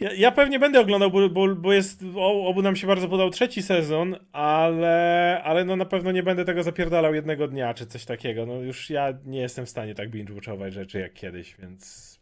Ja, 0.00 0.12
ja 0.12 0.32
pewnie 0.32 0.58
będę 0.58 0.80
oglądał, 0.80 1.10
bo, 1.10 1.28
bo, 1.28 1.54
bo 1.54 1.72
jest, 1.72 2.02
obu 2.46 2.62
nam 2.62 2.76
się 2.76 2.86
bardzo 2.86 3.08
podobał 3.08 3.30
trzeci 3.30 3.62
sezon, 3.62 4.16
ale, 4.32 5.40
ale 5.44 5.64
no 5.64 5.76
na 5.76 5.84
pewno 5.84 6.12
nie 6.12 6.22
będę 6.22 6.44
tego 6.44 6.62
zapierdalał 6.62 7.14
jednego 7.14 7.48
dnia, 7.48 7.74
czy 7.74 7.86
coś 7.86 8.04
takiego. 8.04 8.46
No 8.46 8.54
już 8.54 8.90
ja 8.90 9.12
nie 9.24 9.40
jestem 9.40 9.66
w 9.66 9.70
stanie 9.70 9.94
tak 9.94 10.10
binge-watchować 10.10 10.70
rzeczy 10.70 10.98
jak 10.98 11.12
kiedyś, 11.14 11.56
więc... 11.56 12.13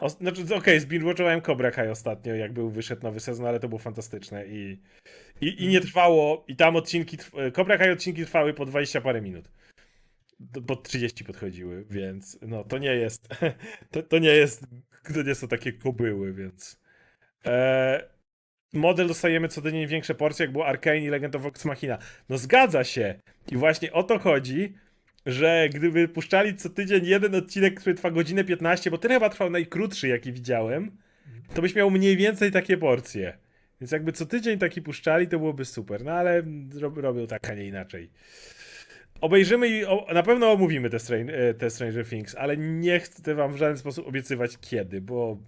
O, 0.00 0.08
znaczy, 0.08 0.54
okej, 0.54 0.80
zbinge-watchowałem 0.80 1.42
Cobra 1.42 1.70
Kai 1.70 1.88
ostatnio, 1.88 2.34
jak 2.34 2.52
był, 2.52 2.70
wyszedł 2.70 3.02
nowy 3.02 3.20
sezon, 3.20 3.46
ale 3.46 3.60
to 3.60 3.68
było 3.68 3.78
fantastyczne 3.78 4.46
i, 4.46 4.78
i, 5.40 5.64
i 5.64 5.68
nie 5.68 5.80
trwało, 5.80 6.44
i 6.48 6.56
tam 6.56 6.76
odcinki, 6.76 7.18
trw- 7.18 7.52
Cobra 7.52 7.78
Kai 7.78 7.90
odcinki 7.90 8.24
trwały 8.24 8.54
po 8.54 8.66
20 8.66 9.00
parę 9.00 9.22
minut. 9.22 9.50
Po 10.66 10.76
30 10.76 11.24
podchodziły, 11.24 11.84
więc 11.90 12.38
no 12.42 12.64
to 12.64 12.78
nie 12.78 12.94
jest, 12.94 13.28
to, 13.90 14.02
to 14.02 14.18
nie 14.18 14.28
jest, 14.28 14.64
to 15.14 15.22
nie 15.22 15.34
są 15.34 15.48
takie 15.48 15.72
kobyły, 15.72 16.32
więc... 16.32 16.80
E, 17.46 18.16
model 18.72 19.08
dostajemy 19.08 19.48
co 19.48 19.62
tydzień 19.62 19.86
większe 19.86 20.14
porcje, 20.14 20.44
jak 20.44 20.52
było 20.52 20.66
Arcane 20.66 20.98
i 20.98 21.08
Legend 21.08 21.36
of 21.36 21.42
Vox 21.42 21.64
Machina. 21.64 21.98
No 22.28 22.38
zgadza 22.38 22.84
się. 22.84 23.14
I 23.52 23.56
właśnie 23.56 23.92
o 23.92 24.02
to 24.02 24.18
chodzi, 24.18 24.74
że 25.26 25.68
gdyby 25.74 26.08
puszczali 26.08 26.54
co 26.54 26.70
tydzień 26.70 27.06
jeden 27.06 27.34
odcinek, 27.34 27.80
który 27.80 27.94
trwa 27.94 28.10
godzinę 28.10 28.44
15, 28.44 28.90
bo 28.90 28.98
ten 28.98 29.10
chyba 29.10 29.28
trwał 29.28 29.50
najkrótszy, 29.50 30.08
jaki 30.08 30.32
widziałem, 30.32 30.90
to 31.54 31.62
byś 31.62 31.74
miał 31.74 31.90
mniej 31.90 32.16
więcej 32.16 32.52
takie 32.52 32.76
porcje. 32.76 33.38
Więc 33.80 33.92
jakby 33.92 34.12
co 34.12 34.26
tydzień 34.26 34.58
taki 34.58 34.82
puszczali, 34.82 35.28
to 35.28 35.38
byłoby 35.38 35.64
super. 35.64 36.04
No 36.04 36.12
ale 36.12 36.42
rob, 36.80 36.96
robią 36.96 37.26
tak, 37.26 37.50
a 37.50 37.54
nie 37.54 37.64
inaczej. 37.64 38.10
Obejrzymy 39.20 39.68
i 39.68 39.84
o, 39.84 40.06
na 40.14 40.22
pewno 40.22 40.52
omówimy 40.52 40.90
te, 40.90 40.96
Stran- 40.96 41.30
e, 41.30 41.54
te 41.54 41.70
Stranger 41.70 42.06
Things, 42.06 42.34
ale 42.34 42.56
nie 42.56 43.00
chcę 43.00 43.34
wam 43.34 43.52
w 43.52 43.56
żaden 43.56 43.78
sposób 43.78 44.08
obiecywać 44.08 44.58
kiedy, 44.60 45.00
bo 45.00 45.38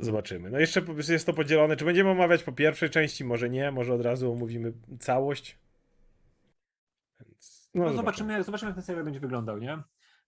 Zobaczymy. 0.00 0.50
No 0.50 0.58
jeszcze 0.60 0.82
jest 1.08 1.26
to 1.26 1.32
podzielone. 1.32 1.76
Czy 1.76 1.84
będziemy 1.84 2.10
omawiać 2.10 2.42
po 2.42 2.52
pierwszej 2.52 2.90
części? 2.90 3.24
Może 3.24 3.50
nie, 3.50 3.70
może 3.70 3.94
od 3.94 4.00
razu 4.00 4.32
omówimy 4.32 4.72
całość. 4.98 5.56
Więc, 7.74 7.86
No, 7.86 7.92
zobaczymy, 7.96 8.32
jak, 8.32 8.42
zobaczymy, 8.44 8.68
jak 8.68 8.76
ten 8.76 8.84
serial 8.84 9.04
będzie 9.04 9.20
wyglądał, 9.20 9.58
nie? 9.58 9.78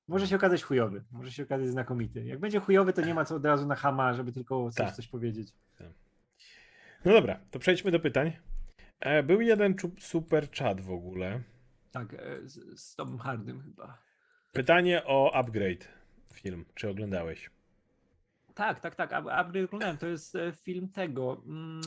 Może 0.09 0.27
się 0.27 0.37
okazać 0.37 0.63
chujowy, 0.63 1.05
może 1.11 1.33
się 1.33 1.43
okazać 1.43 1.69
znakomity. 1.69 2.25
Jak 2.25 2.39
będzie 2.41 2.61
chujowy, 2.61 2.93
to 2.93 3.01
nie 3.03 3.15
ma 3.15 3.25
co 3.25 3.37
od 3.37 3.45
razu 3.45 3.67
na 3.67 3.75
hama, 3.75 4.15
żeby 4.15 4.33
tylko 4.33 4.71
coś, 4.71 4.87
Tak. 4.87 4.95
coś 4.95 5.09
powiedzieć. 5.09 5.49
No 7.05 7.13
dobra, 7.13 7.41
to 7.51 7.59
przejdźmy 7.59 7.91
do 7.91 8.01
pytań. 8.01 8.33
E, 9.01 9.23
Był 9.23 9.41
jeden 9.41 9.75
super 9.99 10.51
chat 10.51 10.81
w 10.81 10.91
ogóle. 10.91 11.41
Tak, 11.91 12.15
e, 12.15 12.19
z, 12.49 12.81
z 12.81 12.95
Tomem 12.97 13.19
Hardym 13.19 13.63
chyba. 13.63 13.99
Pytanie 14.53 15.03
o 15.07 15.33
upgrade 15.35 15.89
film. 16.35 16.65
Czy 16.75 16.89
oglądałeś? 16.89 17.51
Tak, 18.55 18.81
tak, 18.81 18.95
tak, 18.95 19.11
Up- 19.11 19.33
Upgrade 19.33 19.65
oglądałem, 19.65 19.99
to 19.99 20.07
jest 20.07 20.35
e, 20.37 20.53
film 20.53 20.89
tego, 20.89 21.43
mm, 21.47 21.81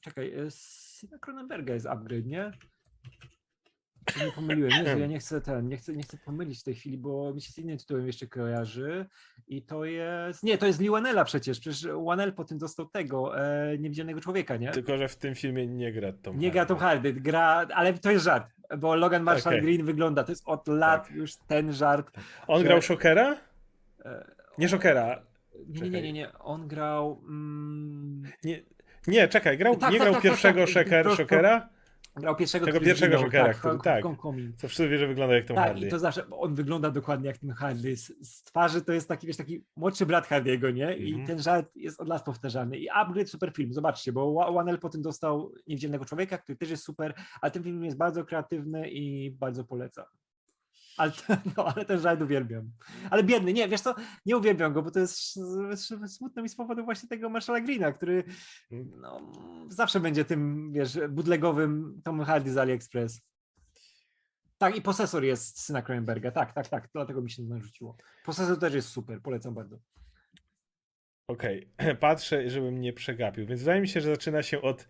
czekaj, 0.00 0.32
z 0.50 1.06
Cronenberga 1.20 1.74
jest 1.74 1.86
Upgrade, 1.86 2.26
nie? 2.26 2.52
Czy 4.04 4.24
Nie 4.26 4.32
pomyliłem, 4.32 4.70
Jezu, 4.70 4.98
ja 4.98 5.06
nie 5.06 5.18
chcę 5.18 5.40
ten, 5.40 5.68
nie 5.68 5.76
chcę, 5.76 5.92
nie 5.92 6.02
chcę 6.02 6.18
pomylić 6.24 6.60
w 6.60 6.62
tej 6.64 6.74
chwili, 6.74 6.98
bo 6.98 7.34
mi 7.34 7.40
się 7.40 7.52
z 7.52 7.58
innym 7.58 7.78
tytułem 7.78 8.06
jeszcze 8.06 8.26
kojarzy 8.26 9.06
i 9.48 9.62
to 9.62 9.84
jest, 9.84 10.42
nie, 10.42 10.58
to 10.58 10.66
jest 10.66 10.80
Lee 10.80 10.90
Wanella 10.90 11.24
przecież, 11.24 11.60
przecież 11.60 11.86
Wanell 12.06 12.32
po 12.32 12.44
tym 12.44 12.58
dostał 12.58 12.86
tego, 12.86 13.40
e, 13.40 13.78
Niewidzialnego 13.78 14.20
Człowieka, 14.20 14.56
nie? 14.56 14.70
Tylko, 14.70 14.98
że 14.98 15.08
w 15.08 15.16
tym 15.16 15.34
filmie 15.34 15.66
nie 15.66 15.92
gra 15.92 16.12
Tom 16.12 16.38
Nie 16.38 16.50
gra 16.50 16.60
Hardy. 16.60 16.68
Tom 16.68 16.78
Hardy, 16.78 17.12
gra, 17.12 17.66
ale 17.74 17.92
to 17.92 18.10
jest 18.10 18.24
żart, 18.24 18.46
bo 18.78 18.94
Logan 18.94 19.22
Marshall 19.22 19.52
Okej. 19.54 19.62
Green 19.66 19.86
wygląda, 19.86 20.24
to 20.24 20.32
jest 20.32 20.42
od 20.46 20.68
lat 20.68 21.06
Tak. 21.06 21.16
już 21.16 21.36
ten 21.36 21.72
żart. 21.72 22.10
On 22.46 22.58
że- 22.58 22.64
grał 22.64 22.82
Shockera? 22.82 23.36
E, 24.04 24.24
Nie 24.58 24.68
Shockera. 24.68 25.22
Nie, 25.68 25.90
nie, 25.90 26.02
nie, 26.02 26.12
nie, 26.12 26.32
on 26.38 26.68
grał... 26.68 27.20
Mm, 27.28 28.22
Nie, 28.44 28.62
nie 29.06 29.28
czekaj, 29.28 29.58
grał, 29.58 29.76
Tak, 29.76 29.92
nie 29.92 29.98
tak, 29.98 30.04
grał 30.08 30.14
tak, 30.14 30.22
tak, 30.22 30.30
pierwszego 30.32 30.60
tak. 31.04 31.16
Shockera? 31.16 31.68
Grał 32.16 32.36
pierwszego, 32.36 32.66
Tego 32.66 32.80
pierwszego 32.80 33.12
zginął, 33.16 33.24
Jokera, 33.30 33.44
tak, 33.44 33.56
który- 33.58 33.78
tak. 33.78 34.04
Co 34.56 34.68
wszyscy 34.68 34.88
wie, 34.88 34.98
że 34.98 35.06
wygląda 35.06 35.34
jak 35.34 35.44
Tom 35.46 35.56
Tak, 35.56 35.66
Hardy. 35.66 35.86
i 35.86 35.90
to 35.90 35.98
zawsze, 35.98 36.26
bo 36.28 36.40
on 36.40 36.54
wygląda 36.54 36.90
dokładnie 36.90 37.26
jak 37.26 37.38
ten 37.38 37.50
Hardy. 37.50 37.96
Z, 37.96 38.06
z 38.28 38.42
twarzy 38.42 38.82
to 38.82 38.92
jest 38.92 39.08
taki, 39.08 39.26
wiesz, 39.26 39.36
taki 39.36 39.64
młodszy 39.76 40.06
brat 40.06 40.28
Hardy'ego, 40.28 40.74
nie? 40.74 40.96
I 40.96 41.08
Mhm. 41.10 41.26
ten 41.26 41.42
żart 41.42 41.76
jest 41.76 42.00
od 42.00 42.08
lat 42.08 42.24
powtarzany. 42.24 42.78
I 42.78 42.88
Upgrade 42.90 43.28
super 43.30 43.52
film, 43.52 43.72
zobaczcie, 43.72 44.12
bo 44.12 44.32
Wa- 44.34 44.52
Wanel 44.52 44.78
potem 44.78 45.02
dostał 45.02 45.52
Niewidzialnego 45.66 46.04
Człowieka, 46.04 46.38
który 46.38 46.56
też 46.58 46.70
jest 46.70 46.84
super, 46.84 47.14
ale 47.40 47.50
ten 47.50 47.62
film 47.62 47.84
jest 47.84 47.96
bardzo 47.96 48.24
kreatywny 48.24 48.90
i 48.90 49.30
bardzo 49.30 49.64
polecam. 49.64 50.04
Ale, 50.96 51.12
no, 51.56 51.64
ale 51.64 51.84
ten 51.84 52.00
żart 52.00 52.22
uwielbiam. 52.22 52.70
Ale 53.10 53.22
biedny, 53.22 53.52
nie, 53.52 53.68
wiesz 53.68 53.80
co, 53.80 53.94
nie 54.26 54.36
uwielbiam 54.36 54.72
go, 54.72 54.82
bo 54.82 54.90
to 54.90 55.00
jest 55.00 55.38
smutno 56.06 56.42
mi 56.42 56.48
z 56.48 56.56
powodu 56.56 56.84
właśnie 56.84 57.08
tego 57.08 57.28
Marshalla 57.28 57.60
Greena, 57.60 57.92
który 57.92 58.24
no, 58.70 59.32
zawsze 59.68 60.00
będzie 60.00 60.24
tym, 60.24 60.72
wiesz, 60.72 60.98
bootlegowym 61.08 62.00
Tom 62.04 62.20
Hardy 62.20 62.52
z 62.52 62.56
AliExpress. 62.56 63.20
Tak, 64.58 64.76
i 64.76 64.82
Posesor 64.82 65.24
jest 65.24 65.60
syna 65.60 65.82
Cronenberga, 65.82 66.30
tak, 66.30 66.52
tak, 66.52 66.68
tak, 66.68 66.88
dlatego 66.92 67.22
mi 67.22 67.30
się 67.30 67.42
to 67.42 67.48
narzuciło. 67.48 67.96
Posesor 68.24 68.58
też 68.58 68.74
jest 68.74 68.88
super, 68.88 69.22
polecam 69.22 69.54
bardzo. 69.54 69.78
Okej, 71.28 71.70
patrzę, 72.00 72.50
żebym 72.50 72.80
nie 72.80 72.92
przegapił, 72.92 73.46
więc 73.46 73.60
wydaje 73.60 73.80
mi 73.80 73.88
się, 73.88 74.00
że 74.00 74.08
zaczyna 74.08 74.42
się 74.42 74.62
od 74.62 74.88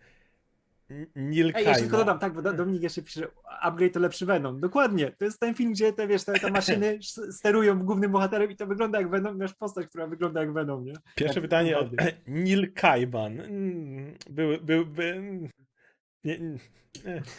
Neil 1.15 1.51
Ej, 1.55 1.65
jeszcze 1.65 1.81
tylko 1.81 1.97
dodam, 1.97 2.19
tak, 2.19 2.33
bo 2.33 2.41
Do- 2.41 2.53
Dominik 2.53 2.83
jeszcze 2.83 3.01
pisze, 3.01 3.19
że 3.19 3.27
upgrade 3.61 3.93
to 3.93 3.99
lepszy 3.99 4.25
Venom. 4.25 4.59
Dokładnie, 4.59 5.11
to 5.11 5.25
jest 5.25 5.39
ten 5.39 5.55
film, 5.55 5.71
gdzie 5.73 5.93
te, 5.93 6.07
wiesz, 6.07 6.23
te, 6.23 6.33
te 6.39 6.51
maszyny 6.51 6.99
sterują 7.39 7.79
głównym 7.79 8.11
bohaterem 8.11 8.51
i 8.51 8.55
to 8.55 8.67
wygląda 8.67 8.99
jak 8.99 9.09
Venom, 9.09 9.37
masz 9.37 9.53
postać, 9.53 9.87
która 9.87 10.07
wygląda 10.07 10.39
jak 10.39 10.53
Venom, 10.53 10.85
nie? 10.85 10.93
Pierwsze 11.15 11.39
Jak 11.39 11.43
pytanie 11.43 11.77
od 11.77 11.89
Tom 11.89 11.97
Hardy. 11.97 12.13
Neil 12.43 12.73
Kaiman. 12.73 13.39
Mm, 13.39 14.13
Były, 14.29 14.57
były, 14.61 14.85
by, 14.85 15.21
nie, 16.23 16.39
nie, 16.39 16.49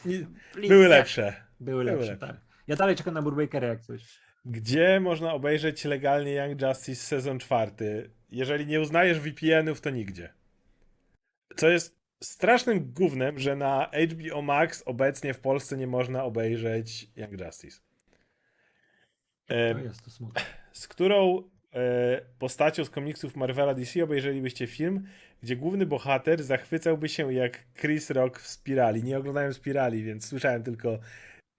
nie, 0.07 0.27
Please, 0.53 0.69
były 0.69 0.83
nie. 0.83 0.89
lepsze. 0.89 1.35
Były 1.61 1.85
Były 1.85 1.85
lepsze, 1.85 2.11
lepsze. 2.11 2.27
tak. 2.27 2.37
Ja 2.67 2.77
dalej 2.77 2.97
czekam 2.97 3.15
na 3.15 3.23
Burbakera 3.23 3.69
jak 3.69 3.81
coś. 3.81 4.21
Gdzie 4.45 5.01
można 5.01 5.33
obejrzeć 5.33 5.85
legalnie 5.85 6.35
Young 6.35 6.63
Justice 6.63 7.03
sezon 7.07 7.39
czwarty? 7.39 8.11
Jeżeli 8.31 8.67
nie 8.67 8.81
uznajesz 8.81 9.21
VPN-ów, 9.21 9.81
to 9.81 9.91
nigdzie. 9.91 10.33
Co 11.57 11.69
jest 11.69 11.97
strasznym 12.23 12.93
gównem, 12.93 13.39
że 13.39 13.57
na 13.57 13.91
HBO 14.11 14.43
Max 14.43 14.83
obecnie 14.87 15.35
w 15.35 15.41
Polsce 15.41 15.77
nie 15.77 15.87
można 15.87 16.25
obejrzeć 16.25 17.09
Young 17.17 17.41
Justice. 17.41 17.81
E, 19.49 19.75
To 19.75 19.81
jest 19.81 20.05
to 20.05 20.11
smutne. 20.11 20.41
z 20.73 20.89
którą 20.89 21.43
e, 21.75 22.21
postacią 22.39 22.85
z 22.85 22.91
komiksów 22.91 23.37
Marvela 23.37 23.75
DC 23.75 24.05
obejrzelibyście 24.05 24.67
film, 24.67 25.07
gdzie 25.43 25.57
główny 25.57 25.87
bohater 25.87 26.43
zachwycałby 26.43 27.09
się 27.09 27.33
jak 27.33 27.65
Chris 27.81 28.11
Rock 28.11 28.39
w 28.39 28.47
Spirali. 28.47 29.05
Nie 29.05 29.19
oglądałem 29.19 29.55
Spirali, 29.55 30.03
więc 30.03 30.29
słyszałem 30.29 30.63
tylko 30.63 30.99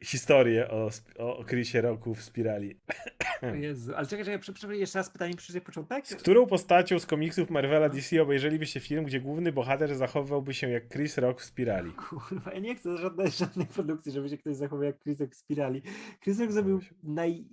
historię 0.03 0.69
o, 0.69 0.89
o 1.17 1.43
Chrisie 1.45 1.81
Rocku 1.81 2.15
w 2.15 2.23
Spirali. 2.23 2.79
Jezu, 3.61 3.95
ale 3.95 4.07
czekaj, 4.07 4.25
czekaj, 4.25 4.39
przepraszam, 4.39 4.73
jeszcze 4.73 4.99
raz 4.99 5.09
pytanie 5.09 5.33
przeczytaj 5.35 5.61
początek? 5.61 6.07
Z 6.07 6.15
którą 6.15 6.45
postacią 6.45 6.99
z 6.99 7.05
komiksów 7.05 7.49
Marvela 7.49 7.89
DC 7.89 8.21
obejrzelibyście 8.21 8.79
film, 8.79 9.05
gdzie 9.05 9.19
główny 9.19 9.51
bohater 9.51 9.95
zachowywałby 9.95 10.53
się 10.53 10.69
jak 10.69 10.89
Chris 10.89 11.17
Rock 11.17 11.41
w 11.41 11.45
Spirali? 11.45 11.91
Kurwa, 11.91 12.53
ja 12.53 12.59
nie 12.59 12.75
chcę 12.75 12.97
żadnej, 12.97 13.31
żadnej 13.31 13.65
produkcji, 13.65 14.11
żeby 14.11 14.29
się 14.29 14.37
ktoś 14.37 14.55
zachował 14.55 14.83
jak 14.83 14.99
Chris 15.03 15.19
w 15.31 15.35
Spirali. 15.35 15.81
Chris 16.23 16.39
Rock 16.39 16.51
zrobił 16.51 16.81
Ja 17.03 17.45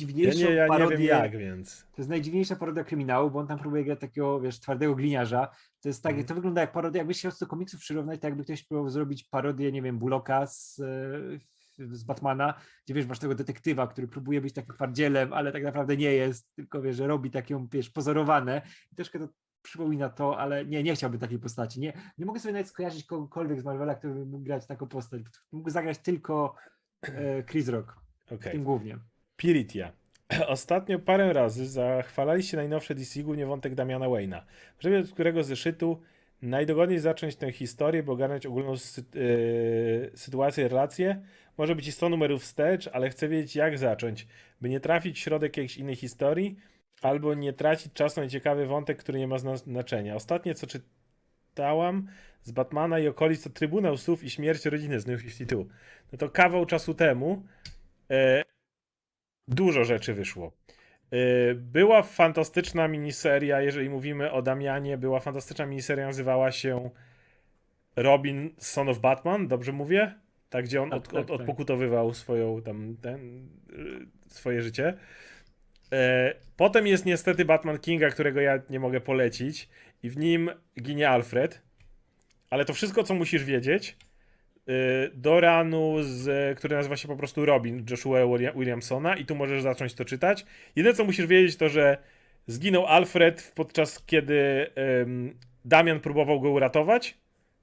najdziwniejszą 0.00 0.38
nie, 0.38 0.54
ja 0.54 0.62
nie 0.64 0.68
parodię. 0.68 0.96
wiem 0.96 1.06
jak, 1.06 1.36
więc... 1.38 1.80
To 1.80 1.94
jest 2.02 2.08
najdziwniejsza 2.10 2.56
parodia 2.56 2.84
kryminału, 2.84 3.30
bo 3.30 3.38
on 3.38 3.46
tam 3.46 3.58
próbuje 3.58 3.84
grać 3.84 4.00
takiego, 4.00 4.40
wiesz, 4.40 4.60
twardego 4.60 4.94
gliniarza. 4.94 5.48
To 5.80 5.88
jest 5.88 6.02
tak, 6.02 6.10
Mhm. 6.12 6.26
to 6.26 6.34
wygląda 6.34 6.60
jak 6.60 6.72
parodia, 6.72 6.98
jakbyś 6.98 7.18
chciał 7.18 7.32
do 7.40 7.46
komiksów 7.46 7.80
przyrównać, 7.80 8.20
tak 8.20 8.28
jakby 8.30 8.44
ktoś 8.44 8.62
próbował 8.62 8.90
zrobić 8.90 9.24
parodię, 9.24 9.72
nie 9.72 9.82
wiem, 9.82 9.98
Bullocka 9.98 10.46
z, 10.46 10.80
e, 10.80 11.86
z 11.96 12.04
Batmana, 12.04 12.54
gdzie 12.84 12.94
wiesz, 12.94 13.06
masz 13.06 13.18
tego 13.18 13.34
detektywa, 13.34 13.86
który 13.86 14.08
próbuje 14.08 14.40
być 14.40 14.54
takim 14.54 14.74
twardzielem, 14.74 15.32
ale 15.32 15.52
tak 15.52 15.62
naprawdę 15.62 15.96
nie 15.96 16.12
jest, 16.12 16.54
tylko 16.54 16.82
wiesz, 16.82 16.96
że 16.96 17.06
robi 17.06 17.30
taką, 17.30 17.68
wiesz, 17.72 17.90
pozorowane. 17.90 18.62
I 18.92 18.96
troszkę 18.96 19.18
to 19.18 19.28
przypomina 19.62 20.08
to, 20.08 20.38
ale 20.38 20.66
nie, 20.66 20.82
nie 20.82 20.94
chciałbym 20.94 21.20
takiej 21.20 21.38
postaci. 21.38 21.80
Nie, 21.80 21.92
nie 22.18 22.26
mogę 22.26 22.40
sobie 22.40 22.52
nawet 22.52 22.68
skojarzyć 22.68 23.04
kogokolwiek 23.04 23.60
z 23.60 23.64
Marvela, 23.64 23.94
który 23.94 24.14
mógł 24.14 24.44
grać 24.44 24.66
taką 24.66 24.86
postać. 24.88 25.22
Mógł 25.52 25.70
zagrać 25.70 25.98
tylko 25.98 26.54
e, 27.02 27.42
Chris 27.44 27.68
Rock, 27.68 27.96
w 28.26 28.32
Okej. 28.32 28.52
tym 28.52 28.64
głównie. 28.64 28.98
Piritia. 29.40 29.92
Ostatnio 30.46 30.98
parę 30.98 31.32
razy 31.32 31.66
zachwalaliście 31.66 32.56
najnowsze 32.56 32.94
DC, 32.94 33.22
głównie 33.22 33.46
wątek 33.46 33.74
Damiana 33.74 34.06
Wayne'a. 34.06 34.42
Żeby 34.80 34.98
od 34.98 35.10
którego 35.10 35.44
zeszytu 35.44 36.00
najdogodniej 36.42 36.98
zacząć 36.98 37.36
tę 37.36 37.52
historię, 37.52 38.02
by 38.02 38.12
ogarnąć 38.12 38.46
ogólną 38.46 38.72
sy- 38.76 39.02
yy, 39.14 40.10
sytuację, 40.14 40.68
relację. 40.68 41.22
Może 41.58 41.74
być 41.74 41.86
i 41.86 41.92
100 41.92 42.08
numerów 42.08 42.42
wstecz, 42.42 42.88
ale 42.92 43.10
chcę 43.10 43.28
wiedzieć 43.28 43.56
jak 43.56 43.78
zacząć, 43.78 44.26
by 44.60 44.68
nie 44.68 44.80
trafić 44.80 45.16
w 45.16 45.20
środek 45.20 45.56
jakiejś 45.56 45.76
innej 45.76 45.96
historii, 45.96 46.56
albo 47.02 47.34
nie 47.34 47.52
tracić 47.52 47.92
czasu 47.92 48.20
na 48.20 48.28
ciekawy 48.28 48.66
wątek, 48.66 48.98
który 48.98 49.18
nie 49.18 49.28
ma 49.28 49.38
zna- 49.38 49.56
znaczenia. 49.56 50.14
Ostatnie 50.14 50.54
co 50.54 50.66
czytałam 50.66 52.06
z 52.42 52.50
Batmana 52.50 52.98
i 52.98 53.08
okolic 53.08 53.42
to 53.42 53.50
Trybunał 53.50 53.96
Słów 53.96 54.24
i 54.24 54.30
Śmierć 54.30 54.66
rodziny 54.66 55.00
z 55.00 55.06
New 55.06 55.20
52. 55.20 55.64
No 56.12 56.18
to 56.18 56.28
kawał 56.28 56.66
czasu 56.66 56.94
temu 56.94 57.42
e, 58.10 58.50
dużo 59.50 59.84
rzeczy 59.84 60.14
wyszło. 60.14 60.52
E, 61.10 61.54
Była 61.54 62.02
fantastyczna 62.02 62.88
miniseria, 62.88 63.60
jeżeli 63.60 63.90
mówimy 63.90 64.32
o 64.32 64.42
Damianie, 64.42 64.98
była 64.98 65.20
fantastyczna 65.20 65.66
miniseria, 65.66 66.06
nazywała 66.06 66.52
się 66.52 66.90
Robin 67.96 68.50
Son 68.58 68.88
of 68.88 68.98
Batman, 68.98 69.48
dobrze 69.48 69.72
mówię? 69.72 70.14
Tak, 70.50 70.64
gdzie 70.64 70.82
on 70.82 70.90
Tak, 70.90 70.98
od, 70.98 71.08
tak, 71.08 71.14
od, 71.20 71.26
tak. 71.28 71.40
odpokutowywał 71.40 72.14
swoją 72.14 72.62
tam, 72.62 72.96
ten, 73.02 73.48
y, 74.28 74.34
swoje 74.34 74.62
życie. 74.62 74.94
E, 75.92 76.34
Potem 76.56 76.86
jest 76.86 77.06
niestety 77.06 77.44
Batman 77.44 77.78
Kinga, 77.78 78.10
którego 78.10 78.40
ja 78.40 78.58
nie 78.70 78.80
mogę 78.80 79.00
polecić 79.00 79.68
i 80.02 80.10
w 80.10 80.16
nim 80.16 80.50
ginie 80.82 81.08
Alfred. 81.10 81.62
Ale 82.50 82.64
to 82.64 82.72
wszystko, 82.74 83.02
co 83.04 83.14
musisz 83.14 83.44
wiedzieć, 83.44 83.90
y, 83.90 84.09
do 85.14 85.40
ranu, 85.40 85.96
z, 86.00 86.58
który 86.58 86.76
nazywa 86.76 86.96
się 86.96 87.08
po 87.08 87.16
prostu 87.16 87.46
Robin 87.46 87.86
Joshua 87.90 88.20
William- 88.20 88.58
Williamsona 88.58 89.16
i 89.16 89.24
tu 89.24 89.34
możesz 89.34 89.62
zacząć 89.62 89.94
to 89.94 90.04
czytać. 90.04 90.46
Jedyne, 90.76 90.94
co 90.94 91.04
musisz 91.04 91.26
wiedzieć, 91.26 91.56
to, 91.56 91.68
że 91.68 91.98
zginął 92.46 92.86
Alfred 92.86 93.52
podczas 93.54 94.02
kiedy 94.06 94.66
ym, 95.02 95.38
Damian 95.64 96.00
próbował 96.00 96.40
go 96.40 96.50
uratować. 96.50 97.18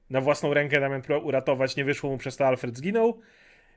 Na 0.09 0.21
własną 0.21 0.53
rękę 0.53 0.79
Damian 0.79 1.01
próbował 1.01 1.27
uratować, 1.27 1.75
nie 1.75 1.85
wyszło 1.85 2.09
mu, 2.09 2.17
przez 2.17 2.37
to 2.37 2.47
Alfred 2.47 2.77
zginął. 2.77 3.19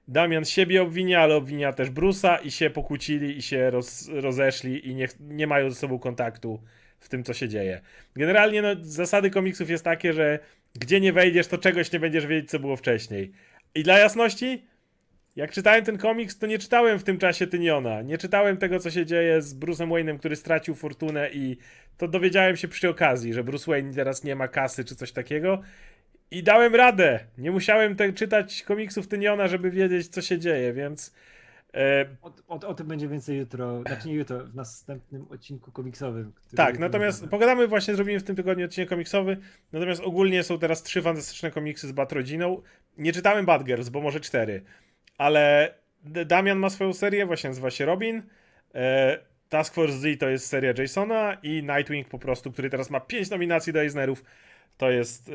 Damian 0.09 0.45
siebie 0.45 0.83
obwinia, 0.83 1.21
ale 1.21 1.37
obwinia 1.37 1.73
też 1.73 1.91
Brusa 1.91 2.37
i 2.37 2.51
się 2.51 2.71
pokłócili 2.71 3.37
i 3.37 3.43
się 3.43 3.71
roz, 3.71 4.09
rozeszli 4.09 4.89
i 4.89 4.95
nie, 4.95 5.09
nie 5.21 5.47
mają 5.47 5.71
ze 5.71 5.77
sobą 5.77 5.99
kontaktu 5.99 6.63
w 6.99 7.09
tym, 7.09 7.25
co 7.25 7.35
się 7.35 7.49
dzieje. 7.49 7.81
Generalnie 8.17 8.63
no, 8.63 8.69
zasady 8.81 9.31
komiksów 9.31 9.71
jest 9.71 9.85
takie, 9.85 10.13
że 10.13 10.39
gdzie 10.75 11.01
nie 11.01 11.13
wejdziesz, 11.13 11.47
to 11.47 11.59
czegoś 11.59 11.93
nie 11.93 12.01
będziesz 12.01 12.27
wiedzieć, 12.27 12.51
co 12.51 12.59
było 12.59 12.77
wcześniej. 12.77 13.33
I 13.75 13.83
dla 13.83 13.99
jasności, 13.99 14.67
jak 15.37 15.53
czytałem 15.53 15.85
ten 15.85 15.99
komiks, 15.99 16.39
to 16.39 16.47
nie 16.47 16.59
czytałem 16.59 16.99
w 16.99 17.05
tym 17.05 17.19
czasie 17.19 17.47
Tyniona. 17.47 18.03
Nie 18.03 18.19
czytałem 18.19 18.57
tego, 18.57 18.79
co 18.79 18.91
się 18.91 19.07
dzieje 19.07 19.43
z 19.43 19.59
Bruce'em 19.59 19.89
Wayne'em, 19.89 20.19
który 20.19 20.37
stracił 20.37 20.75
fortunę 20.75 21.31
i 21.31 21.57
to 21.97 22.09
dowiedziałem 22.09 22.57
się 22.57 22.69
przy 22.69 22.89
okazji, 22.89 23.35
że 23.35 23.45
Bruce 23.45 23.71
Wayne 23.71 23.95
teraz 23.95 24.25
nie 24.25 24.37
ma 24.37 24.49
kasy 24.49 24.85
czy 24.85 24.97
coś 24.97 25.13
takiego. 25.13 25.63
I 26.31 26.43
dałem 26.43 26.75
radę. 26.75 27.21
Nie 27.39 27.51
musiałem 27.51 27.97
te, 27.97 28.13
czytać 28.13 28.63
komiksów 28.63 29.09
Tyniona, 29.09 29.49
żeby 29.49 29.71
wiedzieć, 29.71 30.09
co 30.09 30.23
się 30.23 30.39
dzieje, 30.39 30.73
więc... 30.73 31.15
E, 31.75 32.07
O, 32.23 32.33
o, 32.49 32.69
o 32.69 32.75
tym 32.75 32.87
będzie 32.87 33.09
więcej 33.09 33.39
jutro, 33.39 33.83
znaczy 33.83 34.09
nie 34.09 34.15
jutro, 34.15 34.47
w 34.47 34.55
następnym 34.55 35.27
odcinku 35.31 35.73
komiksowym. 35.73 36.33
Tak, 36.57 36.79
natomiast 36.79 37.27
pogadamy 37.27 37.67
właśnie, 37.69 37.95
zrobimy 37.95 38.21
w 38.21 38.25
tym 38.25 38.37
tygodniu 38.37 38.65
odcinek 38.65 38.89
komiksowy. 38.89 39.37
Natomiast 39.73 40.01
ogólnie 40.01 40.43
są 40.43 40.59
teraz 40.59 40.83
trzy 40.83 41.03
fantastyczne 41.03 41.51
komiksy 41.51 41.89
z 41.89 41.93
Batrodziną. 41.93 42.63
Nie 42.99 43.13
czytałem 43.13 43.47
Batgirls, 43.47 43.89
bo 43.89 44.01
może 44.01 44.21
cztery, 44.21 44.63
ale 45.19 45.75
Damian 46.05 46.59
ma 46.59 46.71
swoją 46.71 46.93
serię, 46.93 47.27
właśnie 47.27 47.51
nazywa 47.51 47.71
się 47.71 47.85
Robin. 47.85 48.23
E, 48.75 49.19
Task 49.49 49.75
Force 49.75 49.99
Z 49.99 50.21
to 50.21 50.29
jest 50.29 50.47
seria 50.47 50.73
Jasona 50.79 51.37
i 51.43 51.63
Nightwing 51.63 52.09
po 52.09 52.19
prostu, 52.19 52.53
który 52.53 52.71
teraz 52.71 52.91
ma 52.91 53.01
pięć 53.01 53.31
nominacji 53.31 53.73
do 53.73 53.81
Eisnerów, 53.81 54.25
to 54.77 54.91
jest 54.91 55.29
e, 55.29 55.33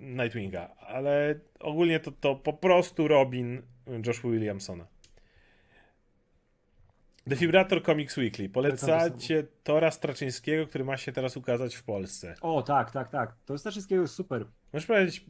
Nightwinga. 0.00 0.68
Ale 0.78 1.34
ogólnie 1.60 2.00
to, 2.00 2.12
to 2.12 2.34
po 2.34 2.52
prostu 2.52 3.08
Robin 3.08 3.62
Joshua 4.06 4.30
Williamsona. 4.30 4.86
Defibrator 7.26 7.82
Comics 7.82 8.16
Weekly. 8.16 8.48
Polecacie 8.48 9.46
Tora 9.62 9.90
Straczyńskiego, 9.90 10.66
który 10.66 10.84
ma 10.84 10.96
się 10.96 11.12
teraz 11.12 11.36
ukazać 11.36 11.74
w 11.74 11.82
Polsce. 11.84 12.34
O, 12.40 12.62
tak, 12.62 12.90
tak, 12.90 13.08
tak. 13.08 13.34
To 13.46 13.54
jest 13.54 13.64
też 13.64 13.74
wszystkiego 13.74 14.08
super. 14.08 14.46
Możesz 14.72 14.86
powiedzieć, 14.86 15.26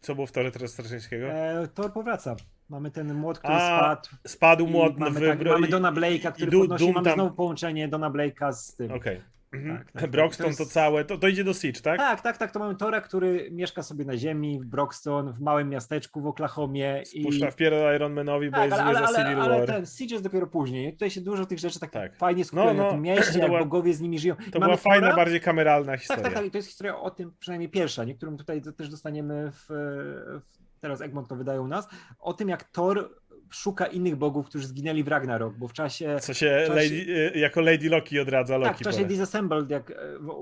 co 0.00 0.14
było 0.14 0.26
w 0.26 0.32
Torze 0.32 0.50
Tora 0.50 0.68
Straczyńskiego? 0.68 1.26
E, 1.26 1.68
Thor 1.74 1.92
powraca. 1.92 2.36
Mamy 2.68 2.90
ten 2.90 3.14
młot, 3.14 3.38
który 3.38 3.54
A, 3.54 3.78
spadł. 3.78 4.08
Spadł 4.26 4.66
młot 4.66 4.98
mamy, 4.98 5.20
tak, 5.20 5.44
mamy 5.44 5.68
Dona 5.68 5.92
Blake'a, 5.92 6.32
który 6.32 6.50
Du- 6.50 6.60
podnosi. 6.60 6.92
Mamy 6.92 7.04
tam- 7.04 7.14
znowu 7.14 7.34
połączenie 7.36 7.88
Dona 7.88 8.10
Blake'a 8.10 8.52
z 8.52 8.76
tym. 8.76 8.92
Okej. 8.92 9.20
Mhm. 9.54 9.78
Tak, 9.78 9.92
tak, 9.92 10.02
tak. 10.02 10.10
Broxton 10.10 10.44
To 10.44 10.48
jest- 10.48 10.58
to 10.58 10.66
całe, 10.66 11.04
to, 11.04 11.18
to 11.18 11.28
idzie 11.28 11.44
do 11.44 11.54
Siege, 11.54 11.80
tak? 11.80 11.98
Tak, 11.98 12.20
tak, 12.20 12.38
tak. 12.38 12.50
To 12.52 12.58
mamy 12.58 12.74
Tora, 12.76 13.00
który 13.00 13.48
mieszka 13.52 13.82
sobie 13.82 14.04
na 14.04 14.16
ziemi 14.16 14.60
w 14.60 14.64
Broxton, 14.66 15.32
w 15.32 15.40
małym 15.40 15.68
miasteczku 15.68 16.20
w 16.20 16.26
Oklahomie. 16.26 17.02
Spuszcza 17.20 17.50
w 17.50 17.56
pierdol 17.56 17.94
Iron 17.94 18.12
Manowi, 18.12 18.50
bo 18.50 18.56
Tak, 18.56 18.64
jest 18.70 18.80
ale, 18.80 18.84
ale, 18.84 18.98
za 18.98 19.06
ale, 19.06 19.18
Civil 19.28 19.40
ale 19.42 19.58
War. 19.58 19.66
ten 19.66 19.86
Siege 19.86 20.14
jest 20.14 20.24
dopiero 20.24 20.46
później. 20.46 20.92
Tutaj 20.92 21.10
się 21.10 21.20
dużo 21.20 21.46
tych 21.46 21.58
rzeczy 21.58 21.80
tak, 21.80 21.90
Tak. 21.90 22.16
fajnie 22.16 22.44
skupia 22.44 22.64
No, 22.64 22.74
no, 22.74 22.84
na 22.84 22.90
tym 22.90 23.02
mieście, 23.02 23.38
jak 23.38 23.48
była- 23.48 23.58
bogowie 23.60 23.94
z 23.94 24.00
nimi 24.00 24.18
żyją. 24.18 24.34
I 24.48 24.50
To 24.50 24.60
była 24.60 24.76
fajna, 24.76 25.06
Thora- 25.06 25.16
bardziej 25.16 25.40
kameralna 25.40 25.92
Tak, 25.92 26.00
historia. 26.00 26.22
tak, 26.24 26.34
tak. 26.34 26.46
I 26.46 26.50
to 26.50 26.58
jest 26.58 26.68
historia 26.68 26.98
o 26.98 27.10
tym, 27.10 27.32
przynajmniej 27.38 27.68
pierwsza, 27.70 28.04
nie? 28.04 28.14
którą 28.14 28.36
tutaj 28.36 28.62
też 28.76 28.88
dostaniemy 28.88 29.50
w, 29.52 29.66
w 29.68 30.64
teraz 30.80 31.00
Egmont 31.00 31.28
to 31.28 31.36
wydaje 31.36 31.60
u 31.60 31.66
nas, 31.68 31.88
o 32.18 32.32
tym 32.34 32.48
jak 32.48 32.64
Thor 32.64 33.10
szuka 33.54 33.86
innych 33.86 34.16
bogów, 34.16 34.46
którzy 34.46 34.66
zginęli 34.66 35.02
w 35.02 35.08
Ragnarok, 35.08 35.54
bo 35.58 35.68
w 35.68 35.72
czasie 35.72 36.16
Co 36.20 36.34
się 36.34 36.46
czasie- 36.66 36.74
lady, 36.74 37.30
y, 37.36 37.38
jako 37.38 37.60
Lady 37.60 37.88
Loki 37.88 38.20
odradza 38.20 38.56
Loki. 38.56 38.68
tak, 38.68 38.78
w 38.78 38.82
czasie 38.82 38.96
pole. 38.96 39.08
Disassembled, 39.08 39.70
jak 39.70 39.90
e, 39.90 39.94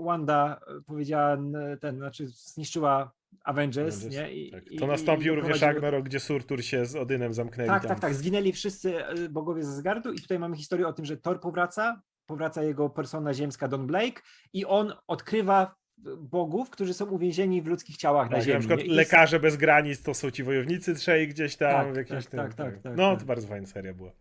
Wanda 0.05 0.61
e, 0.79 0.81
powiedziała 0.83 1.37
ten, 1.81 1.97
znaczy 1.97 2.27
zniszczyła 2.27 3.13
Avengers, 3.45 3.97
Avengers, 3.97 4.17
nie? 4.21 4.33
I, 4.35 4.51
Tak. 4.51 4.71
i- 4.73 4.79
To 4.79 4.85
i 4.85 4.89
nastąpił 4.89 5.35
również 5.35 5.61
doprowadziło- 5.61 5.73
Ragnarok, 5.83 6.05
gdzie 6.05 6.21
Surtur 6.21 6.63
się 6.65 6.87
z 6.87 6.97
Odynem 6.97 7.35
zamknęli 7.35 7.69
Tak, 7.69 7.83
tam. 7.83 7.89
tak, 7.89 8.01
tak. 8.01 8.15
Zginęli 8.15 8.53
wszyscy 8.53 9.07
e, 9.07 9.29
bogowie 9.29 9.65
ze 9.65 9.73
Asgardu 9.73 10.13
i 10.13 10.21
tutaj 10.21 10.39
mamy 10.39 10.57
historię 10.57 10.87
o 10.89 10.93
tym, 10.93 11.05
że 11.05 11.17
Thor 11.17 11.41
powraca, 11.41 12.03
powraca 12.27 12.63
jego 12.63 12.91
persona 12.91 13.35
ziemska 13.35 13.69
Don 13.69 13.87
Blake 13.87 14.23
i 14.53 14.65
on 14.67 14.93
odkrywa 15.07 15.75
bogów, 16.19 16.71
którzy 16.71 16.95
są 16.95 17.07
uwięzieni 17.07 17.63
w 17.63 17.67
ludzkich 17.67 17.97
ciałach 17.97 18.31
na 18.31 18.37
Tak, 18.37 18.45
ziemi. 18.45 18.55
na 18.55 18.59
przykład 18.61 18.81
nie? 18.81 18.95
Lekarze 18.95 19.41
bez 19.41 19.57
granic 19.57 20.03
to 20.03 20.15
są 20.15 20.31
ci 20.31 20.43
wojownicy 20.43 20.95
trzej 20.95 21.29
gdzieś 21.29 21.57
tam 21.57 21.85
Tak, 21.85 21.95
w 21.95 21.97
jakimś 21.97 22.25
tak, 22.25 22.31
tym. 22.31 22.41
tak, 22.41 22.55
tak, 22.55 22.83
tak, 22.83 22.97
no, 22.97 23.11
tak. 23.11 23.21
to 23.21 23.27
bardzo 23.27 23.49
fajna 23.49 23.67
seria 23.67 23.95
była. 23.95 24.13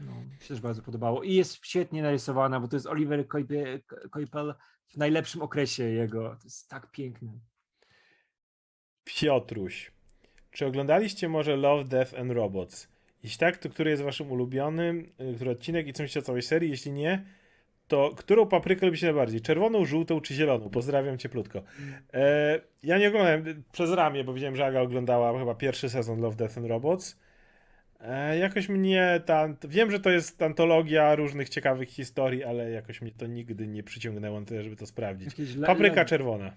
No, 0.00 0.12
mi 0.12 0.40
się 0.40 0.48
też 0.48 0.60
bardzo 0.60 0.82
podobało. 0.82 1.22
I 1.22 1.34
jest 1.34 1.66
świetnie 1.66 2.02
narysowana, 2.02 2.60
bo 2.60 2.68
to 2.68 2.76
jest 2.76 2.86
Oliver 2.86 3.28
Coipel 4.10 4.54
w 4.88 4.96
najlepszym 4.96 5.42
okresie 5.42 5.84
jego. 5.84 6.28
To 6.28 6.44
jest 6.44 6.68
tak 6.68 6.90
piękne. 6.90 7.32
Piotruś. 9.04 9.92
Czy 10.50 10.66
oglądaliście 10.66 11.28
może 11.28 11.56
Love, 11.56 11.84
Death 11.84 12.14
and 12.18 12.30
Robots? 12.32 12.88
Jeśli 13.22 13.38
tak, 13.38 13.56
to 13.58 13.68
który 13.70 13.90
jest 13.90 14.02
waszym 14.02 14.32
ulubionym, 14.32 15.12
y, 15.20 15.34
który 15.34 15.50
odcinek 15.50 15.86
i 15.86 15.92
co 15.92 16.02
myślicie 16.02 16.20
o 16.20 16.22
całej 16.22 16.42
serii? 16.42 16.70
Jeśli 16.70 16.92
nie, 16.92 17.24
to 17.90 18.10
którą 18.16 18.46
paprykę 18.46 18.86
lubicie 18.86 19.06
najbardziej? 19.06 19.40
Czerwoną, 19.40 19.84
żółtą 19.84 20.20
czy 20.20 20.34
zieloną? 20.34 20.70
Pozdrawiam 20.70 21.18
cieplutko. 21.18 21.62
E, 22.12 22.60
ja 22.82 22.98
nie 22.98 23.08
oglądałem 23.08 23.62
przez 23.72 23.90
ramię, 23.90 24.24
bo 24.24 24.34
widziałem, 24.34 24.56
że 24.56 24.66
Aga 24.66 24.80
oglądała 24.80 25.38
chyba 25.38 25.54
pierwszy 25.54 25.88
sezon 25.88 26.20
Love, 26.20 26.36
Death 26.36 26.58
and 26.58 26.66
Robots. 26.66 27.18
E, 28.00 28.38
jakoś 28.38 28.68
mnie 28.68 29.20
ta, 29.26 29.48
wiem, 29.68 29.90
że 29.90 30.00
to 30.00 30.10
jest 30.10 30.42
antologia 30.42 31.14
różnych 31.14 31.48
ciekawych 31.48 31.88
historii, 31.88 32.44
ale 32.44 32.70
jakoś 32.70 33.02
mnie 33.02 33.12
to 33.12 33.26
nigdy 33.26 33.66
nie 33.66 33.82
przyciągnęło 33.82 34.40
na 34.40 34.46
tyle, 34.46 34.62
żeby 34.62 34.76
to 34.76 34.86
sprawdzić. 34.86 35.36
Papryka 35.66 36.04
czerwona. 36.04 36.52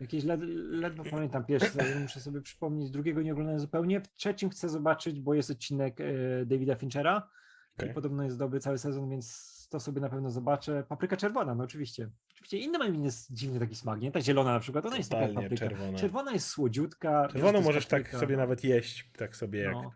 Jakieś 0.00 0.24
led, 0.24 0.40
ledwo 0.70 1.04
pamiętam 1.10 1.44
pierwszy 1.44 1.70
sezon, 1.70 2.02
muszę 2.02 2.20
sobie 2.20 2.40
przypomnieć. 2.40 2.90
Drugiego 2.90 3.22
nie 3.22 3.32
oglądałem 3.32 3.60
zupełnie. 3.60 4.00
W 4.00 4.08
trzecim 4.08 4.50
chcę 4.50 4.68
zobaczyć, 4.68 5.20
bo 5.20 5.34
jest 5.34 5.50
odcinek 5.50 6.00
e, 6.00 6.04
Davida 6.46 6.74
Finchera 6.74 7.28
Okej. 7.76 7.90
i 7.90 7.94
podobno 7.94 8.24
jest 8.24 8.38
dobry 8.38 8.60
cały 8.60 8.78
sezon, 8.78 9.10
więc 9.10 9.55
to 9.68 9.80
sobie 9.80 10.00
na 10.00 10.08
pewno 10.08 10.30
zobaczę. 10.30 10.84
Papryka 10.88 11.16
czerwona, 11.16 11.54
no 11.54 11.64
oczywiście. 11.64 12.10
Oczywiście 12.32 12.58
inne 12.58 12.78
mają 12.78 12.92
inny 12.92 13.10
dziwny 13.30 13.60
taki 13.60 13.74
smak, 13.74 14.00
nie? 14.00 14.12
Ta 14.12 14.20
zielona 14.20 14.52
na 14.52 14.60
przykład, 14.60 14.86
ona 14.86 14.96
jest 14.96 15.10
taka 15.10 15.28
papryka. 15.28 15.56
czerwona. 15.56 15.98
Czerwona 15.98 16.32
jest 16.32 16.48
słodziutka. 16.48 17.28
Czerwoną 17.28 17.58
jest 17.58 17.66
możesz 17.66 17.86
tak 17.86 18.02
papryka, 18.02 18.18
sobie 18.20 18.36
no. 18.36 18.42
nawet 18.42 18.64
jeść, 18.64 19.10
tak 19.16 19.36
sobie 19.36 19.60
jak. 19.60 19.72
No. 19.72 19.92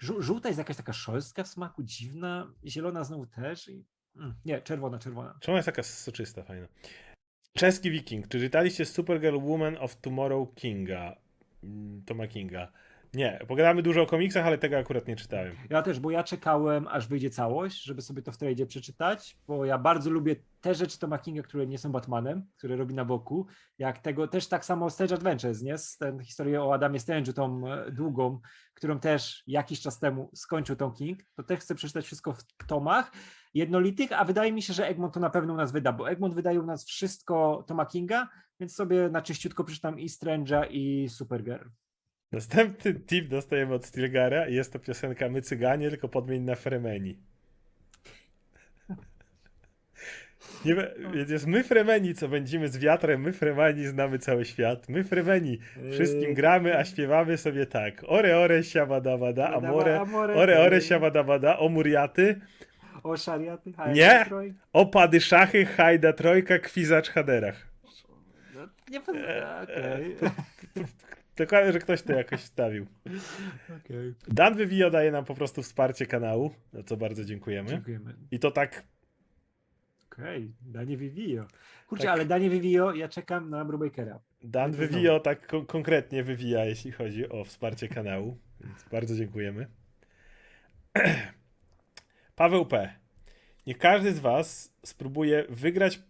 Żół- 0.00 0.22
Żółta 0.22 0.48
jest 0.48 0.58
jakaś 0.58 0.76
taka 0.76 0.92
szorstka 0.92 1.44
w 1.44 1.48
smaku, 1.48 1.82
dziwna. 1.82 2.52
Zielona 2.66 3.04
znowu 3.04 3.26
też. 3.26 3.68
I... 3.68 3.84
Mm, 4.16 4.34
nie, 4.44 4.62
czerwona, 4.62 4.98
czerwona. 4.98 5.38
Czemu 5.40 5.56
jest 5.56 5.66
taka 5.66 5.82
soczysta, 5.82 6.42
fajna? 6.42 6.66
Czeski 7.56 7.90
Wiking. 7.90 8.28
Czy 8.28 8.40
czytaliście 8.40 8.84
Supergirl 8.84 9.38
Woman 9.38 9.76
of 9.80 9.96
Tomorrow 9.96 10.54
Kinga? 10.54 11.16
Mm, 11.64 12.02
Toma 12.06 12.26
Kinga. 12.26 12.72
Nie, 13.14 13.40
pogadamy 13.48 13.82
dużo 13.82 14.02
o 14.02 14.06
komiksach, 14.06 14.46
ale 14.46 14.58
tego 14.58 14.78
akurat 14.78 15.08
nie 15.08 15.16
czytałem. 15.16 15.52
Ja 15.70 15.82
też, 15.82 16.00
bo 16.00 16.10
ja 16.10 16.24
czekałem, 16.24 16.88
aż 16.88 17.08
wyjdzie 17.08 17.30
całość, 17.30 17.82
żeby 17.82 18.02
sobie 18.02 18.22
to 18.22 18.32
w 18.32 18.36
tradzie 18.36 18.66
przeczytać, 18.66 19.36
bo 19.46 19.64
ja 19.64 19.78
bardzo 19.78 20.10
lubię 20.10 20.36
te 20.60 20.74
rzeczy 20.74 20.98
Toma 20.98 21.18
Kinga, 21.18 21.42
które 21.42 21.66
nie 21.66 21.78
są 21.78 21.92
Batmanem, 21.92 22.46
które 22.56 22.76
robi 22.76 22.94
na 22.94 23.04
boku, 23.04 23.46
jak 23.78 23.98
tego, 23.98 24.28
też 24.28 24.46
tak 24.48 24.64
samo 24.64 24.90
Stage 24.90 25.14
Adventures, 25.14 25.62
nie? 25.62 25.74
Ten 25.98 26.20
historię 26.20 26.62
o 26.62 26.74
Adamie 26.74 26.98
Strange'u, 26.98 27.32
tą 27.32 27.72
e, 27.72 27.90
długą, 27.90 28.40
którą 28.74 28.98
też 29.00 29.42
jakiś 29.46 29.80
czas 29.80 29.98
temu 29.98 30.30
skończył 30.34 30.76
Tom 30.76 30.92
King, 30.92 31.18
to 31.36 31.42
też 31.42 31.60
chcę 31.60 31.74
przeczytać 31.74 32.04
wszystko 32.04 32.32
w 32.32 32.66
tomach 32.66 33.12
jednolitych, 33.54 34.12
a 34.12 34.24
wydaje 34.24 34.52
mi 34.52 34.62
się, 34.62 34.72
że 34.72 34.88
Egmont 34.88 35.14
to 35.14 35.20
na 35.20 35.30
pewno 35.30 35.54
u 35.54 35.56
nas 35.56 35.72
wyda, 35.72 35.92
bo 35.92 36.10
Egmont 36.10 36.34
wydaje 36.34 36.60
u 36.60 36.66
nas 36.66 36.84
wszystko 36.86 37.64
Toma 37.66 37.86
Kinga, 37.86 38.28
więc 38.60 38.74
sobie 38.74 39.08
na 39.08 39.22
czyściutko 39.22 39.64
przeczytam 39.64 39.98
i 39.98 40.08
Strange'a 40.08 40.66
i 40.70 41.08
Supergirl. 41.08 41.68
Następny 42.34 42.94
tip 42.94 43.28
dostajemy 43.28 43.74
od 43.74 43.84
Stilgara 43.84 44.48
i 44.48 44.54
jest 44.54 44.72
to 44.72 44.78
piosenka 44.78 45.28
My 45.28 45.42
Cyganie, 45.42 45.90
tylko 45.90 46.08
podmień 46.08 46.42
na 46.42 46.54
Fremeni. 46.54 47.18
Nie, 50.64 50.74
jest 51.28 51.46
my 51.46 51.64
Fremeni, 51.64 52.14
co 52.14 52.28
będziemy 52.28 52.68
z 52.68 52.78
wiatrem, 52.78 53.20
my 53.20 53.32
Fremeni 53.32 53.86
znamy 53.86 54.18
cały 54.18 54.44
świat, 54.44 54.88
my 54.88 55.04
Fremeni 55.04 55.58
wszystkim 55.92 56.28
Yy, 56.28 56.34
gramy, 56.34 56.78
a 56.78 56.84
śpiewamy 56.84 57.36
sobie 57.36 57.66
tak. 57.66 58.04
Ore 58.06 58.38
ore 58.38 58.64
siabadabada, 58.64 59.52
amore, 59.52 60.00
amore, 60.00 60.34
ore 60.34 60.60
ore 60.60 60.80
siabadabada, 60.80 61.58
o 61.58 61.68
muriaty, 61.68 62.40
O 63.02 63.16
szariaty, 63.16 63.72
Nie. 63.94 64.26
Opady 64.72 65.20
szachy, 65.20 65.64
hajda 65.64 66.12
trojka, 66.12 66.58
kwizacz 66.58 67.10
haderach. 67.10 67.66
No, 68.54 68.68
nie. 68.90 69.00
Okej. 69.00 70.16
Dokładnie, 71.36 71.72
że 71.72 71.78
ktoś 71.78 72.02
to 72.02 72.12
jakoś 72.12 72.40
wstawił. 72.40 72.86
Okej. 73.84 74.14
Dan 74.28 74.56
Vivio 74.56 74.90
daje 74.90 75.12
nam 75.12 75.24
po 75.24 75.34
prostu 75.34 75.62
wsparcie 75.62 76.06
kanału, 76.06 76.54
za 76.72 76.82
co 76.82 76.96
bardzo 76.96 77.24
dziękujemy. 77.24 77.68
Dziękujemy. 77.68 78.14
I 78.30 78.38
to 78.38 78.50
tak 78.50 78.84
Okej, 80.12 80.52
Danie 80.60 80.96
Vivio. 80.96 81.46
Kurczę, 81.88 82.04
Tak. 82.04 82.12
ale 82.12 82.24
Danie 82.24 82.50
Vivio, 82.50 82.94
ja 82.94 83.08
czekam 83.08 83.50
na 83.50 83.64
Brubakera. 83.64 84.20
Dan 84.42 84.72
Wywio 84.72 85.20
tak 85.20 85.46
kon- 85.46 85.66
konkretnie 85.66 86.24
wywija, 86.24 86.64
jeśli 86.64 86.92
chodzi 86.92 87.28
o 87.28 87.44
wsparcie 87.44 87.88
kanału, 87.88 88.38
więc 88.60 88.84
bardzo 88.90 89.16
dziękujemy. 89.16 89.66
Paweł 92.36 92.66
P. 92.66 92.94
Niech 93.66 93.78
każdy 93.78 94.12
z 94.12 94.18
Was 94.18 94.74
spróbuje 94.84 95.44
wygrać 95.48 96.02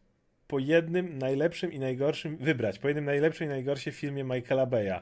po 0.47 0.59
jednym 0.59 1.19
najlepszym 1.19 1.73
i 1.73 1.79
najgorszym, 1.79 2.37
wybrać 2.37 2.79
po 2.79 2.89
jednym 2.89 3.05
najlepszym 3.05 3.47
i 3.47 3.49
najgorszym 3.49 3.93
filmie 3.93 4.25
Michaela 4.25 4.67
Beya. 4.67 5.01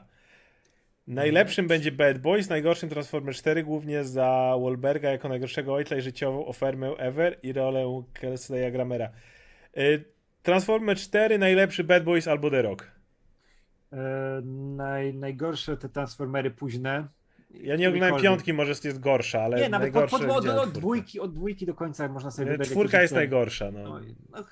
Najlepszym 1.07 1.67
będzie 1.67 1.91
Bad 1.91 2.17
Boys, 2.17 2.49
najgorszym 2.49 2.89
Transformer 2.89 3.35
4, 3.35 3.63
głównie 3.63 4.03
za 4.03 4.55
Wahlberga 4.61 5.09
jako 5.09 5.29
najgorszego 5.29 5.73
ojca 5.73 5.95
i 5.95 6.01
życiową 6.01 6.45
ofermę 6.45 6.95
ever 6.97 7.39
i 7.43 7.53
rolę 7.53 8.03
Kelsey'a 8.21 8.71
Gramera. 8.71 9.09
Y, 9.77 10.05
Transformer 10.43 10.97
4, 10.97 11.37
najlepszy 11.37 11.83
Bad 11.83 12.03
Boys 12.03 12.27
albo 12.27 12.49
The 12.51 12.61
Rock. 12.61 12.91
E, 13.93 14.41
naj, 14.75 15.13
najgorsze 15.13 15.77
te 15.77 15.89
Transformery 15.89 16.51
późne. 16.51 17.07
Ja 17.61 17.75
nie 17.75 17.89
oglądałem 17.89 18.21
piątki, 18.21 18.53
może 18.53 18.73
jest 18.83 18.99
gorsza, 18.99 19.41
ale 19.41 19.61
Nie, 19.61 19.69
nawet 19.69 19.93
pod, 19.93 20.13
od, 20.13 20.45
od, 20.45 20.71
dwójki, 20.71 21.19
od 21.19 21.33
dwójki 21.33 21.65
do 21.65 21.73
końca 21.73 22.07
można 22.07 22.31
sobie 22.31 22.51
wybrać. 22.51 22.69
Czwórka 22.69 23.01
jest 23.01 23.13
najgorsza, 23.13 23.71
no. 23.71 23.83
No, 23.83 23.99
no, 24.31 24.43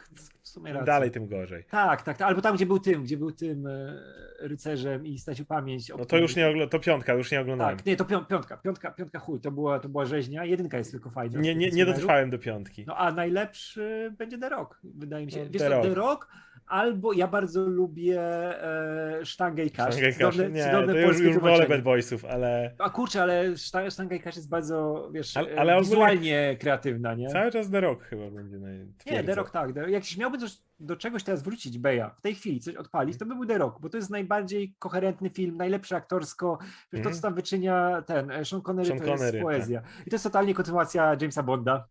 sumie 0.52 0.74
racja. 0.74 0.86
dalej, 0.86 1.12
tym 1.12 1.28
gorzej. 1.28 1.64
Tak, 1.64 2.02
tak, 2.02 2.18
tak, 2.18 2.28
albo 2.28 2.42
tam, 2.42 2.56
gdzie 2.56 2.66
był 2.66 2.80
tym, 2.80 3.04
gdzie 3.04 3.18
był 3.18 3.32
tym 3.32 3.68
e, 3.68 4.00
rycerzem 4.40 5.06
i 5.06 5.20
stracił 5.20 5.46
pamięć. 5.46 5.90
No 5.90 6.06
to 6.06 6.18
już 6.18 6.36
nie 6.36 6.68
to 6.68 6.80
piątka, 6.80 7.14
już 7.14 7.32
nie 7.32 7.42
oglądałem. 7.42 7.78
Tak, 7.78 7.86
nie, 7.86 7.96
to 7.96 8.04
pią- 8.04 8.26
piątka, 8.26 8.58
piątka, 8.58 8.92
piątka 8.92 9.20
chuj, 9.20 9.40
to 9.40 9.52
była, 9.52 9.80
to 9.80 9.90
była 9.90 10.06
rzeźnia, 10.06 10.46
jedynka 10.46 10.78
jest 10.78 10.92
tylko 10.92 11.10
fajna. 11.10 11.40
Nie, 11.40 11.56
nie, 11.56 11.70
nie 11.70 11.86
dotrwałem 11.86 12.30
do 12.30 12.40
piątki. 12.40 12.84
No 12.88 12.98
a 12.98 13.12
najlepszy 13.12 14.14
będzie 14.18 14.38
The 14.38 14.50
Rock, 14.50 14.80
wydaje 14.84 15.26
mi 15.26 15.32
się. 15.32 15.44
No, 15.44 15.52
Wiesz 15.52 15.62
The 15.62 15.70
Rock. 15.70 15.84
The 15.84 15.94
Rock, 15.94 16.28
albo 16.72 17.14
ja 17.14 17.28
bardzo 17.28 17.62
lubię 17.66 18.22
e, 18.22 19.26
Sztangę 19.26 19.64
i 19.66 19.72
Kasz. 19.72 19.96
Kasz, 20.02 20.14
Cudowne, 20.16 20.50
nie, 20.50 20.64
cudowne 20.66 20.94
to 20.94 21.00
już, 21.00 21.20
już 21.20 21.38
wolę. 21.40 21.68
Bad 21.68 21.82
Boysów, 21.82 22.26
ale 22.26 22.76
A 22.78 22.90
kurczę, 22.90 23.22
ale 23.22 23.58
Szta- 23.58 23.90
Sztanga 23.92 24.16
i 24.16 24.20
Kasz 24.20 24.36
jest 24.36 24.50
bardzo, 24.50 25.10
wiesz, 25.14 25.38
Ale- 25.38 25.48
ale, 25.52 25.62
ale 25.74 25.82
wizualnie 25.82 26.58
kreatywna, 26.60 27.14
nie? 27.16 27.30
cały 27.30 27.52
czas 27.52 27.70
The 27.70 27.82
Rock 27.82 28.04
chyba 28.04 28.30
będzie 28.32 28.58
naj... 28.58 28.88
Nie. 29.12 29.24
The 29.24 29.36
Rock 29.36 29.50
tak. 29.52 29.74
The- 29.74 29.92
Jak 29.92 30.04
się 30.04 30.20
miałby 30.20 30.38
coś, 30.38 30.58
do 30.80 30.96
czegoś 30.96 31.24
teraz 31.24 31.44
wrócić 31.44 31.78
Beja, 31.78 32.10
w 32.10 32.22
tej 32.22 32.36
chwili 32.36 32.60
coś 32.60 32.76
odpalić, 32.76 33.18
to 33.18 33.26
by 33.26 33.36
był 33.36 33.46
The 33.46 33.58
Rock, 33.58 33.80
bo 33.80 33.90
to 33.90 33.98
jest 33.98 34.10
najbardziej 34.10 34.74
koherentny 34.80 35.30
film, 35.30 35.58
najlepszy 35.58 35.96
aktorsko. 35.96 36.58
Wiesz, 36.62 37.00
Mhm. 37.00 37.04
To, 37.04 37.16
co 37.16 37.22
tam 37.28 37.34
wyczynia 37.36 38.04
ten 38.06 38.32
e, 38.32 38.46
Sean 38.46 38.62
Connery, 38.62 38.88
Sean 38.88 39.00
to 39.00 39.06
Connery, 39.06 39.20
tak. 39.26 39.34
jest 39.34 39.44
poezja. 39.44 39.82
I 40.06 40.10
to 40.10 40.16
jest 40.16 40.24
totalnie 40.24 40.54
kontynuacja 40.54 41.18
Jamesa 41.22 41.44
Bonda. 41.44 41.88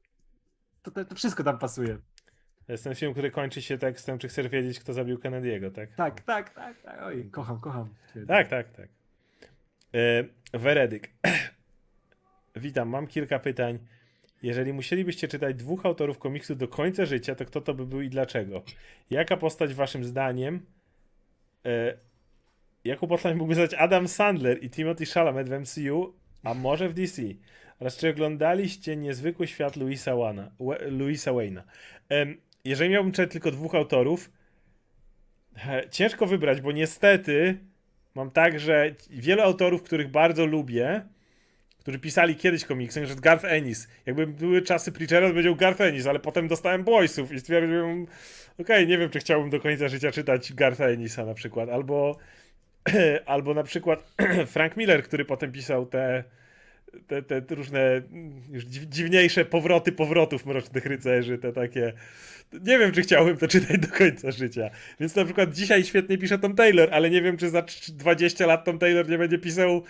To, 0.82 0.90
to, 0.90 1.04
to 1.04 1.14
wszystko 1.14 1.44
tam 1.44 1.58
pasuje. 1.58 1.98
Jest 2.70 2.84
ten 2.84 2.94
film, 2.94 3.12
który 3.12 3.30
kończy 3.30 3.62
się 3.62 3.78
tekstem, 3.78 4.18
czy 4.18 4.28
chcesz 4.28 4.48
wiedzieć, 4.48 4.80
kto 4.80 4.92
zabił 4.92 5.18
Kennedy'ego, 5.18 5.72
tak? 5.72 5.94
Tak, 5.94 6.20
tak, 6.20 6.54
tak, 6.54 6.82
tak. 6.82 7.02
Oj, 7.02 7.28
kocham, 7.30 7.60
kocham. 7.60 7.94
Tak, 8.28 8.48
tak, 8.48 8.70
tak. 8.70 8.88
E, 9.94 10.24
Weredyk. 10.58 11.10
Witam, 12.56 12.88
mam 12.88 13.06
kilka 13.06 13.38
pytań. 13.38 13.78
Jeżeli 14.42 14.72
musielibyście 14.72 15.28
czytać 15.28 15.56
dwóch 15.56 15.86
autorów 15.86 16.18
komiksu 16.18 16.54
do 16.54 16.68
końca 16.68 17.06
życia, 17.06 17.34
to 17.34 17.44
kto 17.44 17.60
to 17.60 17.74
by 17.74 17.86
był 17.86 18.00
i 18.00 18.08
dlaczego? 18.08 18.62
Jaka 19.10 19.36
postać 19.36 19.74
waszym 19.74 20.04
zdaniem 20.04 20.66
e, 21.64 21.94
jaką 22.84 23.06
postać 23.06 23.36
mógłby 23.36 23.54
znać 23.54 23.74
Adam 23.74 24.08
Sandler 24.08 24.64
i 24.64 24.70
Timothy 24.70 25.06
Chalamet 25.06 25.48
w 25.50 25.52
MCU, 25.60 26.14
a 26.44 26.54
może 26.54 26.88
w 26.88 26.94
DC? 26.94 27.22
Oraz 27.80 27.96
czy 27.96 28.08
oglądaliście 28.10 28.96
Niezwykły 28.96 29.46
Świat 29.46 29.76
Louisa, 29.76 30.16
Wana, 30.16 30.50
Wa- 30.60 30.78
Louisa 30.90 31.30
Wayne'a? 31.30 31.62
Em, 32.08 32.36
jeżeli 32.64 32.90
miałbym 32.90 33.12
czytać 33.12 33.32
tylko 33.32 33.50
dwóch 33.50 33.74
autorów, 33.74 34.30
ciężko 35.90 36.26
wybrać, 36.26 36.60
bo 36.60 36.72
niestety 36.72 37.58
mam 38.14 38.30
tak, 38.30 38.60
że 38.60 38.94
wielu 39.10 39.42
autorów, 39.42 39.82
których 39.82 40.08
bardzo 40.08 40.46
lubię, 40.46 41.02
którzy 41.78 41.98
pisali 41.98 42.36
kiedyś 42.36 42.64
komiksy, 42.64 43.00
przykład 43.00 43.20
Garth 43.20 43.44
Ennis. 43.44 43.88
Jakby 44.06 44.26
były 44.26 44.62
czasy 44.62 44.92
Preachera, 44.92 45.26
to 45.26 45.32
powiedział 45.32 45.56
Garth 45.56 45.80
Ennis, 45.80 46.06
ale 46.06 46.18
potem 46.18 46.48
dostałem 46.48 46.84
Boysów 46.84 47.32
i 47.32 47.40
stwierdziłem, 47.40 48.06
okej, 48.58 48.86
nie 48.86 48.98
wiem, 48.98 49.10
czy 49.10 49.20
chciałbym 49.20 49.50
do 49.50 49.60
końca 49.60 49.88
życia 49.88 50.12
czytać 50.12 50.52
Gartha 50.52 50.84
Ennisa 50.84 51.24
na 51.24 51.34
przykład, 51.34 51.68
albo, 51.68 52.18
albo 53.26 53.54
na 53.54 53.62
przykład 53.62 54.14
Frank 54.52 54.76
Miller, 54.76 55.02
który 55.02 55.24
potem 55.24 55.52
pisał 55.52 55.86
te, 55.86 56.24
te, 57.06 57.22
te, 57.42 57.54
różne 57.54 57.80
mm, 57.80 58.42
już 58.52 58.64
dziw- 58.66 58.86
dziwniejsze 58.88 59.44
powroty 59.44 59.92
powrotów 59.92 60.46
Mrocznych 60.46 60.86
Rycerzy, 60.86 61.38
te 61.38 61.52
takie... 61.52 61.92
Nie 62.52 62.78
wiem, 62.78 62.92
czy 62.92 63.02
chciałbym 63.02 63.36
to 63.36 63.48
czytać 63.48 63.78
do 63.80 63.88
końca 63.88 64.30
życia. 64.30 64.70
Więc 65.00 65.16
na 65.16 65.24
przykład 65.24 65.52
dzisiaj 65.54 65.84
świetnie 65.84 66.18
pisze 66.18 66.38
Tom 66.38 66.54
Taylor, 66.54 66.88
ale 66.92 67.10
nie 67.10 67.22
wiem, 67.22 67.36
czy 67.36 67.50
za 67.50 67.60
trz- 67.62 67.90
20 67.92 68.46
lat 68.46 68.64
Tom 68.64 68.78
Taylor 68.78 69.08
nie 69.08 69.18
będzie 69.18 69.38
pisał 69.38 69.82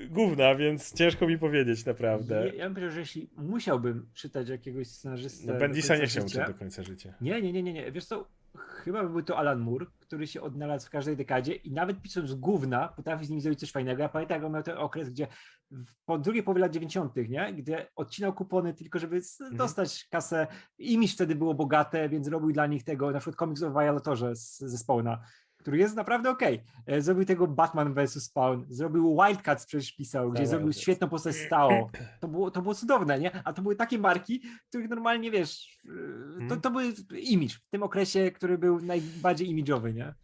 gówna, 0.00 0.54
więc 0.54 0.92
ciężko 0.94 1.26
mi 1.26 1.38
powiedzieć 1.38 1.84
naprawdę. 1.84 2.34
Ja, 2.46 2.54
ja 2.54 2.64
bym 2.64 2.74
powiedział, 2.74 2.90
że 2.94 3.00
jeśli 3.00 3.30
musiałbym 3.36 4.06
czytać 4.14 4.48
jakiegoś 4.48 4.86
scenarzystę. 4.88 5.52
No, 5.52 5.58
Bendisa 5.58 5.96
nie 5.96 6.06
chciał 6.06 6.24
życia- 6.24 6.32
czytać 6.32 6.48
do 6.48 6.54
końca 6.54 6.82
życia. 6.82 7.14
Nie, 7.20 7.42
nie, 7.42 7.52
nie, 7.52 7.62
nie, 7.62 7.72
nie. 7.72 7.92
Wiesz 7.92 8.04
co, 8.04 8.28
chyba 8.56 9.02
by 9.02 9.08
był 9.08 9.22
to 9.22 9.38
Alan 9.38 9.58
Moore, 9.60 9.86
który 10.00 10.26
się 10.26 10.40
odnalazł 10.42 10.86
w 10.86 10.90
każdej 10.90 11.16
dekadzie 11.16 11.54
i 11.54 11.72
nawet 11.72 12.02
pisząc 12.02 12.34
gówna, 12.34 12.88
potrafi 12.88 13.26
z 13.26 13.30
nim 13.30 13.40
zrobić 13.40 13.60
coś 13.60 13.72
fajnego. 13.72 14.02
Ja 14.02 14.08
pamiętam, 14.08 14.34
jak 14.36 14.44
on 14.44 14.52
miał 14.52 14.62
ten 14.62 14.78
okres, 14.78 15.10
gdzie 15.10 15.26
w- 15.70 16.04
po 16.04 16.18
drugiej 16.18 16.42
połowie 16.42 16.60
lat 16.60 16.72
90., 16.72 17.28
nie? 17.28 17.54
Gdzie 17.54 17.88
odcinał 17.96 18.32
kupony 18.32 18.74
tylko, 18.74 18.98
żeby 18.98 19.16
Mhm. 19.40 19.56
dostać 19.56 20.04
kasę. 20.10 20.46
Image 20.78 21.12
wtedy 21.12 21.34
było 21.34 21.54
bogate, 21.54 22.08
więc 22.08 22.28
robił 22.28 22.52
dla 22.52 22.66
nich 22.66 22.84
tego, 22.84 23.10
na 23.10 23.18
przykład 23.18 23.36
komiks 23.36 23.62
o 23.62 23.70
Violatorze 23.70 24.36
z, 24.36 24.58
ze 24.58 24.78
Spawna, 24.78 25.20
który 25.60 25.78
jest 25.78 25.96
naprawdę 25.96 26.30
okej. 26.30 26.60
E, 26.86 27.02
Zrobił 27.02 27.24
tego 27.24 27.46
Batman 27.46 27.94
vs. 27.94 28.22
Spawn, 28.24 28.62
zrobił 28.68 29.16
Wildcats 29.26 29.66
przecież 29.66 29.92
pisał, 29.96 30.30
gdzie 30.30 30.38
Tak, 30.42 30.48
zrobił 30.48 30.66
Wildcats. 30.66 30.82
świetną 30.82 31.08
postać 31.08 31.36
Stao. 31.36 31.90
To 32.20 32.28
było, 32.28 32.50
to 32.50 32.62
było 32.62 32.74
cudowne, 32.74 33.18
nie? 33.20 33.42
A 33.44 33.52
to 33.52 33.62
były 33.62 33.76
takie 33.76 33.98
marki, 33.98 34.42
których 34.68 34.88
normalnie, 34.88 35.30
wiesz, 35.30 35.78
yy, 35.84 35.92
to, 36.38 36.42
Mhm. 36.42 36.60
to 36.60 36.70
był 36.70 36.80
image 37.20 37.54
w 37.54 37.70
tym 37.70 37.82
okresie, 37.82 38.30
który 38.30 38.58
był 38.58 38.80
najbardziej 38.80 39.48
imidżowy, 39.48 39.92
nie? 39.94 40.14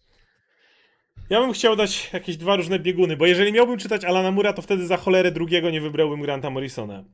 Ja 1.30 1.40
bym 1.40 1.52
chciał 1.52 1.76
dać 1.76 2.10
jakieś 2.12 2.36
dwa 2.36 2.56
różne 2.56 2.78
bieguny, 2.78 3.16
bo 3.16 3.26
jeżeli 3.26 3.52
miałbym 3.52 3.78
czytać 3.78 4.04
Alana 4.04 4.30
Mura, 4.30 4.52
to 4.52 4.62
wtedy 4.62 4.86
za 4.86 4.96
cholerę 4.96 5.32
drugiego 5.32 5.70
nie 5.70 5.80
wybrałbym 5.80 6.20
Granta 6.22 6.50
Morrisona. 6.50 7.04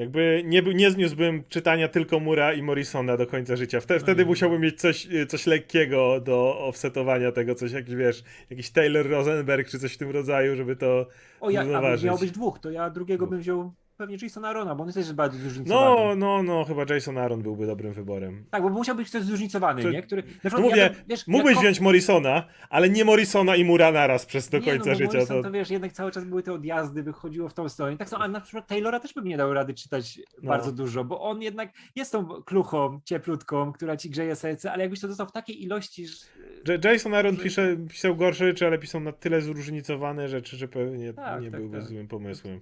Jakby 0.00 0.42
nie, 0.44 0.62
nie 0.62 0.90
zniósłbym 0.90 1.44
czytania 1.48 1.88
tylko 1.88 2.20
Mura 2.20 2.52
i 2.52 2.62
Morrisona 2.62 3.16
do 3.16 3.26
końca 3.26 3.56
życia. 3.56 3.80
Wtedy, 3.80 4.00
wtedy 4.00 4.22
nie. 4.22 4.28
musiałbym 4.28 4.60
mieć 4.60 4.80
coś, 4.80 5.06
y, 5.06 5.26
coś 5.26 5.46
lekkiego 5.46 6.20
do 6.20 6.58
offsetowania 6.58 7.32
tego, 7.32 7.54
coś 7.54 7.72
jakiś, 7.72 7.94
wiesz, 7.94 8.24
jakiś 8.50 8.70
Taylor 8.70 9.08
Rosenberg 9.10 9.68
czy 9.68 9.78
coś 9.78 9.94
w 9.94 9.98
tym 9.98 10.10
rodzaju, 10.10 10.56
żeby 10.56 10.76
to 10.76 11.06
O, 11.40 11.50
ja, 11.50 11.60
a 11.60 11.64
Zauważyć. 11.64 12.04
miał 12.04 12.18
być 12.18 12.30
dwóch, 12.30 12.58
to 12.58 12.70
ja 12.70 12.90
drugiego 12.90 13.24
No. 13.24 13.30
bym 13.30 13.40
wziął 13.40 13.72
pewnie 14.00 14.16
Jason 14.22 14.44
Arona, 14.44 14.74
bo 14.74 14.82
on 14.82 14.88
też 14.88 14.96
jest 14.96 15.14
bardzo 15.14 15.38
zróżnicowany. 15.38 15.96
No, 15.96 16.14
no, 16.16 16.42
no, 16.42 16.64
chyba 16.64 16.94
Jason 16.94 17.18
Aaron 17.18 17.42
byłby 17.42 17.66
dobrym 17.66 17.92
wyborem. 17.92 18.44
Tak, 18.50 18.62
bo 18.62 18.68
musiał 18.68 18.96
być 18.96 19.08
ktoś 19.08 19.22
zróżnicowany, 19.22 19.82
To- 19.82 19.90
nie? 19.90 20.02
Który, 20.02 20.22
No 20.52 20.60
mówię, 20.60 20.76
ja 20.76 20.88
to, 20.88 20.94
wiesz, 21.08 21.26
mógłbyś 21.26 21.52
jak 21.54 21.62
wziąć 21.62 21.80
Morrisona, 21.80 22.44
ale 22.70 22.88
nie 22.90 23.04
Morrisona 23.04 23.56
i 23.56 23.64
Mura 23.64 23.92
naraz 23.92 24.26
przez 24.26 24.48
do 24.48 24.58
Nie, 24.58 24.64
końca 24.64 24.88
no, 24.90 24.94
życia. 24.94 25.04
Morrison, 25.12 25.36
To... 25.36 25.42
to... 25.42 25.50
wiesz, 25.50 25.70
jednak 25.70 25.92
cały 25.92 26.10
czas 26.10 26.24
były 26.24 26.42
te 26.42 26.52
odjazdy, 26.52 27.02
wychodziło 27.02 27.48
w 27.48 27.54
tą 27.54 27.68
stronę. 27.68 27.96
Tak 27.96 28.08
samo, 28.08 28.24
a 28.24 28.28
na 28.28 28.40
przykład 28.40 28.66
Taylora 28.66 29.00
też 29.00 29.14
bym 29.14 29.24
nie 29.24 29.36
dał 29.36 29.54
rady 29.54 29.74
czytać 29.74 30.20
No. 30.42 30.48
bardzo 30.48 30.72
dużo, 30.72 31.04
bo 31.04 31.20
on 31.20 31.42
jednak 31.42 31.72
jest 31.96 32.12
tą 32.12 32.26
kluchą, 32.42 33.00
cieplutką, 33.04 33.72
która 33.72 33.96
ci 33.96 34.10
grzeje 34.10 34.36
serce, 34.36 34.72
ale 34.72 34.82
jakbyś 34.82 35.00
to 35.00 35.08
dostał 35.08 35.26
w 35.26 35.32
takiej 35.32 35.62
ilości, 35.62 36.06
że... 36.06 36.78
Jason 36.84 37.14
Aaron 37.14 37.36
Że- 37.36 37.42
pisze, 37.42 37.76
pisał 37.90 38.16
gorsze 38.16 38.46
rzeczy, 38.46 38.66
ale 38.66 38.78
pisał 38.78 39.00
na 39.00 39.12
tyle 39.12 39.40
zróżnicowane 39.40 40.28
rzeczy, 40.28 40.56
że 40.56 40.68
pewnie 40.68 41.12
Tak, 41.12 41.42
nie 41.42 41.50
tak, 41.50 41.60
byłby 41.60 41.78
tak. 41.78 41.86
złym 41.88 42.08
pomysłem. 42.08 42.60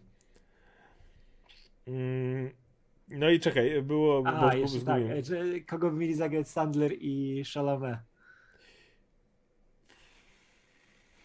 Mm, 1.89 2.51
no 3.09 3.31
i 3.31 3.40
czekaj, 3.40 3.82
było... 3.82 4.23
A, 4.27 4.40
bo- 4.40 4.56
jeszcze 4.56 4.81
tak, 4.81 5.01
zgubiłem. 5.01 5.24
że 5.24 5.60
kogo 5.60 5.90
by 5.90 5.97
mieli 5.97 6.15
zagrać 6.15 6.48
Sandler 6.48 6.93
i 7.01 7.43
Chalamet? 7.55 7.98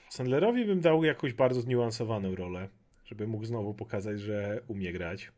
Sandlerowi 0.10 0.66
bym 0.66 0.82
dał 0.82 1.04
jakąś 1.04 1.34
bardzo 1.34 1.62
zniuansowaną 1.62 2.36
rolę, 2.36 2.70
żeby 3.06 3.28
mógł 3.28 3.46
znowu 3.46 3.74
pokazać, 3.74 4.20
że 4.20 4.62
umie 4.68 4.94
grać. 4.94 5.32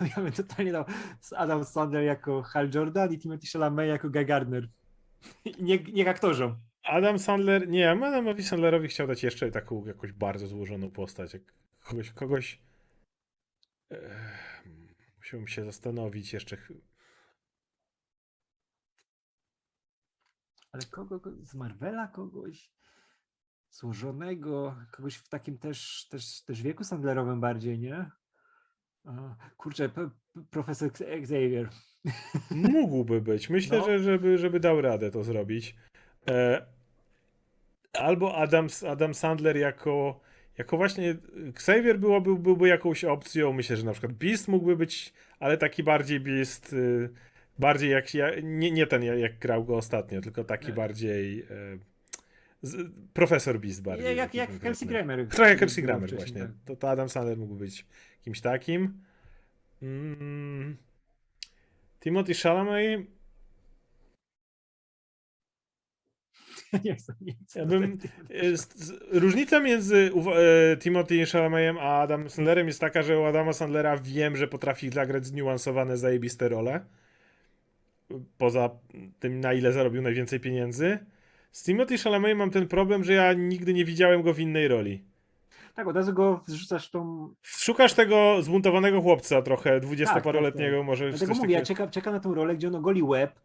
Ja 0.16 0.22
bym 0.22 0.32
totalnie 0.32 0.72
dał 0.72 0.84
Adam 1.36 1.64
Sandler 1.64 2.04
jako 2.04 2.42
Hal 2.42 2.70
Jordan 2.74 3.12
i 3.12 3.18
Timothy 3.18 3.46
Chalamet 3.52 3.88
jako 3.88 4.10
Guy 4.10 4.24
Gardner. 4.24 4.68
Nie, 5.60 5.78
nie 5.78 6.10
aktorzom. 6.10 6.56
Adam 6.82 7.18
Sandler, 7.18 7.68
nie, 7.68 7.90
Adamowi 7.90 8.42
Sandlerowi 8.42 8.88
chciał 8.88 9.06
dać 9.06 9.22
jeszcze 9.22 9.50
taką 9.50 9.86
jakąś 9.86 10.12
bardzo 10.12 10.46
złożoną 10.46 10.90
postać, 10.90 11.36
kogoś, 11.84 12.10
kogoś 12.10 12.58
Ech, 13.92 14.41
musiałbym 15.40 15.48
się 15.48 15.64
zastanowić 15.64 16.32
jeszcze. 16.32 16.56
Ale 20.72 20.82
kogo 20.90 21.20
ko- 21.20 21.30
z 21.42 21.54
Marvela 21.54 22.08
kogoś 22.08 22.70
złożonego, 23.70 24.76
kogoś 24.90 25.16
w 25.16 25.28
takim 25.28 25.58
też, 25.58 26.08
też, 26.10 26.42
też 26.44 26.62
wieku 26.62 26.84
Sandlerowym 26.84 27.40
bardziej, 27.40 27.78
nie? 27.78 28.10
Kurczę, 29.56 29.90
profesor 30.50 30.90
Xavier. 31.00 31.68
Mógłby 32.50 33.20
być. 33.20 33.50
Myślę, 33.50 33.78
No. 33.78 33.84
że 33.84 33.98
żeby, 33.98 34.38
żeby 34.38 34.60
dał 34.60 34.80
radę 34.80 35.10
to 35.10 35.24
zrobić. 35.24 35.76
E, 36.28 36.66
albo 37.92 38.36
Adam, 38.36 38.66
Adam 38.90 39.14
Sandler 39.14 39.56
jako, 39.56 40.20
jako 40.58 40.76
właśnie 40.76 41.16
Xavier 41.48 41.98
byłoby, 41.98 42.36
byłby 42.36 42.68
jakąś 42.68 43.04
opcją. 43.04 43.52
Myślę, 43.52 43.76
że 43.76 43.84
na 43.84 43.92
przykład 43.92 44.12
Beast 44.12 44.48
mógłby 44.48 44.76
być, 44.76 45.12
ale 45.40 45.58
taki 45.58 45.82
bardziej 45.82 46.20
Beast, 46.20 46.72
y, 46.72 47.08
bardziej 47.58 47.90
jak 47.90 48.14
ja, 48.14 48.30
nie, 48.42 48.70
nie 48.70 48.86
ten 48.86 49.02
jak, 49.02 49.38
grał 49.38 49.64
go 49.64 49.76
ostatnio, 49.76 50.20
tylko 50.20 50.44
taki 50.44 50.66
Nie. 50.66 50.72
bardziej 50.72 51.40
e, 51.40 51.46
z, 52.62 52.92
profesor 53.12 53.60
Beast 53.60 53.82
bardziej. 53.82 54.16
Jak, 54.16 54.34
jak. 54.34 54.58
Kelsey 54.58 54.88
Grammer. 54.88 55.28
Trochę 55.28 55.50
jak 55.50 55.58
Kelsey 55.58 55.82
Grammer 55.82 56.14
właśnie. 56.14 56.40
tak. 56.40 56.50
To, 56.64 56.76
to 56.76 56.90
Adam 56.90 57.08
Sandler 57.08 57.36
mógłby 57.38 57.64
być 57.64 57.86
kimś 58.24 58.40
takim. 58.40 59.02
Mm. 59.82 60.76
Timothy 62.00 62.34
Chalamet 62.34 63.00
Ja 67.56 67.66
bym, 67.66 67.98
jest, 68.30 68.84
z- 68.84 68.92
różnica 69.12 69.60
między 69.60 70.10
e, 70.72 70.76
Timothy 70.76 71.26
Chalametem 71.26 71.78
a 71.78 72.00
Adam 72.00 72.30
Sandlerem 72.30 72.66
jest 72.66 72.80
taka, 72.80 73.02
że 73.02 73.18
u 73.18 73.24
Adama 73.24 73.52
Sandlera 73.52 73.96
wiem, 73.96 74.36
że 74.36 74.48
potrafi 74.48 74.90
zagrać 74.90 75.26
zniuansowane, 75.26 75.96
zajebiste 75.96 76.48
role. 76.48 76.80
Poza 78.38 78.70
tym, 79.20 79.40
na 79.40 79.52
ile 79.52 79.72
zarobił 79.72 80.02
najwięcej 80.02 80.40
pieniędzy. 80.40 80.98
Z 81.52 81.64
Timothy 81.64 81.98
Chalametem 81.98 82.38
mam 82.38 82.50
ten 82.50 82.68
problem, 82.68 83.04
że 83.04 83.12
ja 83.12 83.32
nigdy 83.32 83.74
nie 83.74 83.84
widziałem 83.84 84.22
go 84.22 84.34
w 84.34 84.40
innej 84.40 84.68
roli. 84.68 85.04
Tak, 85.74 85.86
od 85.88 85.96
razu 85.96 86.12
go 86.12 86.44
wrzucasz 86.48 86.90
tą... 86.90 87.28
Szukasz 87.42 87.94
tego 87.94 88.42
zbuntowanego 88.42 89.02
chłopca 89.02 89.42
trochę, 89.42 89.80
dwudziestoparoletniego 89.80 90.76
tak. 90.76 90.86
może. 90.86 91.10
Dlatego 91.10 91.34
mówię, 91.34 91.54
ja 91.54 91.60
takiego. 91.60 91.76
czekam, 91.76 91.90
czekam 91.90 92.14
na 92.14 92.20
tą 92.20 92.34
rolę, 92.34 92.56
gdzie 92.56 92.68
on 92.68 92.74
ogoli 92.74 93.02
łeb, 93.02 93.40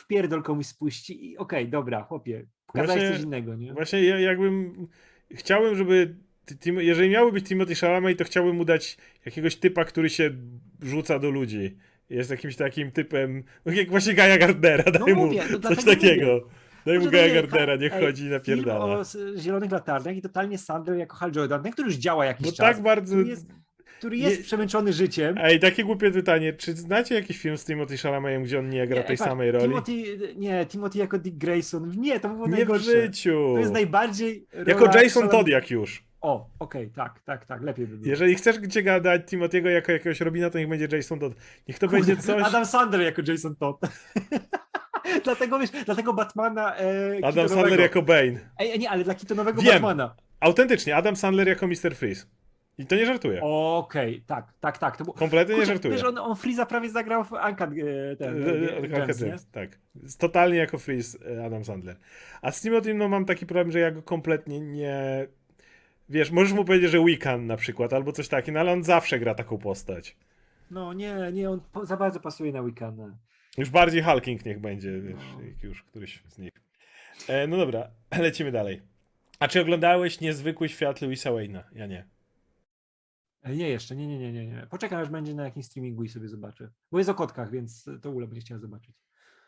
wpierdol 0.00 0.42
komuś 0.42 0.66
spuści 0.66 1.30
i 1.30 1.38
okej, 1.38 1.68
dobra, 1.68 2.02
chłopie, 2.02 2.46
pokazałeś 2.66 3.00
Właśnie- 3.00 3.16
coś 3.16 3.24
innego, 3.26 3.54
nie? 3.54 3.72
Właśnie 3.72 4.04
ja, 4.04 4.20
jakbym 4.20 4.86
chciałem, 5.34 5.76
żeby 5.76 6.16
jeżeli 6.64 7.10
miałby 7.10 7.32
być 7.32 7.48
Timothy 7.48 7.74
Chalamet, 7.74 8.18
to 8.18 8.24
chciałbym 8.24 8.56
mu 8.56 8.64
dać 8.64 8.96
jakiegoś 9.26 9.56
typa, 9.56 9.84
który 9.84 10.10
się 10.10 10.30
rzuca 10.82 11.18
do 11.18 11.30
ludzi. 11.30 11.76
Jest 12.10 12.30
jakimś 12.30 12.56
takim 12.56 12.90
typem, 12.90 13.42
no 13.66 13.72
jak 13.72 13.90
właśnie 13.90 14.14
Gaja 14.14 14.38
Gardnera, 14.38 14.84
No 14.86 14.98
daj 15.04 15.14
mu 15.14 15.26
mówię, 15.26 15.42
no 15.50 15.58
coś 15.58 15.84
takiego. 15.84 16.48
Daj 16.86 16.98
mu 16.98 17.04
Może 17.04 17.16
Gaja 17.16 17.34
Gardnera, 17.34 17.76
niech 17.76 17.92
ej, 17.94 18.04
chodzi 18.04 18.22
i 18.22 18.24
Film 18.26 18.32
napierdala. 18.32 18.84
o 18.84 19.00
s- 19.00 19.18
Zielonych 19.36 19.70
Latarniach 19.70 20.16
i 20.16 20.22
totalnie 20.22 20.58
Sandler 20.58 20.96
jako 20.96 21.16
Hal 21.16 21.32
Jordan, 21.36 21.70
który 21.72 21.86
już 21.88 21.96
działa 21.96 22.24
jakiś 22.24 22.46
czas, 22.46 22.56
tak 22.56 22.82
bardzo... 22.82 23.18
jest, 23.20 23.46
który 24.00 24.16
jest 24.16 24.38
nie- 24.38 24.44
przemęczony 24.44 24.92
życiem. 24.92 25.34
Ej, 25.38 25.60
takie 25.60 25.84
głupie 25.84 26.10
pytanie, 26.10 26.52
czy 26.52 26.72
znacie 26.72 27.14
jakiś 27.14 27.38
film 27.38 27.56
z 27.56 27.64
Timothy 27.64 27.96
Chalametem, 27.96 28.42
gdzie 28.42 28.58
on 28.58 28.68
nie 28.68 28.86
gra 28.86 28.96
Nie, 28.96 29.04
tej 29.04 29.16
patrz, 29.16 29.28
samej 29.28 29.50
roli? 29.50 29.64
Timothy, 29.64 30.18
nie, 30.36 30.66
Timothy 30.66 30.98
jako 30.98 31.18
Dick 31.18 31.36
Grayson. 31.36 31.90
Nie, 31.96 32.20
to 32.20 32.28
by 32.28 32.34
było 32.34 32.46
Nie 32.46 32.52
w 32.52 32.56
najgorsze. 32.56 33.02
życiu. 33.02 33.50
To 33.54 33.58
jest 33.60 33.72
najbardziej. 33.72 34.46
Jako 34.66 34.98
Jason 34.98 35.28
Todd 35.28 35.48
jak 35.48 35.70
już. 35.70 36.04
O, 36.20 36.48
okej, 36.58 36.90
tak, 36.90 37.20
tak, 37.20 37.46
tak, 37.46 37.62
lepiej 37.62 37.86
by 37.86 37.96
było. 37.96 38.10
Jeżeli 38.10 38.34
chcesz 38.34 38.58
gdzie 38.58 38.82
gadać 38.82 39.22
Timothy'ego 39.22 39.66
jako 39.68 39.92
jakiegoś 39.92 40.20
Robina, 40.20 40.50
to 40.50 40.58
niech 40.58 40.68
będzie 40.68 40.96
Jason 40.96 41.18
Todd. 41.18 41.34
Niech 41.68 41.78
to 41.78 41.88
będzie 41.88 42.16
coś... 42.16 42.42
Adam 42.42 42.66
Sandler 42.66 43.00
jako 43.00 43.22
Jason 43.26 43.56
Todd. 43.56 43.80
dlatego 45.24 45.58
wiesz, 45.58 45.70
dlatego 45.70 46.12
Batmana. 46.12 46.76
E, 46.76 47.18
Adam. 47.22 47.48
Sandler 47.48 47.80
jako 47.80 48.02
Bane. 48.02 48.50
Ej, 48.58 48.78
nie, 48.78 48.90
ale 48.90 49.04
dla 49.04 49.14
Keatonowego 49.14 49.62
Wiem. 49.62 49.72
Batmana. 49.72 50.14
Autentycznie, 50.40 50.96
Adam 50.96 51.16
Sandler 51.16 51.48
jako 51.48 51.66
Mr. 51.66 51.94
Freeze. 51.94 52.26
I 52.80 52.86
to 52.86 52.96
nie 52.96 53.06
żartuję. 53.06 53.40
Okej, 53.42 54.22
tak, 54.26 54.52
tak, 54.60 54.78
tak. 54.78 54.96
To 54.96 55.04
było... 55.04 55.16
Kompletnie 55.16 55.54
nie 55.54 55.60
Kurczę, 55.60 55.72
żartuję. 55.72 55.94
Wiesz, 55.94 56.04
on, 56.04 56.18
on 56.18 56.36
Freeza 56.36 56.66
prawie 56.66 56.90
zagrał 56.90 57.24
w 57.24 57.32
Uncut 57.32 57.60
e, 57.60 58.16
ten, 58.16 58.42
e, 58.42 58.52
E, 58.76 59.00
Uncut 59.00 59.20
nie? 59.20 59.36
Tak. 59.52 59.78
Totalnie 60.18 60.58
jako 60.58 60.78
Freeze 60.78 61.18
Adam 61.46 61.64
Sandler. 61.64 61.96
A 62.42 62.50
z 62.50 62.60
Timothy 62.60 62.94
no, 62.94 63.08
mam 63.08 63.24
taki 63.24 63.46
problem, 63.46 63.70
że 63.70 63.78
ja 63.78 63.90
go 63.90 64.02
kompletnie 64.02 64.60
nie... 64.60 65.26
Wiesz, 66.08 66.30
możesz 66.30 66.52
mu 66.52 66.64
powiedzieć, 66.64 66.90
że 66.90 67.04
Wiccan 67.04 67.46
na 67.46 67.56
przykład, 67.56 67.92
albo 67.92 68.12
coś 68.12 68.28
takiego, 68.28 68.54
no 68.54 68.60
ale 68.60 68.72
on 68.72 68.84
zawsze 68.84 69.18
gra 69.18 69.34
taką 69.34 69.58
postać. 69.58 70.16
No 70.70 70.92
nie, 70.92 71.14
nie, 71.32 71.50
on 71.50 71.60
za 71.82 71.96
bardzo 71.96 72.20
pasuje 72.20 72.52
na 72.52 72.60
Weekenda. 72.60 73.04
Już 73.58 73.70
bardziej 73.70 74.02
Hulking 74.02 74.44
niech 74.44 74.60
będzie, 74.60 75.00
wiesz, 75.00 75.14
No. 75.34 75.68
już 75.68 75.82
któryś 75.82 76.22
z 76.28 76.38
nich. 76.38 76.52
E, 77.28 77.46
no 77.46 77.56
dobra, 77.56 77.90
lecimy 78.18 78.52
dalej. 78.52 78.82
A 79.40 79.48
czy 79.48 79.60
oglądałeś 79.60 80.20
Niezwykły 80.20 80.68
Świat 80.68 81.02
Louisa 81.02 81.30
Wayne'a? 81.30 81.62
Ja 81.74 81.86
nie. 81.86 82.04
E, 83.42 83.56
Nie, 83.56 83.68
jeszcze, 83.68 83.96
nie, 83.96 84.06
nie, 84.06 84.18
nie, 84.18 84.32
nie, 84.32 84.46
nie. 84.46 84.66
Poczekam, 84.70 85.00
aż 85.02 85.08
będzie 85.08 85.34
na 85.34 85.44
jakimś 85.44 85.66
streamingu 85.66 86.04
i 86.04 86.08
sobie 86.08 86.28
zobaczę. 86.28 86.70
Bo 86.92 86.98
jest 86.98 87.10
o 87.10 87.14
kotkach, 87.14 87.50
więc 87.50 87.88
to 88.02 88.10
Ula 88.10 88.26
będzie 88.26 88.40
chciała 88.40 88.60
zobaczyć. 88.60 88.94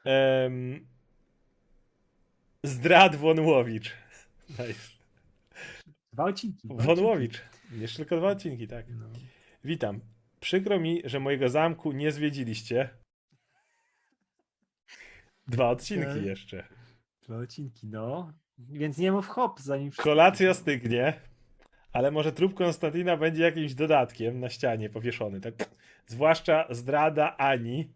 Em, 0.04 0.86
Zdrad 2.64 3.16
Wonłowicz. 3.16 3.92
Nice. 4.50 4.74
Dwa 6.12 6.24
odcinki. 6.24 6.68
dwa 6.68 6.74
odcinki. 6.74 6.86
Wonłowicz. 6.96 7.42
Jeszcze 7.72 7.96
tylko 7.96 8.16
dwa 8.16 8.28
odcinki, 8.28 8.68
tak. 8.68 8.86
No. 8.88 9.06
Witam. 9.64 10.00
Przykro 10.40 10.80
mi, 10.80 11.02
że 11.04 11.20
mojego 11.20 11.48
zamku 11.48 11.92
nie 11.92 12.12
zwiedziliście. 12.12 12.90
Dwa 15.48 15.68
odcinki 15.70 16.08
Okej. 16.10 16.24
jeszcze. 16.26 16.64
Dwa 17.22 17.36
odcinki, 17.38 17.86
no. 17.86 18.32
Więc 18.58 18.98
nie 18.98 19.12
mów 19.12 19.26
hop, 19.28 19.60
zanim... 19.60 19.90
wszystko- 19.90 20.04
Kolacja 20.10 20.54
stygnie, 20.54 21.20
ale 21.92 22.10
może 22.10 22.32
trup 22.32 22.54
Konstantina 22.54 23.16
będzie 23.16 23.42
jakimś 23.42 23.74
dodatkiem 23.74 24.40
na 24.40 24.48
ścianie 24.48 24.90
powieszony. 24.90 25.40
Tak? 25.40 25.54
Zwłaszcza 26.06 26.66
zdrada 26.70 27.36
Ani, 27.36 27.92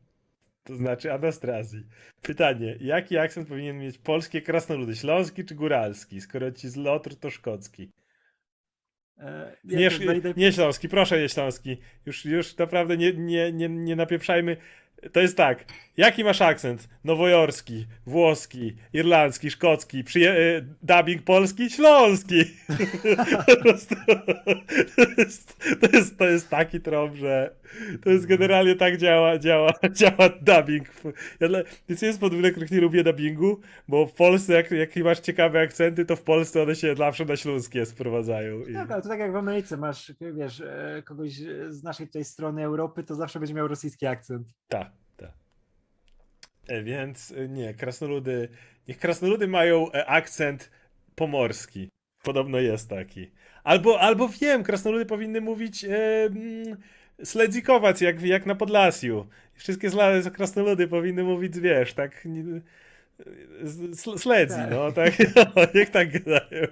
to 0.65 0.77
znaczy 0.77 1.13
Anastrazji. 1.13 1.83
Pytanie, 2.23 2.77
jaki 2.81 3.19
akcent 3.19 3.49
powinien 3.49 3.79
mieć 3.79 3.99
polskie 3.99 4.43
krasnoludy? 4.43 4.97
Śląski 4.97 5.45
czy 5.45 5.55
góralski? 5.55 6.21
Skoro 6.21 6.53
ci 6.53 6.69
z 6.69 6.77
Lotr 6.77 7.17
to 7.17 7.31
szkocki. 7.31 7.93
E, 9.19 9.57
Nie, 9.65 9.91
znajdę- 9.91 10.37
nie 10.37 10.53
śląski, 10.53 10.89
proszę 10.89 11.21
nie 11.21 11.29
śląski. 11.29 11.77
Już, 12.07 12.25
już 12.25 12.57
naprawdę 12.57 12.97
nie, 12.97 13.13
nie, 13.13 13.53
nie, 13.53 13.69
nie 13.69 13.97
napieprzajmy. 13.97 14.57
To 15.13 15.21
jest 15.21 15.37
tak. 15.37 15.65
Jaki 15.97 16.25
masz 16.25 16.43
akcent? 16.43 16.89
Nowojorski, 17.05 17.87
włoski, 18.07 18.77
irlandzki, 18.93 19.51
szkocki, 19.51 20.05
przyje- 20.05 20.37
y, 20.37 20.65
dubbing 20.83 21.23
polski, 21.23 21.71
śląski. 21.71 22.45
to, 23.47 23.69
jest, 23.69 23.89
to, 25.81 25.97
jest, 25.97 26.19
to 26.19 26.25
jest 26.25 26.49
taki 26.49 26.81
trop, 26.81 27.15
że 27.15 27.51
To 28.03 28.11
jest 28.11 28.27
generalnie 28.27 28.75
tak 28.75 28.97
działa, 28.97 29.39
działa, 29.39 29.73
działa 30.01 30.29
dubbing. 30.41 30.89
Ja 31.41 31.49
dla, 31.49 31.59
więc 31.89 32.03
jest 32.03 32.21
podwójne, 32.21 32.51
których 32.51 32.71
nie 32.71 32.81
lubię 32.81 33.05
dubbingu, 33.05 33.61
bo 33.89 34.07
w 34.07 34.13
Polsce, 34.13 34.53
jak, 34.53 34.71
jak 34.71 34.97
masz 34.97 35.21
ciekawe 35.21 35.61
akcenty, 35.61 36.05
to 36.05 36.17
w 36.17 36.23
Polsce 36.23 36.63
one 36.63 36.75
się 36.75 36.95
zawsze 36.95 37.25
na 37.25 37.37
śląskie 37.37 37.87
sprowadzają. 37.87 38.61
I... 38.61 38.75
Tak, 38.75 38.91
ale 38.91 39.03
to 39.03 39.09
tak 39.09 39.19
jak 39.19 39.33
w 39.33 39.37
Ameryce 39.37 39.77
masz, 39.77 40.13
wiesz, 40.21 40.61
e, 40.61 41.03
kogoś 41.05 41.33
z 41.69 41.83
naszej 41.83 42.09
tej 42.09 42.25
strony 42.25 42.65
Europy, 42.65 43.05
to 43.05 43.15
zawsze 43.15 43.39
będzie 43.39 43.55
miał 43.55 43.69
rosyjski 43.69 44.07
akcent. 44.07 44.49
Tak, 44.69 44.91
tak. 45.17 45.33
Więc 46.85 47.33
e, 47.37 47.49
nie, 47.49 47.75
krasnoludy. 47.75 48.49
Niech 48.89 48.99
krasnoludy 48.99 49.49
mają 49.49 49.93
akcent 49.93 50.71
pomorski. 51.15 51.89
Podobno 52.23 52.59
jest 52.59 52.91
taki. 52.91 53.31
Albo, 53.65 54.01
albo 54.01 54.29
wiem, 54.29 54.63
krasnoludy 54.63 55.07
powinny 55.07 55.41
mówić 55.41 55.87
sledzikować, 57.25 58.03
jak, 58.03 58.23
jak 58.23 58.47
na 58.47 58.55
Podlasiu. 58.55 59.27
Wszystkie 59.55 59.91
zla- 59.91 60.31
krasnoludy 60.31 60.89
powinny 60.89 61.25
mówić, 61.25 61.59
wiesz, 61.61 61.95
tak. 61.95 62.25
nie- 62.25 62.61
Sledzi, 64.17 64.55
Tak. 64.55 64.71
no 64.71 64.93
tak. 64.93 65.15
niech 65.75 65.91
tak 65.91 66.13
gadają. 66.13 66.67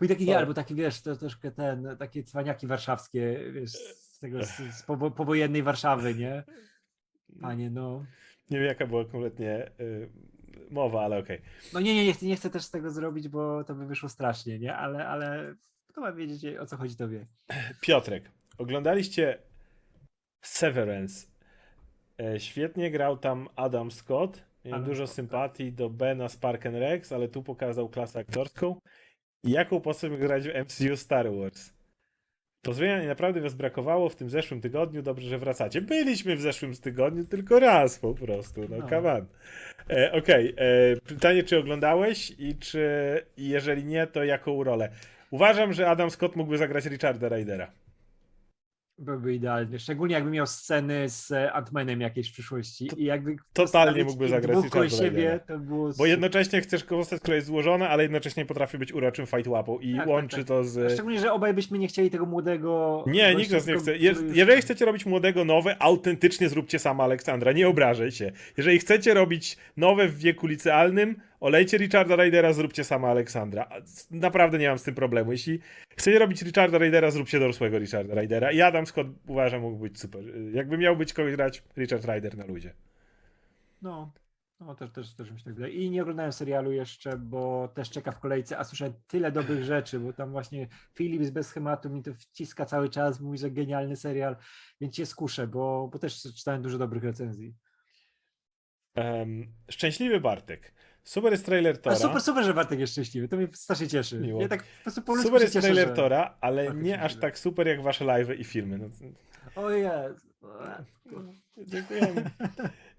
Bo 0.00 0.08
taki, 0.08 0.26
Tak. 0.26 0.36
albo 0.36 0.54
taki, 0.54 0.74
wiesz, 0.74 1.00
to 1.02 1.16
troszkę 1.16 1.50
ten, 1.50 1.96
takie 1.98 2.22
cwaniaki 2.24 2.66
warszawskie, 2.66 3.38
wiesz, 3.52 3.70
z 3.72 4.18
tego, 4.18 4.44
z, 4.44 4.50
z 4.56 4.82
powo- 4.86 5.10
powojennej 5.10 5.62
Warszawy, 5.62 6.14
nie? 6.14 6.42
Panie, 7.40 7.70
no. 7.70 8.04
Nie 8.50 8.58
wiem, 8.58 8.66
jaka 8.66 8.86
była 8.86 9.04
kompletnie 9.04 9.70
y, 9.80 10.08
mowa, 10.70 11.04
ale 11.04 11.18
okej. 11.18 11.42
No 11.72 11.80
nie, 11.80 11.94
nie, 11.94 12.04
nie 12.06 12.12
chcę, 12.14 12.26
nie 12.26 12.36
chcę 12.36 12.50
też 12.50 12.62
z 12.64 12.70
tego 12.70 12.90
zrobić, 12.90 13.28
bo 13.28 13.64
to 13.64 13.74
by 13.74 13.86
wyszło 13.86 14.08
strasznie, 14.08 14.58
nie? 14.58 14.76
Ale, 14.76 15.08
ale 15.08 15.54
kto 15.88 16.00
ma 16.00 16.12
wiedzieć, 16.12 16.56
o 16.56 16.66
co 16.66 16.76
chodzi, 16.76 16.96
to 16.96 17.08
wie. 17.08 17.26
Piotrek, 17.80 18.30
oglądaliście 18.58 19.38
Severance. 20.44 21.26
E, 22.20 22.40
świetnie 22.40 22.90
grał 22.90 23.16
tam 23.16 23.48
Adam 23.56 23.90
Scott. 23.90 24.42
Miałem 24.64 24.80
Adam 24.80 24.90
dużo 24.90 25.06
Scott, 25.06 25.08
tak. 25.08 25.16
sympatii 25.16 25.72
do 25.72 25.90
Bena 25.90 26.28
Spark 26.28 26.66
and 26.66 26.76
Rex, 26.76 27.12
ale 27.12 27.28
tu 27.28 27.42
pokazał 27.42 27.88
klasę 27.88 28.18
aktorską. 28.18 28.76
I 29.44 29.50
jaką 29.50 29.80
postać 29.80 30.12
grać 30.12 30.48
w 30.48 30.54
MCU 30.54 30.96
Star 30.96 31.32
Wars? 31.34 31.72
Pozdrowienia 32.62 33.08
naprawdę 33.08 33.40
was 33.40 33.54
brakowało 33.54 34.08
w 34.08 34.16
tym 34.16 34.30
zeszłym 34.30 34.60
tygodniu. 34.60 35.02
Dobrze, 35.02 35.28
że 35.28 35.38
wracacie. 35.38 35.80
Byliśmy 35.80 36.36
w 36.36 36.40
zeszłym 36.40 36.74
tygodniu 36.74 37.24
tylko 37.24 37.60
raz 37.60 37.98
po 37.98 38.14
prostu. 38.14 38.60
No, 38.68 38.76
No. 38.76 38.88
come 38.88 39.12
on. 39.12 39.26
E, 39.90 40.12
Okej, 40.12 40.54
e, 40.56 40.96
pytanie, 41.00 41.42
czy 41.42 41.58
oglądałeś 41.58 42.32
i 42.38 42.54
czy 42.58 42.86
jeżeli 43.36 43.84
nie, 43.84 44.06
to 44.06 44.24
jaką 44.24 44.64
rolę? 44.64 44.90
Uważam, 45.30 45.72
że 45.72 45.90
Adam 45.90 46.10
Scott 46.10 46.36
mógłby 46.36 46.58
zagrać 46.58 46.84
Richarda 46.86 47.28
Rydera. 47.28 47.70
Byłby 48.98 49.34
idealny. 49.34 49.78
Szczególnie 49.78 50.14
jakby 50.14 50.30
miał 50.30 50.46
sceny 50.46 51.08
z 51.08 51.32
e, 51.32 51.50
Ant-Manem 51.54 52.00
jakieś 52.00 52.30
w 52.30 52.32
przyszłości. 52.32 52.88
I 52.96 53.04
jakby 53.04 53.36
totalnie 53.52 54.04
mógłby 54.04 54.28
zagrać 54.28 54.92
siebie, 54.98 55.40
to 55.46 55.58
było 55.58 55.90
Bo 55.98 56.06
jednocześnie 56.06 56.60
chcesz 56.60 56.84
postać, 56.84 57.20
która 57.20 57.34
jest 57.34 57.46
złożona, 57.46 57.88
ale 57.88 58.02
jednocześnie 58.02 58.46
potrafi 58.46 58.78
być 58.78 58.92
uroczym 58.92 59.26
fight 59.26 59.46
łapą 59.46 59.78
i 59.78 59.90
Tak, 59.90 60.00
tak, 60.00 60.08
łączy 60.08 60.36
tak. 60.36 60.46
to 60.46 60.64
z... 60.64 60.92
Szczególnie, 60.92 61.20
że 61.20 61.32
obaj 61.32 61.54
byśmy 61.54 61.78
nie 61.78 61.88
chcieli 61.88 62.10
tego 62.10 62.26
młodego. 62.26 63.04
Nie, 63.06 63.34
nikt 63.34 63.50
nas 63.50 63.66
nie 63.66 63.76
chce. 63.76 63.96
Je, 63.96 64.14
jeżeli 64.32 64.62
chcecie 64.62 64.84
robić 64.84 65.06
młodego 65.06 65.44
nowe, 65.44 65.76
autentycznie 65.82 66.48
zróbcie 66.48 66.78
sama 66.78 67.04
Aleksandra, 67.04 67.52
nie 67.52 67.68
obrażaj 67.68 68.10
się. 68.10 68.32
Jeżeli 68.56 68.78
chcecie 68.78 69.14
robić 69.14 69.56
nowe 69.76 70.08
w 70.08 70.18
wieku 70.18 70.46
licealnym, 70.46 71.16
olejcie 71.44 71.78
Richarda 71.78 72.16
Rydera, 72.16 72.52
zróbcie 72.52 72.84
sama 72.84 73.08
Aleksandra. 73.08 73.68
Naprawdę 74.10 74.58
nie 74.58 74.68
mam 74.68 74.78
z 74.78 74.82
tym 74.82 74.94
problemu. 74.94 75.32
Jeśli 75.32 75.60
chcecie 75.90 76.18
robić 76.18 76.42
Richarda 76.42 76.78
Rydera, 76.78 77.10
zróbcie 77.10 77.40
dorosłego 77.40 77.78
Richarda 77.78 78.14
Rydera. 78.14 78.52
I 78.52 78.60
Adam 78.60 78.86
Scott 78.86 79.06
uważam 79.26 79.60
mógł 79.60 79.76
być 79.76 80.00
super. 80.00 80.22
Jakby 80.52 80.78
miał 80.78 80.96
być 80.96 81.12
kogoś 81.12 81.32
grać, 81.32 81.62
Richard 81.76 82.04
Ryder 82.04 82.36
na 82.36 82.46
ludzie. 82.46 82.74
No, 83.82 84.12
no 84.60 84.74
też, 84.74 84.90
też, 84.90 85.14
też 85.14 85.30
mi 85.30 85.38
się 85.38 85.44
tak 85.44 85.54
wydaje. 85.54 85.74
I 85.74 85.90
nie 85.90 86.02
oglądałem 86.02 86.32
serialu 86.32 86.72
jeszcze, 86.72 87.16
bo 87.18 87.68
też 87.68 87.90
czeka 87.90 88.12
w 88.12 88.20
kolejce, 88.20 88.58
a 88.58 88.64
słyszałem 88.64 88.94
tyle 89.06 89.32
dobrych 89.32 89.64
rzeczy, 89.64 90.00
bo 90.00 90.12
tam 90.12 90.30
właśnie 90.30 90.68
Philips 90.94 91.30
bez 91.30 91.46
schematu 91.46 91.90
mi 91.90 92.02
to 92.02 92.14
wciska 92.14 92.66
cały 92.66 92.88
czas, 92.88 93.20
mówi, 93.20 93.38
że 93.38 93.50
genialny 93.50 93.96
serial, 93.96 94.36
więc 94.80 94.96
się 94.96 95.06
skuszę, 95.06 95.46
bo, 95.46 95.88
bo 95.92 95.98
też 95.98 96.22
czytałem 96.22 96.62
dużo 96.62 96.78
dobrych 96.78 97.04
recenzji. 97.04 97.54
Em, 98.94 99.54
Szczęśliwy 99.70 100.20
Bartek. 100.20 100.73
Super 101.04 101.32
jest 101.32 101.46
trailer 101.46 101.74
A 101.74 101.78
Tora. 101.78 101.96
super, 101.96 102.20
super, 102.20 102.44
że 102.44 102.54
Bartek 102.54 102.80
jest 102.80 102.92
szczęśliwy, 102.92 103.28
to 103.28 103.36
mnie 103.36 103.48
strasznie 103.52 103.88
cieszy. 103.88 104.18
Miło. 104.18 104.42
Ja 104.42 104.48
tak 104.48 104.62
po 104.62 104.82
prostu 104.82 105.02
po 105.02 105.16
Super 105.16 105.40
jest 105.40 105.54
cieszę, 105.54 105.66
trailer 105.66 105.88
że... 105.88 105.94
Tora, 105.94 106.36
ale 106.40 106.64
Bartek 106.64 106.82
nie 106.82 107.00
aż 107.00 107.16
tak 107.16 107.38
super 107.38 107.66
jak 107.66 107.82
wasze 107.82 108.04
live 108.04 108.38
i 108.38 108.44
filmy. 108.44 108.78
No, 108.78 108.86
O 109.56 109.70
dziękujemy. 111.66 112.30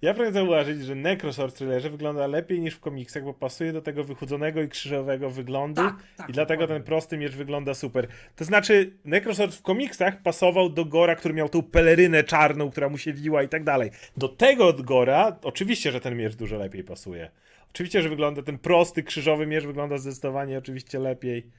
Ja 0.01 0.13
pragnę 0.13 0.33
zauważyć, 0.33 0.85
że 0.85 0.95
Necrosword 0.95 1.55
w 1.55 1.57
trailerze 1.57 1.89
wygląda 1.89 2.27
lepiej 2.27 2.59
niż 2.59 2.75
w 2.75 2.79
komiksach, 2.79 3.23
bo 3.23 3.33
pasuje 3.33 3.73
do 3.73 3.81
tego 3.81 4.03
wychudzonego 4.03 4.61
i 4.61 4.69
krzyżowego 4.69 5.29
wyglądu 5.29 5.81
Tak, 5.81 5.95
tak, 6.17 6.29
i 6.29 6.33
dlatego 6.33 6.67
ten 6.67 6.83
prosty 6.83 7.17
miecz 7.17 7.31
wygląda 7.31 7.73
super. 7.73 8.07
To 8.35 8.45
znaczy, 8.45 8.97
Necrosword 9.05 9.55
w 9.55 9.61
komiksach 9.61 10.21
pasował 10.21 10.69
do 10.69 10.85
Gora, 10.85 11.15
który 11.15 11.33
miał 11.33 11.49
tą 11.49 11.63
pelerynę 11.63 12.23
czarną, 12.23 12.71
która 12.71 12.89
mu 12.89 12.97
się 12.97 13.13
wiła 13.13 13.43
i 13.43 13.49
tak 13.49 13.63
dalej. 13.63 13.91
Do 14.17 14.27
tego 14.27 14.73
Gora 14.73 15.39
oczywiście, 15.43 15.91
że 15.91 16.01
ten 16.01 16.17
miecz 16.17 16.35
dużo 16.35 16.57
lepiej 16.57 16.83
pasuje. 16.83 17.31
Oczywiście, 17.75 18.01
że 18.01 18.09
wygląda 18.09 18.41
ten 18.41 18.57
prosty, 18.57 19.03
krzyżowy 19.03 19.47
miecz 19.47 19.65
wygląda 19.65 19.97
zdecydowanie 19.97 20.57
oczywiście 20.57 20.99
lepiej 20.99 21.51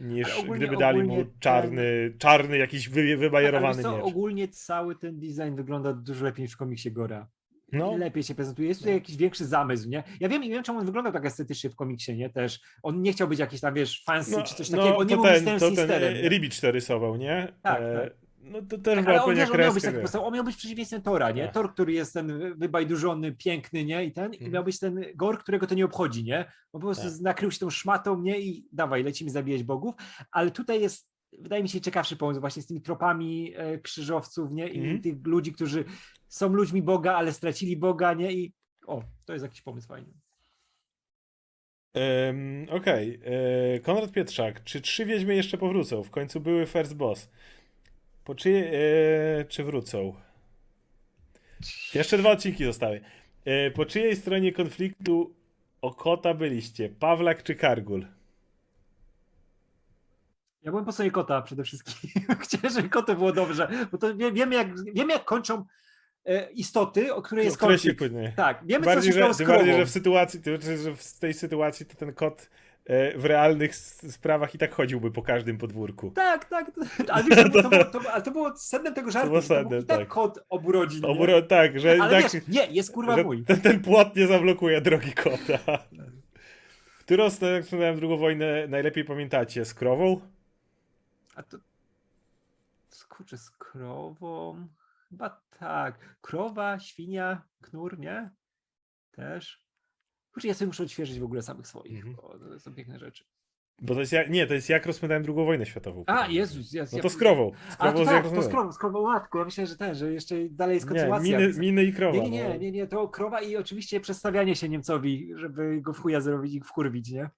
niż 0.00 0.38
ogólnie- 0.38 0.66
gdyby 0.66 0.76
dali 0.76 0.98
mu 0.98 1.04
ogólnie 1.04 1.24
ten- 1.24 1.34
czarny, 1.40 2.12
czarny 2.18 2.58
jakiś 2.58 2.88
wy, 2.88 3.10
Tak, 3.10 3.18
wybajerowany 3.18 3.82
co, 3.82 3.96
miecz. 3.96 4.04
ogólnie 4.04 4.48
cały 4.48 4.96
ten 4.96 5.18
design 5.18 5.54
wygląda 5.56 5.92
dużo 5.92 6.24
lepiej 6.24 6.42
niż 6.42 6.52
w 6.52 6.56
komiksie 6.56 6.92
Gora. 6.92 7.26
No. 7.72 7.96
lepiej 7.96 8.22
się 8.22 8.34
prezentuje. 8.34 8.68
Jest 8.68 8.80
tutaj 8.80 8.94
jakiś 8.94 9.16
większy 9.16 9.44
zamysł, 9.46 9.88
nie? 9.88 10.02
Ja 10.20 10.28
wiem, 10.28 10.42
nie 10.42 10.48
wiem, 10.50 10.62
czemu 10.62 10.78
on 10.78 10.86
wyglądał 10.86 11.12
tak 11.12 11.26
estetycznie 11.26 11.70
w 11.70 11.76
komiksie, 11.76 12.16
nie? 12.16 12.30
Też. 12.30 12.60
On 12.82 13.02
nie 13.02 13.12
chciał 13.12 13.28
być 13.28 13.38
jakiś 13.38 13.60
tam, 13.60 13.74
wiesz, 13.74 14.02
fancy 14.06 14.42
czy 14.42 14.54
coś 14.54 14.70
takiego. 14.70 14.96
On 14.96 15.06
nie 15.06 15.14
był 15.16 15.24
ten, 15.24 15.58
to 15.58 15.70
ten? 15.70 16.28
Ribicz 16.28 16.60
to 16.60 16.70
rysował, 16.70 17.16
nie? 17.16 17.52
Tak, 17.62 17.80
E, 17.82 18.00
tak. 18.02 18.27
No 18.42 18.62
to 18.62 18.78
też 18.78 18.94
Tak, 18.94 19.04
była 19.04 19.16
ale 19.16 19.22
on, 19.22 19.28
pewna 19.28 19.44
wiesz, 19.44 19.50
on 19.54 19.60
miał 19.60 19.72
być 19.74 19.82
kreska. 19.82 19.90
taki 19.90 20.02
postaw, 20.02 20.22
on 20.22 20.34
miał 20.34 20.44
być 20.44 20.56
przeciwieństwem 20.56 21.02
Tora, 21.02 21.30
nie? 21.30 21.44
Tak. 21.44 21.54
Tor, 21.54 21.72
który 21.72 21.92
jest 21.92 22.12
ten 22.14 22.54
wybajdurzony, 22.58 23.32
piękny, 23.32 23.84
nie? 23.84 24.04
I 24.04 24.12
ten, 24.12 24.32
i 24.32 24.36
Mhm. 24.36 24.52
miał 24.52 24.64
być 24.64 24.78
ten 24.78 25.04
Gor, 25.14 25.38
którego 25.38 25.66
to 25.66 25.74
nie 25.74 25.84
obchodzi, 25.84 26.24
nie? 26.24 26.38
On 26.72 26.80
po 26.80 26.86
prostu 26.86 27.10
Tak. 27.10 27.20
nakrył 27.20 27.50
się 27.50 27.58
tą 27.58 27.70
szmatą, 27.70 28.20
nie? 28.22 28.40
I 28.40 28.68
dawaj, 28.72 29.02
lecimy 29.02 29.30
zabijać 29.30 29.62
bogów. 29.62 29.94
Ale 30.32 30.50
tutaj 30.50 30.80
jest, 30.80 31.08
wydaje 31.38 31.62
mi 31.62 31.68
się, 31.68 31.80
ciekawszy 31.80 32.16
pomysł 32.16 32.40
właśnie 32.40 32.62
z 32.62 32.66
tymi 32.66 32.82
tropami 32.82 33.52
e, 33.56 33.78
krzyżowców, 33.78 34.50
nie? 34.52 34.68
I 34.68 34.78
Mhm. 34.78 35.02
tych 35.02 35.14
ludzi, 35.26 35.52
którzy 35.52 35.84
są 36.28 36.48
ludźmi 36.48 36.82
Boga, 36.82 37.14
ale 37.14 37.32
stracili 37.32 37.76
Boga, 37.76 38.14
nie? 38.14 38.32
I 38.32 38.52
o, 38.86 39.02
to 39.24 39.32
jest 39.32 39.42
jakiś 39.42 39.62
pomysł 39.62 39.88
fajny. 39.88 40.08
Em, 41.94 42.66
Okej. 42.70 43.20
e, 43.24 43.80
Konrad 43.80 44.12
Pietrzak. 44.12 44.64
Czy 44.64 44.80
trzy 44.80 45.04
wiedźmy 45.06 45.34
jeszcze 45.34 45.58
powrócą? 45.58 46.02
W 46.02 46.10
końcu 46.10 46.40
były 46.40 46.66
first 46.66 46.96
boss. 46.96 47.30
Po 48.28 48.34
czyje, 48.34 48.72
e, 49.40 49.44
czy 49.44 49.64
wrócą? 49.64 50.14
Jeszcze 51.94 52.18
dwa 52.18 52.30
odcinki 52.30 52.64
zostały. 52.64 53.00
E, 53.44 53.70
po 53.70 53.86
czyjej 53.86 54.16
stronie 54.16 54.52
konfliktu 54.52 55.34
o 55.82 55.94
kota 55.94 56.34
byliście? 56.34 56.88
Pawlak 56.88 57.42
czy 57.42 57.54
Kargul? 57.54 58.06
Ja 60.62 60.70
byłem 60.70 60.84
po 60.84 60.92
stronie 60.92 61.10
kota 61.10 61.42
przede 61.42 61.64
wszystkim. 61.64 62.10
Chciałem, 62.42 62.70
żeby 62.76 62.88
koty 62.88 63.14
było 63.14 63.32
dobrze, 63.32 63.68
bo 63.92 63.98
to 63.98 64.16
wie, 64.16 64.32
wiemy, 64.32 64.54
jak, 64.54 64.84
wiemy, 64.94 65.12
jak 65.12 65.24
kończą 65.24 65.64
e, 66.24 66.50
istoty, 66.50 67.14
o 67.14 67.22
której 67.22 67.44
jest 67.44 67.56
się 67.56 67.66
konflikt. 67.66 67.98
płynie. 67.98 68.32
Tak, 68.36 68.60
wiemy, 68.66 68.84
bardziej, 68.84 69.12
co 69.12 69.18
się 69.18 69.34
stało 69.34 69.50
że, 69.50 69.56
bardziej, 69.56 69.76
że 69.76 69.86
w 69.86 69.90
sytuacji, 69.90 70.40
znaczy, 70.40 70.76
że 70.76 70.96
w 70.96 71.18
tej 71.18 71.34
sytuacji 71.34 71.86
to 71.86 71.94
ten 71.94 72.12
kot 72.12 72.50
w 73.16 73.24
realnych 73.24 73.76
sprawach 73.76 74.54
i 74.54 74.58
tak 74.58 74.74
chodziłby 74.74 75.10
po 75.10 75.22
każdym 75.22 75.58
podwórku. 75.58 76.10
Tak, 76.10 76.44
tak. 76.44 76.70
Ale, 77.12 77.24
wiesz, 77.24 77.36
to, 77.42 77.48
było- 77.48 77.62
to, 77.62 77.68
było- 77.70 77.84
to, 77.84 78.00
było- 78.00 78.20
to 78.20 78.30
było 78.30 78.56
sednem 78.56 78.94
tego 78.94 79.10
żartu. 79.10 79.28
było 79.28 79.42
to 79.42 79.48
był 79.48 79.56
sednem, 79.56 79.86
tak 79.86 79.98
tak. 79.98 80.08
nie? 81.02 81.08
Obro, 81.08 81.42
tak, 81.42 81.80
że, 81.80 81.98
Ale 82.00 82.22
tak, 82.22 82.32
wiesz, 82.32 82.48
nie, 82.48 82.66
jest 82.66 82.92
kurwa 82.92 83.16
mój. 83.22 83.44
ten, 83.44 83.60
ten 83.60 83.80
płot 83.82 84.16
nie 84.16 84.26
zablokuje 84.26 84.80
drogi 84.80 85.12
kota. 85.12 85.58
Którą 87.00 87.28
jak 87.54 87.64
wspomniałem 87.64 87.96
drugą 87.96 88.16
wojnę 88.16 88.66
najlepiej 88.68 89.04
pamiętacie? 89.04 89.64
Z 89.64 89.74
krową? 89.74 90.20
A 91.34 91.42
to... 91.42 91.58
Skurczę 92.88 93.38
z 93.38 93.50
krową? 93.50 94.66
Chyba 95.10 95.40
tak. 95.58 96.16
Krowa, 96.20 96.78
świnia, 96.78 97.42
knur, 97.60 97.98
nie? 97.98 98.30
Też. 99.12 99.60
Kurczę, 100.38 100.48
ja 100.48 100.54
sobie 100.54 100.66
muszę 100.66 100.82
odświeżyć 100.82 101.20
w 101.20 101.24
ogóle 101.24 101.42
samych 101.42 101.66
swoich, 101.66 101.96
Mhm. 102.06 102.16
bo 102.16 102.38
to 102.38 102.60
są 102.60 102.74
piękne 102.74 102.98
rzeczy. 102.98 103.24
Bo 103.82 103.94
to 103.94 104.00
jest 104.00 104.12
jak, 104.12 104.30
nie, 104.30 104.46
to 104.46 104.54
jest 104.54 104.68
jak 104.68 104.86
rozpętałem 104.86 105.22
drugą 105.22 105.44
wojnę 105.44 105.66
światową. 105.66 106.04
A, 106.06 106.26
Jezus, 106.26 106.72
jest. 106.72 106.92
No 106.92 106.98
to 106.98 107.08
z 107.08 107.16
krową. 107.16 107.52
Z 107.70 107.76
A 107.78 107.92
to 107.92 108.04
tak, 108.04 108.28
to 108.28 108.42
z 108.42 108.48
krową, 108.48 108.72
z 108.72 108.78
krową. 108.78 109.12
Ja 109.12 109.44
myślę, 109.44 109.66
że 109.66 109.76
ten, 109.76 109.94
że 109.94 110.12
jeszcze 110.12 110.34
dalej 110.50 110.74
jest 110.74 110.86
kontynuacja. 110.86 111.38
miny, 111.38 111.58
miny 111.58 111.84
i 111.84 111.92
krowa. 111.92 112.18
Nie, 112.18 112.30
nie, 112.30 112.48
no. 112.48 112.56
nie, 112.56 112.72
nie, 112.72 112.86
to 112.86 113.08
krowa 113.08 113.40
i 113.40 113.56
oczywiście 113.56 114.00
przedstawianie 114.00 114.56
się 114.56 114.68
Niemcowi, 114.68 115.30
żeby 115.34 115.80
go 115.80 115.92
w 115.92 115.98
chuja 115.98 116.20
zrobić 116.20 116.54
i 116.54 116.60
wkurwić, 116.60 117.10
nie? 117.10 117.30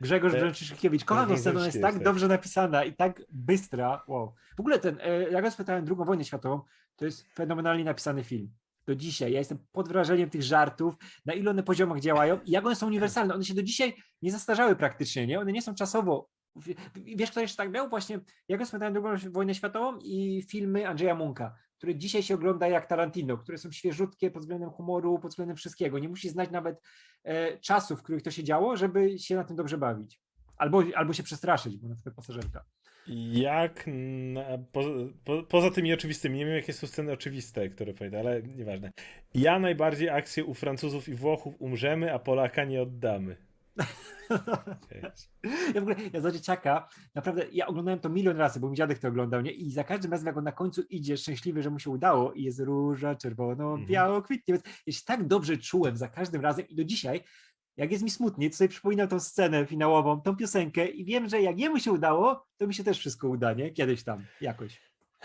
Grzegorz 0.00 0.34
E, 0.34 0.36
Brzęczyszkiewicz. 0.36 1.04
Kocham 1.04 1.28
tę 1.28 1.36
scenę, 1.36 1.66
jest 1.66 1.80
tak 1.80 2.02
dobrze 2.02 2.28
napisana 2.28 2.84
i 2.84 2.92
tak 2.92 3.22
bystra. 3.32 4.04
Wow. 4.08 4.34
W 4.56 4.60
ogóle 4.60 4.78
ten, 4.78 4.98
e, 5.00 5.30
jak 5.30 5.44
rozpytałem 5.44 5.84
drugą 5.84 6.04
wojnę 6.04 6.24
światową, 6.24 6.60
to 6.96 7.04
jest 7.04 7.26
fenomenalnie 7.34 7.84
napisany 7.84 8.24
film. 8.24 8.50
Do 8.86 8.94
dzisiaj. 8.94 9.32
Ja 9.32 9.38
jestem 9.38 9.58
pod 9.72 9.88
wrażeniem 9.88 10.30
tych 10.30 10.42
żartów, 10.42 10.94
na 11.26 11.34
ile 11.34 11.50
one 11.50 11.62
poziomach 11.62 12.00
działają 12.00 12.40
i 12.44 12.50
jak 12.50 12.66
one 12.66 12.76
są 12.76 12.86
uniwersalne. 12.86 13.34
One 13.34 13.44
się 13.44 13.54
do 13.54 13.62
dzisiaj 13.62 13.94
nie 14.22 14.32
zastarzały 14.32 14.76
praktycznie, 14.76 15.26
nie? 15.26 15.40
One 15.40 15.52
nie 15.52 15.62
są 15.62 15.74
czasowo. 15.74 16.28
Wiesz, 16.94 17.30
kto 17.30 17.40
jeszcze 17.40 17.56
tak 17.56 17.72
miał? 17.72 17.88
Właśnie, 17.88 18.20
jak 18.48 18.60
rozpytałem 18.60 18.94
drugą 18.94 19.08
wojnę 19.30 19.54
światową 19.54 19.98
i 20.02 20.42
filmy 20.50 20.88
Andrzeja 20.88 21.14
Munka, 21.14 21.56
które 21.78 21.94
dzisiaj 21.94 22.22
się 22.22 22.34
ogląda 22.34 22.68
jak 22.68 22.86
Tarantino, 22.86 23.38
które 23.38 23.58
są 23.58 23.70
świeżutkie 23.70 24.30
pod 24.30 24.42
względem 24.42 24.70
humoru, 24.70 25.18
pod 25.18 25.30
względem 25.30 25.56
wszystkiego. 25.56 25.98
Nie 25.98 26.08
musi 26.08 26.28
znać 26.28 26.50
nawet 26.50 26.80
e, 27.24 27.58
czasów, 27.58 28.00
w 28.00 28.02
których 28.02 28.22
to 28.22 28.30
się 28.30 28.44
działo, 28.44 28.76
żeby 28.76 29.18
się 29.18 29.36
na 29.36 29.44
tym 29.44 29.56
dobrze 29.56 29.78
bawić. 29.78 30.20
Albo, 30.56 30.82
albo 30.94 31.12
się 31.12 31.22
przestraszyć, 31.22 31.76
bo 31.76 31.88
na 31.88 31.94
przykład 31.94 32.14
pasażerka. 32.14 32.64
Jak 33.32 33.90
po, 34.72 34.80
po, 35.24 35.42
poza 35.42 35.70
tymi 35.70 35.92
oczywistymi, 35.92 36.38
nie 36.38 36.46
wiem 36.46 36.54
jakie 36.54 36.72
są 36.72 36.86
sceny 36.86 37.12
oczywiste, 37.12 37.68
które 37.68 37.94
pamiętam, 37.94 38.20
ale 38.20 38.42
nieważne. 38.42 38.92
Ja 39.34 39.58
najbardziej 39.58 40.08
akcję 40.10 40.44
u 40.44 40.54
Francuzów 40.54 41.08
i 41.08 41.14
Włochów 41.14 41.54
umrzemy, 41.58 42.14
a 42.14 42.18
Polaka 42.18 42.64
nie 42.64 42.82
oddamy. 42.82 43.36
Okej. 44.30 45.02
Ja 45.74 45.80
w 45.80 45.84
ogóle, 45.84 45.96
ja 46.12 46.20
za 46.20 46.30
dzieciaka, 46.32 46.88
naprawdę, 47.14 47.44
ja 47.52 47.66
oglądałem 47.66 48.00
to 48.00 48.08
milion 48.08 48.36
razy, 48.36 48.60
bo 48.60 48.66
mój 48.66 48.76
dziadek 48.76 48.98
to 48.98 49.08
oglądał, 49.08 49.40
nie? 49.40 49.50
I 49.50 49.70
za 49.70 49.84
każdym 49.84 50.10
razem, 50.10 50.26
jak 50.26 50.36
on 50.36 50.44
na 50.44 50.52
końcu 50.52 50.82
idzie 50.90 51.16
szczęśliwy, 51.16 51.62
że 51.62 51.70
mu 51.70 51.78
się 51.78 51.90
udało 51.90 52.32
i 52.32 52.42
jest 52.42 52.60
róża, 52.60 53.14
czerwono, 53.14 53.70
Mhm. 53.70 53.86
biało, 53.86 54.22
kwitnie, 54.22 54.54
więc 54.54 54.64
ja 54.86 54.92
się 54.92 55.02
tak 55.06 55.26
dobrze 55.26 55.56
czułem 55.56 55.96
za 55.96 56.08
każdym 56.08 56.42
razem 56.42 56.68
i 56.68 56.74
do 56.74 56.84
dzisiaj, 56.84 57.20
jak 57.76 57.92
jest 57.92 58.04
mi 58.04 58.10
smutnie, 58.10 58.50
to 58.50 58.56
sobie 58.56 58.68
przypominam 58.68 59.08
tą 59.08 59.20
scenę 59.20 59.66
finałową, 59.66 60.20
tą 60.20 60.36
piosenkę 60.36 60.88
i 60.88 61.04
wiem, 61.04 61.28
że 61.28 61.42
jak 61.42 61.58
jemu 61.58 61.78
się 61.78 61.92
udało, 61.92 62.46
to 62.58 62.66
mi 62.66 62.74
się 62.74 62.84
też 62.84 62.98
wszystko 62.98 63.28
uda, 63.28 63.52
nie? 63.52 63.70
Kiedyś 63.70 64.04
tam, 64.04 64.24
jakoś. 64.40 64.80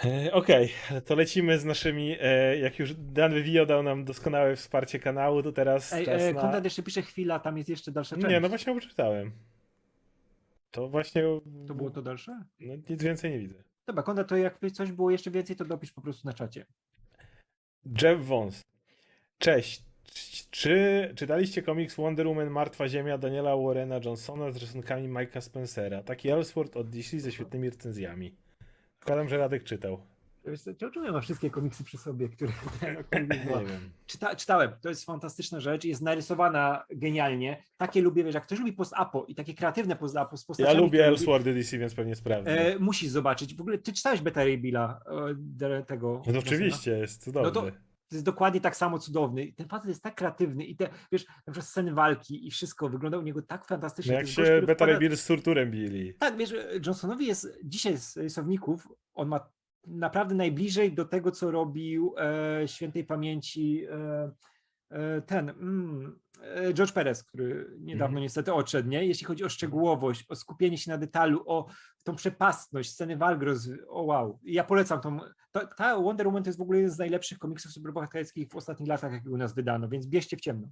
E, 0.06 0.34
Okej, 0.34 0.70
to 1.06 1.16
lecimy 1.16 1.60
z 1.60 1.66
naszymi. 1.66 2.16
E, 2.22 2.58
jak 2.58 2.80
już 2.80 2.94
Dan 2.94 3.34
Vivio 3.34 3.66
dał 3.66 3.84
nam 3.84 4.06
doskonałe 4.06 4.56
wsparcie 4.56 5.00
kanału, 5.00 5.44
to 5.44 5.52
teraz 5.52 5.94
Ej, 5.94 6.06
czas 6.06 6.22
e, 6.22 6.34
na... 6.34 6.42
Konrad 6.42 6.64
jeszcze 6.64 6.84
pisze 6.84 7.02
chwila, 7.02 7.40
tam 7.40 7.58
jest 7.58 7.70
jeszcze 7.70 7.92
dalsza 7.92 8.16
część. 8.16 8.30
Nie, 8.30 8.40
no 8.40 8.50
właśnie 8.50 8.80
przeczytałem. 8.80 9.32
To 10.72 10.90
właśnie. 10.90 11.24
To 11.68 11.74
było 11.74 11.90
to 11.90 12.02
dalsze? 12.02 12.44
No, 12.60 12.74
nic 12.90 13.04
więcej 13.04 13.32
nie 13.32 13.40
widzę. 13.40 13.64
Dobra, 13.86 14.04
Konrad, 14.04 14.28
to 14.28 14.38
jakby 14.38 14.72
coś 14.72 14.92
było 14.92 15.12
jeszcze 15.12 15.32
więcej, 15.32 15.56
to 15.56 15.66
dopisz 15.66 15.92
po 15.92 16.02
prostu 16.02 16.28
na 16.28 16.34
czacie. 16.34 16.66
Jeff 18.02 18.26
Wons. 18.26 18.62
Cześć. 19.38 19.91
Czy 20.52 21.12
czytaliście 21.16 21.62
komiks 21.62 21.96
Wonder 21.96 22.28
Woman 22.28 22.50
Martwa 22.50 22.88
Ziemia 22.88 23.18
Daniela 23.18 23.58
Warrena 23.58 24.00
Johnsona 24.06 24.52
z 24.52 24.58
rysunkami 24.58 25.10
Mike'a 25.10 25.42
Spencera? 25.42 26.04
Taki 26.04 26.30
Elseworld 26.30 26.78
od 26.78 26.90
DC 26.90 27.20
ze 27.20 27.32
świetnymi 27.32 27.70
recenzjami. 27.70 28.36
Zakładam, 29.00 29.30
że 29.30 29.38
Radek 29.38 29.64
czytał. 29.64 30.02
Wiesz 30.46 30.62
Czemu 30.94 31.06
ja 31.06 31.12
mam 31.12 31.22
wszystkie 31.22 31.50
komiksy 31.50 31.84
przy 31.84 31.98
sobie, 31.98 32.30
które. 32.30 32.52
Czyta, 34.06 34.36
czytałem, 34.36 34.72
to 34.82 34.90
jest 34.90 35.06
fantastyczna 35.06 35.60
rzecz, 35.60 35.84
jest 35.86 36.02
narysowana 36.02 36.86
genialnie. 36.90 37.64
Takie 37.78 38.02
lubię, 38.02 38.24
wiesz, 38.24 38.36
jak 38.36 38.44
ktoś 38.46 38.60
lubi 38.60 38.74
post-apo 38.74 39.26
i 39.28 39.36
takie 39.36 39.54
kreatywne 39.54 39.96
post-apo 39.96 40.38
z 40.38 40.42
Ja 40.42 40.48
postaciami, 40.48 40.78
lubię 40.78 40.90
które 40.90 41.04
lubi, 41.04 41.14
Elseworldy 41.14 41.54
DC, 41.54 41.78
więc 41.78 41.96
pewnie 41.96 42.16
sprawdzę. 42.16 42.52
e, 42.76 42.80
musisz 42.80 43.10
zobaczyć. 43.10 43.56
W 43.56 43.62
ogóle 43.62 43.78
ty 43.78 43.94
czytałeś 43.94 44.22
Beta 44.22 44.44
Ray 44.44 44.58
Billa, 44.58 45.00
e, 45.62 45.84
tego. 45.84 46.22
no 46.34 46.40
oczywiście, 46.40 46.92
jest 46.92 47.24
cudowny. 47.24 47.48
No 47.50 47.52
to- 47.52 47.91
To 48.12 48.16
jest 48.16 48.26
dokładnie 48.26 48.62
tak 48.62 48.76
samo 48.76 49.00
cudowny. 49.00 49.44
I 49.44 49.54
Ten 49.54 49.68
facet 49.68 49.90
jest 49.90 50.04
tak 50.04 50.16
kreatywny 50.16 50.66
i 50.66 50.76
te, 50.76 50.90
wiesz, 51.12 51.28
na 51.28 51.54
przykład 51.54 51.66
sceny 51.66 51.94
walki 51.94 52.48
i 52.48 52.52
wszystko 52.52 52.90
wygląda 52.90 53.18
u 53.18 53.22
niego 53.22 53.42
tak 53.42 53.66
fantastycznie. 53.66 54.14
no 54.14 54.20
jak 54.20 54.28
się 54.28 54.44
gość, 54.44 54.66
Beta 54.66 54.98
Bill 55.00 55.18
z 55.18 55.22
Surturem 55.22 55.72
bili. 55.72 56.14
Tak, 56.14 56.38
wiesz, 56.38 56.54
Johnsonowi 56.86 57.28
jest 57.28 57.60
dzisiaj 57.64 57.98
z 57.98 58.18
rysowników, 58.18 58.88
on 59.14 59.28
ma 59.28 59.50
naprawdę 59.88 60.36
najbliżej 60.36 60.94
do 60.94 61.06
tego, 61.06 61.32
co 61.32 61.52
robił 61.52 62.16
e, 62.18 62.68
świętej 62.68 63.04
pamięci 63.04 63.86
e, 63.90 64.32
e, 64.90 65.22
ten 65.22 65.50
mm, 65.50 66.20
e, 66.42 66.74
George 66.74 66.92
Perez, 66.94 67.24
który 67.24 67.76
niedawno 67.80 68.06
Mhm. 68.14 68.24
niestety 68.24 68.54
odszedł, 68.54 68.90
nie? 68.90 69.06
Jeśli 69.06 69.26
chodzi 69.26 69.44
o 69.44 69.50
szczegółowość, 69.50 70.26
o 70.30 70.36
skupienie 70.36 70.78
się 70.78 70.92
na 70.92 70.98
detalu, 70.98 71.44
o 71.46 71.66
tą 72.04 72.16
przepastność, 72.16 72.92
sceny 72.92 73.18
walk, 73.18 73.42
roz... 73.44 73.70
o 73.88 74.02
wow. 74.02 74.40
Ja 74.44 74.64
polecam 74.64 75.02
tą, 75.02 75.20
ta, 75.52 75.66
ta 75.66 76.00
Wonder 76.00 76.28
Woman 76.28 76.44
to 76.44 76.50
jest 76.50 76.60
w 76.60 76.62
ogóle 76.62 76.78
jeden 76.80 76.92
z 76.92 76.98
najlepszych 76.98 77.40
komiksów 77.40 77.72
superbohaterskich 77.72 78.50
w 78.50 78.56
ostatnich 78.56 78.90
latach, 78.90 79.12
jakie 79.14 79.30
u 79.30 79.38
nas 79.38 79.54
wydano, 79.54 79.90
więc 79.90 80.08
bierzcie 80.08 80.38
w 80.38 80.42
ciemno. 80.42 80.68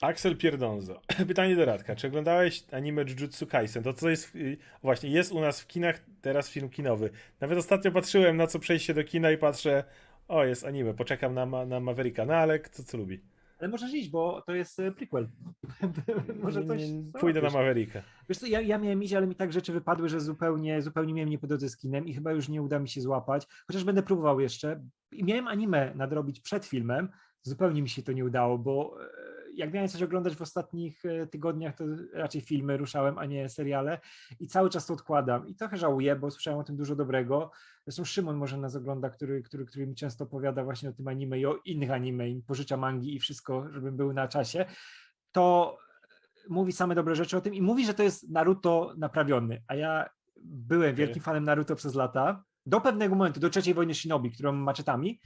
Axel 0.00 0.36
Pierdonzo. 0.36 1.00
Pytanie 1.28 1.56
do 1.56 1.64
Radka. 1.64 1.96
Czy 1.96 2.06
oglądałeś 2.06 2.64
anime 2.72 3.02
Jujutsu 3.02 3.46
Kaisen? 3.46 3.82
To 3.82 3.92
co 3.92 4.10
jest... 4.10 4.36
y, 4.36 4.56
Właśnie, 4.82 5.10
jest 5.10 5.32
u 5.32 5.40
nas 5.40 5.60
w 5.60 5.66
kinach 5.66 6.00
teraz 6.20 6.50
film 6.50 6.68
kinowy. 6.68 7.10
Nawet 7.40 7.58
ostatnio 7.58 7.92
patrzyłem 7.92 8.36
na 8.36 8.46
co 8.46 8.58
przejście 8.58 8.94
do 8.94 9.04
kina 9.04 9.30
i 9.30 9.38
patrzę 9.38 9.84
o, 10.28 10.44
jest 10.44 10.64
anime, 10.64 10.94
poczekam 10.94 11.34
na, 11.34 11.46
na 11.66 11.80
Mavericka. 11.80 12.24
No 12.24 12.34
ale 12.34 12.58
kto 12.58 12.82
co 12.82 12.96
lubi? 12.98 13.20
Ale 13.58 13.68
możesz 13.68 13.94
iść, 13.94 14.10
bo 14.10 14.42
to 14.46 14.54
jest 14.54 14.80
e, 14.80 14.92
prequel. 14.92 15.28
Może 16.42 16.64
coś 16.64 16.82
Pójdę 17.20 17.42
na. 17.42 17.50
Mavericka. 17.50 18.02
Wiesz 18.28 18.38
co, 18.38 18.46
ja, 18.46 18.60
ja 18.60 18.78
miałem 18.78 19.02
iść, 19.02 19.14
ale 19.14 19.26
mi 19.26 19.34
tak 19.34 19.52
rzeczy 19.52 19.72
wypadły, 19.72 20.08
że 20.08 20.20
zupełnie, 20.20 20.82
zupełnie 20.82 21.14
miałem 21.14 21.30
nie 21.30 21.38
po 21.38 21.46
z 21.58 21.76
kinem 21.76 22.06
i 22.06 22.14
chyba 22.14 22.32
już 22.32 22.48
nie 22.48 22.62
uda 22.62 22.78
mi 22.78 22.88
się 22.88 23.00
złapać, 23.00 23.46
chociaż 23.66 23.84
będę 23.84 24.02
próbował 24.02 24.40
jeszcze. 24.40 24.80
I 25.12 25.24
miałem 25.24 25.48
anime 25.48 25.92
nadrobić 25.94 26.40
przed 26.40 26.66
filmem, 26.66 27.08
zupełnie 27.42 27.82
mi 27.82 27.88
się 27.88 28.02
to 28.02 28.12
nie 28.12 28.24
udało, 28.24 28.58
bo 28.58 28.96
e, 29.02 29.35
jak 29.56 29.72
miałem 29.72 29.88
coś 29.88 30.02
oglądać 30.02 30.36
w 30.36 30.42
ostatnich 30.42 31.04
e, 31.04 31.26
tygodniach, 31.26 31.76
to 31.76 31.84
raczej 32.12 32.40
filmy 32.40 32.76
ruszałem, 32.76 33.18
a 33.18 33.26
nie 33.26 33.48
seriale 33.48 34.00
i 34.40 34.46
cały 34.46 34.70
czas 34.70 34.86
to 34.86 34.94
odkładam 34.94 35.48
i 35.48 35.54
trochę 35.54 35.76
żałuję, 35.76 36.16
bo 36.16 36.30
słyszałem 36.30 36.60
o 36.60 36.64
tym 36.64 36.76
dużo 36.76 36.96
dobrego. 36.96 37.50
Zresztą 37.86 38.04
Szymon 38.04 38.36
może 38.36 38.58
nas 38.58 38.76
ogląda, 38.76 39.10
który, 39.10 39.42
który, 39.42 39.66
który 39.66 39.86
mi 39.86 39.94
często 39.94 40.24
opowiada 40.24 40.64
właśnie 40.64 40.88
o 40.88 40.92
tym 40.92 41.08
anime 41.08 41.38
i 41.38 41.46
o 41.46 41.56
innych 41.64 41.90
anime, 41.90 42.30
i 42.30 42.42
pożycza 42.42 42.76
mangi 42.76 43.14
i 43.14 43.20
wszystko, 43.20 43.66
żebym 43.72 43.96
był 43.96 44.12
na 44.12 44.28
czasie. 44.28 44.64
To 45.32 45.76
mówi 46.48 46.72
same 46.72 46.94
dobre 46.94 47.14
rzeczy 47.14 47.36
o 47.36 47.40
tym 47.40 47.54
i 47.54 47.62
mówi, 47.62 47.86
że 47.86 47.94
to 47.94 48.02
jest 48.02 48.30
Naruto 48.30 48.94
naprawiony, 48.98 49.62
a 49.68 49.74
ja 49.74 50.08
byłem 50.44 50.94
wielkim 50.94 51.22
fanem 51.22 51.44
Naruto 51.44 51.76
przez 51.76 51.94
lata, 51.94 52.44
do 52.66 52.80
pewnego 52.80 53.14
momentu, 53.14 53.40
do 53.40 53.50
trzeciej 53.50 53.74
wojny 53.74 53.94
Shinobi, 53.94 54.30
którą 54.30 54.52
maczetami 54.52 55.20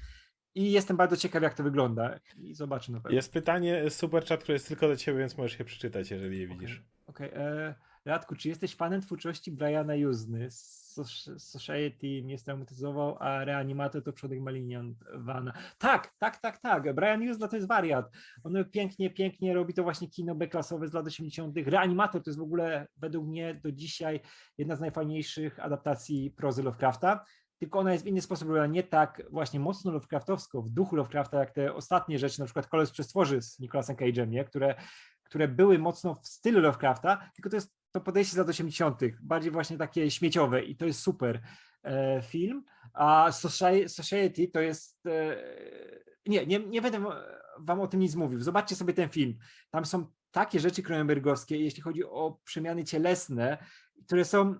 i 0.54 0.72
jestem 0.72 0.96
bardzo 0.96 1.16
ciekaw, 1.16 1.42
jak 1.42 1.54
to 1.54 1.62
wygląda 1.62 2.18
i 2.38 2.54
zobaczę 2.54 2.92
na 2.92 3.00
pewno. 3.00 3.16
Jest 3.16 3.32
pytanie, 3.32 3.90
super 3.90 4.24
chat, 4.24 4.42
które 4.42 4.54
jest 4.54 4.68
tylko 4.68 4.88
do 4.88 4.96
ciebie, 4.96 5.18
więc 5.18 5.38
możesz 5.38 5.58
je 5.58 5.64
przeczytać, 5.64 6.10
jeżeli 6.10 6.38
je 6.40 6.46
widzisz. 6.46 6.82
Okej, 7.06 7.30
e, 7.34 7.74
Radku, 8.04 8.36
czy 8.36 8.48
jesteś 8.48 8.74
fanem 8.76 9.00
twórczości 9.00 9.52
Briana 9.52 9.94
Juzny? 9.94 10.48
Soc- 10.50 11.38
Society 11.38 12.22
mnie 12.22 12.38
straumatyzował, 12.38 13.16
a 13.18 13.44
Reanimator 13.44 14.02
to 14.02 14.12
przodek 14.12 14.40
Malinian 14.40 14.94
Vana. 15.14 15.52
Tak, 15.78 16.14
tak, 16.18 16.38
tak, 16.38 16.58
tak. 16.58 16.94
Brian 16.94 17.22
Juzna 17.22 17.48
to 17.48 17.56
jest 17.56 17.68
wariat. 17.68 18.10
On 18.44 18.64
pięknie, 18.70 19.10
pięknie 19.10 19.54
robi 19.54 19.74
to 19.74 19.82
właśnie 19.82 20.08
kino 20.08 20.34
B-klasowe 20.34 20.88
z 20.88 20.92
lat 20.92 21.06
80. 21.06 21.56
Reanimator 21.66 22.22
to 22.22 22.30
jest 22.30 22.38
w 22.38 22.42
ogóle 22.42 22.86
według 22.96 23.26
mnie 23.28 23.54
do 23.54 23.72
dzisiaj 23.72 24.20
jedna 24.58 24.76
z 24.76 24.80
najfajniejszych 24.80 25.60
adaptacji 25.60 26.30
prozy 26.30 26.62
Lovecrafta. 26.62 27.24
Tylko 27.60 27.78
ona 27.78 27.92
jest 27.92 28.04
w 28.04 28.06
inny 28.06 28.20
sposób 28.20 28.48
robiona, 28.48 28.66
nie 28.66 28.82
tak 28.82 29.22
właśnie 29.30 29.60
mocno 29.60 29.92
Lovecraftowsko, 29.92 30.62
w 30.62 30.70
duchu 30.70 30.96
Lovecrafta, 30.96 31.38
jak 31.38 31.50
te 31.50 31.74
ostatnie 31.74 32.18
rzeczy, 32.18 32.40
na 32.40 32.44
przykład 32.44 32.66
Kolos 32.66 32.90
Przestworzy 32.90 33.42
z 33.42 33.58
Nicolasem 33.58 33.96
Cage'em, 33.96 34.28
nie? 34.28 34.44
które 34.44 34.74
które 35.30 35.48
były 35.48 35.78
mocno 35.78 36.14
w 36.14 36.28
stylu 36.28 36.60
Lovecrafta, 36.60 37.30
tylko 37.34 37.50
to 37.50 37.56
jest 37.56 37.74
to 37.92 38.00
podejście 38.00 38.34
z 38.34 38.36
lat 38.36 38.48
80., 38.48 39.00
bardziej 39.22 39.52
właśnie 39.52 39.78
takie 39.78 40.10
śmieciowe 40.10 40.62
i 40.62 40.76
to 40.76 40.86
jest 40.86 41.00
super 41.00 41.40
e, 41.82 42.22
film. 42.22 42.64
A 42.92 43.30
Soci- 43.30 43.88
Society 43.88 44.48
to 44.48 44.60
jest. 44.60 45.06
E, 45.06 45.36
nie, 46.26 46.46
nie, 46.46 46.58
nie 46.58 46.82
będę 46.82 47.04
wam 47.60 47.80
o 47.80 47.86
tym 47.86 48.00
nic 48.00 48.14
mówił. 48.14 48.40
Zobaczcie 48.40 48.76
sobie 48.76 48.94
ten 48.94 49.08
film. 49.08 49.38
Tam 49.70 49.84
są 49.84 50.06
takie 50.30 50.60
rzeczy 50.60 50.82
cronenbergowskie, 50.82 51.56
jeśli 51.56 51.82
chodzi 51.82 52.04
o 52.04 52.38
przemiany 52.44 52.84
cielesne, 52.84 53.58
które 54.06 54.24
są 54.24 54.54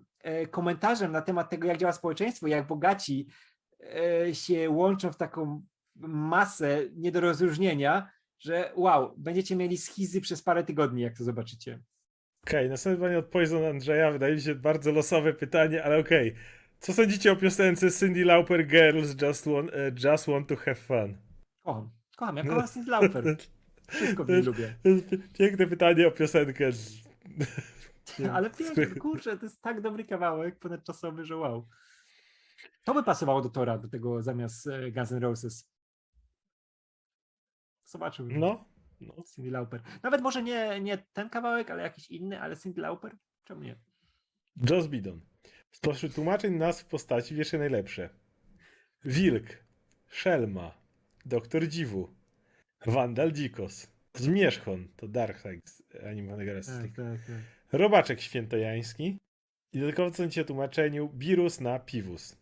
komentarzem 0.51 1.13
na 1.13 1.23
temat 1.23 1.51
tego, 1.51 1.69
jak 1.69 1.79
działa 1.79 1.93
społeczeństwo, 1.93 2.47
jak 2.47 2.67
bogaci 2.67 3.27
e, 3.81 4.35
się 4.35 4.71
łączą 4.71 5.13
w 5.13 5.17
taką 5.17 5.63
masę 5.97 6.81
nie 6.97 7.13
do 7.13 7.21
rozróżnienia, 7.21 8.11
że 8.39 8.73
wow, 8.77 9.15
będziecie 9.17 9.57
mieli 9.57 9.77
schizy 9.79 10.21
przez 10.21 10.43
parę 10.43 10.65
tygodni, 10.65 11.03
jak 11.03 11.17
to 11.17 11.25
zobaczycie. 11.25 11.81
Okej, 12.47 12.69
następne 12.69 12.97
pytanie 12.97 13.19
od 13.19 13.27
Poison 13.27 13.65
Andrzeja. 13.65 14.11
Wydaje 14.11 14.35
mi 14.35 14.41
się 14.41 14.55
bardzo 14.55 14.93
losowe 14.93 15.33
pytanie, 15.33 15.85
ale 15.85 15.99
okej. 15.99 16.35
Co 16.79 16.93
sądzicie 16.93 17.33
o 17.33 17.37
piosence 17.37 17.91
Cindy 17.91 18.25
Lauper 18.25 18.67
Girls 18.67 19.23
Just 19.23 19.47
Want, 19.47 19.71
e, 19.75 20.11
Just 20.11 20.27
want 20.29 20.49
to 20.49 20.57
Have 20.57 20.75
Fun? 20.75 21.17
Kocham, 21.65 21.91
kocham, 22.17 22.37
ja 22.37 22.45
kocham 22.45 22.69
Cindy 22.69 22.91
Lauper. 22.91 23.25
Wszystko 23.91 24.25
w 24.25 24.29
niej 24.29 24.43
lubię. 24.43 24.75
Piękne 25.39 25.67
pytanie 25.67 26.09
o 26.09 26.11
piosenkę. 26.11 26.71
Ale 28.33 28.51
pięknie, 28.51 28.87
kurczę, 29.01 29.39
to 29.39 29.47
jest 29.47 29.63
tak 29.63 29.81
dobry 29.81 30.05
kawałek 30.05 30.59
ponadczasowy, 30.59 31.25
że 31.25 31.37
wow. 31.37 31.69
To 32.85 32.95
by 32.95 33.03
pasowało 33.03 33.43
do 33.43 33.49
Tora, 33.49 33.79
do 33.79 33.89
tego 33.89 34.23
zamiast 34.23 34.67
e, 34.67 34.91
Guns 34.93 35.13
N' 35.13 35.23
Roses. 35.23 35.71
Zobaczyłbym. 37.85 38.41
No, 38.41 38.65
No. 39.01 39.15
Cindy 39.35 39.51
Lauper. 39.51 39.83
Nawet 40.03 40.21
może 40.21 40.43
nie, 40.43 40.81
nie 40.81 40.99
ten 41.13 41.31
kawałek, 41.31 41.71
ale 41.71 41.83
jakiś 41.83 42.11
inny, 42.11 42.41
ale 42.41 42.57
Cindy 42.57 42.81
Lauper? 42.81 43.17
Czemu 43.45 43.63
nie? 43.63 43.77
Joss 44.71 44.87
Bidon. 44.87 45.21
Spośród 45.71 46.15
tłumaczeń 46.15 46.55
nazw 46.55 46.85
postaci 46.85 47.35
wiesz 47.35 47.53
je 47.53 47.59
najlepsze. 47.59 48.11
Wilk, 49.05 49.47
Szelma, 50.09 50.75
Doktor 51.27 51.69
Dziwu, 51.69 52.15
Wandal 52.87 53.33
Dzikos, 53.33 53.87
Zmierzchon, 54.15 54.89
to 54.97 55.07
z 55.65 55.83
Animated 56.07 56.49
Justice 56.49 56.73
Tak, 56.83 56.99
League. 56.99 57.19
tak, 57.19 57.27
tak. 57.27 57.60
Robaczek 57.73 58.21
świętojański 58.21 59.19
i 59.73 59.81
ci 60.31 60.41
o 60.41 60.45
tłumaczeniu 60.45 61.09
Birus 61.09 61.61
na 61.61 61.79
Piwus. 61.79 62.37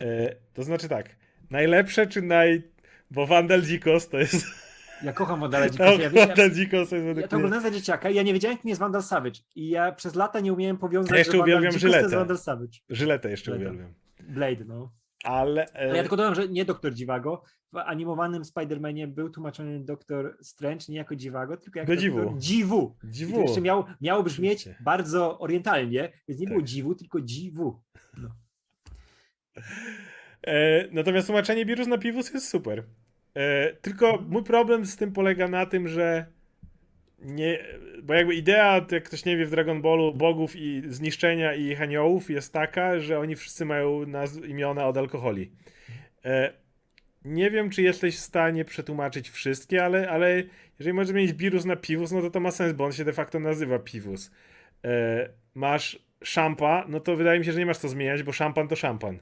E, 0.00 0.34
to 0.54 0.62
znaczy 0.62 0.88
tak, 0.88 1.16
najlepsze 1.50 2.06
czy 2.06 2.22
naj... 2.22 2.74
Bo 3.10 3.26
Wandal 3.26 3.62
Dzikos 3.62 4.08
to 4.08 4.18
jest... 4.18 4.46
Ja 5.02 5.12
kocham 5.12 5.40
Wandala 5.40 5.68
Dzikosa. 5.70 5.92
Ja, 6.02 6.10
Wandal 6.10 6.50
Dzikos 6.50 6.88
to 6.88 6.96
jest 6.96 7.06
ja 7.06 7.14
według 7.14 7.28
to 7.28 7.36
oglądałem 7.36 7.62
za 7.62 7.70
dzieciaka 7.70 8.10
i 8.10 8.14
ja 8.14 8.22
nie 8.22 8.32
wiedziałem, 8.32 8.58
kim 8.58 8.68
jest 8.68 8.80
Vandal 8.80 9.02
Savage. 9.02 9.40
I 9.56 9.68
ja 9.68 9.92
przez 9.92 10.14
lata 10.14 10.40
nie 10.40 10.52
umiałem 10.52 10.76
powiązać, 10.76 11.10
Ja 11.12 11.18
jeszcze 11.18 11.32
że 11.32 11.38
Vandal 11.38 11.58
uwielbiam 11.58 11.80
Dzikos 11.80 11.92
to 11.92 11.98
jest. 12.00 12.14
Vandal 12.14 12.38
Savage. 12.38 12.78
Żyletę 12.88 13.30
jeszcze 13.30 13.52
Żyletę. 13.52 13.70
uwielbiam. 13.70 13.94
Blade, 14.20 14.64
no. 14.64 14.92
Ale... 15.24 15.66
E, 15.72 15.76
Ale 15.76 15.96
ja 15.96 16.02
tylko 16.02 16.16
dodam, 16.16 16.34
że 16.34 16.48
nie 16.48 16.64
Doktor 16.64 16.94
Dziwago. 16.94 17.42
W 17.72 17.76
animowanym 17.76 18.42
Spider-Manie 18.42 19.06
był 19.06 19.30
tłumaczony 19.30 19.80
Doktor 19.84 20.36
Strange 20.42 20.84
nie 20.88 20.96
jako 20.96 21.16
Dziwago, 21.16 21.56
tylko 21.56 21.78
jako 21.78 21.92
Do 21.92 21.96
dziwu. 21.96 22.34
Dziwu. 22.38 22.96
Dziwu. 23.04 23.40
jeszcze 23.40 23.60
miał, 23.60 23.84
miało 24.00 24.22
brzmieć 24.22 24.60
Oczywiście. 24.60 24.84
bardzo 24.84 25.38
orientalnie, 25.38 26.12
więc 26.28 26.40
nie 26.40 26.46
było 26.46 26.60
Tak. 26.60 26.68
dziwu, 26.68 26.94
tylko 26.94 27.20
dziwu. 27.20 27.82
E, 30.46 30.88
natomiast 30.92 31.26
tłumaczenie 31.26 31.66
Birus 31.66 31.86
na 31.86 31.98
Piwus 31.98 32.34
jest 32.34 32.48
super. 32.48 32.84
E, 33.34 33.72
tylko 33.72 34.24
mój 34.28 34.44
problem 34.44 34.86
z 34.86 34.96
tym 34.96 35.12
polega 35.12 35.48
na 35.48 35.66
tym, 35.66 35.88
że 35.88 36.26
nie, 37.24 37.58
bo 38.02 38.14
jakby 38.14 38.34
idea, 38.34 38.86
jak 38.90 39.04
ktoś 39.04 39.24
nie 39.24 39.36
wie, 39.36 39.46
w 39.46 39.50
Dragon 39.50 39.82
Ballu 39.82 40.14
bogów 40.14 40.56
i 40.56 40.82
zniszczenia 40.88 41.54
i 41.54 41.62
ich 41.64 41.82
aniołów 41.82 42.30
jest 42.30 42.52
taka, 42.52 43.00
że 43.00 43.18
oni 43.18 43.36
wszyscy 43.36 43.64
mają 43.64 44.04
nazw- 44.04 44.48
imiona 44.48 44.86
od 44.86 44.96
alkoholi. 44.96 45.50
E, 46.24 46.52
nie 47.24 47.50
wiem, 47.50 47.70
czy 47.70 47.82
jesteś 47.82 48.16
w 48.16 48.20
stanie 48.20 48.64
przetłumaczyć 48.64 49.30
wszystkie, 49.30 49.84
ale, 49.84 50.10
ale 50.10 50.42
jeżeli 50.78 50.94
możesz 50.94 51.14
mieć 51.14 51.32
Birus 51.32 51.64
na 51.64 51.76
Piwus, 51.76 52.12
no 52.12 52.20
to 52.20 52.30
to 52.30 52.40
ma 52.40 52.50
sens, 52.50 52.72
bo 52.72 52.84
on 52.84 52.92
się 52.92 53.04
de 53.04 53.12
facto 53.12 53.40
nazywa 53.40 53.78
Piwus. 53.78 54.30
E, 54.84 55.28
masz 55.54 55.98
szampa, 56.24 56.84
no 56.88 57.00
to 57.00 57.16
wydaje 57.16 57.38
mi 57.38 57.44
się, 57.44 57.52
że 57.52 57.58
nie 57.58 57.66
masz 57.66 57.78
co 57.78 57.88
zmieniać, 57.88 58.22
bo 58.22 58.32
szampan 58.32 58.68
to 58.68 58.76
szampan. 58.76 59.18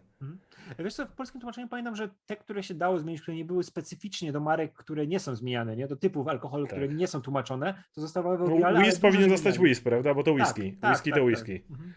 Wiesz 0.78 0.94
co, 0.94 1.06
w 1.06 1.12
polskim 1.12 1.40
tłumaczeniu 1.40 1.68
pamiętam, 1.68 1.96
że 1.96 2.08
te, 2.26 2.36
które 2.36 2.62
się 2.62 2.74
dało 2.74 2.98
zmienić, 2.98 3.22
które 3.22 3.36
nie 3.36 3.44
były 3.44 3.62
specyficznie 3.64 4.32
do 4.32 4.40
marek, 4.40 4.72
które 4.72 5.06
nie 5.06 5.20
są 5.20 5.34
zmieniane, 5.34 5.76
nie? 5.76 5.86
do 5.86 5.96
typów 5.96 6.28
alkoholu, 6.28 6.66
Tak. 6.66 6.78
które 6.78 6.94
nie 6.94 7.06
są 7.06 7.20
tłumaczone, 7.22 7.82
to 7.92 8.00
zostawały 8.00 8.38
No, 8.38 8.44
oryginalne, 8.44 8.78
ale 8.78 8.86
Whis 8.88 8.94
dużo 8.98 9.08
powinien 9.08 9.30
zostać 9.30 9.58
Whis, 9.58 9.80
prawda? 9.80 10.14
Bo 10.14 10.22
to 10.22 10.34
Tak, 10.34 10.40
whisky. 10.40 10.76
tak, 10.80 10.90
whisky 10.90 11.10
tak, 11.10 11.18
to 11.18 11.24
tak. 11.24 11.34
whisky. 11.34 11.62
Mhm. 11.70 11.92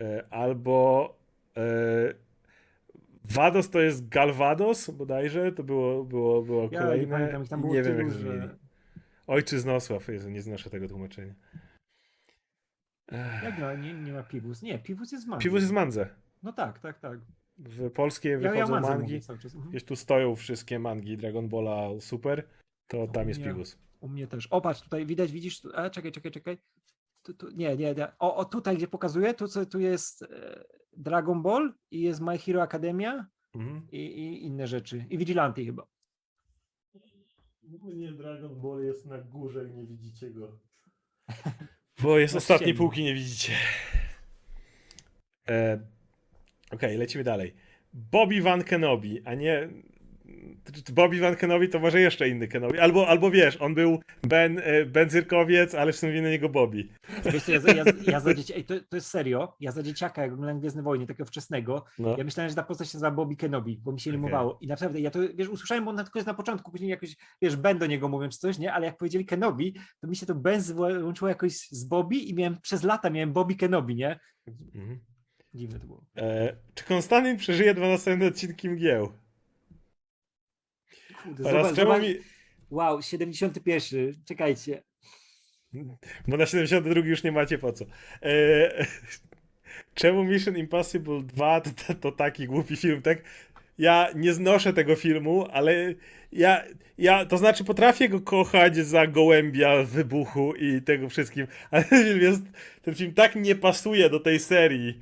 E, 0.00 0.24
albo 0.30 1.16
e, 1.56 1.60
Vados 3.24 3.70
to 3.70 3.80
jest 3.80 4.08
Galvados 4.08 4.90
bodajże, 4.90 5.52
to 5.52 5.62
było, 5.62 6.04
było, 6.04 6.42
było 6.42 6.62
Ja 6.62 6.68
nie 6.70 6.78
kolejne. 6.78 7.06
pamiętam, 7.06 7.42
ich 7.42 7.48
tam 7.48 7.60
było 7.60 7.74
nie 7.74 7.82
wiem 7.82 7.98
jak 7.98 8.10
że... 8.10 8.56
Ojczyznosław, 9.26 10.08
Jezu, 10.08 10.30
nie 10.30 10.42
znoszę 10.42 10.70
tego 10.70 10.88
tłumaczenia. 10.88 11.34
Jak 13.42 13.58
no, 13.58 13.76
nie, 13.76 13.94
nie 13.94 14.12
ma 14.12 14.22
piwus? 14.22 14.62
Nie, 14.62 14.78
piwus 14.78 15.12
jest 15.12 15.26
mangi. 15.26 15.44
Piwus 15.44 15.60
jest 15.60 15.72
mandze. 15.72 16.08
No 16.42 16.52
tak, 16.52 16.78
tak, 16.78 16.98
tak. 16.98 17.18
W 17.58 17.90
polskie 17.90 18.28
Ja, 18.28 18.38
ja 18.40 18.50
wychodzą 18.52 18.72
mandzę 18.72 18.88
mangi. 18.98 19.14
Mhm. 19.14 19.70
Gdzieś 19.70 19.84
tu 19.84 19.96
stoją 19.96 20.36
wszystkie 20.36 20.78
mangi 20.78 21.16
Dragon 21.16 21.48
Balla 21.48 22.00
Super, 22.00 22.48
to 22.86 23.06
tam 23.08 23.28
jest 23.28 23.40
Nie. 23.40 23.46
Piwus. 23.46 23.78
U 24.00 24.08
mnie 24.08 24.26
też. 24.26 24.46
O, 24.46 24.60
patrz, 24.60 24.80
tutaj 24.82 25.06
widać, 25.06 25.32
widzisz, 25.32 25.60
tu, 25.60 25.68
a, 25.74 25.90
czekaj, 25.90 26.12
czekaj, 26.12 26.32
czekaj. 26.32 26.58
Tu, 27.22 27.34
tu, 27.34 27.50
nie, 27.50 27.76
nie, 27.76 27.94
nie. 27.94 28.08
O, 28.18 28.36
o, 28.36 28.44
tutaj, 28.44 28.76
gdzie 28.76 28.88
pokazuję, 28.88 29.34
tu, 29.34 29.48
co- 29.48 29.66
tu 29.66 29.80
jest 29.80 30.22
e, 30.22 30.64
Dragon 30.96 31.42
Ball 31.42 31.74
i 31.90 32.00
jest 32.00 32.20
My 32.20 32.38
Hero 32.38 32.62
Academia 32.62 33.26
Mhm. 33.54 33.86
i, 33.92 33.98
i 33.98 34.44
inne 34.44 34.66
rzeczy. 34.66 35.04
I 35.10 35.18
Vigilante 35.18 35.64
chyba. 35.64 35.86
Nie, 37.94 38.12
Dragon 38.12 38.60
Ball 38.60 38.84
jest 38.84 39.06
na 39.06 39.18
górze 39.18 39.68
i 39.68 39.72
nie 39.74 39.86
widzicie 39.86 40.30
go. 40.30 40.58
Bo 42.02 42.18
jest 42.18 42.34
Na 42.34 42.38
ostatniej 42.38 42.74
półki, 42.74 43.04
nie 43.04 43.14
widzicie. 43.14 43.52
E, 45.48 45.80
Okej, 46.74 46.96
lecimy 46.96 47.24
dalej. 47.24 47.54
Bobby 47.92 48.42
Van 48.42 48.64
Kenobi, 48.64 49.20
a 49.24 49.34
nie... 49.34 49.68
Bobby 50.92 51.20
Van 51.20 51.36
Kenobi 51.36 51.68
to 51.68 51.78
może 51.80 52.00
jeszcze 52.00 52.28
inny 52.28 52.48
Kenobi. 52.48 52.78
Albo, 52.78 53.08
albo 53.08 53.30
wiesz, 53.30 53.56
on 53.56 53.74
był 53.74 54.00
Ben, 54.22 54.58
e, 54.64 54.84
ben 54.86 55.10
Cyrkowiec, 55.10 55.74
ale 55.74 55.92
w 55.92 55.96
sumie 55.96 56.22
na 56.22 56.28
niego 56.30 56.48
Bobby. 56.48 56.88
Wiesz 57.32 57.44
co, 57.44 57.52
ja, 57.52 57.60
ja, 57.74 57.84
ja 58.06 58.20
za 58.20 58.34
dzieci, 58.34 58.54
ej, 58.54 58.64
to, 58.64 58.74
to 58.88 58.96
jest 58.96 59.06
serio, 59.08 59.56
ja 59.60 59.72
za 59.72 59.82
dzieciaka, 59.82 60.22
jak 60.22 60.32
oglądałem 60.32 60.60
Gwiezdne 60.60 60.82
Wojny, 60.82 61.06
takiego 61.06 61.24
wczesnego, 61.24 61.84
No. 61.98 62.14
ja 62.18 62.24
myślałem, 62.24 62.50
że 62.50 62.56
ta 62.56 62.62
postać 62.62 62.88
się 62.90 62.96
nazywa 62.98 63.10
Bobby 63.10 63.36
Kenobi, 63.36 63.80
bo 63.84 63.92
mi 63.92 64.00
się 64.00 64.10
Okej. 64.10 64.16
rymowało. 64.20 64.58
I 64.60 64.66
naprawdę, 64.66 65.00
ja 65.00 65.10
to, 65.10 65.18
wiesz, 65.34 65.48
usłyszałem, 65.48 65.84
bo 65.84 65.90
on 65.90 65.96
tylko 65.96 66.18
jest 66.18 66.26
na 66.26 66.34
początku, 66.34 66.70
później 66.70 66.90
jakoś, 66.90 67.16
wiesz, 67.42 67.56
Ben 67.56 67.78
do 67.78 67.86
niego 67.86 68.08
mówią 68.08 68.28
czy 68.28 68.38
coś, 68.38 68.58
nie? 68.58 68.72
Ale 68.72 68.86
jak 68.86 68.96
powiedzieli 68.96 69.26
Kenobi, 69.26 69.74
to 70.00 70.06
mi 70.06 70.16
się 70.16 70.26
to 70.26 70.34
Ben 70.34 70.60
złączyło 70.60 71.28
jakoś 71.28 71.52
z 71.52 71.84
Bobby 71.84 72.16
i 72.16 72.34
miałem, 72.34 72.60
przez 72.60 72.82
lata 72.82 73.10
miałem 73.10 73.32
Bobby 73.32 73.54
Kenobi, 73.54 73.94
nie? 73.96 74.20
Mhm. 74.74 75.00
Dziwne 75.54 75.80
to 75.80 75.86
było. 75.86 76.04
E, 76.16 76.56
czy 76.74 76.84
Konstantyn 76.84 77.36
przeżyje 77.36 77.74
dwa 77.74 77.88
następne 77.88 78.26
odcinki 78.26 78.68
mgieł? 78.68 79.12
Kurde, 81.22 81.44
Oraz 81.44 81.62
zobacz, 81.62 81.76
czemu 81.76 81.92
zobacz, 81.92 82.08
mi... 82.08 82.14
wow, 82.70 83.02
71, 83.02 84.14
czekajcie. 84.24 84.82
Bo 86.28 86.36
na 86.36 86.46
72 86.46 87.00
już 87.00 87.22
nie 87.22 87.32
macie 87.32 87.58
po 87.58 87.72
co. 87.72 87.84
Eee, 88.22 88.86
czemu 89.94 90.24
Mission 90.24 90.56
Impossible 90.56 91.22
2 91.22 91.60
to, 91.60 91.70
to, 91.86 91.94
to 91.94 92.12
taki 92.12 92.46
głupi 92.46 92.76
film, 92.76 93.02
tak? 93.02 93.18
Ja 93.78 94.08
nie 94.14 94.32
znoszę 94.32 94.72
tego 94.72 94.96
filmu, 94.96 95.46
ale 95.52 95.94
ja, 96.32 96.64
ja, 96.98 97.26
to 97.26 97.38
znaczy 97.38 97.64
potrafię 97.64 98.08
go 98.08 98.20
kochać 98.20 98.76
za 98.76 99.06
gołębia 99.06 99.82
wybuchu 99.82 100.54
i 100.54 100.82
tego 100.82 101.08
wszystkim, 101.08 101.46
ale 101.70 101.84
ten 101.84 102.04
film, 102.08 102.20
jest, 102.20 102.42
ten 102.82 102.94
film 102.94 103.14
tak 103.14 103.36
nie 103.36 103.54
pasuje 103.54 104.10
do 104.10 104.20
tej 104.20 104.40
serii, 104.40 105.00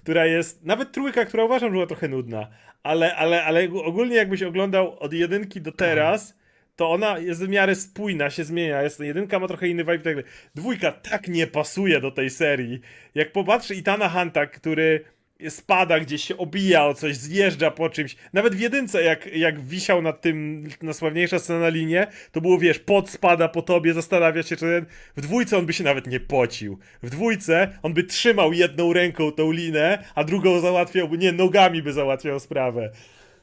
która 0.00 0.26
jest, 0.26 0.64
nawet 0.64 0.92
trójka, 0.92 1.24
która 1.24 1.44
uważam, 1.44 1.68
że 1.68 1.72
była 1.72 1.86
trochę 1.86 2.08
nudna, 2.08 2.48
ale, 2.82 3.16
ale, 3.16 3.44
ale 3.44 3.68
ogólnie 3.84 4.16
jakbyś 4.16 4.42
oglądał 4.42 4.98
od 4.98 5.12
jedynki 5.12 5.60
do 5.60 5.72
teraz, 5.72 6.34
to 6.76 6.90
ona 6.90 7.18
jest 7.18 7.44
w 7.44 7.48
miarę 7.48 7.74
spójna, 7.74 8.30
się 8.30 8.44
zmienia. 8.44 8.82
Jest, 8.82 9.00
jedynka 9.00 9.38
ma 9.38 9.48
trochę 9.48 9.68
inny 9.68 9.84
vibe 9.84 9.96
i 9.96 9.98
tak 9.98 10.14
dalej. 10.14 10.30
Dwójka 10.54 10.92
tak 10.92 11.28
nie 11.28 11.46
pasuje 11.46 12.00
do 12.00 12.10
tej 12.10 12.30
serii. 12.30 12.80
Jak 13.14 13.32
popatrzy 13.32 13.74
Itana 13.74 14.08
Hunta, 14.08 14.46
który 14.46 15.04
spada 15.48 16.00
gdzieś, 16.00 16.24
się 16.24 16.36
obija 16.36 16.86
o 16.86 16.94
coś, 16.94 17.16
zjeżdża 17.16 17.70
po 17.70 17.90
czymś. 17.90 18.16
Nawet 18.32 18.54
w 18.54 18.60
jedynce, 18.60 19.02
jak, 19.02 19.26
jak 19.26 19.60
wisiał 19.60 20.02
nad 20.02 20.20
tym, 20.20 20.68
najsławniejsza 20.82 21.38
scena 21.38 21.58
na 21.58 21.68
linie, 21.68 22.06
to 22.32 22.40
było, 22.40 22.58
wiesz, 22.58 22.78
pot 22.78 23.10
spada 23.10 23.48
po 23.48 23.62
tobie, 23.62 23.94
zastanawia 23.94 24.42
się, 24.42 24.56
czy 24.56 24.66
ten... 24.66 24.86
W 25.16 25.20
dwójce 25.20 25.58
on 25.58 25.66
by 25.66 25.72
się 25.72 25.84
nawet 25.84 26.06
nie 26.06 26.20
pocił. 26.20 26.78
W 27.02 27.10
dwójce 27.10 27.78
on 27.82 27.94
by 27.94 28.04
trzymał 28.04 28.52
jedną 28.52 28.92
ręką 28.92 29.32
tą 29.32 29.52
linę, 29.52 30.04
a 30.14 30.24
drugą 30.24 30.60
załatwiałby, 30.60 31.18
nie, 31.18 31.32
nogami 31.32 31.82
by 31.82 31.92
załatwiał 31.92 32.40
sprawę. 32.40 32.90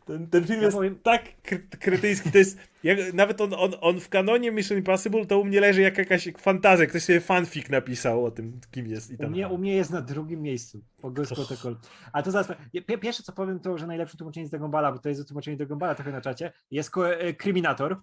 Ten, 0.08 0.28
ten 0.28 0.44
film 0.48 0.60
Ja 0.60 0.66
jest 0.66 0.78
powiem- 0.78 1.00
tak 1.00 1.24
kry- 1.44 1.78
krytyjski, 1.80 2.32
to 2.32 2.38
jest, 2.38 2.58
jak, 2.84 3.14
nawet 3.14 3.42
on, 3.42 3.54
on, 3.54 3.72
on 3.82 4.00
w 4.00 4.10
kanonie 4.10 4.52
Mission 4.52 4.78
Impossible 4.78 5.26
to 5.26 5.40
u 5.40 5.46
mnie 5.46 5.62
leży 5.62 5.82
jak 5.82 5.98
jakaś 5.98 6.30
fantazja, 6.38 6.86
ktoś 6.86 7.04
sobie 7.04 7.20
fanfic 7.22 7.70
napisał 7.70 8.26
o 8.26 8.32
tym, 8.32 8.60
kim 8.72 8.88
jest 8.88 9.12
i 9.12 9.16
U 9.16 9.18
tam. 9.18 9.32
mnie, 9.32 9.48
u 9.48 9.58
mnie 9.58 9.76
jest 9.76 9.92
na 9.92 10.02
drugim 10.02 10.42
miejscu 10.42 10.82
po 11.02 11.12
Ghost 11.12 11.34
Protocol. 11.34 11.76
A 12.14 12.24
to 12.24 12.32
zaraz, 12.32 12.48
pie- 12.74 12.98
pierwsze 13.00 13.24
co 13.24 13.32
powiem 13.34 13.60
to, 13.60 13.78
że 13.78 13.88
najlepsze 13.88 14.18
tłumaczenie 14.18 14.48
z 14.48 14.50
Dragon 14.50 14.72
Balla, 14.72 14.92
bo 14.92 15.00
to 15.00 15.10
jest 15.10 15.28
tłumaczenie 15.28 15.58
Dragon 15.58 15.78
Balla 15.80 15.96
trochę 15.96 16.12
na 16.12 16.22
czacie, 16.22 16.52
jest 16.72 16.92
e, 17.20 17.34
Kryminator. 17.34 18.02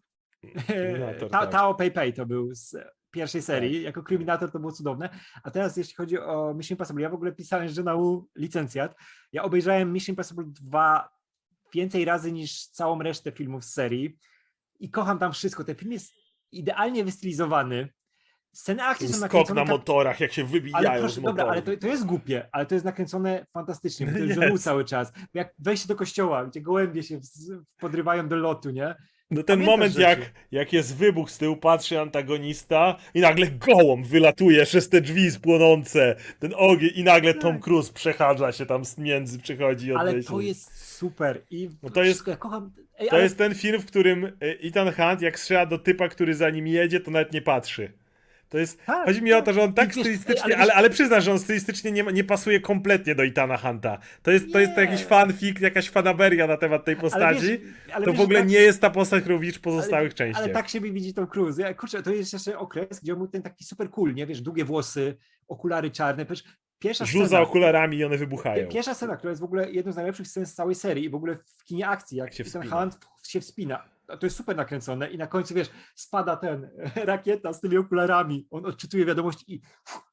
Kryminator, 0.66 1.30
Ta, 1.30 1.38
tak. 1.40 1.50
Tao 1.52 1.74
Pei 1.74 1.90
Pei 1.90 2.12
to 2.12 2.26
był 2.26 2.54
z 2.54 2.76
pierwszej 3.10 3.42
serii. 3.42 3.82
Jako 3.82 4.02
Kryminator 4.02 4.50
to 4.50 4.58
było 4.58 4.72
cudowne. 4.72 5.08
A 5.42 5.50
teraz 5.50 5.76
jeśli 5.76 5.94
chodzi 5.94 6.18
o 6.18 6.54
Mission 6.54 6.74
Impossible, 6.74 7.02
ja 7.02 7.08
w 7.10 7.14
ogóle 7.14 7.32
pisałem 7.32 7.68
że 7.68 7.82
na 7.82 7.94
U 7.94 8.28
licencjat. 8.36 8.96
Ja 9.32 9.42
obejrzałem 9.42 9.92
Mission 9.92 10.12
Impossible 10.12 10.44
2 10.46 11.08
więcej 11.74 12.04
razy 12.04 12.32
niż 12.32 12.66
całą 12.66 13.02
resztę 13.02 13.32
filmów 13.32 13.64
z 13.64 13.72
serii 13.72 14.18
i 14.80 14.90
kocham 14.90 15.18
tam 15.18 15.32
wszystko. 15.32 15.64
Ten 15.64 15.76
film 15.76 15.92
jest 15.92 16.12
idealnie 16.52 17.04
wystylizowany. 17.04 17.88
Sceny 18.52 18.82
akcji 18.82 19.08
są 19.08 19.14
Skok 19.14 19.22
nakręcone 19.22 19.60
na 19.60 19.66
kap- 19.66 19.70
motorach, 19.70 20.20
jak 20.20 20.32
się 20.32 20.44
wybijają 20.44 20.90
ale 20.90 20.98
proszę, 21.00 21.14
z 21.14 21.16
dobra, 21.16 21.32
motorów. 21.32 21.52
ale 21.52 21.62
to, 21.62 21.80
to 21.80 21.86
jest 21.86 22.06
głupie, 22.06 22.48
ale 22.52 22.66
to 22.66 22.74
jest 22.74 22.84
nakręcone 22.84 23.46
fantastycznie, 23.52 24.06
bo 24.06 24.12
to 24.12 24.18
jest 24.18 24.40
yes. 24.54 24.62
cały 24.62 24.84
czas. 24.84 25.12
Jak 25.34 25.54
wejście 25.58 25.88
do 25.88 25.96
kościoła, 25.96 26.46
gdzie 26.46 26.60
gołębie 26.60 27.02
się 27.02 27.20
podrywają 27.78 28.28
do 28.28 28.36
lotu, 28.36 28.70
nie? 28.70 28.94
No 29.30 29.42
ten 29.42 29.46
Pamiętasz 29.46 29.66
moment, 29.72 29.92
rzeczy. 29.92 30.02
jak, 30.08 30.18
jak 30.52 30.72
jest 30.72 30.96
wybuch 30.96 31.30
z 31.30 31.38
tyłu, 31.38 31.56
patrzy 31.56 32.00
antagonista 32.00 32.96
i 33.14 33.20
nagle 33.20 33.46
gołąb 33.46 34.06
wylatuje 34.06 34.64
przez 34.64 34.88
te 34.88 35.00
drzwi 35.00 35.30
spłonące, 35.30 36.16
ten 36.40 36.52
ogień 36.56 36.90
i 36.94 37.04
nagle 37.04 37.34
Tom 37.34 37.52
Tak. 37.54 37.62
Cruise 37.62 37.92
przechadza 37.92 38.52
się 38.52 38.66
tam 38.66 38.84
z 38.84 38.98
między, 38.98 39.38
przychodzi 39.38 39.92
od 39.92 40.00
Ale 40.00 40.22
to 40.22 40.40
jest 40.40 40.84
super 40.96 41.40
i 41.50 41.68
No 41.82 41.90
to 41.90 42.02
jest- 42.02 42.26
ja 42.26 42.36
kocham, 42.36 42.70
Ej, 42.98 43.08
To 43.08 43.12
ale- 43.14 43.22
jest 43.22 43.38
ten 43.38 43.54
film, 43.54 43.80
w 43.80 43.86
którym 43.86 44.24
e, 44.24 44.30
Ethan 44.40 44.92
Hunt, 44.92 45.22
jak 45.22 45.38
strzela 45.38 45.66
do 45.66 45.78
typa, 45.78 46.08
który 46.08 46.34
za 46.34 46.50
nim 46.50 46.66
jedzie, 46.66 47.00
to 47.00 47.10
nawet 47.10 47.32
nie 47.32 47.42
patrzy. 47.42 47.92
To 48.48 48.58
jest. 48.58 48.84
Tak, 48.86 49.06
chodzi 49.06 49.22
mi 49.22 49.32
o 49.32 49.42
to, 49.42 49.52
że 49.52 49.62
on 49.62 49.72
tak 49.72 49.88
wiesz, 49.88 50.04
stylistycznie. 50.04 50.42
ale 50.44 50.56
ale, 50.56 50.74
ale 50.74 50.90
przyznasz, 50.90 51.24
że 51.24 51.32
on 51.32 51.38
stylistycznie 51.38 51.92
nie, 51.92 52.02
nie 52.02 52.24
pasuje 52.24 52.60
kompletnie 52.60 53.14
do 53.14 53.24
Etana 53.24 53.56
Hunta. 53.56 53.98
To 54.22 54.30
jest, 54.30 54.52
to 54.52 54.60
jest 54.60 54.74
to 54.74 54.80
jakiś 54.80 55.04
fanfic, 55.04 55.60
jakaś 55.60 55.90
fanaberia 55.90 56.46
na 56.46 56.56
temat 56.56 56.84
tej 56.84 56.94
ale 56.94 57.00
postaci. 57.00 57.40
wiesz, 57.40 57.60
ale 57.92 58.04
to 58.04 58.10
wiesz, 58.10 58.20
w 58.20 58.22
ogóle 58.22 58.38
tak- 58.38 58.48
nie 58.48 58.58
jest 58.58 58.80
ta 58.80 58.90
postać, 58.90 59.24
widzisz 59.40 59.56
w 59.56 59.60
pozostałych 59.60 60.10
ale, 60.10 60.14
częściach. 60.14 60.44
Ale 60.44 60.52
tak 60.52 60.68
się 60.68 60.80
mi 60.80 60.92
widzi 60.92 61.14
Tom 61.14 61.26
Cruise. 61.26 61.62
Ja, 61.62 61.74
kurczę, 61.74 62.02
to 62.02 62.12
jest 62.12 62.32
jeszcze 62.32 62.58
okres, 62.58 63.00
gdzie 63.02 63.12
on 63.12 63.18
był 63.18 63.28
ten 63.28 63.42
taki 63.42 63.64
super 63.64 63.90
cool, 63.90 64.14
nie? 64.14 64.26
Wiesz, 64.26 64.40
długie 64.40 64.64
włosy, 64.64 65.16
okulary 65.48 65.90
czarne. 65.90 66.26
Przecież 66.26 66.44
pierwsza 66.78 67.04
Rzuca 67.04 67.26
scena, 67.26 67.40
okularami 67.40 67.96
i 67.96 68.04
one 68.04 68.18
wybuchają. 68.18 68.68
Pierwsza 68.68 68.94
scena, 68.94 69.16
która 69.16 69.30
jest 69.30 69.40
w 69.40 69.44
ogóle 69.44 69.70
jedną 69.70 69.92
z 69.92 69.96
najlepszych 69.96 70.28
scen 70.28 70.46
z 70.46 70.54
całej 70.54 70.74
serii 70.74 71.04
i 71.04 71.10
w 71.10 71.14
ogóle 71.14 71.36
w 71.58 71.64
kinie 71.64 71.88
akcji, 71.88 72.18
jak 72.18 72.34
się 72.34 72.44
ten. 72.44 72.70
Hunt 72.70 72.98
się 73.28 73.40
wspina. 73.40 73.93
To 74.06 74.26
jest 74.26 74.36
super 74.36 74.56
nakręcone 74.56 75.10
i 75.10 75.18
na 75.18 75.26
końcu, 75.26 75.54
wiesz, 75.54 75.70
spada 75.94 76.36
ten 76.36 76.70
rakieta 77.04 77.52
z 77.52 77.60
tymi 77.60 77.76
okularami, 77.76 78.46
on 78.50 78.66
odczytuje 78.66 79.04
wiadomości 79.04 79.54
i 79.54 79.60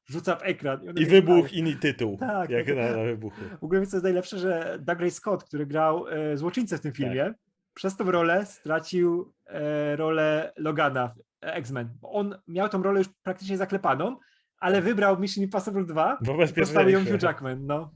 rzuca 0.08 0.36
w 0.36 0.42
ekran. 0.42 0.80
one 0.80 1.00
I 1.00 1.06
wybuchają. 1.06 1.42
wybuch, 1.42 1.52
i 1.52 1.76
tytuł. 1.76 2.16
Tak, 2.16 2.50
jak 2.50 2.66
tak. 2.66 2.76
na, 2.76 2.96
na 2.96 3.04
wybuchu. 3.04 3.40
W 3.60 3.64
ogóle 3.64 3.86
co 3.86 3.96
jest 3.96 4.04
najlepsze, 4.04 4.38
że 4.38 4.78
Douglas 4.80 5.14
Scott, 5.14 5.44
który 5.44 5.66
grał 5.66 6.08
e, 6.08 6.36
złoczyńcę 6.36 6.78
w 6.78 6.80
tym 6.80 6.92
filmie, 6.92 7.24
Tak. 7.24 7.34
przez 7.74 7.96
tą 7.96 8.10
rolę 8.10 8.46
stracił 8.46 9.32
e, 9.46 9.96
rolę 9.96 10.52
Logana 10.56 11.08
w 11.08 11.18
X-Men. 11.40 11.88
On 12.02 12.34
miał 12.48 12.68
tą 12.68 12.82
rolę 12.82 12.98
już 12.98 13.08
praktycznie 13.22 13.56
zaklepaną, 13.56 14.16
ale 14.58 14.82
wybrał 14.82 15.18
Mission 15.20 15.44
Impossible 15.44 15.84
2 15.84 16.18
Bo 16.24 16.44
i 16.44 16.48
postawił 16.48 16.98
ją. 16.98 17.04
Hugh 17.04 17.22
Jackman, 17.22 17.66
no. 17.66 17.92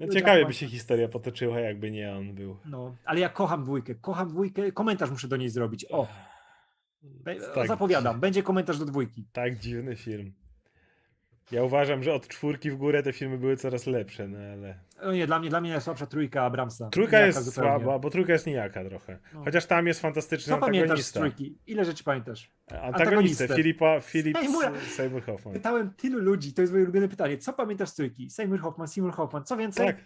No, 0.00 0.06
Hugh 0.06 0.12
ciekawie 0.14 0.32
Jackman. 0.38 0.48
by 0.48 0.54
się 0.54 0.66
historia 0.66 1.08
potoczyła, 1.08 1.60
jakby 1.60 1.90
nie 1.90 2.12
on 2.12 2.34
był. 2.34 2.56
no. 2.64 2.96
Ale 3.04 3.20
ja 3.20 3.28
kocham 3.28 3.64
dwójkę, 3.64 3.94
kocham 3.94 4.28
dwójkę, 4.28 4.72
komentarz 4.72 5.10
muszę 5.10 5.28
do 5.28 5.36
niej 5.36 5.50
zrobić. 5.50 5.86
O, 5.90 6.08
Tak. 7.54 7.68
zapowiadam, 7.68 8.20
będzie 8.20 8.42
komentarz 8.42 8.78
do 8.78 8.84
dwójki. 8.84 9.26
Tak 9.32 9.58
dziwny 9.58 9.96
film. 9.96 10.34
Ja 11.52 11.62
uważam, 11.62 12.02
że 12.02 12.14
od 12.14 12.28
czwórki 12.28 12.70
w 12.70 12.76
górę 12.76 13.02
te 13.02 13.12
filmy 13.12 13.38
były 13.38 13.56
coraz 13.56 13.86
lepsze, 13.86 14.28
no 14.28 14.38
ale. 14.38 14.78
No 15.02 15.12
nie, 15.12 15.26
dla 15.26 15.38
mnie, 15.38 15.48
dla 15.50 15.60
mnie 15.60 15.70
najsłabsza 15.70 16.06
trójka 16.06 16.42
Abramsa. 16.42 16.90
Trójka 16.90 17.10
Nijaka 17.16 17.26
jest 17.26 17.44
zupełnie. 17.44 17.70
słaba, 17.70 17.98
bo 17.98 18.10
trójka 18.10 18.32
jest 18.32 18.46
nijaka 18.46 18.84
trochę. 18.84 19.18
No. 19.34 19.44
Chociaż 19.44 19.66
tam 19.66 19.86
jest 19.86 20.00
fantastyczny 20.00 20.52
Co 20.54 20.58
pamiętasz 20.58 21.00
z 21.00 21.16
antagonista. 21.16 21.20
trójki? 21.20 21.58
Ile 21.66 21.84
rzeczy 21.84 22.04
pamiętasz? 22.04 22.50
Antagonistę 22.66 23.44
Antagonistę. 23.44 23.54
Filipa, 23.56 24.00
Seymoura. 24.40 24.72
Seymour 24.96 25.24
Hoffman. 25.24 25.54
Pytałem 25.54 25.90
tylu 25.96 26.18
ludzi, 26.18 26.52
to 26.54 26.60
jest 26.60 26.72
moje 26.72 26.84
ulubione 26.84 27.08
pytanie. 27.08 27.38
Co 27.38 27.52
pamiętasz 27.52 27.88
z 27.88 27.94
trójki? 27.94 28.30
Seymour 28.30 28.60
Hoffman, 28.60 28.88
Seymour 28.88 29.12
Hoffman, 29.14 29.44
co 29.44 29.56
więcej? 29.56 29.86
Tak. 29.86 29.96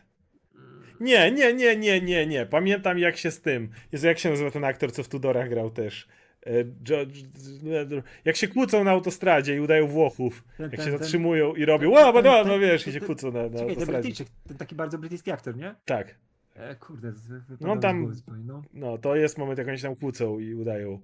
Nie, 1.00 1.32
nie, 1.32 1.54
nie, 1.54 1.76
nie, 1.76 2.00
nie, 2.00 2.26
nie. 2.26 2.46
Pamiętam 2.46 2.98
jak 2.98 3.16
się 3.16 3.30
z 3.30 3.40
tym. 3.40 3.70
Jezu, 3.92 4.06
jak 4.06 4.18
się 4.18 4.30
nazywa 4.30 4.50
ten 4.50 4.64
aktor, 4.64 4.92
co 4.92 5.02
w 5.02 5.08
Tudorach 5.08 5.48
grał 5.48 5.70
też. 5.70 6.08
E, 6.46 6.50
Jo- 6.88 8.02
jak 8.24 8.36
się 8.36 8.48
kłócą 8.48 8.84
na 8.84 8.90
autostradzie 8.90 9.56
i 9.56 9.60
udają 9.60 9.86
Włochów. 9.86 10.44
Ten- 10.56 10.64
Jak 10.64 10.70
ten- 10.76 10.84
się 10.84 10.90
ten- 10.90 10.98
zatrzymują 10.98 11.54
i 11.54 11.64
robią. 11.64 11.92
ten- 11.94 12.04
Ła, 12.04 12.12
ten- 12.12 12.24
no, 12.24 12.38
ten- 12.38 12.48
no 12.48 12.58
wiesz, 12.58 12.82
i 12.82 12.84
ten- 12.84 12.94
się 12.94 13.00
kłócą 13.00 13.32
na, 13.32 13.42
na 13.42 13.44
Czekaj, 13.44 13.58
ten 13.60 13.68
autostradzie. 13.68 13.92
Brytyjczyk, 14.02 14.28
ten 14.48 14.56
taki 14.56 14.74
bardzo 14.74 14.98
brytyjski 14.98 15.30
aktor, 15.30 15.56
nie? 15.56 15.74
Tak. 15.84 16.14
E, 16.54 16.74
kurde, 16.76 17.12
No 17.60 17.76
tam- 17.76 18.12
no. 18.46 18.62
No, 18.74 18.98
to 18.98 19.16
jest 19.16 19.38
moment, 19.38 19.58
jak 19.58 19.68
oni 19.68 19.78
się 19.78 19.82
tam 19.82 19.96
kłócą 19.96 20.38
i 20.38 20.54
udają. 20.54 21.00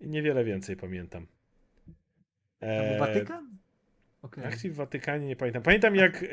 I 0.00 0.08
niewiele 0.08 0.44
więcej 0.44 0.76
pamiętam. 0.76 1.26
E, 2.60 2.98
Watykan? 2.98 3.56
Okej. 4.22 4.44
Akcji 4.44 4.70
w 4.70 4.74
Watykanie 4.74 5.26
nie 5.26 5.36
pamiętam. 5.36 5.62
Pamiętam 5.62 5.94
jak 5.96 6.22
e, 6.22 6.26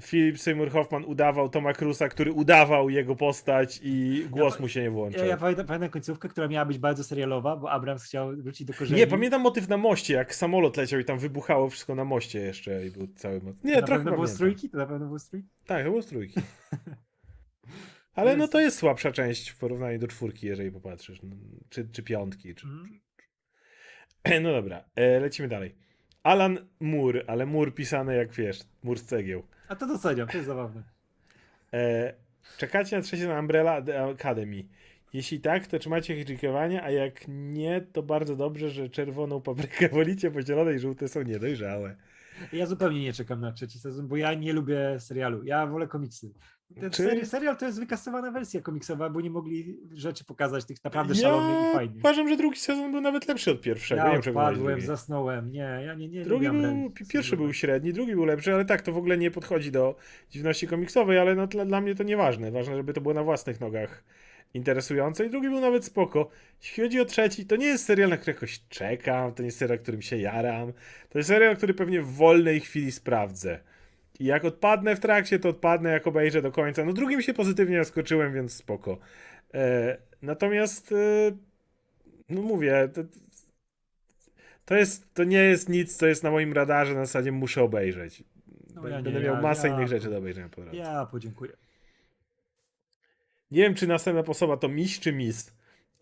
Philip 0.00 0.38
Seymour 0.38 0.70
Hoffman 0.70 1.04
udawał 1.04 1.48
Toma 1.48 1.72
Cruza, 1.72 2.08
który 2.08 2.32
udawał 2.32 2.90
jego 2.90 3.16
postać 3.16 3.80
i 3.82 4.26
głos 4.30 4.54
Ja- 4.54 4.60
mu 4.60 4.68
się 4.68 4.82
nie 4.82 4.90
włączał. 4.90 5.20
Ja, 5.20 5.26
ja 5.26 5.36
pamiętam, 5.36 5.66
pamiętam 5.66 5.90
końcówkę, 5.90 6.28
która 6.28 6.48
miała 6.48 6.64
być 6.64 6.78
bardzo 6.78 7.04
serialowa, 7.04 7.56
bo 7.56 7.70
Abrams 7.70 8.04
chciał 8.04 8.36
wrócić 8.36 8.66
do 8.66 8.74
korzeni. 8.74 9.00
Nie, 9.00 9.06
pamiętam 9.06 9.40
motyw 9.42 9.68
na 9.68 9.76
moście, 9.76 10.14
jak 10.14 10.34
samolot 10.34 10.76
leciał 10.76 11.00
i 11.00 11.04
tam 11.04 11.18
wybuchało 11.18 11.70
wszystko 11.70 11.94
na 11.94 12.04
moście 12.04 12.38
jeszcze 12.38 12.86
i 12.86 12.90
był 12.90 13.06
cały 13.16 13.40
moc. 13.40 13.64
Nie, 13.64 13.80
to 13.80 13.86
trochę 13.86 14.04
na 14.04 14.10
było 14.10 14.26
z 14.26 14.30
pamiętam. 14.30 14.38
trójki? 14.38 14.70
To 14.70 14.78
na 14.78 14.86
pewno 14.86 15.06
było 15.06 15.18
z 15.18 15.28
trójki? 15.28 15.48
Tak, 15.66 15.84
to 15.84 15.90
było 15.90 16.02
z 16.02 16.06
trójki. 16.06 16.40
Ale 18.14 18.36
no 18.36 18.48
to 18.48 18.60
jest 18.60 18.78
słabsza 18.78 19.12
część 19.12 19.48
w 19.48 19.58
porównaniu 19.58 19.98
do 19.98 20.08
czwórki, 20.08 20.46
jeżeli 20.46 20.70
popatrzysz. 20.70 21.22
No, 21.22 21.36
czy, 21.68 21.88
czy 21.92 22.02
piątki. 22.02 22.54
Czy... 22.54 22.66
Mhm. 22.66 23.00
No 24.42 24.52
dobra, 24.52 24.84
e, 24.96 25.20
lecimy 25.20 25.48
dalej. 25.48 25.74
Alan 26.26 26.58
Moore, 26.80 27.24
ale 27.26 27.46
Moore 27.46 27.70
pisane 27.70 28.16
jak 28.16 28.32
wiesz, 28.32 28.60
mur 28.82 28.98
z 28.98 29.04
cegieł. 29.04 29.42
A 29.68 29.76
to 29.76 29.86
doceniam, 29.86 30.28
to 30.28 30.36
jest 30.36 30.46
zabawne. 30.46 30.82
E, 31.72 32.12
czekacie 32.58 32.96
na 32.96 33.02
trzecie 33.02 33.28
na 33.28 33.40
Umbrella 33.40 33.82
Academy. 34.14 34.64
Jeśli 35.12 35.40
tak, 35.40 35.66
to 35.66 35.78
czy 35.78 35.88
macie 35.88 36.14
jakieś 36.14 36.32
oczekiwania, 36.32 36.82
a 36.82 36.90
jak 36.90 37.20
nie, 37.28 37.80
to 37.92 38.02
bardzo 38.02 38.36
dobrze, 38.36 38.70
że 38.70 38.88
czerwoną 38.88 39.40
paprykę 39.40 39.88
wolicie, 39.98 40.30
bo 40.30 40.42
zielone 40.42 40.74
i 40.74 40.78
żółte 40.78 41.08
są 41.08 41.22
niedojrzałe. 41.22 41.96
Ja 42.52 42.66
zupełnie 42.66 43.00
nie 43.02 43.12
czekam 43.12 43.40
na 43.40 43.52
trzeci 43.52 43.78
sezon, 43.78 44.08
bo 44.08 44.16
ja 44.16 44.34
nie 44.34 44.52
lubię 44.52 45.00
serialu. 45.00 45.44
Ja 45.44 45.66
wolę 45.66 45.86
komiksy. 45.86 46.30
Ten 46.80 46.90
Czy- 46.90 47.02
seri- 47.02 47.24
serial 47.26 47.56
to 47.56 47.66
jest 47.66 47.80
wykastowana 47.80 48.30
wersja 48.30 48.60
komiksowa, 48.60 49.10
bo 49.10 49.20
nie 49.20 49.30
mogli 49.30 49.80
rzeczy 49.92 50.24
pokazać 50.24 50.64
tych 50.64 50.84
naprawdę 50.84 51.14
Ja 51.14 51.20
szalonych 51.20 51.70
i 51.70 51.74
fajnych. 51.74 51.96
uważam, 51.96 52.28
że 52.28 52.36
drugi 52.36 52.58
sezon 52.58 52.92
był 52.92 53.00
nawet 53.00 53.28
lepszy 53.28 53.50
od 53.50 53.60
pierwszego. 53.60 54.02
nie 54.02 54.08
Ja 54.08 54.20
wiem, 54.20 54.36
odpadłem, 54.36 54.66
drugi. 54.66 54.86
zasnąłem. 54.86 55.52
Nie, 55.52 55.80
ja 55.86 55.94
nie, 55.94 56.08
nie 56.08 56.24
Drugi 56.24 56.50
był, 56.50 56.92
pierwszy 57.08 57.36
był 57.36 57.52
średni, 57.52 57.92
drugi 57.92 58.12
był 58.14 58.24
lepszy, 58.24 58.54
ale 58.54 58.64
tak, 58.64 58.82
to 58.82 58.92
w 58.92 58.96
ogóle 58.96 59.18
nie 59.18 59.30
podchodzi 59.30 59.70
do 59.72 59.96
dziwności 60.30 60.66
komiksowej, 60.68 61.18
ale 61.18 61.34
no, 61.34 61.46
dla, 61.46 61.64
dla 61.64 61.80
mnie 61.80 61.94
to 61.94 62.02
nieważne. 62.02 62.50
Ważne, 62.50 62.76
żeby 62.76 62.92
to 62.92 63.00
było 63.00 63.14
na 63.14 63.22
własnych 63.22 63.60
nogach 63.60 64.04
interesujące 64.56 65.26
i 65.26 65.30
drugi 65.30 65.48
był 65.48 65.60
nawet 65.60 65.84
spoko. 65.84 66.28
Jeśli 66.62 66.82
chodzi 66.82 67.00
o 67.00 67.04
trzeci, 67.04 67.46
to 67.46 67.56
nie 67.56 67.66
jest 67.66 67.84
serial, 67.84 68.10
na 68.10 68.16
który 68.16 68.34
jakoś 68.34 68.60
czekam, 68.68 69.34
to 69.34 69.42
nie 69.42 69.46
jest 69.46 69.58
serial, 69.58 69.78
którym 69.78 70.02
się 70.02 70.16
jaram. 70.16 70.72
To 71.08 71.18
jest 71.18 71.28
serial, 71.28 71.56
który 71.56 71.74
pewnie 71.74 72.02
w 72.02 72.12
wolnej 72.12 72.60
chwili 72.60 72.92
sprawdzę. 72.92 73.60
I 74.20 74.24
jak 74.24 74.44
odpadnę 74.44 74.96
w 74.96 75.00
trakcie, 75.00 75.38
to 75.38 75.48
odpadnę, 75.48 75.90
jak 75.90 76.06
obejrzę 76.06 76.42
do 76.42 76.52
końca. 76.52 76.84
No 76.84 76.92
drugim 76.92 77.22
się 77.22 77.34
pozytywnie 77.34 77.78
zaskoczyłem, 77.78 78.34
więc 78.34 78.52
spoko. 78.52 78.98
E, 79.54 79.96
natomiast, 80.22 80.92
e, 80.92 80.96
no 82.28 82.42
mówię, 82.42 82.88
to, 82.94 83.00
to, 84.64 84.74
jest, 84.76 85.14
to 85.14 85.24
nie 85.24 85.38
jest 85.38 85.68
nic, 85.68 85.96
co 85.96 86.06
jest 86.06 86.22
na 86.22 86.30
moim 86.30 86.52
radarze, 86.52 86.94
na 86.94 87.04
zasadzie 87.04 87.32
muszę 87.32 87.62
obejrzeć. 87.62 88.24
No 88.74 88.88
ja 88.88 89.02
Będę 89.02 89.20
nie, 89.20 89.26
miał 89.26 89.42
masę 89.42 89.68
ja- 89.68 89.74
innych 89.74 89.88
rzeczy 89.88 90.10
do 90.10 90.18
obejrzenia 90.18 90.48
po 90.48 90.60
drodze. 90.60 90.76
Ja 90.76 91.06
podziękuję. 91.06 91.52
Nie 93.50 93.62
wiem, 93.62 93.74
czy 93.74 93.86
następna 93.86 94.22
osoba 94.26 94.56
to 94.56 94.68
miś 94.68 95.00
czy 95.00 95.12
mis, 95.12 95.54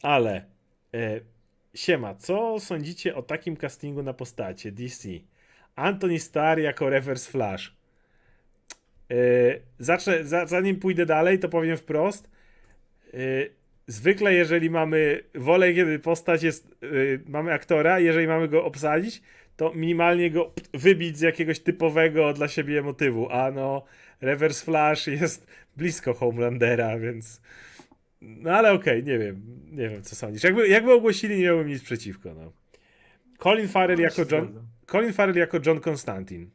ale 0.02 0.44
e, 0.94 1.20
siema, 1.74 2.14
co 2.14 2.60
sądzicie 2.60 3.14
o 3.14 3.22
takim 3.22 3.56
castingu 3.56 4.02
na 4.02 4.12
postacie 4.12 4.72
DC? 4.72 5.08
Anthony 5.76 6.18
Starr 6.18 6.58
jako 6.58 6.90
Reverse 6.90 7.30
Flash. 7.30 7.76
E, 9.10 9.14
zacznę, 9.78 10.24
za, 10.24 10.46
zanim 10.46 10.76
pójdę 10.76 11.06
dalej, 11.06 11.38
to 11.38 11.48
powiem 11.48 11.76
wprost. 11.76 12.30
E, 13.14 13.18
zwykle, 13.86 14.34
jeżeli 14.34 14.70
mamy 14.70 15.20
wolę, 15.34 15.74
kiedy 15.74 15.98
postać 15.98 16.42
jest, 16.42 16.76
e, 16.82 16.86
mamy 17.26 17.52
aktora, 17.52 18.00
jeżeli 18.00 18.26
mamy 18.26 18.48
go 18.48 18.64
obsadzić, 18.64 19.22
to 19.56 19.74
minimalnie 19.74 20.30
go 20.30 20.52
wybić 20.74 21.18
z 21.18 21.20
jakiegoś 21.20 21.60
typowego 21.60 22.32
dla 22.32 22.48
siebie 22.48 22.82
motywu, 22.82 23.28
a 23.30 23.50
no 23.50 23.84
Reverse 24.20 24.64
Flash 24.64 25.06
jest 25.06 25.46
blisko 25.76 26.14
Homelandera, 26.14 26.98
więc 26.98 27.40
no 28.20 28.50
ale 28.50 28.72
okej, 28.72 29.04
nie 29.04 29.18
wiem, 29.18 29.42
nie 29.70 29.88
wiem 29.88 30.02
co 30.02 30.16
sądzisz. 30.16 30.44
Jakby, 30.44 30.68
jakby 30.68 30.92
ogłosili, 30.92 31.36
nie 31.36 31.44
miałbym 31.44 31.68
nic 31.68 31.82
przeciwko, 31.82 32.34
no. 32.34 32.52
Colin 33.38 33.68
Farrell 33.68 33.98
No, 33.98 34.02
jako 34.02 34.22
John. 34.30 34.66
Colin 34.86 35.12
Farrell 35.12 35.36
jako 35.36 35.58
John 35.66 35.80
Constantine. 35.80 36.46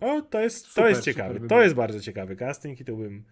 O, 0.00 0.22
to 0.22 0.40
jest, 0.40 0.64
to 0.64 0.70
Super, 0.70 0.88
jest 0.88 1.00
super 1.00 1.14
ciekawy. 1.14 1.48
To 1.48 1.62
jest 1.62 1.74
bardzo 1.74 2.00
ciekawy 2.00 2.36
casting 2.36 2.80
i 2.80 2.84
to 2.84 2.96
bym 2.96 3.24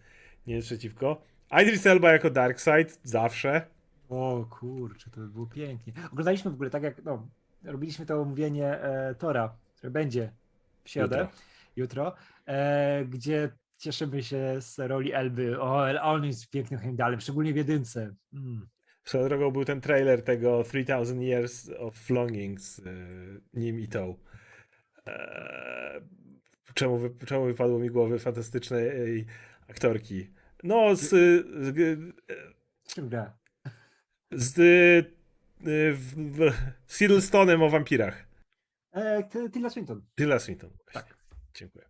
nie 0.47 0.55
jest 0.55 0.66
przeciwko. 0.66 1.23
Idris 1.62 1.86
Elba 1.86 2.12
jako 2.12 2.31
Darkseid, 2.31 3.01
zawsze. 3.02 3.62
O 4.09 4.47
kurczę, 4.51 5.10
to 5.10 5.20
by 5.20 5.28
było 5.28 5.47
pięknie. 5.47 5.93
Oglądaliśmy 6.12 6.51
w 6.51 6.55
ogóle 6.55 6.70
tak 6.70 6.82
jak, 6.82 7.05
no, 7.05 7.28
robiliśmy 7.65 8.06
to 8.06 8.20
omówienie 8.20 8.81
e, 8.81 9.15
Tora, 9.15 9.55
które 9.77 9.90
będzie 9.90 10.32
w 10.85 10.90
środę, 10.90 11.19
Jutro. 11.19 11.32
jutro, 11.77 12.15
e, 12.47 13.05
gdzie 13.05 13.51
cieszymy 13.79 14.23
się 14.23 14.57
z 14.61 14.79
roli 14.79 15.13
Elby. 15.13 15.61
O, 15.61 16.03
on 16.03 16.25
jest 16.25 16.51
pięknym 16.51 16.81
heimdalem, 16.81 17.21
szczególnie 17.21 17.53
w 17.53 17.57
jedynce. 17.57 18.15
Mm. 18.33 18.69
Swoją 19.05 19.29
drogą 19.29 19.51
był 19.51 19.65
ten 19.65 19.81
trailer 19.81 20.23
tego 20.25 20.65
3000 20.65 21.15
Years 21.25 21.71
of 21.79 22.11
Longing 22.11 22.61
z 22.61 22.79
e, 22.79 22.83
nim 23.55 23.81
i 23.81 23.89
tą. 23.89 24.17
E, 25.07 26.01
czemu, 26.75 27.01
czemu 27.27 27.45
wypadło 27.45 27.79
mi 27.79 27.91
głowy 27.91 28.19
fantastycznej 28.19 29.27
aktorki? 29.69 30.31
No, 30.63 30.97
z, 30.97 31.01
z, 31.01 31.77
Z 32.85 33.09
gra? 33.09 33.39
z, 34.33 34.55
z 36.87 36.99
Hiddlestonem 36.99 37.63
o 37.63 37.71
wampirach. 37.71 38.27
E, 38.93 39.23
T- 39.23 39.51
Tilda 39.51 39.71
Swinton. 39.71 40.03
Tilda 40.17 40.39
Swinton. 40.39 40.71
Tak. 40.93 41.17
Dziękuję. 41.55 41.89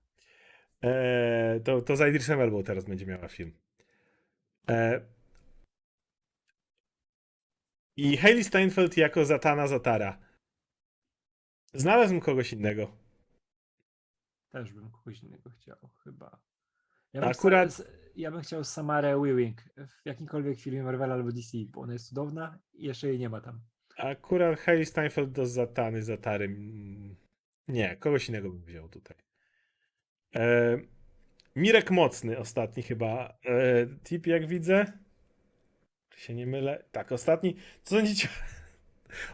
E, 0.84 1.60
to, 1.64 1.82
to 1.82 1.96
z 1.96 2.00
Idrisem 2.08 2.40
Elbą 2.40 2.62
teraz 2.62 2.84
będzie 2.84 3.06
miała 3.06 3.28
film. 3.28 3.52
E, 4.68 5.00
i 7.96 8.16
Hailey 8.16 8.44
Steinfeld 8.44 8.96
jako 8.96 9.24
Zatana 9.24 9.66
Zatara. 9.66 10.18
Znalazłem 11.74 12.20
kogoś 12.20 12.52
innego. 12.52 12.96
Też 14.50 14.72
bym 14.72 14.90
kogoś 14.90 15.22
innego 15.22 15.50
chciał, 15.50 15.76
chyba. 16.04 16.40
Ja 17.12 17.20
Akurat- 17.20 17.74
Chciał, 17.74 17.86
ja 18.16 18.30
bym 18.30 18.40
chciał 18.40 18.64
Samarę 18.64 19.18
Weaving 19.20 19.60
w 19.76 20.00
jakimkolwiek 20.06 20.60
filmie 20.60 20.82
Marvel 20.82 21.12
albo 21.12 21.32
DC, 21.32 21.58
bo 21.68 21.80
ona 21.80 21.92
jest 21.92 22.08
cudowna 22.08 22.58
i 22.72 22.84
jeszcze 22.86 23.08
jej 23.08 23.18
nie 23.18 23.28
ma 23.28 23.40
tam. 23.40 23.60
Akurat 23.96 24.58
Hailey 24.60 24.86
Steinfeld 24.86 25.32
do 25.32 25.46
Zatany 25.46 26.02
Zatary. 26.02 26.44
mm, 26.44 27.16
Nie, 27.68 27.96
kogoś 27.96 28.28
innego 28.28 28.50
bym 28.50 28.62
wziął 28.64 28.88
tutaj. 28.88 29.16
E, 30.36 30.78
Mirek 31.56 31.90
Mocny 31.90 32.38
ostatni 32.38 32.82
chyba. 32.82 33.38
E, 33.44 33.86
tip 34.04 34.26
jak 34.26 34.46
widzę. 34.46 34.92
Czy 36.10 36.20
się 36.20 36.34
nie 36.34 36.46
mylę? 36.46 36.84
Tak, 36.92 37.12
ostatni. 37.12 37.56
Co 37.84 37.96
sądzicie 37.96 38.28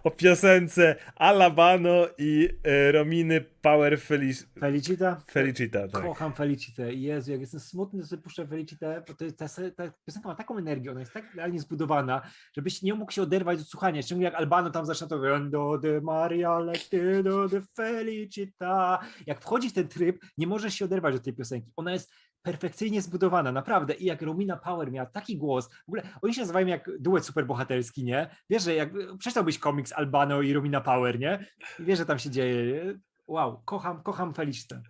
o 0.04 0.10
piosence 0.10 0.96
Alabano 1.16 2.06
i 2.18 2.48
e, 2.64 2.92
Rominy 2.92 3.40
Power 3.40 3.98
Felic- 3.98 4.46
Felicita? 4.60 5.22
Felicita? 5.30 5.88
Tak. 5.88 6.02
Kocham 6.02 6.32
Felicitę. 6.32 6.94
Jezu, 6.94 7.30
jak 7.32 7.40
jestem 7.40 7.60
smutny, 7.60 8.04
sobie 8.04 8.22
puszczę 8.22 8.46
Felicitę, 8.46 9.02
bo 9.08 9.14
to 9.14 9.24
jest, 9.24 9.36
ta, 9.38 9.48
ta 9.76 9.92
piosenka 10.06 10.28
ma 10.28 10.34
taką 10.34 10.58
energię, 10.58 10.90
ona 10.90 11.00
jest 11.00 11.12
tak 11.12 11.34
realnie 11.34 11.60
zbudowana, 11.60 12.22
żebyś 12.56 12.82
nie 12.82 12.94
mógł 12.94 13.12
się 13.12 13.22
oderwać 13.22 13.60
od 13.60 13.68
słuchania. 13.68 14.02
Szczególnie 14.02 14.24
jak 14.24 14.34
Albano 14.34 14.70
tam 14.70 14.86
zaczyna 14.86 15.08
to 15.08 15.18
Vendo 15.18 15.78
de 15.78 16.00
Maria 16.00 16.58
Letido 16.58 17.48
de 17.48 17.62
Felicita. 17.76 18.98
Jak 19.26 19.40
wchodzi 19.40 19.70
w 19.70 19.72
ten 19.72 19.88
tryb, 19.88 20.24
nie 20.38 20.46
możesz 20.46 20.74
się 20.74 20.84
oderwać 20.84 21.14
od 21.14 21.24
tej 21.24 21.32
piosenki. 21.32 21.72
Ona 21.76 21.92
jest 21.92 22.10
perfekcyjnie 22.44 23.02
zbudowana, 23.02 23.52
naprawdę. 23.52 23.94
I 23.94 24.04
jak 24.04 24.22
Romina 24.22 24.56
Power 24.56 24.92
miała 24.92 25.06
taki 25.06 25.36
głos, 25.36 25.68
w 25.68 25.88
ogóle 25.88 26.02
oni 26.22 26.34
się 26.34 26.40
nazywają 26.40 26.66
jak 26.66 26.90
duet 27.00 27.24
superbohaterski, 27.24 28.04
nie? 28.04 28.30
Wiesz, 28.50 28.62
że 28.62 28.74
jak 28.74 28.90
przeczytałbyś 29.18 29.58
komiks 29.58 29.92
Albano 29.92 30.42
i 30.42 30.52
Romina 30.52 30.80
Power, 30.80 31.18
nie? 31.18 31.46
I 31.78 31.84
wiesz, 31.84 31.98
że 31.98 32.06
tam 32.06 32.18
się 32.18 32.30
dzieje. 32.30 32.98
Wow, 33.26 33.62
kocham, 33.64 34.02
kocham 34.02 34.34
Felicitę. 34.34 34.82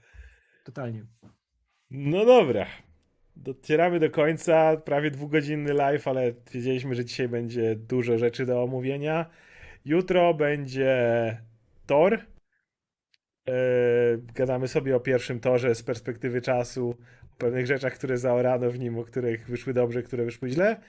Totalnie. 0.65 1.07
No 1.91 2.25
dobra. 2.25 2.67
Docieramy 3.37 4.01
do 4.01 4.11
końca. 4.11 4.77
Prawie 4.77 5.11
dwugodzinny 5.11 5.75
live, 5.75 6.09
ale 6.09 6.33
wiedzieliśmy, 6.53 6.95
że 6.95 7.05
dzisiaj 7.05 7.29
będzie 7.29 7.77
dużo 7.77 8.19
rzeczy 8.19 8.47
do 8.47 8.63
omówienia. 8.63 9.27
Jutro 9.85 10.35
będzie 10.35 10.97
tor. 11.87 12.19
Yy, 13.47 13.55
gadamy 14.35 14.69
sobie 14.69 14.97
o 14.97 15.01
pierwszym 15.01 15.41
torze 15.41 15.75
z 15.75 15.83
perspektywy 15.83 16.43
czasu, 16.43 16.97
pewnych 17.35 17.67
rzeczach, 17.67 17.95
które 17.95 18.19
zaorano 18.19 18.71
w 18.71 18.79
nim, 18.79 18.99
o 18.99 19.05
których 19.05 19.47
wyszły 19.47 19.75
dobrze, 19.75 20.03
które 20.03 20.25
wyszły 20.25 20.51
źle. 20.51 20.81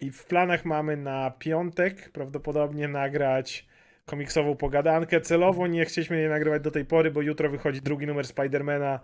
I 0.00 0.10
w 0.10 0.24
planach 0.24 0.64
mamy 0.64 0.96
na 0.96 1.30
piątek 1.30 2.10
prawdopodobnie 2.10 2.88
nagrać 2.88 3.66
komiksową 4.06 4.56
pogadankę. 4.56 5.20
Celowo 5.20 5.66
nie 5.66 5.84
chcieliśmy 5.84 6.18
jej 6.18 6.28
nagrywać 6.28 6.62
do 6.62 6.70
tej 6.70 6.84
pory, 6.84 7.10
bo 7.10 7.22
jutro 7.22 7.50
wychodzi 7.50 7.80
drugi 7.80 8.06
numer 8.06 8.26
Spidermana, 8.26 9.00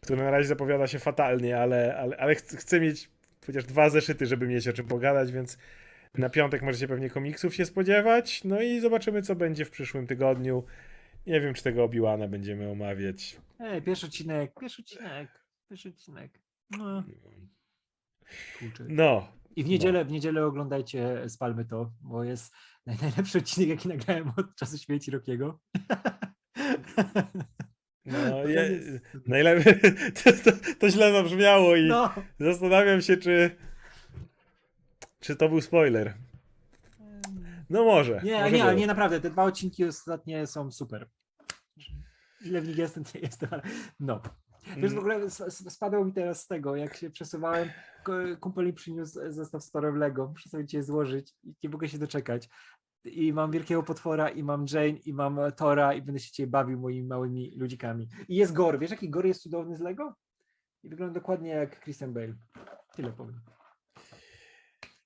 który 0.00 0.22
na 0.22 0.30
razie 0.30 0.48
zapowiada 0.48 0.86
się 0.86 0.98
fatalnie, 0.98 1.58
ale, 1.58 1.96
ale, 1.96 2.16
ale 2.16 2.34
chcę, 2.34 2.80
mieć 2.80 3.10
chociaż 3.46 3.64
dwa 3.64 3.90
zeszyty, 3.90 4.26
żeby 4.26 4.46
mieć 4.46 4.68
o 4.68 4.72
czym 4.72 4.86
pogadać, 4.86 5.32
więc 5.32 5.58
na 6.14 6.30
piątek 6.30 6.62
możecie 6.62 6.88
pewnie 6.88 7.10
komiksów 7.10 7.54
się 7.54 7.64
spodziewać. 7.64 8.44
No 8.44 8.62
i 8.62 8.80
zobaczymy, 8.80 9.22
co 9.22 9.34
będzie 9.34 9.64
w 9.64 9.70
przyszłym 9.70 10.06
tygodniu. 10.06 10.64
Nie 11.26 11.40
wiem, 11.40 11.54
czy 11.54 11.62
tego 11.62 11.84
Obiłana 11.84 12.28
będziemy 12.28 12.70
omawiać. 12.70 13.36
Ej, 13.60 13.82
pierwszy 13.82 14.06
odcinek, 14.06 14.52
pierwszy 14.60 14.82
odcinek, 14.82 15.28
odcinek. 15.70 16.40
No. 16.70 17.04
No, 18.88 19.28
I 19.56 19.64
w 19.64 19.68
niedzielę, 19.68 20.04
w 20.04 20.10
niedzielę 20.10 20.46
oglądajcie 20.46 21.28
Spalmy 21.28 21.64
to, 21.64 21.92
bo 22.00 22.24
jest 22.24 22.54
naj- 22.86 23.02
najlepszy 23.06 23.38
odcinek, 23.38 23.68
jaki 23.68 23.88
nagrałem 23.88 24.32
od 24.36 24.56
czasu 24.56 24.78
śmierci 24.78 25.10
Rokiego. 25.10 25.60
no 28.04 28.18
najlepiej. 29.26 29.80
To, 30.24 30.32
to, 30.32 30.52
to 30.78 30.90
źle 30.90 31.12
zabrzmiało 31.12 31.76
i 31.76 31.88
No. 31.88 32.14
zastanawiam 32.40 33.00
się, 33.00 33.16
czy. 33.16 33.56
Czy 35.20 35.36
to 35.36 35.48
był 35.48 35.60
spoiler? 35.60 36.14
No 37.70 37.84
może. 37.84 38.20
Nie, 38.24 38.40
może 38.40 38.50
nie, 38.50 38.74
nie 38.74 38.86
naprawdę, 38.86 39.20
te 39.20 39.30
dwa 39.30 39.44
odcinki 39.44 39.84
ostatnie 39.84 40.46
są 40.46 40.72
super. 40.72 41.08
Ile 42.44 42.60
w 42.60 42.68
nich 42.68 42.78
jestem, 42.78 43.04
nie 43.14 43.20
jestem, 43.20 43.48
ale 43.52 43.62
no. 44.00 44.22
Wiesz, 44.76 44.94
w 44.94 44.98
ogóle 44.98 45.14
s- 45.16 45.40
s- 45.40 45.72
spadło 45.74 46.04
mi 46.04 46.12
teraz 46.12 46.42
z 46.42 46.46
tego, 46.46 46.76
jak 46.76 46.96
się 46.96 47.10
przesuwałem, 47.10 47.68
kumpel 48.40 48.66
mi 48.66 48.72
przyniósł 48.72 49.20
zestaw 49.28 49.64
z 49.64 49.70
parą 49.70 49.94
Lego, 49.94 50.28
muszę 50.28 50.48
sobie 50.48 50.64
dzisiaj 50.64 50.82
złożyć 50.82 51.34
i 51.44 51.54
nie 51.64 51.70
mogę 51.70 51.88
się 51.88 51.98
doczekać. 51.98 52.48
I 53.04 53.32
mam 53.32 53.50
wielkiego 53.50 53.82
potwora, 53.82 54.28
i 54.28 54.42
mam 54.42 54.64
Jane, 54.72 54.88
i 54.88 55.12
mam 55.12 55.38
e, 55.38 55.52
Tora, 55.52 55.94
i 55.94 56.02
będę 56.02 56.20
się 56.20 56.30
dzisiaj 56.30 56.46
bawił 56.46 56.78
moimi 56.80 57.08
małymi 57.08 57.56
ludzikami. 57.56 58.08
I 58.28 58.36
jest 58.36 58.52
Gor, 58.52 58.78
wiesz 58.78 58.90
jaki 58.90 59.10
Gor 59.10 59.26
jest 59.26 59.42
cudowny 59.42 59.76
z 59.76 59.80
Lego? 59.80 60.14
I 60.82 60.88
wygląda 60.88 61.14
dokładnie 61.14 61.50
jak 61.50 61.80
Christian 61.80 62.12
Bale. 62.12 62.34
Tyle 62.96 63.12
powiem. 63.12 63.40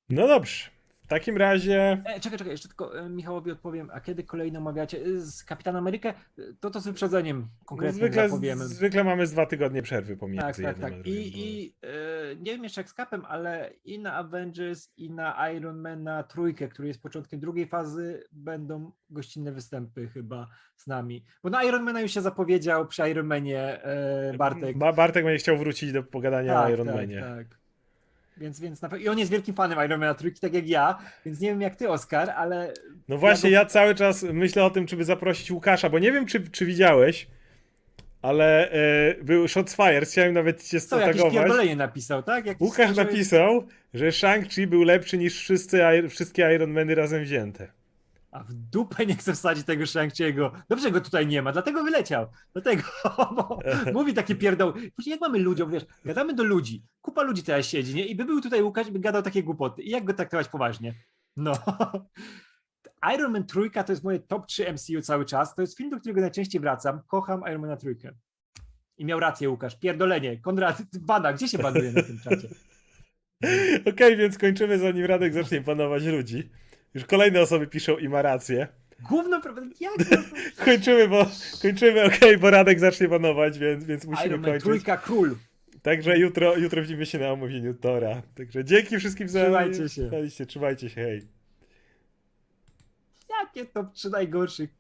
No 0.09 0.29
dobrze. 0.29 0.71
W 1.11 1.13
takim 1.13 1.37
razie. 1.37 2.03
E, 2.05 2.21
czekaj, 2.21 2.39
czekaj, 2.39 2.51
jeszcze 2.53 2.69
tylko 2.69 2.99
e, 3.01 3.09
Michałowi 3.09 3.51
odpowiem, 3.51 3.91
a 3.93 4.01
kiedy 4.01 4.25
kolejno 4.25 4.59
omawiacie 4.61 4.99
e, 4.99 5.21
z 5.21 5.45
Kapitan 5.45 5.77
Amerykę? 5.77 6.09
E, 6.09 6.15
To 6.61 6.71
to 6.71 6.81
z 6.81 6.85
wyprzedzeniem 6.87 7.49
konkretnym 7.67 7.95
Zwykle, 7.99 8.29
zapowiemy. 8.29 8.65
zwykle 8.65 9.05
mamy 9.05 9.27
z 9.27 9.33
dwa 9.33 9.47
tygodnie 9.47 9.83
przerwy 9.83 10.17
pomiędzy 10.17 10.43
Tak, 10.47 10.57
tak, 10.57 10.67
jednym 10.67 10.91
tak. 10.99 11.07
I, 11.07 11.39
i 11.39 11.75
e, 11.83 12.37
nie 12.37 12.53
wiem 12.53 12.65
jeszcze 12.65 12.81
jak 12.81 12.91
z 12.91 12.95
Capem, 12.95 13.25
ale 13.29 13.71
i 13.85 13.99
na 13.99 14.15
Avengers, 14.15 14.89
i 14.97 15.11
na 15.11 15.51
Iron 15.51 15.79
Man 15.81 16.03
na 16.03 16.23
trójkę, 16.23 16.69
który 16.69 16.89
jest 16.89 17.03
początkiem 17.03 17.41
drugiej 17.41 17.67
fazy, 17.67 18.25
będą 18.33 18.93
gościnne 19.11 19.53
występy 19.53 20.09
chyba 20.09 20.49
z 20.77 20.87
nami. 20.87 21.25
Bo 21.43 21.51
na 21.51 21.65
Iron 21.65 21.83
Mana 21.83 22.01
już 22.01 22.13
się 22.13 22.21
zapowiedział 22.21 22.87
przy 22.87 23.11
Iron 23.11 23.27
Manie 23.27 23.83
e, 23.85 24.35
Bartek. 24.37 24.79
Ba- 24.79 24.93
Bartek 24.93 25.25
będzie 25.25 25.39
chciał 25.39 25.59
wrócić 25.59 25.93
do 25.93 26.03
pogadania 26.03 26.63
o 26.65 26.69
Iron 26.69 26.87
tak, 26.87 26.97
Manie. 26.97 27.21
tak. 27.21 27.60
Więc, 28.41 28.61
więc 28.61 28.83
na, 28.83 28.89
I 28.99 29.09
on 29.09 29.19
jest 29.19 29.31
wielkim 29.31 29.55
fanem 29.55 29.85
Iron 29.85 30.01
Mana 30.01 30.15
trójki, 30.15 30.41
tak 30.41 30.55
jak 30.55 30.69
ja, 30.69 30.99
więc 31.27 31.41
nie 31.41 31.49
wiem 31.49 31.61
jak 31.61 31.77
ty, 31.77 31.89
Oskar, 31.89 32.31
ale 32.31 32.73
No 33.09 33.19
właśnie, 33.19 33.51
go- 33.51 33.55
ja 33.55 33.65
cały 33.65 33.95
czas 33.95 34.23
myślę 34.23 34.65
o 34.65 34.71
tym, 34.71 34.87
czy 34.87 34.97
by 34.97 35.05
zaprosić 35.05 35.51
Łukasza, 35.51 35.89
bo 35.89 35.99
nie 35.99 36.13
wiem, 36.13 36.27
czy, 36.27 36.51
czy 36.51 36.67
widziałeś, 36.67 37.27
ale 38.23 38.71
e, 38.71 39.15
był 39.25 39.49
Shotsfire, 39.49 40.05
chciałem 40.07 40.35
nawet 40.35 40.69
cię 40.69 40.81
co, 40.81 40.87
stagować. 40.87 41.33
pierdolenie 41.33 41.77
napisał, 41.77 42.23
tak? 42.23 42.47
Jakiś 42.47 42.61
Łukasz 42.61 42.97
napisał, 42.97 43.67
że 43.95 44.09
Shang-Chi 44.09 44.67
był 44.67 44.83
lepszy 44.83 45.19
niż 45.19 45.39
wszyscy, 45.39 45.81
wszystkie 46.09 46.55
Ironmany 46.55 46.95
razem 46.95 47.23
wzięte. 47.23 47.80
A 48.31 48.45
w 48.45 48.53
dupę 48.53 49.07
nie 49.07 49.17
chce 49.17 49.33
wsadzić 49.33 49.67
tego 49.67 49.85
Shang-Chi'ego. 49.85 50.51
Dobrze 50.69 50.91
go 50.91 51.01
tutaj 51.01 51.27
nie 51.27 51.43
ma, 51.43 51.53
dlatego 51.53 51.85
wyleciał. 51.85 52.27
Dlatego, 52.53 52.83
bo 53.37 53.59
mówi 53.93 54.15
takie 54.15 54.35
pierdoły. 54.35 54.73
Później 54.97 55.11
jak 55.11 55.21
mamy 55.21 55.39
ludziom, 55.39 55.71
wiesz, 55.71 55.87
gadamy 56.05 56.35
do 56.35 56.45
ludzi, 56.45 56.85
kupa 57.03 57.23
ludzi 57.23 57.43
teraz 57.43 57.67
siedzi, 57.67 57.95
nie? 57.95 58.07
I 58.07 58.15
by 58.15 58.25
był 58.25 58.41
tutaj 58.41 58.63
Łukasz 58.63 58.91
by 58.91 58.99
gadał 58.99 59.23
takie 59.23 59.43
głupoty. 59.43 59.83
I 59.83 59.91
jak 59.91 60.05
go 60.05 60.15
traktować 60.15 60.49
poważnie? 60.49 60.95
No. 61.37 61.53
Iron 63.15 63.33
Man 63.33 63.47
trójka 63.47 63.85
to 63.85 63.93
jest 63.93 64.05
moje 64.05 64.19
top 64.19 64.47
3 64.47 64.73
MCU 64.73 65.03
cały 65.03 65.25
czas. 65.25 65.55
To 65.55 65.61
jest 65.61 65.77
film, 65.77 65.91
do 65.91 66.01
którego 66.01 66.21
najczęściej 66.21 66.61
wracam. 66.61 67.01
Kocham 67.07 67.41
Iron 67.41 67.61
Mana 67.61 67.77
trójkę. 67.77 68.13
I 68.99 69.05
miał 69.05 69.21
rację 69.21 69.51
Łukasz. 69.51 69.79
Pierdolenie. 69.79 70.41
Konrad, 70.41 70.83
bana, 71.01 71.33
gdzie 71.33 71.49
się 71.49 71.59
banuje 71.59 71.93
na 71.93 72.03
tym 72.03 72.19
czacie? 72.19 72.49
Okej, 73.93 74.17
więc 74.17 74.39
kończymy 74.39 74.79
zanim 74.79 75.05
Radek 75.05 75.35
zacznie 75.35 75.63
panować 75.63 76.05
ludzi. 76.05 76.51
Już 76.95 77.05
kolejne 77.05 77.41
osoby 77.41 77.67
piszą 77.67 77.97
i 77.97 78.09
ma 78.09 78.23
rację. 78.23 78.69
Gówno, 79.09 79.41
prawda? 79.41 79.63
Jak 79.81 79.93
to? 80.09 80.17
Kończymy, 80.65 81.09
bo 81.09 81.27
kończymy, 81.63 82.05
okej, 82.05 82.39
bo 82.39 82.51
Radek 82.51 82.81
zacznie 82.81 83.09
panować, 83.09 83.59
więc, 83.59 83.85
więc 83.85 84.05
musimy 84.05 84.27
Iron 84.27 84.41
Man 84.41 84.51
kończyć. 84.51 84.65
trójka 84.65 84.97
król. 84.97 85.37
Także 85.83 86.19
jutro, 86.19 86.57
jutro 86.57 86.83
widzimy 86.83 87.07
się 87.07 87.19
na 87.19 87.33
omówieniu 87.33 87.75
Tora. 87.75 88.23
Także 88.37 88.65
dzięki 88.65 88.99
wszystkim 88.99 89.29
za 89.29 89.43
Trzymajcie 89.43 89.89
się. 89.89 89.89
Trzymajcie 89.89 90.31
się, 90.31 90.47
trzymajcie 90.47 90.91
się, 90.91 91.01
hej. 91.03 91.23
Jakie 93.41 93.65
top 93.65 93.93
3 93.93 94.11
najgorszych 94.11 94.71